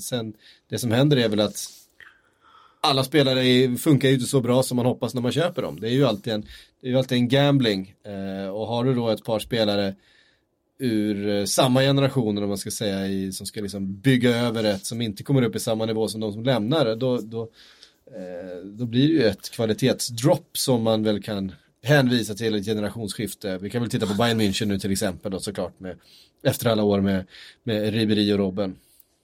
sen 0.00 0.34
det 0.68 0.78
som 0.78 0.90
händer 0.90 1.16
är 1.16 1.28
väl 1.28 1.40
att 1.40 1.68
alla 2.80 3.04
spelare 3.04 3.76
funkar 3.76 4.08
ju 4.08 4.14
inte 4.14 4.26
så 4.26 4.40
bra 4.40 4.62
som 4.62 4.76
man 4.76 4.86
hoppas 4.86 5.14
när 5.14 5.22
man 5.22 5.32
köper 5.32 5.62
dem. 5.62 5.80
Det 5.80 5.88
är 5.88 5.92
ju 5.92 6.06
alltid 6.06 6.32
en, 6.32 6.40
det 6.80 6.86
är 6.86 6.90
ju 6.90 6.98
alltid 6.98 7.18
en 7.18 7.28
gambling. 7.28 7.94
och 8.52 8.66
har 8.66 8.84
du 8.84 8.94
då 8.94 9.08
ett 9.08 9.24
par 9.24 9.38
spelare 9.38 9.94
ur 10.78 11.46
samma 11.46 11.80
generation, 11.80 12.38
om 12.38 12.48
man 12.48 12.58
ska 12.58 12.70
säga, 12.70 13.06
i, 13.06 13.32
som 13.32 13.46
ska 13.46 13.60
liksom 13.60 14.00
bygga 14.00 14.36
över 14.36 14.64
ett 14.64 14.86
som 14.86 15.00
inte 15.00 15.22
kommer 15.22 15.42
upp 15.42 15.56
i 15.56 15.60
samma 15.60 15.86
nivå 15.86 16.08
som 16.08 16.20
de 16.20 16.32
som 16.32 16.44
lämnar, 16.44 16.96
då, 16.96 17.18
då 17.18 17.48
då 18.64 18.86
blir 18.86 19.08
det 19.08 19.14
ju 19.14 19.24
ett 19.24 19.50
kvalitetsdropp 19.50 20.58
som 20.58 20.82
man 20.82 21.02
väl 21.02 21.22
kan 21.22 21.52
hänvisa 21.82 22.34
till 22.34 22.54
ett 22.54 22.64
generationsskifte. 22.64 23.58
Vi 23.58 23.70
kan 23.70 23.82
väl 23.82 23.90
titta 23.90 24.06
på 24.06 24.14
Bayern 24.14 24.40
München 24.40 24.66
nu 24.66 24.78
till 24.78 24.92
exempel 24.92 25.32
då 25.32 25.40
såklart 25.40 25.80
med, 25.80 25.96
efter 26.42 26.70
alla 26.70 26.82
år 26.82 27.00
med, 27.00 27.24
med 27.64 27.94
Ribéry 27.94 28.32
och 28.32 28.38
Robben. 28.38 28.76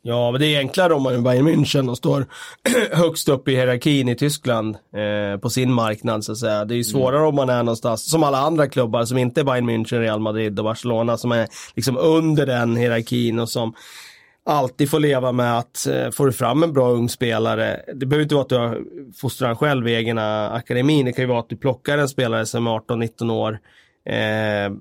Ja, 0.02 0.30
men 0.30 0.40
det 0.40 0.46
är 0.46 0.58
enklare 0.58 0.94
om 0.94 1.02
man 1.02 1.14
är 1.14 1.18
Bayern 1.18 1.48
München 1.48 1.90
och 1.90 1.96
står 1.96 2.26
högst 2.92 3.28
upp 3.28 3.48
i 3.48 3.50
hierarkin 3.50 4.08
i 4.08 4.14
Tyskland 4.14 4.76
eh, 4.76 5.40
på 5.40 5.50
sin 5.50 5.72
marknad 5.72 6.24
så 6.24 6.32
att 6.32 6.38
säga. 6.38 6.64
Det 6.64 6.74
är 6.74 6.76
ju 6.76 6.82
mm. 6.82 6.92
svårare 6.92 7.18
mm. 7.18 7.28
om 7.28 7.34
man 7.34 7.50
är 7.50 7.62
någonstans, 7.62 8.10
som 8.10 8.22
alla 8.22 8.38
andra 8.38 8.68
klubbar 8.68 9.04
som 9.04 9.18
inte 9.18 9.40
är 9.40 9.44
Bayern 9.44 9.70
München, 9.70 10.00
Real 10.00 10.20
Madrid 10.20 10.58
och 10.58 10.64
Barcelona 10.64 11.18
som 11.18 11.32
är 11.32 11.48
liksom 11.76 11.96
under 11.96 12.46
den 12.46 12.76
hierarkin 12.76 13.38
och 13.38 13.48
som 13.48 13.74
alltid 14.48 14.90
får 14.90 15.00
leva 15.00 15.32
med 15.32 15.58
att 15.58 15.86
eh, 15.86 16.10
får 16.10 16.26
du 16.26 16.32
fram 16.32 16.62
en 16.62 16.72
bra 16.72 16.90
ung 16.90 17.08
spelare, 17.08 17.80
det 17.94 18.06
behöver 18.06 18.22
inte 18.22 18.34
vara 18.34 18.42
att 18.42 18.48
du 18.48 18.56
har 18.56 18.80
fostrar 19.20 19.54
själv 19.54 19.88
i 19.88 19.94
egna 19.94 20.50
akademin, 20.50 21.06
det 21.06 21.12
kan 21.12 21.22
ju 21.22 21.28
vara 21.28 21.40
att 21.40 21.48
du 21.48 21.56
plockar 21.56 21.98
en 21.98 22.08
spelare 22.08 22.46
som 22.46 22.66
är 22.66 22.70
18-19 22.70 23.32
år. 23.32 23.52
Eh, 24.04 24.72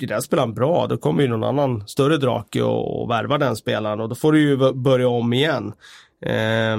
det 0.00 0.06
där 0.06 0.20
spelaren 0.20 0.54
bra, 0.54 0.86
då 0.86 0.96
kommer 0.96 1.22
ju 1.22 1.28
någon 1.28 1.44
annan 1.44 1.88
större 1.88 2.16
drake 2.16 2.62
och, 2.62 3.02
och 3.02 3.10
värva 3.10 3.38
den 3.38 3.56
spelaren 3.56 4.00
och 4.00 4.08
då 4.08 4.14
får 4.14 4.32
du 4.32 4.40
ju 4.40 4.72
börja 4.72 5.08
om 5.08 5.32
igen. 5.32 5.72
Eh, 6.26 6.78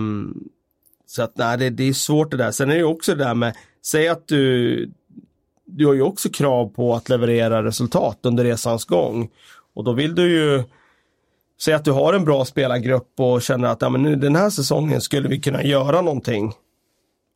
så 1.07 1.23
att 1.23 1.37
nej, 1.37 1.57
det, 1.57 1.69
det, 1.69 1.83
är 1.83 1.93
svårt 1.93 2.31
det 2.31 2.37
där. 2.37 2.51
Sen 2.51 2.69
är 2.69 2.73
det 2.73 2.79
ju 2.79 2.85
också 2.85 3.15
det 3.15 3.23
där 3.23 3.35
med, 3.35 3.55
säg 3.85 4.07
att 4.07 4.27
du, 4.27 4.91
du 5.65 5.85
har 5.85 5.93
ju 5.93 6.01
också 6.01 6.29
krav 6.29 6.69
på 6.69 6.95
att 6.95 7.09
leverera 7.09 7.63
resultat 7.63 8.19
under 8.21 8.43
resans 8.43 8.85
gång. 8.85 9.29
Och 9.73 9.83
då 9.83 9.93
vill 9.93 10.15
du 10.15 10.31
ju 10.31 10.63
Säg 11.61 11.73
att 11.73 11.85
du 11.85 11.91
har 11.91 12.13
en 12.13 12.25
bra 12.25 12.45
spelargrupp 12.45 13.13
och 13.19 13.41
känner 13.41 13.67
att 13.67 13.81
ja, 13.81 13.89
men 13.89 14.03
nu, 14.03 14.15
den 14.15 14.35
här 14.35 14.49
säsongen 14.49 15.01
skulle 15.01 15.29
vi 15.29 15.39
kunna 15.39 15.63
göra 15.63 16.01
någonting. 16.01 16.53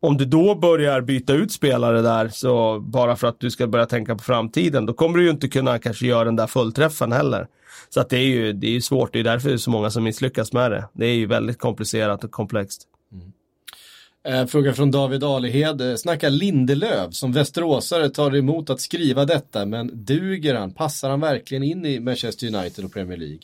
Om 0.02 0.18
du 0.18 0.26
då 0.26 0.56
börjar 0.56 1.02
byta 1.02 1.34
ut 1.34 1.52
spelare 1.52 2.02
där, 2.02 2.30
så 2.30 2.80
bara 2.80 3.16
för 3.16 3.28
att 3.28 3.40
du 3.40 3.52
ska 3.52 3.68
börja 3.68 3.86
tänka 3.86 4.16
på 4.16 4.24
framtiden, 4.24 4.86
då 4.86 4.94
kommer 4.94 5.18
du 5.18 5.24
ju 5.24 5.30
inte 5.30 5.48
kunna 5.48 5.80
kanske 5.80 6.06
göra 6.06 6.24
den 6.24 6.36
där 6.36 6.48
fullträffen 6.48 7.12
heller. 7.12 7.48
Så 7.90 8.00
att 8.00 8.10
det 8.10 8.18
är 8.18 8.26
ju 8.26 8.54
det 8.54 8.76
är 8.76 8.80
svårt, 8.80 9.14
det 9.14 9.20
är 9.20 9.24
därför 9.24 9.50
det 9.50 9.56
är 9.56 9.58
så 9.58 9.72
många 9.72 9.90
som 9.90 10.04
misslyckas 10.04 10.54
med 10.54 10.72
det. 10.72 10.88
Det 10.94 11.06
är 11.06 11.16
ju 11.16 11.26
väldigt 11.26 11.58
komplicerat 11.58 12.24
och 12.24 12.32
komplext. 12.32 12.82
Mm. 13.14 13.32
Eh, 14.28 14.46
fråga 14.48 14.74
från 14.74 14.92
David 14.92 15.24
Alehed. 15.24 15.82
Eh, 15.82 15.96
snacka 15.96 16.30
Lindelöf 16.30 17.14
som 17.14 17.32
västeråsare 17.32 18.10
tar 18.10 18.36
emot 18.36 18.70
att 18.70 18.82
skriva 18.82 19.26
detta 19.26 19.66
men 19.66 20.06
duger 20.06 20.56
han? 20.56 20.74
Passar 20.74 21.10
han 21.10 21.20
verkligen 21.20 21.64
in 21.64 21.86
i 21.86 22.00
Manchester 22.00 22.56
United 22.56 22.86
och 22.86 22.94
Premier 22.94 23.18
League? 23.18 23.40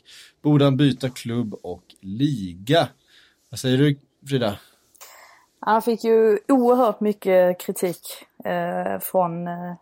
Borde 0.45 0.65
han 0.65 0.77
byta 0.77 1.09
klubb 1.09 1.53
och 1.63 1.83
liga? 2.01 2.87
Vad 3.49 3.59
säger 3.59 3.77
du 3.77 3.99
Frida? 4.29 4.59
Han 5.59 5.81
fick 5.81 6.03
ju 6.03 6.39
oerhört 6.47 6.99
mycket 6.99 7.59
kritik 7.59 7.99
eh, 8.43 8.99
från 8.99 9.47
eh, 9.47 9.73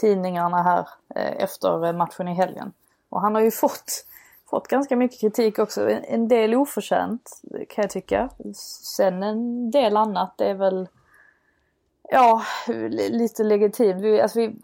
tidningarna 0.00 0.62
här 0.62 0.88
eh, 1.14 1.42
efter 1.42 1.86
eh, 1.86 1.92
matchen 1.92 2.28
i 2.28 2.34
helgen. 2.34 2.72
Och 3.08 3.20
han 3.20 3.34
har 3.34 3.42
ju 3.42 3.50
fått 3.50 4.06
fått 4.50 4.68
ganska 4.68 4.96
mycket 4.96 5.20
kritik 5.20 5.58
också. 5.58 5.90
En 5.90 6.28
del 6.28 6.54
oförtjänt 6.54 7.42
kan 7.68 7.82
jag 7.82 7.90
tycka. 7.90 8.30
Sen 8.96 9.22
en 9.22 9.70
del 9.70 9.96
annat 9.96 10.34
det 10.38 10.50
är 10.50 10.54
väl 10.54 10.88
Ja, 12.12 12.42
lite 13.10 13.44
legitimt. 13.44 14.02
Vi, 14.02 14.20
alltså 14.20 14.40
vi, 14.40 14.56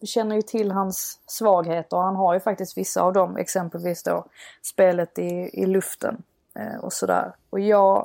vi 0.00 0.06
känner 0.06 0.36
ju 0.36 0.42
till 0.42 0.70
hans 0.70 1.20
svagheter 1.26 1.96
han 1.96 2.16
har 2.16 2.34
ju 2.34 2.40
faktiskt 2.40 2.78
vissa 2.78 3.02
av 3.02 3.12
dem. 3.12 3.36
Exempelvis 3.36 4.02
då 4.02 4.24
spelet 4.62 5.18
i, 5.18 5.50
i 5.52 5.66
luften 5.66 6.22
eh, 6.58 6.84
och 6.84 6.92
sådär. 6.92 7.32
Och 7.50 7.60
jag 7.60 7.96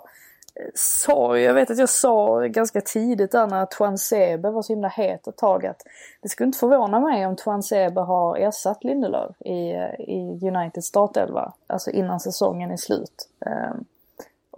eh, 0.55 0.71
sa, 0.75 1.37
jag 1.37 1.53
vet 1.53 1.71
att 1.71 1.77
jag 1.77 1.89
sa 1.89 2.39
ganska 2.39 2.81
tidigt 2.81 3.31
där 3.31 3.47
när 3.47 3.65
Tuan 3.65 3.97
Sebe 3.97 4.51
var 4.51 4.61
så 4.61 4.73
himla 4.73 4.87
het 4.87 5.27
ett 5.27 5.37
tag 5.37 5.65
att 5.65 5.81
det 6.21 6.29
skulle 6.29 6.47
inte 6.47 6.59
förvåna 6.59 6.99
mig 6.99 7.25
om 7.25 7.35
Tuan 7.35 7.63
Sebe 7.63 8.01
har 8.01 8.37
ersatt 8.37 8.83
Lindelöf 8.83 9.41
i, 9.41 9.71
eh, 9.71 9.99
i 9.99 10.39
United 10.43 10.83
startelva, 10.83 11.53
alltså 11.67 11.91
innan 11.91 12.19
säsongen 12.19 12.71
är 12.71 12.77
slut. 12.77 13.29
Eh, 13.45 13.73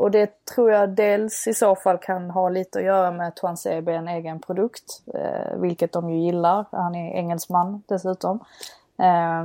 och 0.01 0.11
det 0.11 0.45
tror 0.45 0.71
jag 0.71 0.89
dels 0.89 1.47
i 1.47 1.53
så 1.53 1.75
fall 1.75 1.97
kan 1.97 2.29
ha 2.29 2.49
lite 2.49 2.79
att 2.79 2.85
göra 2.85 3.11
med 3.11 3.27
att 3.27 3.35
Tuan 3.35 3.57
Sebe 3.57 3.91
är 3.91 3.95
en 3.95 4.07
egen 4.07 4.39
produkt, 4.39 5.03
eh, 5.13 5.59
vilket 5.59 5.93
de 5.93 6.09
ju 6.09 6.25
gillar. 6.25 6.65
Han 6.71 6.95
är 6.95 7.13
engelsman 7.13 7.83
dessutom. 7.87 8.39
Eh, 8.99 9.43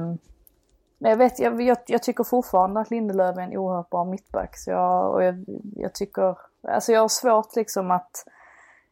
men 0.99 1.11
jag, 1.11 1.17
vet, 1.17 1.39
jag, 1.39 1.63
jag, 1.63 1.79
jag, 1.87 2.03
tycker 2.03 2.25
fortfarande 2.25 2.81
att 2.81 2.91
Lindelöf 2.91 3.37
är 3.37 3.41
en 3.41 3.57
oerhört 3.57 3.91
bra 3.91 4.05
mittback. 4.05 4.59
Så 4.59 4.71
jag, 4.71 5.15
och 5.15 5.25
jag, 5.25 5.45
jag 5.77 5.95
tycker, 5.95 6.39
alltså 6.69 6.93
jag 6.93 7.01
har 7.01 7.09
svårt 7.09 7.57
liksom 7.57 7.91
att, 7.91 8.25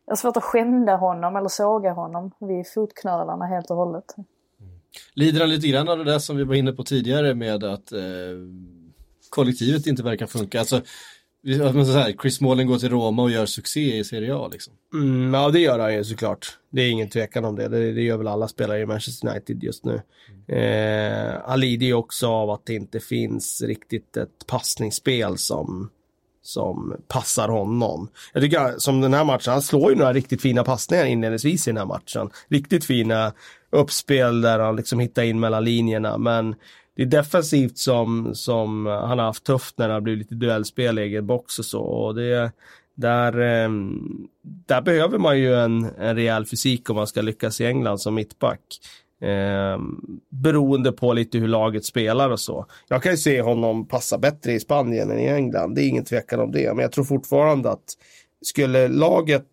jag 0.07 0.13
har 0.13 0.17
svårt 0.17 0.37
att 0.37 0.45
skända 0.45 0.97
honom 0.97 1.37
eller 1.37 1.49
såga 1.49 1.93
honom 1.93 2.31
vid 2.39 2.67
fotknölarna 2.75 3.47
helt 3.47 3.71
och 3.71 3.77
hållet. 3.77 4.15
Mm. 4.17 4.27
Lider 5.15 5.41
han 5.41 5.51
lite 5.51 5.69
grann 5.69 5.89
av 5.89 5.99
det 5.99 6.05
där 6.05 6.19
som 6.19 6.37
vi 6.37 6.45
var 6.45 6.55
inne 6.55 6.73
på 6.73 6.83
tidigare 6.83 7.35
med 7.35 7.65
att 7.65 7.93
eh, 7.93 8.01
kollektivet 9.31 9.87
inte 9.87 10.03
verkar 10.03 10.27
funka. 10.27 10.59
Alltså, 10.59 10.83
så 11.85 11.93
här, 11.93 12.15
Chris 12.23 12.37
Smalling 12.37 12.67
går 12.67 12.79
till 12.79 12.91
Roma 12.91 13.23
och 13.23 13.31
gör 13.31 13.47
succé 13.47 13.99
i 13.99 14.05
Serie 14.05 14.35
A 14.35 14.49
liksom. 14.53 14.73
Mm, 14.95 15.35
ja, 15.35 15.51
det 15.51 15.61
gör 15.61 15.79
han 15.79 15.95
ju 15.95 16.05
såklart. 16.05 16.59
Det 16.71 16.83
är 16.83 16.91
ingen 16.91 17.09
tvekan 17.09 17.45
om 17.45 17.57
det. 17.57 17.69
Det, 17.69 17.93
det 17.93 18.03
gör 18.03 18.17
väl 18.17 18.29
alla 18.29 18.49
spelare 18.49 18.81
i 18.81 18.87
Manchester 18.87 19.29
United 19.29 19.63
just 19.63 19.85
nu. 19.85 20.03
Eh, 20.57 21.41
han 21.47 21.61
lider 21.61 21.87
ju 21.87 21.95
också 21.95 22.29
av 22.29 22.51
att 22.51 22.67
det 22.67 22.75
inte 22.75 23.01
finns 23.01 23.63
riktigt 23.63 24.17
ett 24.17 24.47
passningsspel 24.47 25.39
som, 25.39 25.91
som 26.43 26.97
passar 27.09 27.49
honom. 27.49 28.09
Jag 28.33 28.43
tycker 28.43 28.79
som 28.79 29.01
den 29.01 29.15
här 29.15 29.25
matchen, 29.25 29.53
han 29.53 29.63
slår 29.63 29.91
ju 29.91 29.99
några 29.99 30.13
riktigt 30.13 30.43
fina 30.43 30.65
passningar 30.65 31.05
inledningsvis 31.05 31.69
i 31.69 31.71
den 31.71 31.79
här 31.79 31.87
matchen. 31.87 32.31
Riktigt 32.49 32.85
fina 32.85 33.33
uppspel 33.71 34.41
där 34.41 34.59
han 34.59 34.77
liksom 34.77 34.99
hittar 34.99 35.23
in 35.23 35.41
mellan 35.41 35.65
linjerna, 35.65 36.19
men 36.19 36.55
det 36.97 37.03
är 37.03 37.07
defensivt 37.07 37.79
som, 37.79 38.35
som 38.35 38.87
han 38.87 39.19
har 39.19 39.27
haft 39.27 39.45
tufft 39.45 39.79
när 39.79 39.89
det 39.89 39.95
har 39.95 40.01
blivit 40.01 40.19
lite 40.19 40.35
duellspel 40.35 40.99
i 40.99 41.03
egen 41.03 41.27
box 41.27 41.59
och 41.59 41.65
så. 41.65 41.81
Och 41.81 42.15
det, 42.15 42.53
där, 42.95 43.41
ehm, 43.41 44.29
där 44.43 44.81
behöver 44.81 45.19
man 45.19 45.39
ju 45.39 45.55
en, 45.55 45.85
en 45.99 46.17
rejäl 46.17 46.47
fysik 46.47 46.91
om 46.91 46.97
man 46.97 47.07
ska 47.07 47.23
lyckas 47.23 47.61
i 47.61 47.67
England 47.67 47.99
som 47.99 48.15
mittback. 48.15 48.61
Eh, 49.21 49.79
beroende 50.29 50.93
på 50.93 51.13
lite 51.13 51.39
hur 51.39 51.49
laget 51.49 51.85
spelar 51.85 52.31
och 52.31 52.41
så. 52.41 52.67
Jag 52.89 53.03
kan 53.03 53.13
ju 53.13 53.19
se 53.19 53.43
honom 53.43 53.89
passa 53.89 54.19
bättre 54.19 54.53
i 54.53 54.61
Spanien 54.61 55.11
än 55.11 55.19
i 55.19 55.27
England. 55.27 55.75
Det 55.75 55.83
är 55.83 55.89
ingen 55.89 56.05
tvekan 56.05 56.41
om 56.41 56.53
det. 56.53 56.75
Men 56.75 56.83
jag 56.83 56.93
tror 56.93 57.05
fortfarande 57.05 57.71
att 57.71 57.85
skulle 58.43 58.89
laget 58.89 59.49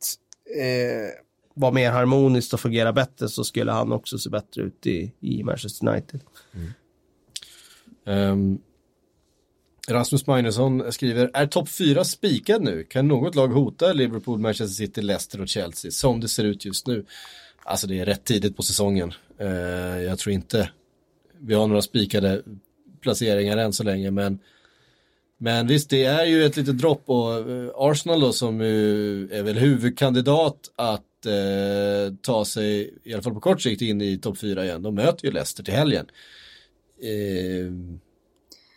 eh, 0.59 1.21
vara 1.53 1.71
mer 1.71 1.91
harmoniskt 1.91 2.53
och 2.53 2.59
fungera 2.59 2.93
bättre 2.93 3.29
så 3.29 3.43
skulle 3.43 3.71
han 3.71 3.91
också 3.91 4.17
se 4.17 4.29
bättre 4.29 4.61
ut 4.61 4.87
i, 4.87 5.11
i 5.19 5.43
Manchester 5.43 5.87
United. 5.87 6.19
Mm. 6.55 6.73
Um, 8.05 8.59
Rasmus 9.89 10.27
Magnusson 10.27 10.91
skriver, 10.91 11.31
är 11.33 11.47
topp 11.47 11.69
4 11.69 12.03
spikad 12.03 12.61
nu? 12.61 12.83
Kan 12.83 13.07
något 13.07 13.35
lag 13.35 13.47
hota 13.47 13.93
Liverpool, 13.93 14.39
Manchester 14.39 14.85
City, 14.85 15.01
Leicester 15.01 15.41
och 15.41 15.47
Chelsea 15.47 15.91
som 15.91 16.19
det 16.19 16.27
ser 16.27 16.43
ut 16.43 16.65
just 16.65 16.87
nu? 16.87 17.05
Alltså 17.63 17.87
det 17.87 17.99
är 17.99 18.05
rätt 18.05 18.23
tidigt 18.23 18.57
på 18.57 18.63
säsongen. 18.63 19.13
Uh, 19.41 20.01
jag 20.01 20.19
tror 20.19 20.33
inte 20.33 20.69
vi 21.39 21.53
har 21.53 21.67
några 21.67 21.81
spikade 21.81 22.41
placeringar 23.01 23.57
än 23.57 23.73
så 23.73 23.83
länge, 23.83 24.11
men 24.11 24.39
men 25.43 25.67
visst, 25.67 25.89
det 25.89 26.03
är 26.03 26.25
ju 26.25 26.45
ett 26.45 26.57
litet 26.57 26.77
dropp 26.77 27.03
och 27.05 27.49
eh, 27.49 27.69
Arsenal 27.75 28.19
då 28.19 28.33
som 28.33 28.61
ju 28.61 29.29
är 29.31 29.43
väl 29.43 29.57
huvudkandidat 29.57 30.71
att 30.75 31.25
eh, 31.25 32.15
ta 32.21 32.45
sig, 32.45 32.93
i 33.03 33.13
alla 33.13 33.21
fall 33.21 33.33
på 33.33 33.39
kort 33.39 33.61
sikt, 33.61 33.81
in 33.81 34.01
i 34.01 34.17
topp 34.17 34.37
4 34.37 34.65
igen. 34.65 34.81
De 34.81 34.95
möter 34.95 35.25
ju 35.25 35.31
Leicester 35.31 35.63
till 35.63 35.73
helgen. 35.73 36.05
Eh, 37.01 37.71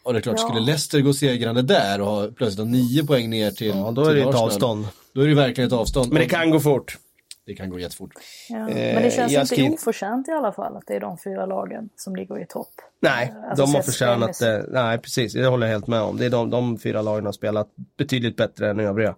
och 0.03 0.13
det 0.13 0.19
är 0.19 0.21
klart, 0.21 0.37
ja. 0.39 0.49
skulle 0.49 0.61
Leicester 0.61 1.01
gå 1.01 1.13
segrande 1.13 1.63
där 1.63 2.01
och 2.01 2.07
ha 2.07 2.29
plötsligt 2.29 2.69
nio 2.69 3.07
poäng 3.07 3.31
ner 3.31 3.51
till 3.51 3.69
Ja, 3.69 3.91
då 3.91 4.05
är 4.05 4.15
det 4.15 4.21
ett 4.21 4.35
avstånd. 4.35 4.87
Då 5.13 5.21
är 5.21 5.29
det 5.29 5.35
verkligen 5.35 5.69
ett 5.69 5.75
avstånd. 5.75 6.13
Men 6.13 6.23
det 6.23 6.29
kan 6.29 6.51
gå 6.51 6.61
fort. 6.61 6.99
Det 7.47 7.55
kan 7.55 7.71
gå 7.71 7.79
jättefort. 7.79 8.11
Ja. 8.49 8.59
Men 8.59 9.03
det 9.03 9.11
känns 9.15 9.33
inte 9.33 9.47
skrev... 9.47 9.73
oförtjänt 9.73 10.29
i 10.29 10.31
alla 10.31 10.53
fall 10.53 10.77
att 10.77 10.87
det 10.87 10.95
är 10.95 11.01
de 11.01 11.19
fyra 11.19 11.47
lagen 11.47 11.89
som 11.97 12.17
ligger 12.17 12.43
i 12.43 12.47
topp. 12.47 12.73
Nej, 13.01 13.35
alltså, 13.49 13.65
de 13.65 13.75
har 13.75 13.83
förtjänat 13.83 14.39
det. 14.39 14.67
Nej, 14.69 14.99
precis. 14.99 15.33
Det 15.33 15.47
håller 15.47 15.67
jag 15.67 15.73
helt 15.73 15.87
med 15.87 16.01
om. 16.01 16.17
Det 16.17 16.27
är 16.27 16.31
de, 16.31 16.51
de 16.51 16.79
fyra 16.79 17.03
lagen 17.03 17.27
har 17.27 17.33
spelat 17.33 17.69
betydligt 17.97 18.37
bättre 18.37 18.71
än 18.71 18.81
övriga. 18.81 19.15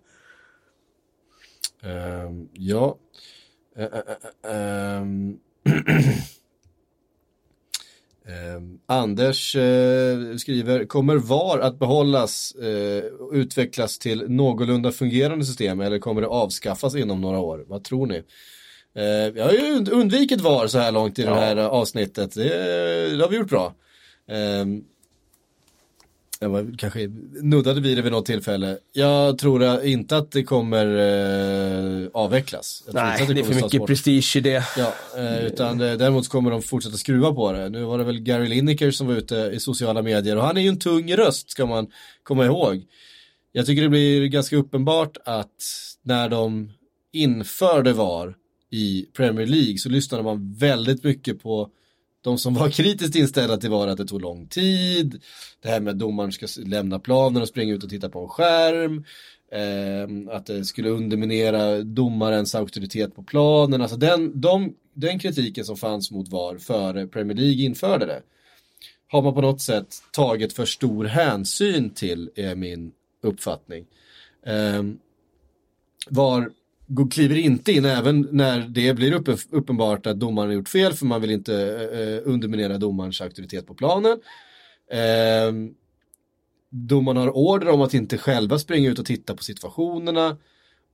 Um, 1.82 2.48
ja. 2.52 2.96
Uh, 3.78 3.84
uh, 3.84 3.90
uh, 3.90 5.02
um. 5.02 5.38
Eh, 8.28 8.60
Anders 8.86 9.56
eh, 9.56 10.36
skriver, 10.36 10.84
kommer 10.84 11.16
VAR 11.16 11.58
att 11.58 11.78
behållas 11.78 12.52
och 12.56 12.64
eh, 12.64 13.04
utvecklas 13.32 13.98
till 13.98 14.30
någorlunda 14.30 14.92
fungerande 14.92 15.44
system 15.44 15.80
eller 15.80 15.98
kommer 15.98 16.20
det 16.20 16.28
avskaffas 16.28 16.94
inom 16.94 17.20
några 17.20 17.38
år? 17.38 17.64
Vad 17.66 17.84
tror 17.84 18.06
ni? 18.06 18.16
Eh, 18.96 19.32
vi 19.32 19.40
har 19.40 19.52
ju 19.52 19.90
undvikit 19.90 20.40
VAR 20.40 20.66
så 20.66 20.78
här 20.78 20.92
långt 20.92 21.18
i 21.18 21.22
ja. 21.22 21.30
det 21.34 21.40
här 21.40 21.56
avsnittet, 21.56 22.34
det, 22.34 22.48
det 23.16 23.22
har 23.22 23.28
vi 23.28 23.36
gjort 23.36 23.50
bra. 23.50 23.74
Jag 26.40 26.48
var, 26.48 26.74
kanske 26.78 27.08
nuddade 27.42 27.80
vid 27.80 27.98
det 27.98 28.02
vid 28.02 28.12
något 28.12 28.26
tillfälle. 28.26 28.78
Jag 28.92 29.38
tror 29.38 29.84
inte 29.84 30.16
att 30.16 30.30
det 30.30 30.42
kommer 30.42 30.86
eh, 30.86 32.08
avvecklas. 32.12 32.84
Nej, 32.92 33.24
det, 33.26 33.34
det, 33.34 33.40
är 33.40 33.44
för 33.44 33.54
mycket 33.54 33.80
bort. 33.80 33.88
prestige 33.88 34.36
i 34.36 34.40
det. 34.40 34.64
Ja, 34.76 34.94
eh, 35.16 35.46
utan 35.46 35.80
eh, 35.80 35.92
däremot 35.92 36.28
kommer 36.28 36.50
de 36.50 36.62
fortsätta 36.62 36.96
skruva 36.96 37.32
på 37.32 37.52
det. 37.52 37.68
Nu 37.68 37.84
var 37.84 37.98
det 37.98 38.04
väl 38.04 38.20
Gary 38.20 38.48
Lineker 38.48 38.90
som 38.90 39.06
var 39.06 39.14
ute 39.14 39.50
i 39.54 39.60
sociala 39.60 40.02
medier 40.02 40.36
och 40.36 40.42
han 40.42 40.56
är 40.56 40.60
ju 40.60 40.68
en 40.68 40.78
tung 40.78 41.12
röst 41.14 41.50
ska 41.50 41.66
man 41.66 41.86
komma 42.22 42.44
ihåg. 42.44 42.84
Jag 43.52 43.66
tycker 43.66 43.82
det 43.82 43.88
blir 43.88 44.26
ganska 44.26 44.56
uppenbart 44.56 45.16
att 45.24 45.64
när 46.02 46.28
de 46.28 46.72
införde 47.12 47.92
VAR 47.92 48.34
i 48.70 49.06
Premier 49.12 49.46
League 49.46 49.78
så 49.78 49.88
lyssnade 49.88 50.22
man 50.22 50.54
väldigt 50.54 51.04
mycket 51.04 51.42
på 51.42 51.70
de 52.26 52.38
som 52.38 52.54
var 52.54 52.70
kritiskt 52.70 53.16
inställda 53.16 53.56
till 53.56 53.70
var 53.70 53.88
att 53.88 53.98
det 53.98 54.06
tog 54.06 54.20
lång 54.20 54.46
tid, 54.46 55.22
det 55.62 55.68
här 55.68 55.80
med 55.80 55.90
att 55.90 55.98
domaren 55.98 56.32
ska 56.32 56.46
lämna 56.64 56.98
planen 56.98 57.42
och 57.42 57.48
springa 57.48 57.74
ut 57.74 57.84
och 57.84 57.90
titta 57.90 58.08
på 58.08 58.22
en 58.22 58.28
skärm, 58.28 59.04
eh, 59.52 60.34
att 60.36 60.46
det 60.46 60.64
skulle 60.64 60.88
underminera 60.88 61.82
domarens 61.82 62.54
auktoritet 62.54 63.14
på 63.14 63.22
planen, 63.22 63.82
alltså 63.82 63.96
den, 63.96 64.40
de, 64.40 64.74
den 64.94 65.18
kritiken 65.18 65.64
som 65.64 65.76
fanns 65.76 66.10
mot 66.10 66.28
VAR 66.28 66.58
före 66.58 67.06
Premier 67.06 67.36
League 67.36 67.64
införde 67.64 68.06
det 68.06 68.22
har 69.08 69.22
man 69.22 69.34
på 69.34 69.40
något 69.40 69.60
sätt 69.60 69.94
tagit 70.12 70.52
för 70.52 70.64
stor 70.64 71.04
hänsyn 71.04 71.90
till, 71.90 72.30
är 72.34 72.54
min 72.54 72.92
uppfattning. 73.22 73.86
Eh, 74.46 74.82
VAR 76.10 76.50
kliver 77.10 77.36
inte 77.36 77.72
in 77.72 77.84
även 77.84 78.28
när 78.30 78.60
det 78.60 78.94
blir 78.94 79.14
uppenbart 79.50 80.06
att 80.06 80.20
domaren 80.20 80.48
har 80.48 80.54
gjort 80.54 80.68
fel 80.68 80.92
för 80.92 81.06
man 81.06 81.20
vill 81.20 81.30
inte 81.30 81.54
eh, 81.54 82.00
eh 82.00 82.20
underminera 82.24 82.78
domarens 82.78 83.20
auktoritet 83.20 83.66
på 83.66 83.74
planen. 83.74 84.20
Eh, 84.90 85.52
domaren 86.70 87.16
har 87.16 87.36
order 87.36 87.68
om 87.68 87.80
att 87.80 87.94
inte 87.94 88.18
själva 88.18 88.58
springa 88.58 88.90
ut 88.90 88.98
och 88.98 89.06
titta 89.06 89.36
på 89.36 89.42
situationerna. 89.42 90.36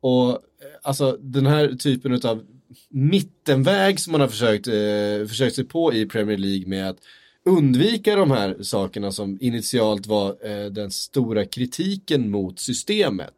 Och 0.01 0.31
eh, 0.31 0.37
alltså 0.83 1.19
den 1.21 1.47
här 1.47 1.69
typen 1.69 2.21
av 2.25 2.47
mittenväg 2.89 4.01
som 4.01 4.13
man 4.13 4.21
har 4.21 4.29
försökt, 4.29 4.67
eh, 4.67 5.29
försökt 5.29 5.55
sig 5.55 5.65
på 5.65 5.95
i 5.95 6.07
Premier 6.07 6.39
League 6.39 6.69
med 6.69 6.89
att 6.89 6.99
undvika 7.45 8.17
de 8.17 8.31
här 8.31 8.63
sakerna 8.63 9.13
som 9.13 9.39
initialt 9.41 10.07
var 10.07 10.37
eh, 10.47 10.67
den 10.67 10.91
stora 10.91 11.45
kritiken 11.45 12.31
mot 12.31 12.61
systemet 12.61 13.35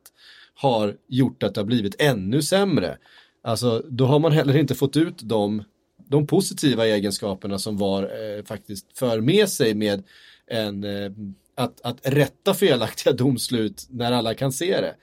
har 0.55 0.97
gjort 1.09 1.43
att 1.43 1.55
det 1.55 1.61
har 1.61 1.67
blivit 1.67 1.97
ännu 1.99 2.43
sämre. 2.43 2.99
Alltså 3.43 3.85
då 3.89 4.07
har 4.07 4.19
man 4.19 4.33
heller 4.33 4.57
inte 4.57 4.75
fått 4.75 4.97
ut 4.97 5.19
de, 5.19 5.65
de 6.09 6.27
positiva 6.27 6.87
egenskaperna 6.87 7.59
som 7.59 7.77
var 7.77 8.03
eh, 8.03 8.45
faktiskt 8.45 8.99
för 8.99 9.21
med 9.21 9.49
sig 9.49 9.75
med 9.75 10.03
en, 10.47 10.85
eh, 10.85 11.11
att, 11.55 11.81
att 11.81 11.99
rätta 12.03 12.55
felaktiga 12.55 13.13
domslut 13.17 13.87
när 13.91 14.13
alla 14.13 14.35
kan 14.35 14.53
se 14.53 14.81
det. 14.81 14.95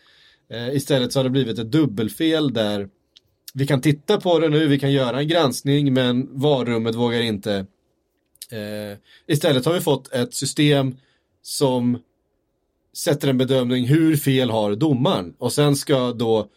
Eh, 0.55 0.75
istället 0.75 1.13
så 1.13 1.19
har 1.19 1.23
det 1.23 1.29
blivit 1.29 1.59
ett 1.59 1.71
dubbelfel 1.71 2.53
där 2.53 2.89
vi 3.53 3.67
kan 3.67 3.81
titta 3.81 4.21
på 4.21 4.39
det 4.39 4.49
nu, 4.49 4.67
vi 4.67 4.79
kan 4.79 4.91
göra 4.91 5.19
en 5.19 5.27
granskning 5.27 5.93
men 5.93 6.39
varummet 6.39 6.95
vågar 6.95 7.21
inte. 7.21 7.65
Eh, 8.51 8.97
istället 9.27 9.65
har 9.65 9.73
vi 9.73 9.81
fått 9.81 10.13
ett 10.13 10.33
system 10.33 10.97
som 11.41 11.99
sätter 12.97 13.27
en 13.27 13.37
bedömning, 13.37 13.87
hur 13.87 14.15
fel 14.15 14.49
har 14.49 14.75
domaren? 14.75 15.33
Och 15.37 15.53
sen 15.53 15.75
ska 15.75 16.11
då 16.11 16.47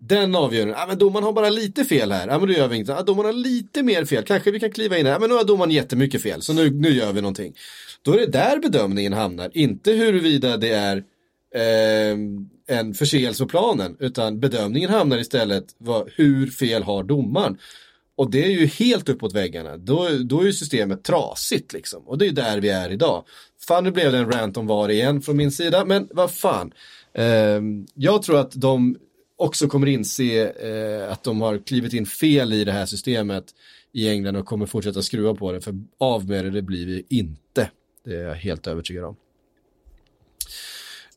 den 0.00 0.36
avgöra, 0.36 0.74
ah, 0.76 0.86
men 0.86 0.98
domaren 0.98 1.24
har 1.24 1.32
bara 1.32 1.50
lite 1.50 1.84
fel 1.84 2.12
här, 2.12 2.28
ah, 2.28 2.38
men 2.38 2.48
då 2.48 2.54
gör 2.54 2.68
vi 2.68 2.76
inget, 2.76 2.90
ah, 2.90 3.02
domaren 3.02 3.26
har 3.26 3.32
lite 3.32 3.82
mer 3.82 4.04
fel, 4.04 4.24
kanske 4.24 4.50
vi 4.50 4.60
kan 4.60 4.70
kliva 4.70 4.98
in 4.98 5.06
här, 5.06 5.16
ah, 5.16 5.18
men 5.18 5.28
nu 5.28 5.34
har 5.34 5.44
domaren 5.44 5.70
jättemycket 5.70 6.22
fel, 6.22 6.42
så 6.42 6.52
nu, 6.52 6.70
nu 6.70 6.88
gör 6.88 7.12
vi 7.12 7.20
någonting. 7.20 7.54
Då 8.02 8.12
är 8.12 8.18
det 8.18 8.26
där 8.26 8.58
bedömningen 8.58 9.12
hamnar, 9.12 9.50
inte 9.54 9.92
huruvida 9.92 10.56
det 10.56 10.70
är 10.70 10.96
eh, 11.54 12.18
en 12.78 12.94
förseelse 12.94 13.42
på 13.42 13.48
planen, 13.48 13.96
utan 14.00 14.40
bedömningen 14.40 14.90
hamnar 14.90 15.18
istället, 15.18 15.64
vad, 15.78 16.10
hur 16.16 16.46
fel 16.46 16.82
har 16.82 17.02
domaren? 17.02 17.58
Och 18.16 18.30
det 18.30 18.44
är 18.44 18.50
ju 18.50 18.66
helt 18.66 19.08
uppåt 19.08 19.34
väggarna. 19.34 19.76
Då, 19.76 20.08
då 20.24 20.40
är 20.40 20.44
ju 20.44 20.52
systemet 20.52 21.04
trasigt 21.04 21.72
liksom. 21.72 22.08
Och 22.08 22.18
det 22.18 22.26
är 22.26 22.32
där 22.32 22.60
vi 22.60 22.68
är 22.68 22.90
idag. 22.90 23.24
Fan, 23.68 23.84
nu 23.84 23.90
blev 23.90 24.12
det 24.12 24.18
en 24.18 24.32
rant 24.32 24.56
om 24.56 24.66
VAR 24.66 24.90
igen 24.90 25.22
från 25.22 25.36
min 25.36 25.52
sida, 25.52 25.84
men 25.84 26.08
vad 26.10 26.30
fan. 26.30 26.72
Eh, 27.14 27.60
jag 27.94 28.22
tror 28.22 28.38
att 28.38 28.52
de 28.52 28.96
också 29.36 29.68
kommer 29.68 29.86
inse 29.86 30.46
eh, 30.48 31.12
att 31.12 31.22
de 31.22 31.40
har 31.40 31.58
klivit 31.58 31.92
in 31.92 32.06
fel 32.06 32.52
i 32.52 32.64
det 32.64 32.72
här 32.72 32.86
systemet 32.86 33.44
i 33.92 34.08
England 34.08 34.36
och 34.36 34.46
kommer 34.46 34.66
fortsätta 34.66 35.02
skruva 35.02 35.34
på 35.34 35.52
det, 35.52 35.60
för 35.60 35.74
av 35.98 36.28
med 36.28 36.44
det, 36.44 36.50
det 36.50 36.62
blir 36.62 36.86
vi 36.86 37.06
inte. 37.08 37.70
Det 38.04 38.14
är 38.14 38.22
jag 38.22 38.34
helt 38.34 38.66
övertygad 38.66 39.04
om. 39.04 39.16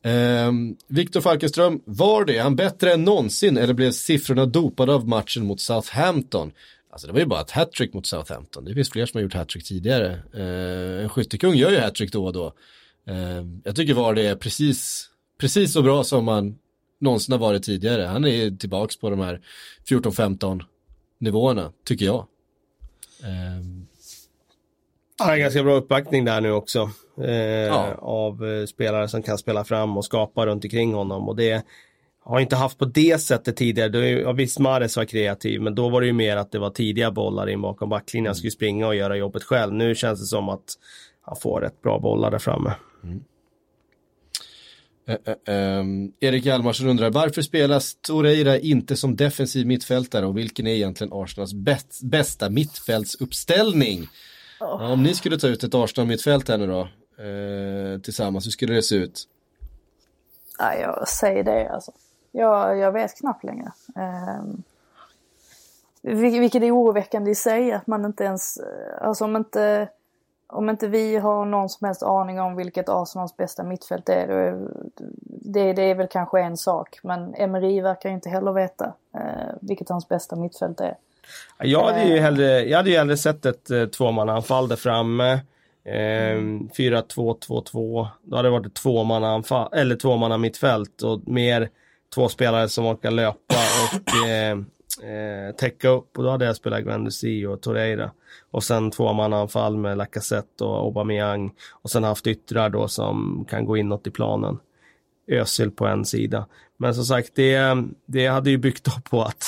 Eh, 0.02 0.52
Viktor 0.86 1.20
Falkenström, 1.20 1.80
var 1.84 2.24
det 2.24 2.38
han 2.38 2.56
bättre 2.56 2.92
än 2.92 3.04
någonsin 3.04 3.56
eller 3.56 3.74
blev 3.74 3.92
siffrorna 3.92 4.46
dopade 4.46 4.94
av 4.94 5.08
matchen 5.08 5.46
mot 5.46 5.60
Southampton? 5.60 6.52
Alltså 6.90 7.06
det 7.06 7.12
var 7.12 7.20
ju 7.20 7.26
bara 7.26 7.40
ett 7.40 7.50
hattrick 7.50 7.94
mot 7.94 8.06
Southampton. 8.06 8.64
Det 8.64 8.74
finns 8.74 8.90
fler 8.90 9.06
som 9.06 9.18
har 9.18 9.22
gjort 9.22 9.34
hattrick 9.34 9.64
tidigare. 9.64 10.22
Eh, 10.34 11.02
en 11.02 11.08
skyttekung 11.08 11.54
gör 11.54 11.70
ju 11.70 11.78
hattrick 11.78 12.12
då 12.12 12.26
och 12.26 12.32
då. 12.32 12.52
Eh, 13.06 13.44
jag 13.64 13.76
tycker 13.76 13.94
VAR 13.94 14.14
det 14.14 14.26
är 14.26 14.36
precis, 14.36 15.10
precis 15.40 15.72
så 15.72 15.82
bra 15.82 16.04
som 16.04 16.24
man 16.24 16.58
någonsin 17.00 17.32
har 17.32 17.38
varit 17.38 17.62
tidigare. 17.62 18.02
Han 18.02 18.24
är 18.24 18.56
tillbaks 18.56 18.98
på 18.98 19.10
de 19.10 19.20
här 19.20 19.40
14-15 19.88 20.62
nivåerna, 21.18 21.72
tycker 21.84 22.06
jag. 22.06 22.26
Um... 23.58 23.86
Han 25.20 25.28
har 25.28 25.36
ganska 25.36 25.62
bra 25.62 25.74
uppbackning 25.74 26.24
där 26.24 26.40
nu 26.40 26.52
också. 26.52 26.90
Eh, 27.22 27.32
ja. 27.66 27.94
Av 27.94 28.46
eh, 28.46 28.66
spelare 28.66 29.08
som 29.08 29.22
kan 29.22 29.38
spela 29.38 29.64
fram 29.64 29.96
och 29.96 30.04
skapa 30.04 30.46
runt 30.46 30.64
omkring 30.64 30.94
honom. 30.94 31.28
Och 31.28 31.36
det 31.36 31.64
har 32.28 32.40
inte 32.40 32.56
haft 32.56 32.78
på 32.78 32.84
det 32.84 33.20
sättet 33.20 33.56
tidigare. 33.56 33.88
Då, 33.88 34.04
ja, 34.04 34.32
visst, 34.32 34.58
Mares 34.58 34.96
var 34.96 35.04
kreativ, 35.04 35.60
men 35.60 35.74
då 35.74 35.88
var 35.88 36.00
det 36.00 36.06
ju 36.06 36.12
mer 36.12 36.36
att 36.36 36.52
det 36.52 36.58
var 36.58 36.70
tidiga 36.70 37.10
bollar 37.10 37.48
in 37.48 37.60
bakom 37.60 37.88
backlinjen. 37.88 38.26
Han 38.26 38.34
skulle 38.34 38.50
springa 38.50 38.86
och 38.86 38.94
göra 38.94 39.16
jobbet 39.16 39.44
själv. 39.44 39.72
Nu 39.72 39.94
känns 39.94 40.20
det 40.20 40.26
som 40.26 40.48
att 40.48 40.74
han 41.22 41.36
får 41.36 41.60
rätt 41.60 41.82
bra 41.82 41.98
bollar 41.98 42.30
där 42.30 42.38
framme. 42.38 42.74
Mm. 43.04 43.20
Uh, 45.08 45.14
uh, 45.14 45.80
um, 45.80 46.12
Erik 46.20 46.44
Hjalmarsson 46.44 46.88
undrar 46.88 47.10
varför 47.10 47.42
spelas 47.42 47.94
Toreira 47.94 48.58
inte 48.58 48.96
som 48.96 49.16
defensiv 49.16 49.66
mittfältare 49.66 50.26
och 50.26 50.38
vilken 50.38 50.66
är 50.66 50.74
egentligen 50.74 51.12
Arsenals 51.12 51.54
bäst, 51.54 52.00
bästa 52.02 52.50
mittfältsuppställning? 52.50 54.00
Oh. 54.00 54.06
Ja, 54.60 54.92
om 54.92 55.02
ni 55.02 55.14
skulle 55.14 55.38
ta 55.38 55.48
ut 55.48 55.64
ett 55.64 55.74
Arsenal-mittfält 55.74 56.48
här 56.48 56.58
nu 56.58 56.66
då, 56.66 56.88
uh, 57.24 58.00
tillsammans, 58.00 58.46
hur 58.46 58.50
skulle 58.50 58.74
det 58.74 58.82
se 58.82 58.94
ut? 58.94 59.24
Ja, 60.58 60.74
jag 60.74 61.08
säger 61.08 61.44
det 61.44 61.68
alltså. 61.68 61.92
Jag, 62.32 62.78
jag 62.78 62.92
vet 62.92 63.18
knappt 63.18 63.44
längre. 63.44 63.72
Um, 64.40 64.62
vilket 66.02 66.62
är 66.62 66.76
oroväckande 66.76 67.30
i 67.30 67.34
sig, 67.34 67.72
att 67.72 67.86
man 67.86 68.04
inte 68.04 68.24
ens, 68.24 68.58
alltså 69.00 69.24
om 69.24 69.36
inte 69.36 69.88
om 70.50 70.70
inte 70.70 70.88
vi 70.88 71.16
har 71.16 71.44
någon 71.44 71.68
som 71.68 71.84
helst 71.84 72.02
aning 72.02 72.40
om 72.40 72.56
vilket 72.56 72.88
Arsenals 72.88 73.36
bästa 73.36 73.62
mittfält 73.62 74.08
är, 74.08 74.28
är 74.28 74.68
det, 75.26 75.72
det 75.72 75.82
är 75.82 75.94
väl 75.94 76.06
kanske 76.06 76.40
en 76.40 76.56
sak. 76.56 76.98
Men 77.02 77.34
Emery 77.34 77.80
verkar 77.80 78.10
inte 78.10 78.28
heller 78.28 78.52
veta 78.52 78.92
eh, 79.14 79.54
vilket 79.60 79.88
hans 79.88 80.08
bästa 80.08 80.36
mittfält 80.36 80.80
är. 80.80 80.94
Jag 81.58 81.84
hade 81.84 82.04
ju 82.04 82.16
eh. 82.16 82.22
hellre, 82.22 82.60
jag 82.60 82.76
hade 82.76 82.90
ju 82.90 82.96
hellre 82.96 83.16
sett 83.16 83.46
ett 83.46 83.70
eh, 83.70 83.86
tvåmannaanfall 83.86 84.68
där 84.68 84.76
framme. 84.76 85.32
Eh, 85.84 86.38
4-2-2-2. 86.76 88.08
Då 88.22 88.36
hade 88.36 88.48
det 88.48 88.52
varit 88.52 88.66
ett 88.66 88.74
tvåmannaanfall, 88.74 89.68
eller 89.72 89.96
tvåmanna 89.96 90.38
mittfält 90.38 91.02
och 91.02 91.28
mer 91.28 91.70
två 92.14 92.28
spelare 92.28 92.68
som 92.68 92.86
orkar 92.86 93.10
löpa 93.10 93.54
och 93.84 94.28
eh, 94.28 94.58
eh, 95.02 95.54
täcka 95.54 95.88
upp 95.88 96.18
och 96.18 96.24
då 96.24 96.30
hade 96.30 96.44
jag 96.44 96.56
spelat 96.56 96.84
Guendouzi 96.84 97.46
och 97.46 97.60
Torreira. 97.60 98.10
Och 98.50 98.64
sen 98.64 98.90
tvåmannaanfall 98.90 99.76
med 99.76 99.98
Lacazette 99.98 100.64
och 100.64 100.76
Aubameyang. 100.76 101.52
Och 101.70 101.90
sen 101.90 102.04
haft 102.04 102.26
yttrar 102.26 102.70
då 102.70 102.88
som 102.88 103.46
kan 103.50 103.64
gå 103.64 103.76
inåt 103.76 104.06
i 104.06 104.10
planen. 104.10 104.58
Özil 105.30 105.70
på 105.70 105.86
en 105.86 106.04
sida. 106.04 106.46
Men 106.76 106.94
som 106.94 107.04
sagt, 107.04 107.34
det, 107.34 107.76
det 108.06 108.26
hade 108.26 108.50
ju 108.50 108.58
byggt 108.58 108.88
upp 108.88 109.10
på 109.10 109.22
att, 109.22 109.44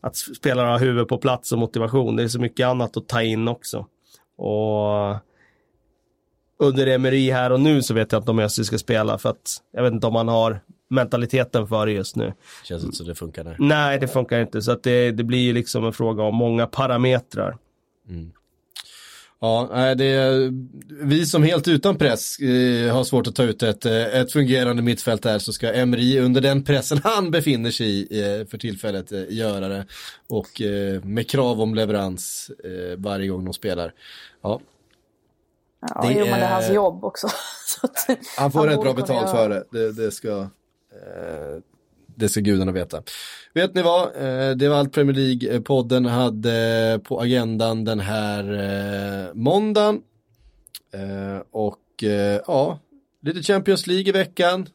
att 0.00 0.16
spelare 0.16 0.66
har 0.66 0.78
huvudet 0.78 1.08
på 1.08 1.18
plats 1.18 1.52
och 1.52 1.58
motivation. 1.58 2.16
Det 2.16 2.22
är 2.22 2.28
så 2.28 2.40
mycket 2.40 2.66
annat 2.66 2.96
att 2.96 3.08
ta 3.08 3.22
in 3.22 3.48
också. 3.48 3.86
Och 4.36 5.16
under 6.58 6.86
Emery 6.86 7.30
här 7.30 7.52
och 7.52 7.60
nu 7.60 7.82
så 7.82 7.94
vet 7.94 8.12
jag 8.12 8.20
inte 8.20 8.30
om 8.30 8.38
Özil 8.38 8.64
ska 8.64 8.78
spela 8.78 9.18
för 9.18 9.30
att 9.30 9.62
jag 9.72 9.82
vet 9.82 9.92
inte 9.92 10.06
om 10.06 10.14
han 10.14 10.28
har 10.28 10.60
mentaliteten 10.90 11.66
för 11.66 11.86
det 11.86 11.92
just 11.92 12.16
nu. 12.16 12.32
Känns 12.64 12.84
inte 12.84 12.96
så 12.96 13.04
det 13.04 13.14
funkar 13.14 13.44
där. 13.44 13.56
Nej, 13.58 13.98
det 13.98 14.08
funkar 14.08 14.40
inte. 14.40 14.62
Så 14.62 14.72
att 14.72 14.82
det, 14.82 15.10
det 15.10 15.24
blir 15.24 15.54
liksom 15.54 15.84
en 15.84 15.92
fråga 15.92 16.22
om 16.22 16.36
många 16.36 16.66
parametrar. 16.66 17.56
Mm. 18.08 18.32
Ja, 19.40 19.94
det 19.94 20.04
är, 20.04 20.52
vi 21.04 21.26
som 21.26 21.42
helt 21.42 21.68
utan 21.68 21.96
press 21.96 22.38
eh, 22.38 22.94
har 22.94 23.04
svårt 23.04 23.26
att 23.26 23.34
ta 23.34 23.42
ut 23.42 23.62
ett, 23.62 23.86
eh, 23.86 24.20
ett 24.20 24.32
fungerande 24.32 24.82
mittfält 24.82 25.24
här 25.24 25.38
så 25.38 25.52
ska 25.52 25.72
Emri 25.72 26.20
under 26.20 26.40
den 26.40 26.64
pressen 26.64 27.00
han 27.04 27.30
befinner 27.30 27.70
sig 27.70 27.86
i 27.86 28.20
eh, 28.20 28.46
för 28.46 28.58
tillfället 28.58 29.12
eh, 29.12 29.22
göra 29.28 29.68
det. 29.68 29.86
Och 30.28 30.62
med 31.02 31.30
krav 31.30 31.60
om 31.60 31.74
leverans 31.74 32.50
varje 32.96 33.28
gång 33.28 33.44
de 33.44 33.54
spelar. 33.54 33.92
Ja, 34.42 34.60
Ja, 35.94 36.02
det 36.02 36.12
jo, 36.12 36.26
är... 36.26 36.30
men 36.30 36.40
det 36.40 36.46
är 36.46 36.52
hans 36.52 36.70
jobb 36.70 37.04
också. 37.04 37.28
han 38.36 38.52
får 38.52 38.60
han 38.60 38.68
rätt 38.68 38.80
bra 38.80 38.92
betalt 38.92 39.30
för 39.30 39.48
det. 39.48 39.64
Det, 39.70 39.92
det 39.92 40.10
ska 40.10 40.48
det 42.16 42.28
ska 42.28 42.40
gudarna 42.40 42.72
veta. 42.72 43.02
Vet 43.54 43.74
ni 43.74 43.82
vad? 43.82 44.02
Eh, 44.02 44.50
det 44.50 44.68
var 44.68 44.76
allt 44.76 44.92
Premier 44.92 45.16
League-podden 45.16 46.08
hade 46.08 47.00
på 47.04 47.20
agendan 47.20 47.84
den 47.84 48.00
här 48.00 48.52
eh, 48.52 49.34
måndagen. 49.34 50.02
Och 51.50 52.04
ja, 52.46 52.78
lite 53.22 53.42
Champions 53.42 53.86
League 53.86 54.08
i 54.08 54.12
veckan. 54.12 54.66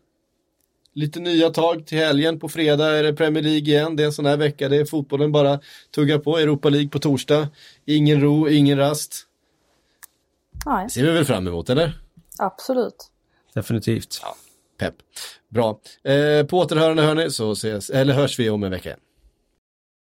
Lite 0.94 1.20
nya 1.20 1.50
tag 1.50 1.88
till 1.88 1.98
helgen. 1.98 2.40
På 2.40 2.50
fredag 2.50 2.98
är 2.98 3.04
det 3.04 3.14
Premier 3.14 3.44
League 3.44 3.60
igen. 3.60 3.96
Det 3.96 4.04
är 4.04 4.06
en 4.06 4.14
sån 4.14 4.26
här 4.26 4.38
vecka. 4.38 4.70
Det 4.70 4.78
är 4.78 4.86
fotbollen 4.86 5.32
bara 5.32 5.60
tuggar 5.96 6.18
på. 6.18 6.38
Europa 6.38 6.70
League 6.70 6.90
på 6.90 7.00
torsdag. 7.00 7.48
Ingen 7.86 8.22
ro, 8.22 8.50
ingen 8.50 8.78
rast. 8.78 9.26
Nej. 10.66 10.90
ser 10.90 11.04
vi 11.04 11.12
väl 11.12 11.26
fram 11.26 11.48
emot, 11.48 11.70
eller? 11.70 12.00
Absolut. 12.38 13.12
Definitivt. 13.54 14.20
Ja, 14.24 14.36
pepp. 14.78 14.96
Bra. 15.50 15.80
Eh, 16.04 16.46
på 16.46 16.58
återhörande 16.58 17.04
hörni 17.04 17.32
så 17.32 17.52
ses, 17.52 17.90
eller 17.90 18.14
hörs 18.14 18.40
vi 18.40 18.50
om 18.50 18.64
en 18.64 18.72
vecka. 18.72 18.96